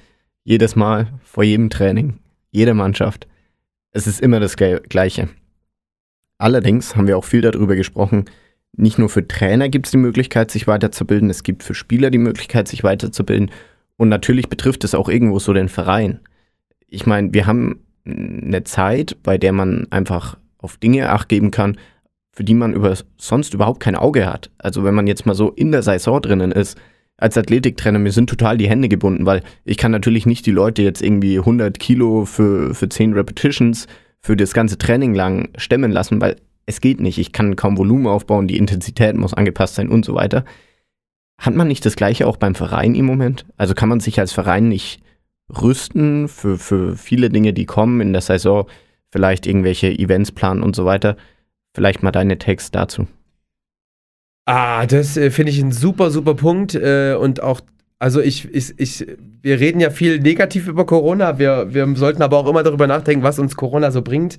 Jedes 0.44 0.76
Mal, 0.76 1.12
vor 1.22 1.44
jedem 1.44 1.70
Training, 1.70 2.18
jede 2.50 2.74
Mannschaft. 2.74 3.26
Es 3.92 4.06
ist 4.06 4.20
immer 4.20 4.40
das 4.40 4.56
Gleiche. 4.56 5.28
Allerdings 6.38 6.96
haben 6.96 7.06
wir 7.06 7.16
auch 7.16 7.24
viel 7.24 7.40
darüber 7.40 7.76
gesprochen, 7.76 8.26
nicht 8.76 8.98
nur 8.98 9.08
für 9.08 9.26
Trainer 9.26 9.68
gibt 9.68 9.86
es 9.86 9.92
die 9.92 9.96
Möglichkeit, 9.96 10.50
sich 10.50 10.66
weiterzubilden, 10.66 11.30
es 11.30 11.42
gibt 11.42 11.62
für 11.62 11.74
Spieler 11.74 12.10
die 12.10 12.18
Möglichkeit, 12.18 12.68
sich 12.68 12.84
weiterzubilden. 12.84 13.50
Und 13.96 14.10
natürlich 14.10 14.48
betrifft 14.50 14.84
es 14.84 14.94
auch 14.94 15.08
irgendwo 15.08 15.38
so 15.38 15.54
den 15.54 15.68
Verein. 15.68 16.20
Ich 16.88 17.06
meine, 17.06 17.32
wir 17.32 17.46
haben 17.46 17.80
eine 18.04 18.64
Zeit, 18.64 19.16
bei 19.22 19.38
der 19.38 19.52
man 19.52 19.86
einfach 19.90 20.38
auf 20.58 20.76
Dinge 20.76 21.10
acht 21.10 21.28
geben 21.28 21.50
kann, 21.50 21.76
für 22.32 22.44
die 22.44 22.54
man 22.54 22.74
über, 22.74 22.94
sonst 23.16 23.54
überhaupt 23.54 23.80
kein 23.80 23.96
Auge 23.96 24.26
hat. 24.26 24.50
Also 24.58 24.84
wenn 24.84 24.94
man 24.94 25.06
jetzt 25.06 25.26
mal 25.26 25.34
so 25.34 25.50
in 25.50 25.72
der 25.72 25.82
Saison 25.82 26.20
drinnen 26.20 26.52
ist, 26.52 26.78
als 27.16 27.38
Athletiktrainer, 27.38 27.98
mir 27.98 28.12
sind 28.12 28.28
total 28.28 28.58
die 28.58 28.68
Hände 28.68 28.88
gebunden, 28.88 29.24
weil 29.24 29.42
ich 29.64 29.78
kann 29.78 29.90
natürlich 29.90 30.26
nicht 30.26 30.44
die 30.44 30.50
Leute 30.50 30.82
jetzt 30.82 31.02
irgendwie 31.02 31.38
100 31.38 31.78
Kilo 31.78 32.26
für, 32.26 32.74
für 32.74 32.88
10 32.88 33.14
Repetitions 33.14 33.86
für 34.20 34.36
das 34.36 34.52
ganze 34.52 34.76
Training 34.76 35.14
lang 35.14 35.48
stemmen 35.56 35.92
lassen, 35.92 36.20
weil 36.20 36.36
es 36.66 36.80
geht 36.80 37.00
nicht. 37.00 37.18
Ich 37.18 37.32
kann 37.32 37.56
kaum 37.56 37.78
Volumen 37.78 38.06
aufbauen, 38.06 38.48
die 38.48 38.58
Intensität 38.58 39.16
muss 39.16 39.32
angepasst 39.32 39.76
sein 39.76 39.88
und 39.88 40.04
so 40.04 40.14
weiter. 40.14 40.44
Hat 41.38 41.54
man 41.54 41.68
nicht 41.68 41.86
das 41.86 41.96
Gleiche 41.96 42.26
auch 42.26 42.36
beim 42.36 42.54
Verein 42.54 42.94
im 42.94 43.06
Moment? 43.06 43.46
Also 43.56 43.74
kann 43.74 43.88
man 43.88 44.00
sich 44.00 44.18
als 44.20 44.32
Verein 44.32 44.68
nicht 44.68 45.00
rüsten 45.50 46.28
für, 46.28 46.58
für 46.58 46.96
viele 46.96 47.30
Dinge, 47.30 47.52
die 47.52 47.66
kommen 47.66 48.00
in 48.00 48.12
der 48.12 48.22
Saison, 48.22 48.66
vielleicht 49.10 49.46
irgendwelche 49.46 49.88
Events 49.88 50.32
planen 50.32 50.62
und 50.62 50.76
so 50.76 50.84
weiter? 50.84 51.16
Vielleicht 51.74 52.02
mal 52.02 52.12
deine 52.12 52.38
Text 52.38 52.74
dazu. 52.74 53.06
Ah, 54.46 54.86
das 54.86 55.16
äh, 55.16 55.30
finde 55.30 55.50
ich 55.52 55.60
ein 55.60 55.72
super, 55.72 56.10
super 56.10 56.34
Punkt. 56.34 56.74
Äh, 56.74 57.14
und 57.14 57.42
auch, 57.42 57.60
also 57.98 58.20
ich, 58.20 58.48
ich, 58.54 58.78
ich, 58.78 59.06
wir 59.42 59.60
reden 59.60 59.80
ja 59.80 59.90
viel 59.90 60.20
negativ 60.20 60.68
über 60.68 60.86
Corona. 60.86 61.38
Wir, 61.38 61.74
wir 61.74 61.96
sollten 61.96 62.22
aber 62.22 62.38
auch 62.38 62.48
immer 62.48 62.62
darüber 62.62 62.86
nachdenken, 62.86 63.24
was 63.24 63.38
uns 63.38 63.56
Corona 63.56 63.90
so 63.90 64.02
bringt. 64.02 64.38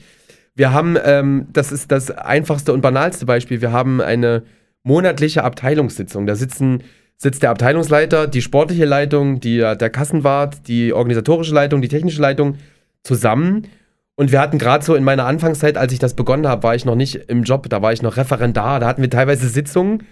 Wir 0.56 0.74
haben, 0.74 0.98
ähm, 1.04 1.48
das 1.54 1.72
ist 1.72 1.92
das 1.92 2.10
einfachste 2.10 2.74
und 2.74 2.82
banalste 2.82 3.26
Beispiel, 3.26 3.62
wir 3.62 3.72
haben 3.72 4.02
eine 4.02 4.44
monatliche 4.82 5.44
Abteilungssitzung. 5.44 6.26
Da 6.26 6.36
sitzen, 6.36 6.84
sitzt 7.18 7.44
der 7.44 7.50
Abteilungsleiter, 7.50 8.28
die 8.28 8.42
sportliche 8.42 8.86
Leitung, 8.86 9.40
die, 9.40 9.58
der 9.58 9.90
Kassenwart, 9.90 10.68
die 10.68 10.94
organisatorische 10.94 11.54
Leitung, 11.54 11.82
die 11.82 11.88
technische 11.88 12.22
Leitung 12.22 12.58
zusammen. 13.04 13.68
Und 14.16 14.32
wir 14.32 14.40
hatten 14.40 14.58
gerade 14.60 14.86
so 14.86 14.96
in 14.96 15.04
meiner 15.04 15.26
Anfangszeit, 15.26 15.78
als 15.78 15.94
ich 15.94 16.00
das 16.00 16.16
begonnen 16.16 16.48
habe, 16.48 16.64
war 16.64 16.76
ich 16.76 16.86
noch 16.86 16.96
nicht 16.96 17.16
im 17.28 17.44
Job, 17.44 17.70
da 17.70 17.82
war 17.82 17.94
ich 17.94 18.02
noch 18.02 18.18
Referendar, 18.18 18.80
da 18.80 18.88
hatten 18.88 19.02
wir 19.02 19.10
teilweise 19.10 19.48
Sitzungen, 19.48 20.04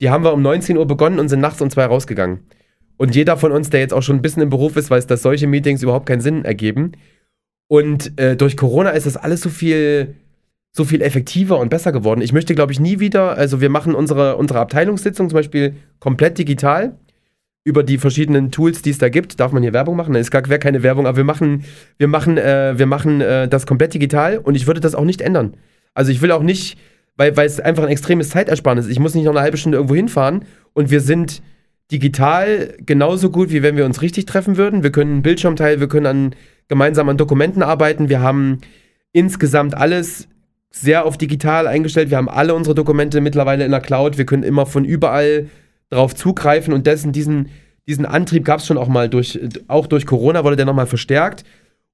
die 0.00 0.10
haben 0.10 0.24
wir 0.24 0.32
um 0.32 0.42
19 0.42 0.76
Uhr 0.76 0.86
begonnen 0.86 1.18
und 1.18 1.28
sind 1.28 1.40
nachts 1.40 1.60
um 1.60 1.70
zwei 1.70 1.86
rausgegangen. 1.86 2.40
Und 2.96 3.14
jeder 3.14 3.36
von 3.36 3.52
uns, 3.52 3.70
der 3.70 3.80
jetzt 3.80 3.92
auch 3.92 4.02
schon 4.02 4.16
ein 4.16 4.22
bisschen 4.22 4.42
im 4.42 4.50
Beruf 4.50 4.76
ist, 4.76 4.90
weiß, 4.90 5.06
dass 5.06 5.22
solche 5.22 5.46
Meetings 5.46 5.82
überhaupt 5.82 6.06
keinen 6.06 6.20
Sinn 6.20 6.44
ergeben. 6.44 6.92
Und 7.68 8.18
äh, 8.20 8.36
durch 8.36 8.56
Corona 8.56 8.90
ist 8.90 9.06
das 9.06 9.16
alles 9.16 9.40
so 9.40 9.50
viel, 9.50 10.14
so 10.76 10.84
viel 10.84 11.02
effektiver 11.02 11.58
und 11.58 11.68
besser 11.68 11.92
geworden. 11.92 12.20
Ich 12.20 12.32
möchte, 12.32 12.54
glaube 12.54 12.72
ich, 12.72 12.80
nie 12.80 12.98
wieder, 12.98 13.38
also 13.38 13.60
wir 13.60 13.70
machen 13.70 13.94
unsere, 13.94 14.36
unsere 14.36 14.58
Abteilungssitzung 14.58 15.30
zum 15.30 15.36
Beispiel 15.36 15.74
komplett 16.00 16.36
digital 16.36 16.96
über 17.62 17.84
die 17.84 17.96
verschiedenen 17.96 18.50
Tools, 18.50 18.82
die 18.82 18.90
es 18.90 18.98
da 18.98 19.08
gibt. 19.08 19.38
Darf 19.38 19.52
man 19.52 19.62
hier 19.62 19.72
Werbung 19.72 19.96
machen? 19.96 20.16
Es 20.16 20.32
wäre 20.32 20.58
keine 20.58 20.82
Werbung, 20.82 21.06
aber 21.06 21.16
wir 21.16 21.24
machen, 21.24 21.64
wir 21.96 22.08
machen, 22.08 22.38
äh, 22.38 22.74
wir 22.76 22.86
machen 22.86 23.20
äh, 23.20 23.46
das 23.46 23.66
komplett 23.66 23.94
digital 23.94 24.38
und 24.38 24.56
ich 24.56 24.66
würde 24.66 24.80
das 24.80 24.96
auch 24.96 25.04
nicht 25.04 25.22
ändern. 25.22 25.56
Also 25.94 26.10
ich 26.10 26.20
will 26.20 26.32
auch 26.32 26.42
nicht, 26.42 26.76
weil, 27.16 27.36
weil 27.36 27.46
es 27.46 27.60
einfach 27.60 27.84
ein 27.84 27.88
extremes 27.88 28.30
Zeitersparnis 28.30 28.86
ist. 28.86 28.90
Ich 28.92 28.98
muss 28.98 29.14
nicht 29.14 29.24
noch 29.24 29.32
eine 29.32 29.42
halbe 29.42 29.56
Stunde 29.56 29.78
irgendwo 29.78 29.94
hinfahren 29.94 30.44
und 30.72 30.90
wir 30.90 31.00
sind 31.00 31.40
digital 31.92 32.74
genauso 32.84 33.30
gut, 33.30 33.50
wie 33.50 33.62
wenn 33.62 33.76
wir 33.76 33.84
uns 33.84 34.02
richtig 34.02 34.26
treffen 34.26 34.56
würden. 34.56 34.82
Wir 34.82 34.90
können 34.90 35.12
einen 35.12 35.22
Bildschirm 35.22 35.54
teilen, 35.54 35.78
wir 35.78 35.88
können 35.88 36.06
an, 36.06 36.34
gemeinsam 36.66 37.08
an 37.08 37.16
Dokumenten 37.16 37.62
arbeiten. 37.62 38.08
Wir 38.08 38.20
haben 38.20 38.58
insgesamt 39.12 39.76
alles 39.76 40.26
sehr 40.74 41.06
auf 41.06 41.16
digital 41.16 41.68
eingestellt. 41.68 42.10
Wir 42.10 42.16
haben 42.16 42.28
alle 42.28 42.52
unsere 42.52 42.74
Dokumente 42.74 43.20
mittlerweile 43.20 43.64
in 43.64 43.70
der 43.70 43.80
Cloud. 43.80 44.18
Wir 44.18 44.26
können 44.26 44.42
immer 44.42 44.66
von 44.66 44.84
überall 44.84 45.48
drauf 45.88 46.16
zugreifen 46.16 46.74
und 46.74 46.86
dessen, 46.88 47.12
diesen, 47.12 47.48
diesen 47.86 48.04
Antrieb 48.04 48.44
gab 48.44 48.58
es 48.58 48.66
schon 48.66 48.76
auch 48.76 48.88
mal 48.88 49.08
durch, 49.08 49.38
auch 49.68 49.86
durch 49.86 50.04
Corona 50.04 50.42
wurde 50.42 50.56
der 50.56 50.66
nochmal 50.66 50.86
verstärkt. 50.86 51.44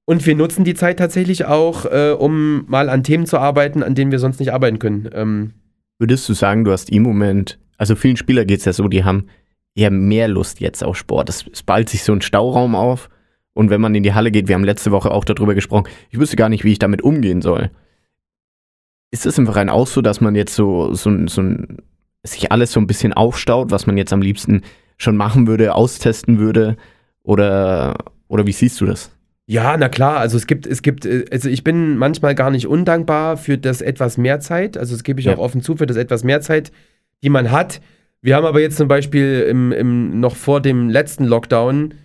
Und 0.05 0.25
wir 0.25 0.35
nutzen 0.35 0.63
die 0.63 0.73
Zeit 0.73 0.97
tatsächlich 0.97 1.45
auch, 1.45 1.85
äh, 1.85 2.15
um 2.17 2.65
mal 2.67 2.89
an 2.89 3.03
Themen 3.03 3.27
zu 3.27 3.37
arbeiten, 3.37 3.83
an 3.83 3.93
denen 3.93 4.11
wir 4.11 4.17
sonst 4.17 4.39
nicht 4.39 4.51
arbeiten 4.51 4.79
können. 4.79 5.07
Ähm, 5.13 5.51
Würdest 5.99 6.27
du 6.27 6.33
sagen, 6.33 6.63
du 6.63 6.71
hast 6.71 6.89
im 6.89 7.03
Moment, 7.03 7.59
also 7.77 7.95
vielen 7.95 8.17
Spielern 8.17 8.47
geht 8.47 8.59
es 8.59 8.65
ja 8.65 8.73
so, 8.73 8.87
die 8.87 9.03
haben 9.03 9.27
eher 9.75 9.91
mehr 9.91 10.27
Lust 10.27 10.59
jetzt 10.59 10.83
auf 10.83 10.97
Sport. 10.97 11.29
Es, 11.29 11.45
es 11.53 11.61
ballt 11.61 11.87
sich 11.87 12.01
so 12.01 12.13
ein 12.13 12.21
Stauraum 12.21 12.73
auf. 12.73 13.09
Und 13.53 13.69
wenn 13.69 13.79
man 13.79 13.93
in 13.93 14.01
die 14.01 14.15
Halle 14.15 14.31
geht, 14.31 14.47
wir 14.47 14.55
haben 14.55 14.63
letzte 14.63 14.89
Woche 14.89 15.11
auch 15.11 15.23
darüber 15.23 15.53
gesprochen, 15.53 15.87
ich 16.09 16.17
wüsste 16.17 16.35
gar 16.35 16.49
nicht, 16.49 16.63
wie 16.63 16.71
ich 16.71 16.79
damit 16.79 17.03
umgehen 17.03 17.43
soll. 17.43 17.69
Ist 19.11 19.25
es 19.25 19.37
im 19.37 19.45
Verein 19.45 19.69
auch 19.69 19.87
so, 19.87 20.01
dass 20.01 20.21
man 20.21 20.35
jetzt 20.35 20.55
so, 20.55 20.93
so, 20.93 21.11
so 21.27 21.41
ein, 21.41 21.77
sich 22.23 22.51
alles 22.51 22.71
so 22.71 22.79
ein 22.79 22.87
bisschen 22.87 23.13
aufstaut, 23.13 23.69
was 23.71 23.85
man 23.85 23.97
jetzt 23.97 24.13
am 24.13 24.21
liebsten 24.21 24.61
schon 24.97 25.17
machen 25.17 25.47
würde, 25.47 25.75
austesten 25.75 26.39
würde? 26.39 26.77
Oder, 27.23 27.95
oder 28.27 28.47
wie 28.47 28.51
siehst 28.51 28.79
du 28.81 28.85
das? 28.85 29.11
Ja, 29.47 29.75
na 29.77 29.89
klar, 29.89 30.17
also 30.17 30.37
es 30.37 30.47
gibt, 30.47 30.65
es 30.65 30.81
gibt, 30.81 31.05
äh, 31.05 31.25
also 31.31 31.49
ich 31.49 31.63
bin 31.63 31.97
manchmal 31.97 32.35
gar 32.35 32.51
nicht 32.51 32.67
undankbar 32.67 33.35
für 33.37 33.57
das 33.57 33.81
etwas 33.81 34.17
mehr 34.17 34.39
Zeit, 34.39 34.77
also 34.77 34.95
das 34.95 35.03
gebe 35.03 35.19
ich 35.19 35.25
Ja. 35.25 35.35
auch 35.35 35.39
offen 35.39 35.61
zu, 35.61 35.75
für 35.75 35.85
das 35.87 35.97
etwas 35.97 36.23
mehr 36.23 36.39
Zeit, 36.41 36.71
die 37.21 37.29
man 37.29 37.51
hat. 37.51 37.81
Wir 38.21 38.35
haben 38.35 38.45
aber 38.45 38.61
jetzt 38.61 38.77
zum 38.77 38.87
Beispiel 38.87 39.45
im, 39.49 39.71
im, 39.73 40.19
noch 40.19 40.35
vor 40.35 40.61
dem 40.61 40.89
letzten 40.89 41.25
Lockdown 41.25 41.95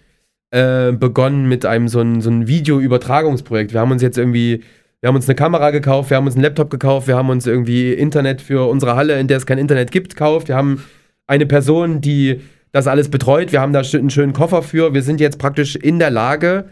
äh, 0.51 0.93
begonnen 0.93 1.47
mit 1.49 1.65
einem 1.67 1.89
so 1.89 2.01
ein, 2.01 2.21
so 2.21 2.31
ein 2.31 2.49
Videoübertragungsprojekt. 2.49 3.73
Wir 3.73 3.81
haben 3.81 3.93
uns 3.93 4.03
jetzt 4.03 4.19
irgendwie, 4.19 4.63
wir 5.01 5.09
haben 5.09 5.17
uns 5.17 5.29
eine 5.29 5.35
Kamera 5.37 5.71
gekauft, 5.71 6.11
wir 6.11 6.17
haben 6.17 6.27
uns 6.27 6.35
einen 6.35 6.45
Laptop 6.45 6.71
gekauft, 6.71 7.07
wir 7.07 7.17
haben 7.17 7.31
uns 7.31 7.47
irgendwie 7.47 7.93
Internet 7.93 8.41
für 8.41 8.69
unsere 8.69 8.97
Halle, 8.97 9.19
in 9.19 9.29
der 9.29 9.37
es 9.37 9.47
kein 9.47 9.59
Internet 9.59 9.91
gibt, 9.91 10.15
gekauft. 10.15 10.49
Wir 10.49 10.57
haben 10.57 10.85
eine 11.27 11.47
Person, 11.47 12.01
die 12.01 12.41
das 12.73 12.87
alles 12.87 13.09
betreut. 13.09 13.53
Wir 13.53 13.61
haben 13.61 13.73
da 13.73 13.81
einen 13.81 14.11
schönen 14.11 14.33
Koffer 14.33 14.63
für. 14.63 14.95
Wir 14.95 15.03
sind 15.03 15.21
jetzt 15.21 15.39
praktisch 15.39 15.77
in 15.77 15.99
der 15.99 16.11
Lage, 16.11 16.67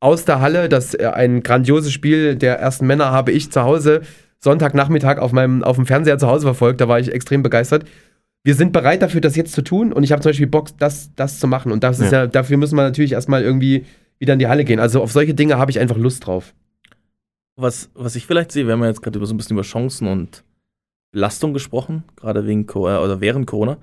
aus 0.00 0.24
der 0.24 0.40
Halle, 0.40 0.68
das 0.68 0.94
äh, 0.94 1.06
ein 1.06 1.42
grandioses 1.42 1.92
Spiel 1.92 2.34
der 2.34 2.58
ersten 2.58 2.86
Männer 2.86 3.10
habe 3.10 3.32
ich 3.32 3.52
zu 3.52 3.62
Hause 3.62 4.00
Sonntagnachmittag 4.42 5.18
auf 5.18 5.32
meinem 5.32 5.62
auf 5.62 5.76
dem 5.76 5.84
Fernseher 5.84 6.16
zu 6.18 6.26
Hause 6.26 6.46
verfolgt. 6.46 6.80
Da 6.80 6.88
war 6.88 6.98
ich 6.98 7.12
extrem 7.12 7.42
begeistert. 7.42 7.84
Wir 8.42 8.54
sind 8.54 8.72
bereit 8.72 9.02
dafür, 9.02 9.20
das 9.20 9.36
jetzt 9.36 9.52
zu 9.52 9.60
tun 9.60 9.92
und 9.92 10.02
ich 10.02 10.12
habe 10.12 10.22
zum 10.22 10.30
Beispiel 10.30 10.46
Bock, 10.46 10.68
das, 10.78 11.10
das 11.14 11.38
zu 11.38 11.46
machen. 11.46 11.70
Und 11.70 11.84
das 11.84 12.00
ist 12.00 12.10
Ja. 12.10 12.20
ja, 12.20 12.26
dafür 12.26 12.56
müssen 12.56 12.76
wir 12.76 12.82
natürlich 12.82 13.12
erstmal 13.12 13.42
irgendwie 13.42 13.84
wieder 14.18 14.32
in 14.32 14.38
die 14.38 14.46
Halle 14.46 14.64
gehen. 14.64 14.80
Also 14.80 15.02
auf 15.02 15.12
solche 15.12 15.34
Dinge 15.34 15.58
habe 15.58 15.70
ich 15.70 15.78
einfach 15.78 15.98
Lust 15.98 16.26
drauf. 16.26 16.54
Was, 17.60 17.90
was 17.92 18.16
ich 18.16 18.26
vielleicht 18.26 18.52
sehe, 18.52 18.66
wir 18.66 18.72
haben 18.72 18.80
ja 18.80 18.88
jetzt 18.88 19.02
gerade 19.02 19.24
so 19.26 19.34
ein 19.34 19.36
bisschen 19.36 19.56
über 19.56 19.62
Chancen 19.62 20.08
und 20.08 20.44
Belastung 21.12 21.52
gesprochen, 21.52 22.04
gerade 22.16 22.46
wegen 22.46 22.66
Co- 22.66 22.88
äh, 22.88 22.96
oder 22.96 23.20
während 23.20 23.46
Corona. 23.46 23.76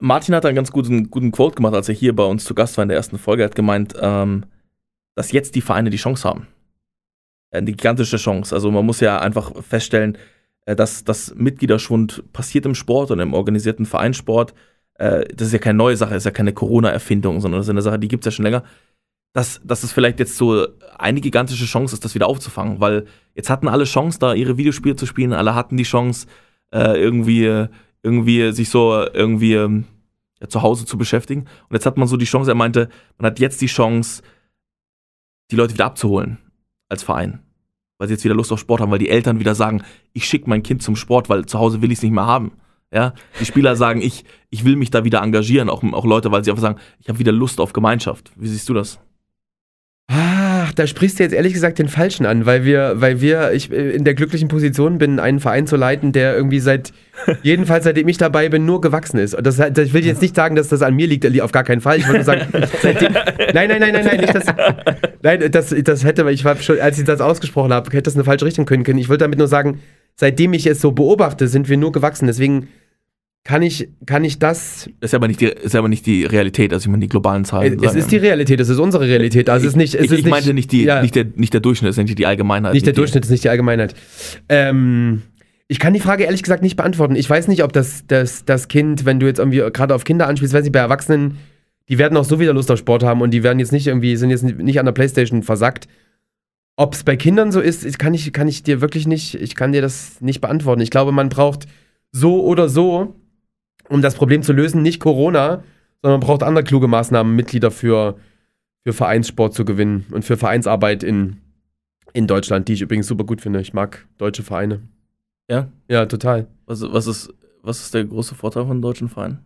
Martin 0.00 0.34
hat 0.34 0.46
einen 0.46 0.56
ganz 0.56 0.72
guten, 0.72 1.10
guten 1.10 1.30
Quote 1.30 1.56
gemacht, 1.56 1.74
als 1.74 1.88
er 1.88 1.94
hier 1.94 2.16
bei 2.16 2.24
uns 2.24 2.44
zu 2.44 2.54
Gast 2.54 2.76
war 2.76 2.82
in 2.82 2.88
der 2.88 2.96
ersten 2.96 3.18
Folge. 3.18 3.42
Er 3.42 3.46
hat 3.46 3.54
gemeint, 3.54 3.94
ähm, 4.00 4.46
dass 5.14 5.30
jetzt 5.30 5.54
die 5.54 5.60
Vereine 5.60 5.90
die 5.90 5.98
Chance 5.98 6.26
haben. 6.26 6.46
Äh, 7.50 7.58
Eine 7.58 7.72
gigantische 7.72 8.16
Chance. 8.16 8.54
Also 8.54 8.70
man 8.70 8.86
muss 8.86 9.00
ja 9.00 9.20
einfach 9.20 9.52
feststellen, 9.62 10.16
äh, 10.64 10.74
dass 10.74 11.04
das 11.04 11.34
Mitgliederschwund 11.34 12.32
passiert 12.32 12.64
im 12.64 12.74
Sport 12.74 13.10
und 13.10 13.20
im 13.20 13.34
organisierten 13.34 13.84
Vereinssport. 13.84 14.54
Äh, 14.94 15.26
Das 15.34 15.48
ist 15.48 15.52
ja 15.52 15.58
keine 15.58 15.76
neue 15.76 15.96
Sache, 15.98 16.14
ist 16.14 16.24
ja 16.24 16.30
keine 16.30 16.54
Corona-Erfindung, 16.54 17.40
sondern 17.40 17.58
das 17.58 17.66
ist 17.66 17.70
eine 17.70 17.82
Sache, 17.82 17.98
die 17.98 18.08
gibt 18.08 18.24
es 18.26 18.32
ja 18.32 18.36
schon 18.36 18.44
länger 18.44 18.64
dass, 19.32 19.60
dass 19.64 19.82
es 19.82 19.92
vielleicht 19.92 20.18
jetzt 20.20 20.36
so 20.36 20.66
eine 20.98 21.20
gigantische 21.20 21.64
Chance 21.64 21.94
ist, 21.94 22.04
das 22.04 22.14
wieder 22.14 22.26
aufzufangen, 22.26 22.80
weil 22.80 23.06
jetzt 23.34 23.50
hatten 23.50 23.68
alle 23.68 23.84
Chance, 23.84 24.18
da 24.18 24.34
ihre 24.34 24.58
Videospiele 24.58 24.96
zu 24.96 25.06
spielen, 25.06 25.32
alle 25.32 25.54
hatten 25.54 25.76
die 25.76 25.84
Chance, 25.84 26.26
äh, 26.70 27.00
irgendwie, 27.00 27.66
irgendwie 28.02 28.52
sich 28.52 28.68
so 28.68 29.06
irgendwie 29.12 29.54
ähm, 29.54 29.84
ja, 30.40 30.48
zu 30.48 30.62
Hause 30.62 30.84
zu 30.84 30.98
beschäftigen. 30.98 31.42
Und 31.42 31.74
jetzt 31.74 31.86
hat 31.86 31.96
man 31.96 32.08
so 32.08 32.16
die 32.16 32.26
Chance, 32.26 32.50
er 32.50 32.54
meinte, 32.54 32.88
man 33.18 33.30
hat 33.30 33.38
jetzt 33.38 33.60
die 33.60 33.66
Chance, 33.66 34.22
die 35.50 35.56
Leute 35.56 35.74
wieder 35.74 35.86
abzuholen 35.86 36.38
als 36.88 37.02
Verein. 37.02 37.40
weil 37.98 38.08
sie 38.08 38.14
jetzt 38.14 38.24
wieder 38.24 38.34
Lust 38.34 38.52
auf 38.52 38.58
Sport 38.58 38.80
haben, 38.80 38.90
weil 38.90 38.98
die 38.98 39.08
Eltern 39.08 39.38
wieder 39.38 39.54
sagen, 39.54 39.82
ich 40.12 40.26
schicke 40.26 40.50
mein 40.50 40.62
Kind 40.62 40.82
zum 40.82 40.96
Sport, 40.96 41.28
weil 41.28 41.46
zu 41.46 41.58
Hause 41.58 41.82
will 41.82 41.92
ich 41.92 41.98
es 41.98 42.02
nicht 42.02 42.12
mehr 42.12 42.26
haben. 42.26 42.52
Ja, 42.92 43.14
die 43.40 43.46
Spieler 43.46 43.76
sagen, 43.76 44.02
ich, 44.02 44.24
ich 44.50 44.64
will 44.64 44.76
mich 44.76 44.90
da 44.90 45.04
wieder 45.04 45.22
engagieren, 45.22 45.70
auch, 45.70 45.82
auch 45.82 46.04
Leute, 46.04 46.30
weil 46.30 46.44
sie 46.44 46.50
einfach 46.50 46.62
sagen, 46.62 46.80
ich 46.98 47.08
habe 47.08 47.18
wieder 47.18 47.32
Lust 47.32 47.60
auf 47.60 47.72
Gemeinschaft. 47.72 48.32
Wie 48.36 48.48
siehst 48.48 48.68
du 48.68 48.74
das? 48.74 48.98
Ach, 50.72 50.74
da 50.74 50.86
sprichst 50.86 51.18
du 51.18 51.22
jetzt 51.22 51.34
ehrlich 51.34 51.52
gesagt 51.52 51.78
den 51.78 51.88
Falschen 51.88 52.24
an, 52.24 52.46
weil 52.46 52.64
wir, 52.64 52.94
weil 52.96 53.20
wir, 53.20 53.52
ich 53.52 53.70
äh, 53.70 53.90
in 53.90 54.04
der 54.04 54.14
glücklichen 54.14 54.48
Position 54.48 54.96
bin, 54.98 55.20
einen 55.20 55.38
Verein 55.38 55.66
zu 55.66 55.76
leiten, 55.76 56.12
der 56.12 56.34
irgendwie 56.34 56.60
seit, 56.60 56.92
jedenfalls 57.42 57.84
seitdem 57.84 58.08
ich 58.08 58.16
dabei 58.16 58.48
bin, 58.48 58.64
nur 58.64 58.80
gewachsen 58.80 59.18
ist. 59.18 59.34
Und 59.34 59.46
das, 59.46 59.56
das 59.56 59.78
ich 59.78 59.92
will 59.92 60.04
jetzt 60.04 60.22
nicht 60.22 60.34
sagen, 60.34 60.56
dass 60.56 60.68
das 60.68 60.82
an 60.82 60.94
mir 60.94 61.06
liegt, 61.06 61.40
auf 61.40 61.52
gar 61.52 61.64
keinen 61.64 61.80
Fall. 61.80 61.98
Ich 61.98 62.04
wollte 62.04 62.18
nur 62.18 62.24
sagen, 62.24 62.46
seitdem, 62.82 63.12
nein, 63.12 63.68
nein, 63.68 63.80
nein, 63.80 63.92
nein, 63.92 64.04
nein, 64.04 64.20
nicht 64.20 64.34
das, 64.34 64.46
nein, 65.22 65.50
das, 65.50 65.74
das 65.84 66.04
hätte, 66.04 66.30
ich 66.30 66.44
war 66.44 66.56
schon, 66.56 66.80
als 66.80 66.98
ich 66.98 67.04
das 67.04 67.20
ausgesprochen 67.20 67.72
habe, 67.72 67.90
hätte 67.90 68.02
das 68.02 68.14
eine 68.14 68.24
falsche 68.24 68.46
Richtung 68.46 68.64
können 68.64 68.84
können. 68.84 68.98
Ich 68.98 69.08
wollte 69.08 69.24
damit 69.24 69.38
nur 69.38 69.48
sagen, 69.48 69.80
seitdem 70.16 70.54
ich 70.54 70.66
es 70.66 70.80
so 70.80 70.92
beobachte, 70.92 71.48
sind 71.48 71.68
wir 71.68 71.76
nur 71.76 71.92
gewachsen. 71.92 72.26
Deswegen 72.26 72.68
kann 73.44 73.62
ich, 73.62 73.88
kann 74.06 74.22
ich 74.24 74.38
das. 74.38 74.88
Ist 75.00 75.14
aber 75.14 75.26
nicht 75.26 75.40
die, 75.40 75.46
ist 75.46 75.74
aber 75.74 75.88
nicht 75.88 76.06
die 76.06 76.24
Realität, 76.24 76.72
also 76.72 76.84
ich 76.84 76.90
meine 76.90 77.00
die 77.00 77.08
globalen 77.08 77.44
Zahlen. 77.44 77.82
Es 77.82 77.94
ist 77.94 78.12
die 78.12 78.16
Realität, 78.16 78.60
es 78.60 78.68
ist 78.68 78.78
unsere 78.78 79.06
Realität. 79.06 79.50
Also 79.50 79.66
es 79.66 79.72
ist 79.72 79.76
nicht. 79.76 79.94
Es 79.94 80.06
ich, 80.06 80.12
ist 80.12 80.18
ich 80.20 80.26
meinte 80.26 80.54
nicht, 80.54 80.70
die, 80.70 80.84
ja. 80.84 81.02
nicht, 81.02 81.16
der, 81.16 81.26
nicht 81.34 81.52
der 81.52 81.60
Durchschnitt, 81.60 81.90
es 81.90 81.98
ist 81.98 82.04
nicht 82.04 82.18
die 82.18 82.26
Allgemeinheit. 82.26 82.72
Nicht 82.74 82.86
der 82.86 82.92
die- 82.92 82.98
Durchschnitt, 82.98 83.24
ist 83.24 83.30
nicht 83.30 83.42
die 83.42 83.48
Allgemeinheit. 83.48 83.94
Ähm, 84.48 85.22
ich 85.66 85.80
kann 85.80 85.92
die 85.92 86.00
Frage 86.00 86.24
ehrlich 86.24 86.42
gesagt 86.42 86.62
nicht 86.62 86.76
beantworten. 86.76 87.16
Ich 87.16 87.28
weiß 87.28 87.48
nicht, 87.48 87.64
ob 87.64 87.72
das, 87.72 88.06
das, 88.06 88.44
das 88.44 88.68
Kind, 88.68 89.06
wenn 89.06 89.18
du 89.18 89.26
jetzt 89.26 89.38
irgendwie 89.38 89.58
gerade 89.72 89.94
auf 89.94 90.04
Kinder 90.04 90.28
anspielst, 90.28 90.54
weiß 90.54 90.66
ich, 90.66 90.72
bei 90.72 90.78
Erwachsenen, 90.80 91.38
die 91.88 91.98
werden 91.98 92.16
auch 92.16 92.24
so 92.24 92.38
wieder 92.38 92.52
Lust 92.52 92.70
auf 92.70 92.78
Sport 92.78 93.02
haben 93.02 93.22
und 93.22 93.32
die 93.32 93.42
werden 93.42 93.58
jetzt 93.58 93.72
nicht 93.72 93.88
irgendwie, 93.88 94.16
sind 94.16 94.30
jetzt 94.30 94.44
nicht 94.44 94.78
an 94.78 94.86
der 94.86 94.92
Playstation 94.92 95.42
versackt. 95.42 95.88
Ob 96.76 96.94
es 96.94 97.02
bei 97.02 97.16
Kindern 97.16 97.50
so 97.52 97.60
ist, 97.60 97.98
kann 97.98 98.14
ich, 98.14 98.32
kann 98.32 98.48
ich 98.48 98.62
dir 98.62 98.80
wirklich 98.80 99.06
nicht, 99.06 99.34
ich 99.34 99.56
kann 99.56 99.72
dir 99.72 99.82
das 99.82 100.20
nicht 100.20 100.40
beantworten. 100.40 100.80
Ich 100.80 100.90
glaube, 100.90 101.10
man 101.10 101.28
braucht 101.28 101.66
so 102.12 102.44
oder 102.44 102.68
so, 102.68 103.14
um 103.88 104.02
das 104.02 104.14
Problem 104.14 104.42
zu 104.42 104.52
lösen, 104.52 104.82
nicht 104.82 105.00
Corona, 105.00 105.62
sondern 106.02 106.20
man 106.20 106.26
braucht 106.26 106.42
andere 106.42 106.64
kluge 106.64 106.88
Maßnahmen, 106.88 107.34
Mitglieder 107.34 107.70
für, 107.70 108.16
für 108.84 108.92
Vereinssport 108.92 109.54
zu 109.54 109.64
gewinnen 109.64 110.06
und 110.10 110.24
für 110.24 110.36
Vereinsarbeit 110.36 111.02
in, 111.02 111.38
in 112.12 112.26
Deutschland, 112.26 112.68
die 112.68 112.74
ich 112.74 112.82
übrigens 112.82 113.06
super 113.06 113.24
gut 113.24 113.40
finde. 113.40 113.60
Ich 113.60 113.72
mag 113.72 114.06
deutsche 114.18 114.42
Vereine. 114.42 114.80
Ja? 115.48 115.68
Ja, 115.88 116.06
total. 116.06 116.46
Was, 116.66 116.82
was, 116.82 117.06
ist, 117.06 117.32
was 117.62 117.80
ist 117.80 117.94
der 117.94 118.04
große 118.04 118.34
Vorteil 118.34 118.66
von 118.66 118.82
deutschen 118.82 119.08
Vereinen? 119.08 119.38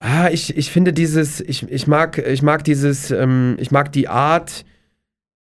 Ah, 0.00 0.30
ich, 0.30 0.56
ich 0.56 0.70
finde 0.70 0.92
dieses, 0.92 1.40
ich, 1.40 1.70
ich 1.70 1.86
mag, 1.86 2.18
ich 2.18 2.42
mag 2.42 2.64
dieses, 2.64 3.12
ähm, 3.12 3.56
ich 3.60 3.70
mag 3.70 3.92
die 3.92 4.08
Art, 4.08 4.64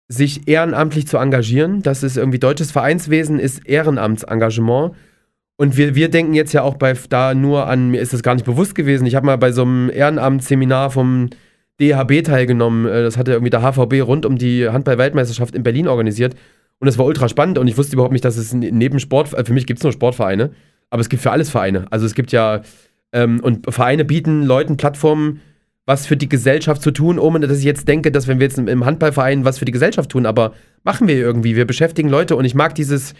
sich 0.08 0.48
ehrenamtlich 0.48 1.08
zu 1.08 1.18
engagieren. 1.18 1.82
Das 1.82 2.04
ist 2.04 2.18
irgendwie 2.18 2.40
deutsches 2.40 2.72
Vereinswesen, 2.72 3.40
ist 3.40 3.68
Ehrenamtsengagement. 3.68 4.96
Und 5.58 5.78
wir, 5.78 5.96
wir 5.96 6.10
denken 6.10 6.34
jetzt 6.34 6.54
ja 6.54 6.64
auch 6.64 6.76
bei 6.76 6.94
da 7.10 7.34
nur 7.34 7.68
an, 7.68 7.90
mir 7.90 8.02
ist 8.02 8.12
das 8.14 8.24
gar 8.24 8.34
nicht 8.36 8.46
bewusst 8.46 8.76
gewesen. 8.76 9.06
Ich 9.08 9.16
habe 9.16 9.26
mal 9.26 9.38
bei 9.38 9.52
so 9.52 9.62
einem 9.62 9.90
Ehrenamtsseminar 9.90 10.92
vom 10.92 11.30
DHB 11.80 12.24
teilgenommen. 12.24 12.86
Äh, 12.86 13.04
Das 13.04 13.18
hatte 13.18 13.32
irgendwie 13.32 13.50
der 13.52 13.62
HVB 13.62 14.02
rund 14.06 14.26
um 14.26 14.38
die 14.38 14.68
Handball-Weltmeisterschaft 14.68 15.56
in 15.56 15.64
Berlin 15.64 15.88
organisiert. 15.88 16.36
Und 16.80 16.88
das 16.88 16.98
war 16.98 17.06
ultra 17.06 17.30
spannend 17.30 17.58
und 17.58 17.68
ich 17.68 17.78
wusste 17.78 17.94
überhaupt 17.94 18.12
nicht, 18.12 18.26
dass 18.26 18.36
es 18.36 18.54
neben 18.54 19.00
Sport, 19.00 19.34
äh, 19.34 19.46
für 19.46 19.54
mich 19.54 19.66
gibt 19.66 19.80
es 19.80 19.84
nur 19.84 19.94
Sportvereine, 19.94 20.52
aber 20.90 21.00
es 21.00 21.08
gibt 21.08 21.24
für 21.24 21.32
alles 21.32 21.50
Vereine. 21.50 21.86
Also 21.90 22.06
es 22.06 22.16
gibt 22.16 22.34
ja, 22.34 22.62
ähm, 23.14 23.40
und 23.42 23.74
Vereine 23.74 24.04
bieten 24.04 24.44
Leuten 24.44 24.76
Plattformen, 24.76 25.40
was 25.86 26.06
für 26.06 26.18
die 26.18 26.28
Gesellschaft 26.28 26.82
zu 26.82 26.92
tun, 26.92 27.18
ohne 27.18 27.48
dass 27.48 27.60
ich 27.60 27.64
jetzt 27.64 27.88
denke, 27.88 28.12
dass 28.12 28.28
wenn 28.28 28.40
wir 28.40 28.48
jetzt 28.48 28.58
im- 28.58 28.68
im 28.68 28.84
Handballverein 28.86 29.46
was 29.46 29.60
für 29.60 29.66
die 29.66 29.72
Gesellschaft 29.72 30.10
tun, 30.10 30.26
aber 30.26 30.52
machen 30.84 31.08
wir 31.08 31.16
irgendwie. 31.16 31.56
Wir 31.56 31.66
beschäftigen 31.66 32.10
Leute 32.10 32.36
und 32.36 32.44
ich 32.44 32.56
mag 32.56 32.76
dieses, 32.76 33.14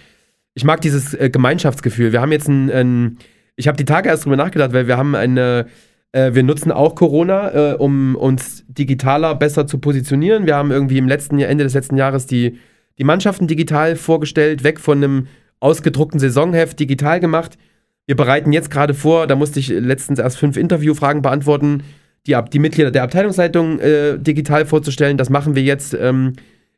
ich 0.56 0.64
mag 0.64 0.82
dieses 0.82 1.14
äh, 1.14 1.30
Gemeinschaftsgefühl. 1.30 2.12
Wir 2.12 2.22
haben 2.22 2.32
jetzt 2.32 2.48
ein, 2.48 2.72
ein 2.72 3.18
ich 3.56 3.68
habe 3.68 3.78
die 3.78 3.86
Tage 3.86 4.10
erst 4.10 4.26
drüber 4.26 4.38
nachgedacht, 4.38 4.74
weil 4.74 4.88
wir 4.88 4.98
haben 4.98 5.14
eine, 5.14 5.68
äh, 6.14 6.34
wir 6.34 6.44
nutzen 6.44 6.72
auch 6.72 6.96
Corona, 6.96 7.74
äh, 7.74 7.76
um 7.76 8.16
uns 8.16 8.64
digitaler 8.68 9.36
besser 9.36 9.68
zu 9.68 9.78
positionieren. 9.78 10.46
Wir 10.46 10.56
haben 10.56 10.72
irgendwie 10.72 10.98
im 10.98 11.08
letzten 11.08 11.38
Jahr, 11.38 11.50
Ende 11.50 11.66
des 11.66 11.74
letzten 11.74 11.98
Jahres 11.98 12.26
die, 12.26 12.58
die 12.98 13.04
Mannschaften 13.04 13.48
digital 13.48 13.98
vorgestellt, 13.98 14.64
weg 14.64 14.80
von 14.80 15.04
einem 15.04 15.28
ausgedruckten 15.60 16.20
Saisonheft 16.20 16.80
digital 16.80 17.20
gemacht. 17.20 17.58
Wir 18.06 18.16
bereiten 18.16 18.54
jetzt 18.54 18.72
gerade 18.72 18.94
vor, 18.94 19.28
da 19.28 19.36
musste 19.36 19.60
ich 19.60 19.68
letztens 19.70 20.20
erst 20.20 20.38
fünf 20.38 20.58
Interviewfragen 20.58 21.22
beantworten, 21.22 21.84
die, 22.28 22.38
die 22.54 22.60
Mitglieder 22.60 22.92
der 22.92 23.04
Abteilungsleitung 23.04 23.80
äh, 23.80 24.18
digital 24.18 24.66
vorzustellen. 24.66 25.18
Das 25.18 25.30
machen 25.30 25.56
wir 25.56 25.64
jetzt 25.64 25.94
ähm, 25.94 26.34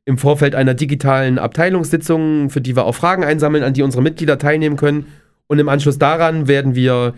im 0.08 0.18
Vorfeld 0.18 0.56
einer 0.56 0.74
digitalen 0.74 1.38
Abteilungssitzung, 1.38 2.50
für 2.50 2.62
die 2.62 2.78
wir 2.78 2.86
auch 2.86 2.96
Fragen 2.96 3.26
einsammeln, 3.26 3.66
an 3.66 3.74
die 3.74 3.84
unsere 3.84 4.02
Mitglieder 4.02 4.38
teilnehmen 4.38 4.78
können. 4.78 5.08
Und 5.48 5.60
im 5.60 5.68
Anschluss 5.68 6.00
daran 6.00 6.48
werden 6.48 6.76
wir 6.76 7.14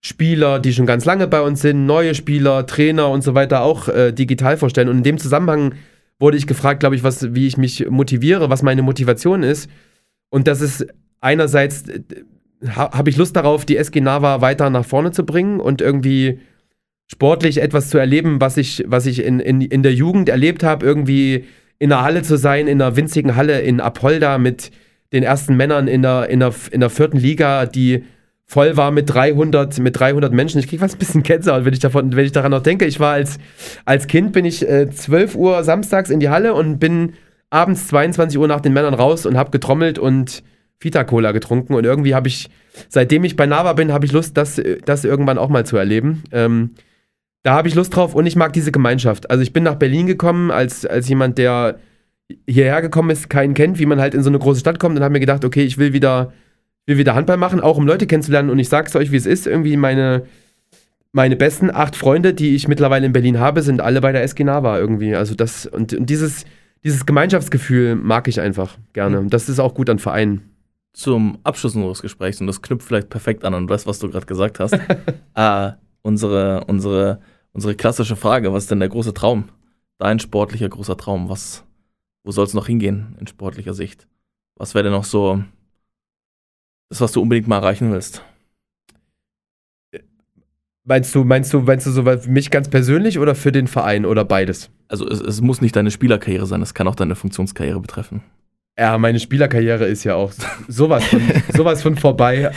Spieler, 0.00 0.60
die 0.60 0.72
schon 0.72 0.86
ganz 0.86 1.04
lange 1.04 1.26
bei 1.26 1.40
uns 1.40 1.60
sind, 1.60 1.86
neue 1.86 2.14
Spieler, 2.14 2.66
Trainer 2.66 3.08
und 3.08 3.22
so 3.22 3.34
weiter 3.34 3.62
auch 3.62 3.88
äh, 3.88 4.12
digital 4.12 4.56
vorstellen. 4.56 4.88
Und 4.88 4.98
in 4.98 5.02
dem 5.02 5.18
Zusammenhang 5.18 5.74
wurde 6.20 6.36
ich 6.36 6.46
gefragt, 6.46 6.78
glaube 6.78 6.94
ich, 6.94 7.02
was, 7.02 7.34
wie 7.34 7.48
ich 7.48 7.56
mich 7.56 7.90
motiviere, 7.90 8.48
was 8.48 8.62
meine 8.62 8.82
Motivation 8.82 9.42
ist. 9.42 9.68
Und 10.30 10.46
das 10.46 10.60
ist 10.60 10.86
einerseits, 11.20 11.88
äh, 11.88 12.00
ha, 12.64 12.96
habe 12.96 13.10
ich 13.10 13.16
Lust 13.16 13.34
darauf, 13.34 13.64
die 13.64 13.76
SG 13.76 14.00
Nava 14.00 14.40
weiter 14.40 14.70
nach 14.70 14.84
vorne 14.84 15.10
zu 15.10 15.26
bringen 15.26 15.58
und 15.58 15.82
irgendwie 15.82 16.38
sportlich 17.08 17.60
etwas 17.60 17.90
zu 17.90 17.98
erleben, 17.98 18.40
was 18.40 18.56
ich, 18.56 18.84
was 18.86 19.06
ich 19.06 19.24
in, 19.24 19.40
in, 19.40 19.62
in 19.62 19.82
der 19.82 19.94
Jugend 19.94 20.28
erlebt 20.28 20.62
habe, 20.62 20.86
irgendwie 20.86 21.46
in 21.80 21.92
einer 21.92 22.04
Halle 22.04 22.22
zu 22.22 22.36
sein, 22.36 22.68
in 22.68 22.80
einer 22.80 22.94
winzigen 22.94 23.34
Halle 23.34 23.60
in 23.60 23.80
Apolda 23.80 24.38
mit 24.38 24.70
den 25.12 25.24
ersten 25.24 25.56
Männern 25.56 25.88
in 25.88 26.02
der, 26.02 26.28
in 26.28 26.38
der, 26.38 26.54
in 26.70 26.80
der 26.80 26.90
vierten 26.90 27.16
Liga, 27.16 27.66
die 27.66 28.04
voll 28.46 28.76
war 28.76 28.90
mit 28.90 29.12
300, 29.12 29.78
mit 29.78 29.98
300 29.98 30.32
Menschen. 30.32 30.60
Ich 30.60 30.68
kriege 30.68 30.80
fast 30.80 30.96
ein 30.96 30.98
bisschen 30.98 31.22
Gänsehaut, 31.22 31.64
wenn 31.64 31.72
ich, 31.72 31.78
davon, 31.80 32.14
wenn 32.14 32.24
ich 32.24 32.32
daran 32.32 32.50
noch 32.50 32.62
denke. 32.62 32.84
Ich 32.84 33.00
war 33.00 33.14
als, 33.14 33.38
als 33.86 34.06
Kind, 34.06 34.32
bin 34.32 34.44
ich 34.44 34.68
äh, 34.68 34.90
12 34.90 35.34
Uhr 35.34 35.64
samstags 35.64 36.10
in 36.10 36.20
die 36.20 36.28
Halle 36.28 36.52
und 36.54 36.78
bin 36.78 37.14
abends 37.48 37.88
22 37.88 38.38
Uhr 38.38 38.46
nach 38.46 38.60
den 38.60 38.74
Männern 38.74 38.94
raus 38.94 39.24
und 39.24 39.36
habe 39.36 39.50
getrommelt 39.50 39.98
und 39.98 40.42
Vita-Cola 40.80 41.32
getrunken. 41.32 41.74
Und 41.74 41.84
irgendwie 41.84 42.14
habe 42.14 42.28
ich, 42.28 42.50
seitdem 42.88 43.24
ich 43.24 43.36
bei 43.36 43.46
Nava 43.46 43.72
bin, 43.72 43.92
habe 43.92 44.04
ich 44.04 44.12
Lust, 44.12 44.36
das, 44.36 44.60
das 44.84 45.04
irgendwann 45.04 45.38
auch 45.38 45.48
mal 45.48 45.64
zu 45.64 45.78
erleben. 45.78 46.24
Ähm, 46.30 46.72
da 47.42 47.52
habe 47.54 47.68
ich 47.68 47.74
Lust 47.74 47.94
drauf 47.94 48.14
und 48.14 48.26
ich 48.26 48.36
mag 48.36 48.52
diese 48.52 48.72
Gemeinschaft. 48.72 49.30
Also 49.30 49.42
ich 49.42 49.52
bin 49.52 49.64
nach 49.64 49.76
Berlin 49.76 50.06
gekommen 50.06 50.50
als, 50.50 50.84
als 50.84 51.08
jemand, 51.08 51.38
der 51.38 51.78
hierher 52.46 52.82
gekommen 52.82 53.10
ist, 53.10 53.30
keinen 53.30 53.54
kennt, 53.54 53.78
wie 53.78 53.86
man 53.86 54.00
halt 54.00 54.14
in 54.14 54.22
so 54.22 54.30
eine 54.30 54.38
große 54.38 54.60
Stadt 54.60 54.78
kommt 54.78 54.96
und 54.96 55.02
habe 55.02 55.12
mir 55.12 55.20
gedacht, 55.20 55.44
okay, 55.44 55.62
ich 55.62 55.78
will 55.78 55.92
wieder, 55.92 56.32
will 56.86 56.98
wieder 56.98 57.14
Handball 57.14 57.36
machen, 57.36 57.60
auch 57.60 57.76
um 57.76 57.86
Leute 57.86 58.06
kennenzulernen 58.06 58.50
und 58.50 58.58
ich 58.58 58.68
sag's 58.68 58.94
euch, 58.94 59.10
wie 59.10 59.16
es 59.16 59.26
ist, 59.26 59.46
irgendwie 59.46 59.76
meine, 59.76 60.24
meine 61.12 61.36
besten 61.36 61.70
acht 61.70 61.96
Freunde, 61.96 62.34
die 62.34 62.54
ich 62.54 62.68
mittlerweile 62.68 63.06
in 63.06 63.12
Berlin 63.12 63.40
habe, 63.40 63.62
sind 63.62 63.80
alle 63.80 64.00
bei 64.00 64.12
der 64.12 64.22
SG 64.22 64.44
Nava 64.44 64.78
irgendwie. 64.78 65.14
Also 65.14 65.34
das, 65.34 65.66
und, 65.66 65.92
und 65.92 66.06
dieses, 66.06 66.44
dieses 66.84 67.06
Gemeinschaftsgefühl 67.06 67.96
mag 67.96 68.28
ich 68.28 68.40
einfach 68.40 68.78
gerne. 68.92 69.18
Und 69.18 69.34
das 69.34 69.48
ist 69.48 69.58
auch 69.58 69.74
gut 69.74 69.90
an 69.90 69.98
Vereinen. 69.98 70.42
Zum 70.92 71.38
Abschluss 71.44 71.76
unseres 71.76 72.02
Gesprächs, 72.02 72.40
und 72.40 72.48
das 72.48 72.62
knüpft 72.62 72.86
vielleicht 72.86 73.10
perfekt 73.10 73.44
an 73.44 73.54
an 73.54 73.68
das, 73.68 73.86
was 73.86 74.00
du 74.00 74.10
gerade 74.10 74.26
gesagt 74.26 74.58
hast, 74.58 74.72
äh, 75.34 75.70
unsere, 76.02 76.64
unsere, 76.64 77.20
unsere 77.52 77.74
klassische 77.74 78.16
Frage, 78.16 78.52
was 78.52 78.64
ist 78.64 78.70
denn 78.70 78.80
der 78.80 78.88
große 78.88 79.14
Traum? 79.14 79.48
Dein 79.98 80.18
sportlicher 80.18 80.68
großer 80.68 80.96
Traum, 80.96 81.28
was, 81.28 81.64
wo 82.24 82.30
soll 82.30 82.46
es 82.46 82.54
noch 82.54 82.66
hingehen 82.66 83.16
in 83.20 83.26
sportlicher 83.26 83.74
Sicht? 83.74 84.06
Was 84.56 84.74
wäre 84.74 84.84
denn 84.84 84.92
noch 84.92 85.04
so 85.04 85.42
das, 86.90 87.00
was 87.00 87.12
du 87.12 87.22
unbedingt 87.22 87.48
mal 87.48 87.58
erreichen 87.58 87.92
willst? 87.92 88.22
Meinst 90.84 91.14
du, 91.14 91.24
meinst 91.24 91.52
du, 91.52 91.60
meinst 91.60 91.86
du 91.86 91.90
so 91.90 92.02
für 92.02 92.28
mich 92.28 92.50
ganz 92.50 92.68
persönlich 92.68 93.18
oder 93.18 93.34
für 93.34 93.52
den 93.52 93.68
Verein 93.68 94.04
oder 94.04 94.24
beides? 94.24 94.70
Also 94.88 95.06
es, 95.06 95.20
es 95.20 95.40
muss 95.40 95.60
nicht 95.60 95.76
deine 95.76 95.90
Spielerkarriere 95.90 96.46
sein, 96.46 96.62
es 96.62 96.74
kann 96.74 96.88
auch 96.88 96.96
deine 96.96 97.14
Funktionskarriere 97.14 97.80
betreffen. 97.80 98.22
Ja, 98.78 98.96
meine 98.98 99.20
Spielerkarriere 99.20 99.84
ist 99.84 100.04
ja 100.04 100.14
auch 100.14 100.32
sowas 100.68 101.04
von, 101.04 101.20
sowas 101.54 101.82
von 101.82 101.96
vorbei. 101.96 102.50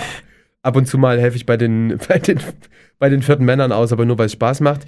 Ab 0.63 0.77
und 0.77 0.87
zu 0.87 0.97
mal 0.97 1.19
helfe 1.19 1.35
ich 1.35 1.45
bei 1.45 1.57
den, 1.57 1.99
bei 2.07 2.17
den, 2.17 2.39
bei 2.97 3.09
den 3.09 3.21
vierten 3.21 3.43
Männern 3.45 3.71
aus, 3.71 3.91
aber 3.91 4.05
nur 4.05 4.17
weil 4.17 4.27
es 4.27 4.31
Spaß 4.31 4.61
macht. 4.61 4.81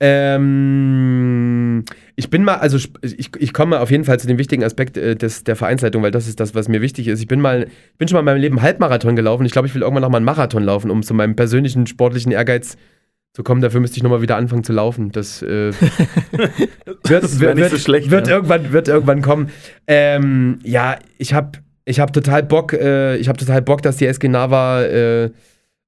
Ähm, 0.00 1.84
ich 2.16 2.30
bin 2.30 2.42
mal, 2.42 2.56
also 2.56 2.78
ich, 3.02 3.30
ich 3.38 3.52
komme 3.52 3.80
auf 3.80 3.90
jeden 3.90 4.04
Fall 4.04 4.18
zu 4.18 4.26
dem 4.26 4.38
wichtigen 4.38 4.64
Aspekt 4.64 4.96
äh, 4.96 5.14
des, 5.14 5.44
der 5.44 5.56
Vereinsleitung, 5.56 6.02
weil 6.02 6.10
das 6.10 6.26
ist 6.26 6.40
das, 6.40 6.54
was 6.54 6.68
mir 6.68 6.80
wichtig 6.80 7.06
ist. 7.06 7.20
Ich 7.20 7.28
bin 7.28 7.40
mal, 7.40 7.64
ich 7.92 7.98
bin 7.98 8.08
schon 8.08 8.16
mal 8.16 8.20
in 8.20 8.24
meinem 8.24 8.40
Leben 8.40 8.62
Halbmarathon 8.62 9.14
gelaufen. 9.14 9.44
Ich 9.44 9.52
glaube, 9.52 9.68
ich 9.68 9.74
will 9.74 9.82
irgendwann 9.82 10.02
noch 10.02 10.08
mal 10.08 10.16
einen 10.16 10.24
Marathon 10.24 10.64
laufen, 10.64 10.90
um 10.90 11.02
zu 11.02 11.12
meinem 11.12 11.36
persönlichen 11.36 11.86
sportlichen 11.86 12.32
Ehrgeiz 12.32 12.78
zu 13.34 13.42
kommen. 13.42 13.60
Dafür 13.60 13.80
müsste 13.80 13.98
ich 13.98 14.02
noch 14.02 14.10
mal 14.10 14.22
wieder 14.22 14.36
anfangen 14.36 14.64
zu 14.64 14.72
laufen. 14.72 15.12
Das, 15.12 15.42
äh, 15.42 15.72
wird, 16.32 17.22
Das 17.22 17.40
wird, 17.40 17.56
nicht 17.56 17.66
so 17.66 17.72
wird, 17.72 17.82
schlecht, 17.82 18.10
wird, 18.10 18.26
ja. 18.26 18.36
irgendwann, 18.36 18.72
wird 18.72 18.88
irgendwann 18.88 19.20
kommen. 19.20 19.50
Ähm, 19.86 20.60
ja, 20.62 20.98
ich 21.18 21.34
habe 21.34 21.58
ich 21.84 22.00
hab 22.00 22.12
total 22.12 22.42
Bock, 22.42 22.72
äh, 22.72 23.16
ich 23.16 23.28
habe 23.28 23.38
total 23.38 23.62
Bock, 23.62 23.82
dass 23.82 23.96
die 23.96 24.06
SG 24.06 24.28
Nava 24.28 24.82
äh, 24.84 25.30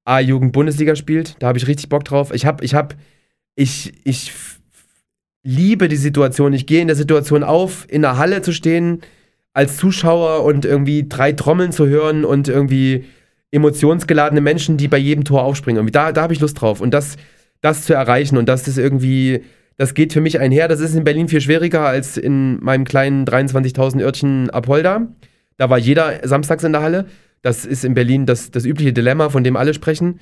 A-Jugend-Bundesliga 0.04 0.96
spielt. 0.96 1.36
Da 1.38 1.48
habe 1.48 1.58
ich 1.58 1.66
richtig 1.66 1.88
Bock 1.88 2.04
drauf. 2.04 2.32
Ich 2.34 2.46
habe, 2.46 2.64
ich 2.64 2.74
habe, 2.74 2.96
ich, 3.54 3.92
ich 4.04 4.32
liebe 5.42 5.88
die 5.88 5.96
Situation. 5.96 6.52
Ich 6.52 6.66
gehe 6.66 6.80
in 6.80 6.88
der 6.88 6.96
Situation 6.96 7.42
auf, 7.42 7.86
in 7.88 8.02
der 8.02 8.18
Halle 8.18 8.42
zu 8.42 8.52
stehen, 8.52 9.02
als 9.54 9.76
Zuschauer 9.76 10.44
und 10.44 10.64
irgendwie 10.64 11.06
drei 11.08 11.32
Trommeln 11.32 11.72
zu 11.72 11.86
hören 11.86 12.24
und 12.24 12.48
irgendwie 12.48 13.04
emotionsgeladene 13.50 14.40
Menschen, 14.40 14.78
die 14.78 14.88
bei 14.88 14.98
jedem 14.98 15.24
Tor 15.24 15.44
aufspringen. 15.44 15.86
Da, 15.92 16.12
da 16.12 16.22
habe 16.22 16.32
ich 16.32 16.40
Lust 16.40 16.60
drauf. 16.60 16.80
Und 16.80 16.92
das, 16.94 17.16
das 17.60 17.84
zu 17.84 17.92
erreichen 17.92 18.38
und 18.38 18.48
das 18.48 18.66
ist 18.66 18.78
irgendwie, 18.78 19.42
das 19.76 19.94
geht 19.94 20.12
für 20.12 20.22
mich 20.22 20.40
einher. 20.40 20.68
Das 20.68 20.80
ist 20.80 20.94
in 20.94 21.04
Berlin 21.04 21.28
viel 21.28 21.42
schwieriger 21.42 21.86
als 21.86 22.16
in 22.16 22.58
meinem 22.62 22.84
kleinen 22.84 23.26
23.000 23.26 24.02
Örtchen 24.02 24.50
Apolda. 24.50 25.08
Da 25.62 25.70
war 25.70 25.78
jeder 25.78 26.26
samstags 26.26 26.64
in 26.64 26.72
der 26.72 26.82
Halle. 26.82 27.06
Das 27.40 27.64
ist 27.64 27.84
in 27.84 27.94
Berlin 27.94 28.26
das, 28.26 28.50
das 28.50 28.64
übliche 28.64 28.92
Dilemma, 28.92 29.28
von 29.28 29.44
dem 29.44 29.56
alle 29.56 29.74
sprechen. 29.74 30.18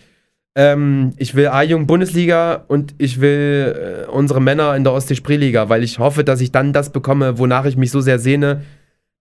Ähm, 0.54 1.14
ich 1.16 1.34
will 1.34 1.46
A-Jung 1.46 1.86
Bundesliga 1.86 2.62
und 2.68 2.94
ich 2.98 3.22
will 3.22 4.04
äh, 4.06 4.10
unsere 4.10 4.42
Männer 4.42 4.76
in 4.76 4.84
der 4.84 4.92
Ostsee-Spreeliga, 4.92 5.70
weil 5.70 5.82
ich 5.82 5.98
hoffe, 5.98 6.24
dass 6.24 6.42
ich 6.42 6.52
dann 6.52 6.74
das 6.74 6.92
bekomme, 6.92 7.38
wonach 7.38 7.64
ich 7.64 7.78
mich 7.78 7.90
so 7.90 8.02
sehr 8.02 8.18
sehne. 8.18 8.64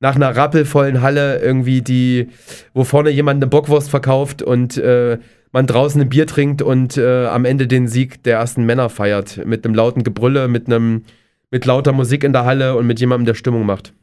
Nach 0.01 0.17
einer 0.17 0.35
rappelvollen 0.35 1.01
Halle 1.01 1.39
irgendwie, 1.39 1.81
die, 1.81 2.27
wo 2.73 2.83
vorne 2.83 3.11
jemand 3.11 3.37
eine 3.37 3.47
Bockwurst 3.47 3.89
verkauft 3.89 4.41
und 4.41 4.75
äh, 4.75 5.19
man 5.53 5.67
draußen 5.67 6.01
ein 6.01 6.09
Bier 6.09 6.27
trinkt 6.27 6.61
und 6.61 6.97
äh, 6.97 7.27
am 7.27 7.45
Ende 7.45 7.65
den 7.65 7.87
Sieg 7.87 8.23
der 8.23 8.39
ersten 8.39 8.65
Männer 8.65 8.89
feiert. 8.89 9.45
Mit 9.45 9.63
einem 9.63 9.73
lauten 9.73 10.03
Gebrülle, 10.03 10.49
mit 10.49 10.67
einem, 10.67 11.05
mit 11.49 11.63
lauter 11.63 11.93
Musik 11.93 12.25
in 12.25 12.33
der 12.33 12.43
Halle 12.43 12.75
und 12.75 12.87
mit 12.87 12.99
jemandem, 12.99 13.25
der 13.25 13.35
Stimmung 13.35 13.65
macht. 13.65 13.93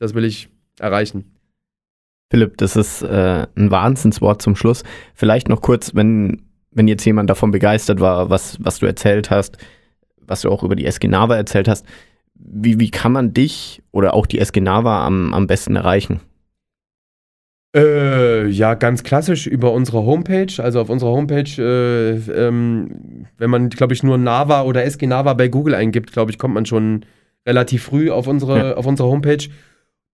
Das 0.00 0.14
will 0.14 0.24
ich 0.24 0.48
erreichen. 0.80 1.34
Philipp, 2.30 2.58
das 2.58 2.76
ist 2.76 3.02
äh, 3.02 3.46
ein 3.56 3.70
Wahnsinnswort 3.70 4.42
zum 4.42 4.54
Schluss. 4.54 4.82
Vielleicht 5.14 5.48
noch 5.48 5.62
kurz, 5.62 5.94
wenn, 5.94 6.42
wenn 6.70 6.88
jetzt 6.88 7.04
jemand 7.04 7.30
davon 7.30 7.50
begeistert 7.50 8.00
war, 8.00 8.28
was, 8.28 8.58
was 8.62 8.78
du 8.78 8.86
erzählt 8.86 9.30
hast, 9.30 9.56
was 10.20 10.42
du 10.42 10.50
auch 10.50 10.62
über 10.62 10.76
die 10.76 10.84
SG 10.84 11.08
Nava 11.08 11.36
erzählt 11.36 11.68
hast, 11.68 11.86
wie, 12.34 12.78
wie 12.78 12.90
kann 12.90 13.12
man 13.12 13.32
dich 13.32 13.82
oder 13.92 14.14
auch 14.14 14.26
die 14.26 14.38
SG 14.38 14.60
Nava 14.60 15.06
am, 15.06 15.32
am 15.32 15.46
besten 15.46 15.74
erreichen? 15.74 16.20
Äh, 17.76 18.48
ja, 18.48 18.74
ganz 18.74 19.02
klassisch 19.02 19.46
über 19.46 19.72
unsere 19.72 20.04
Homepage. 20.04 20.62
Also 20.62 20.80
auf 20.80 20.88
unserer 20.88 21.10
Homepage, 21.10 21.50
äh, 21.58 22.46
ähm, 22.46 23.26
wenn 23.36 23.50
man, 23.50 23.68
glaube 23.68 23.92
ich, 23.92 24.02
nur 24.02 24.16
Nava 24.16 24.62
oder 24.62 24.84
SG 24.84 25.06
Nava 25.06 25.34
bei 25.34 25.48
Google 25.48 25.74
eingibt, 25.74 26.12
glaube 26.12 26.30
ich, 26.30 26.38
kommt 26.38 26.54
man 26.54 26.64
schon 26.66 27.04
relativ 27.46 27.84
früh 27.84 28.10
auf 28.10 28.26
unsere, 28.26 28.58
Ja. 28.58 28.74
auf 28.76 28.86
unsere 28.86 29.08
Homepage. 29.08 29.48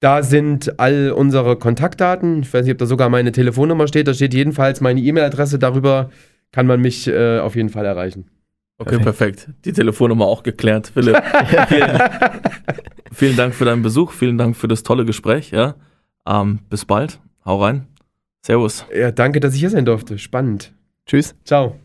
Da 0.04 0.22
sind 0.22 0.78
all 0.78 1.12
unsere 1.12 1.56
Kontaktdaten. 1.56 2.42
Ich 2.42 2.52
weiß 2.52 2.66
nicht, 2.66 2.72
ob 2.72 2.78
da 2.78 2.84
sogar 2.84 3.08
meine 3.08 3.32
Telefonnummer 3.32 3.88
steht. 3.88 4.06
Da 4.06 4.12
steht 4.12 4.34
jedenfalls 4.34 4.82
meine 4.82 5.00
E-Mail-Adresse. 5.00 5.58
Darüber 5.58 6.10
kann 6.52 6.66
man 6.66 6.82
mich 6.82 7.08
äh, 7.08 7.38
auf 7.38 7.56
jeden 7.56 7.70
Fall 7.70 7.86
erreichen. 7.86 8.26
Okay, 8.76 8.98
perfekt. 8.98 9.48
Die 9.64 9.72
Telefonnummer 9.72 10.26
auch 10.26 10.42
geklärt. 10.42 10.90
Philipp, 10.92 11.22
vielen, 11.68 11.98
vielen 13.12 13.36
Dank 13.38 13.54
für 13.54 13.64
deinen 13.64 13.80
Besuch, 13.80 14.12
vielen 14.12 14.36
Dank 14.36 14.58
für 14.58 14.68
das 14.68 14.82
tolle 14.82 15.06
Gespräch. 15.06 15.52
Ja? 15.52 15.76
Ähm, 16.28 16.58
bis 16.68 16.84
bald. 16.84 17.18
Hau 17.46 17.62
rein. 17.62 17.86
Servus. 18.42 18.84
Ja, 18.94 19.10
danke, 19.10 19.40
dass 19.40 19.54
ich 19.54 19.60
hier 19.60 19.70
sein 19.70 19.86
durfte. 19.86 20.18
Spannend. 20.18 20.74
Tschüss. 21.06 21.34
Ciao. 21.46 21.76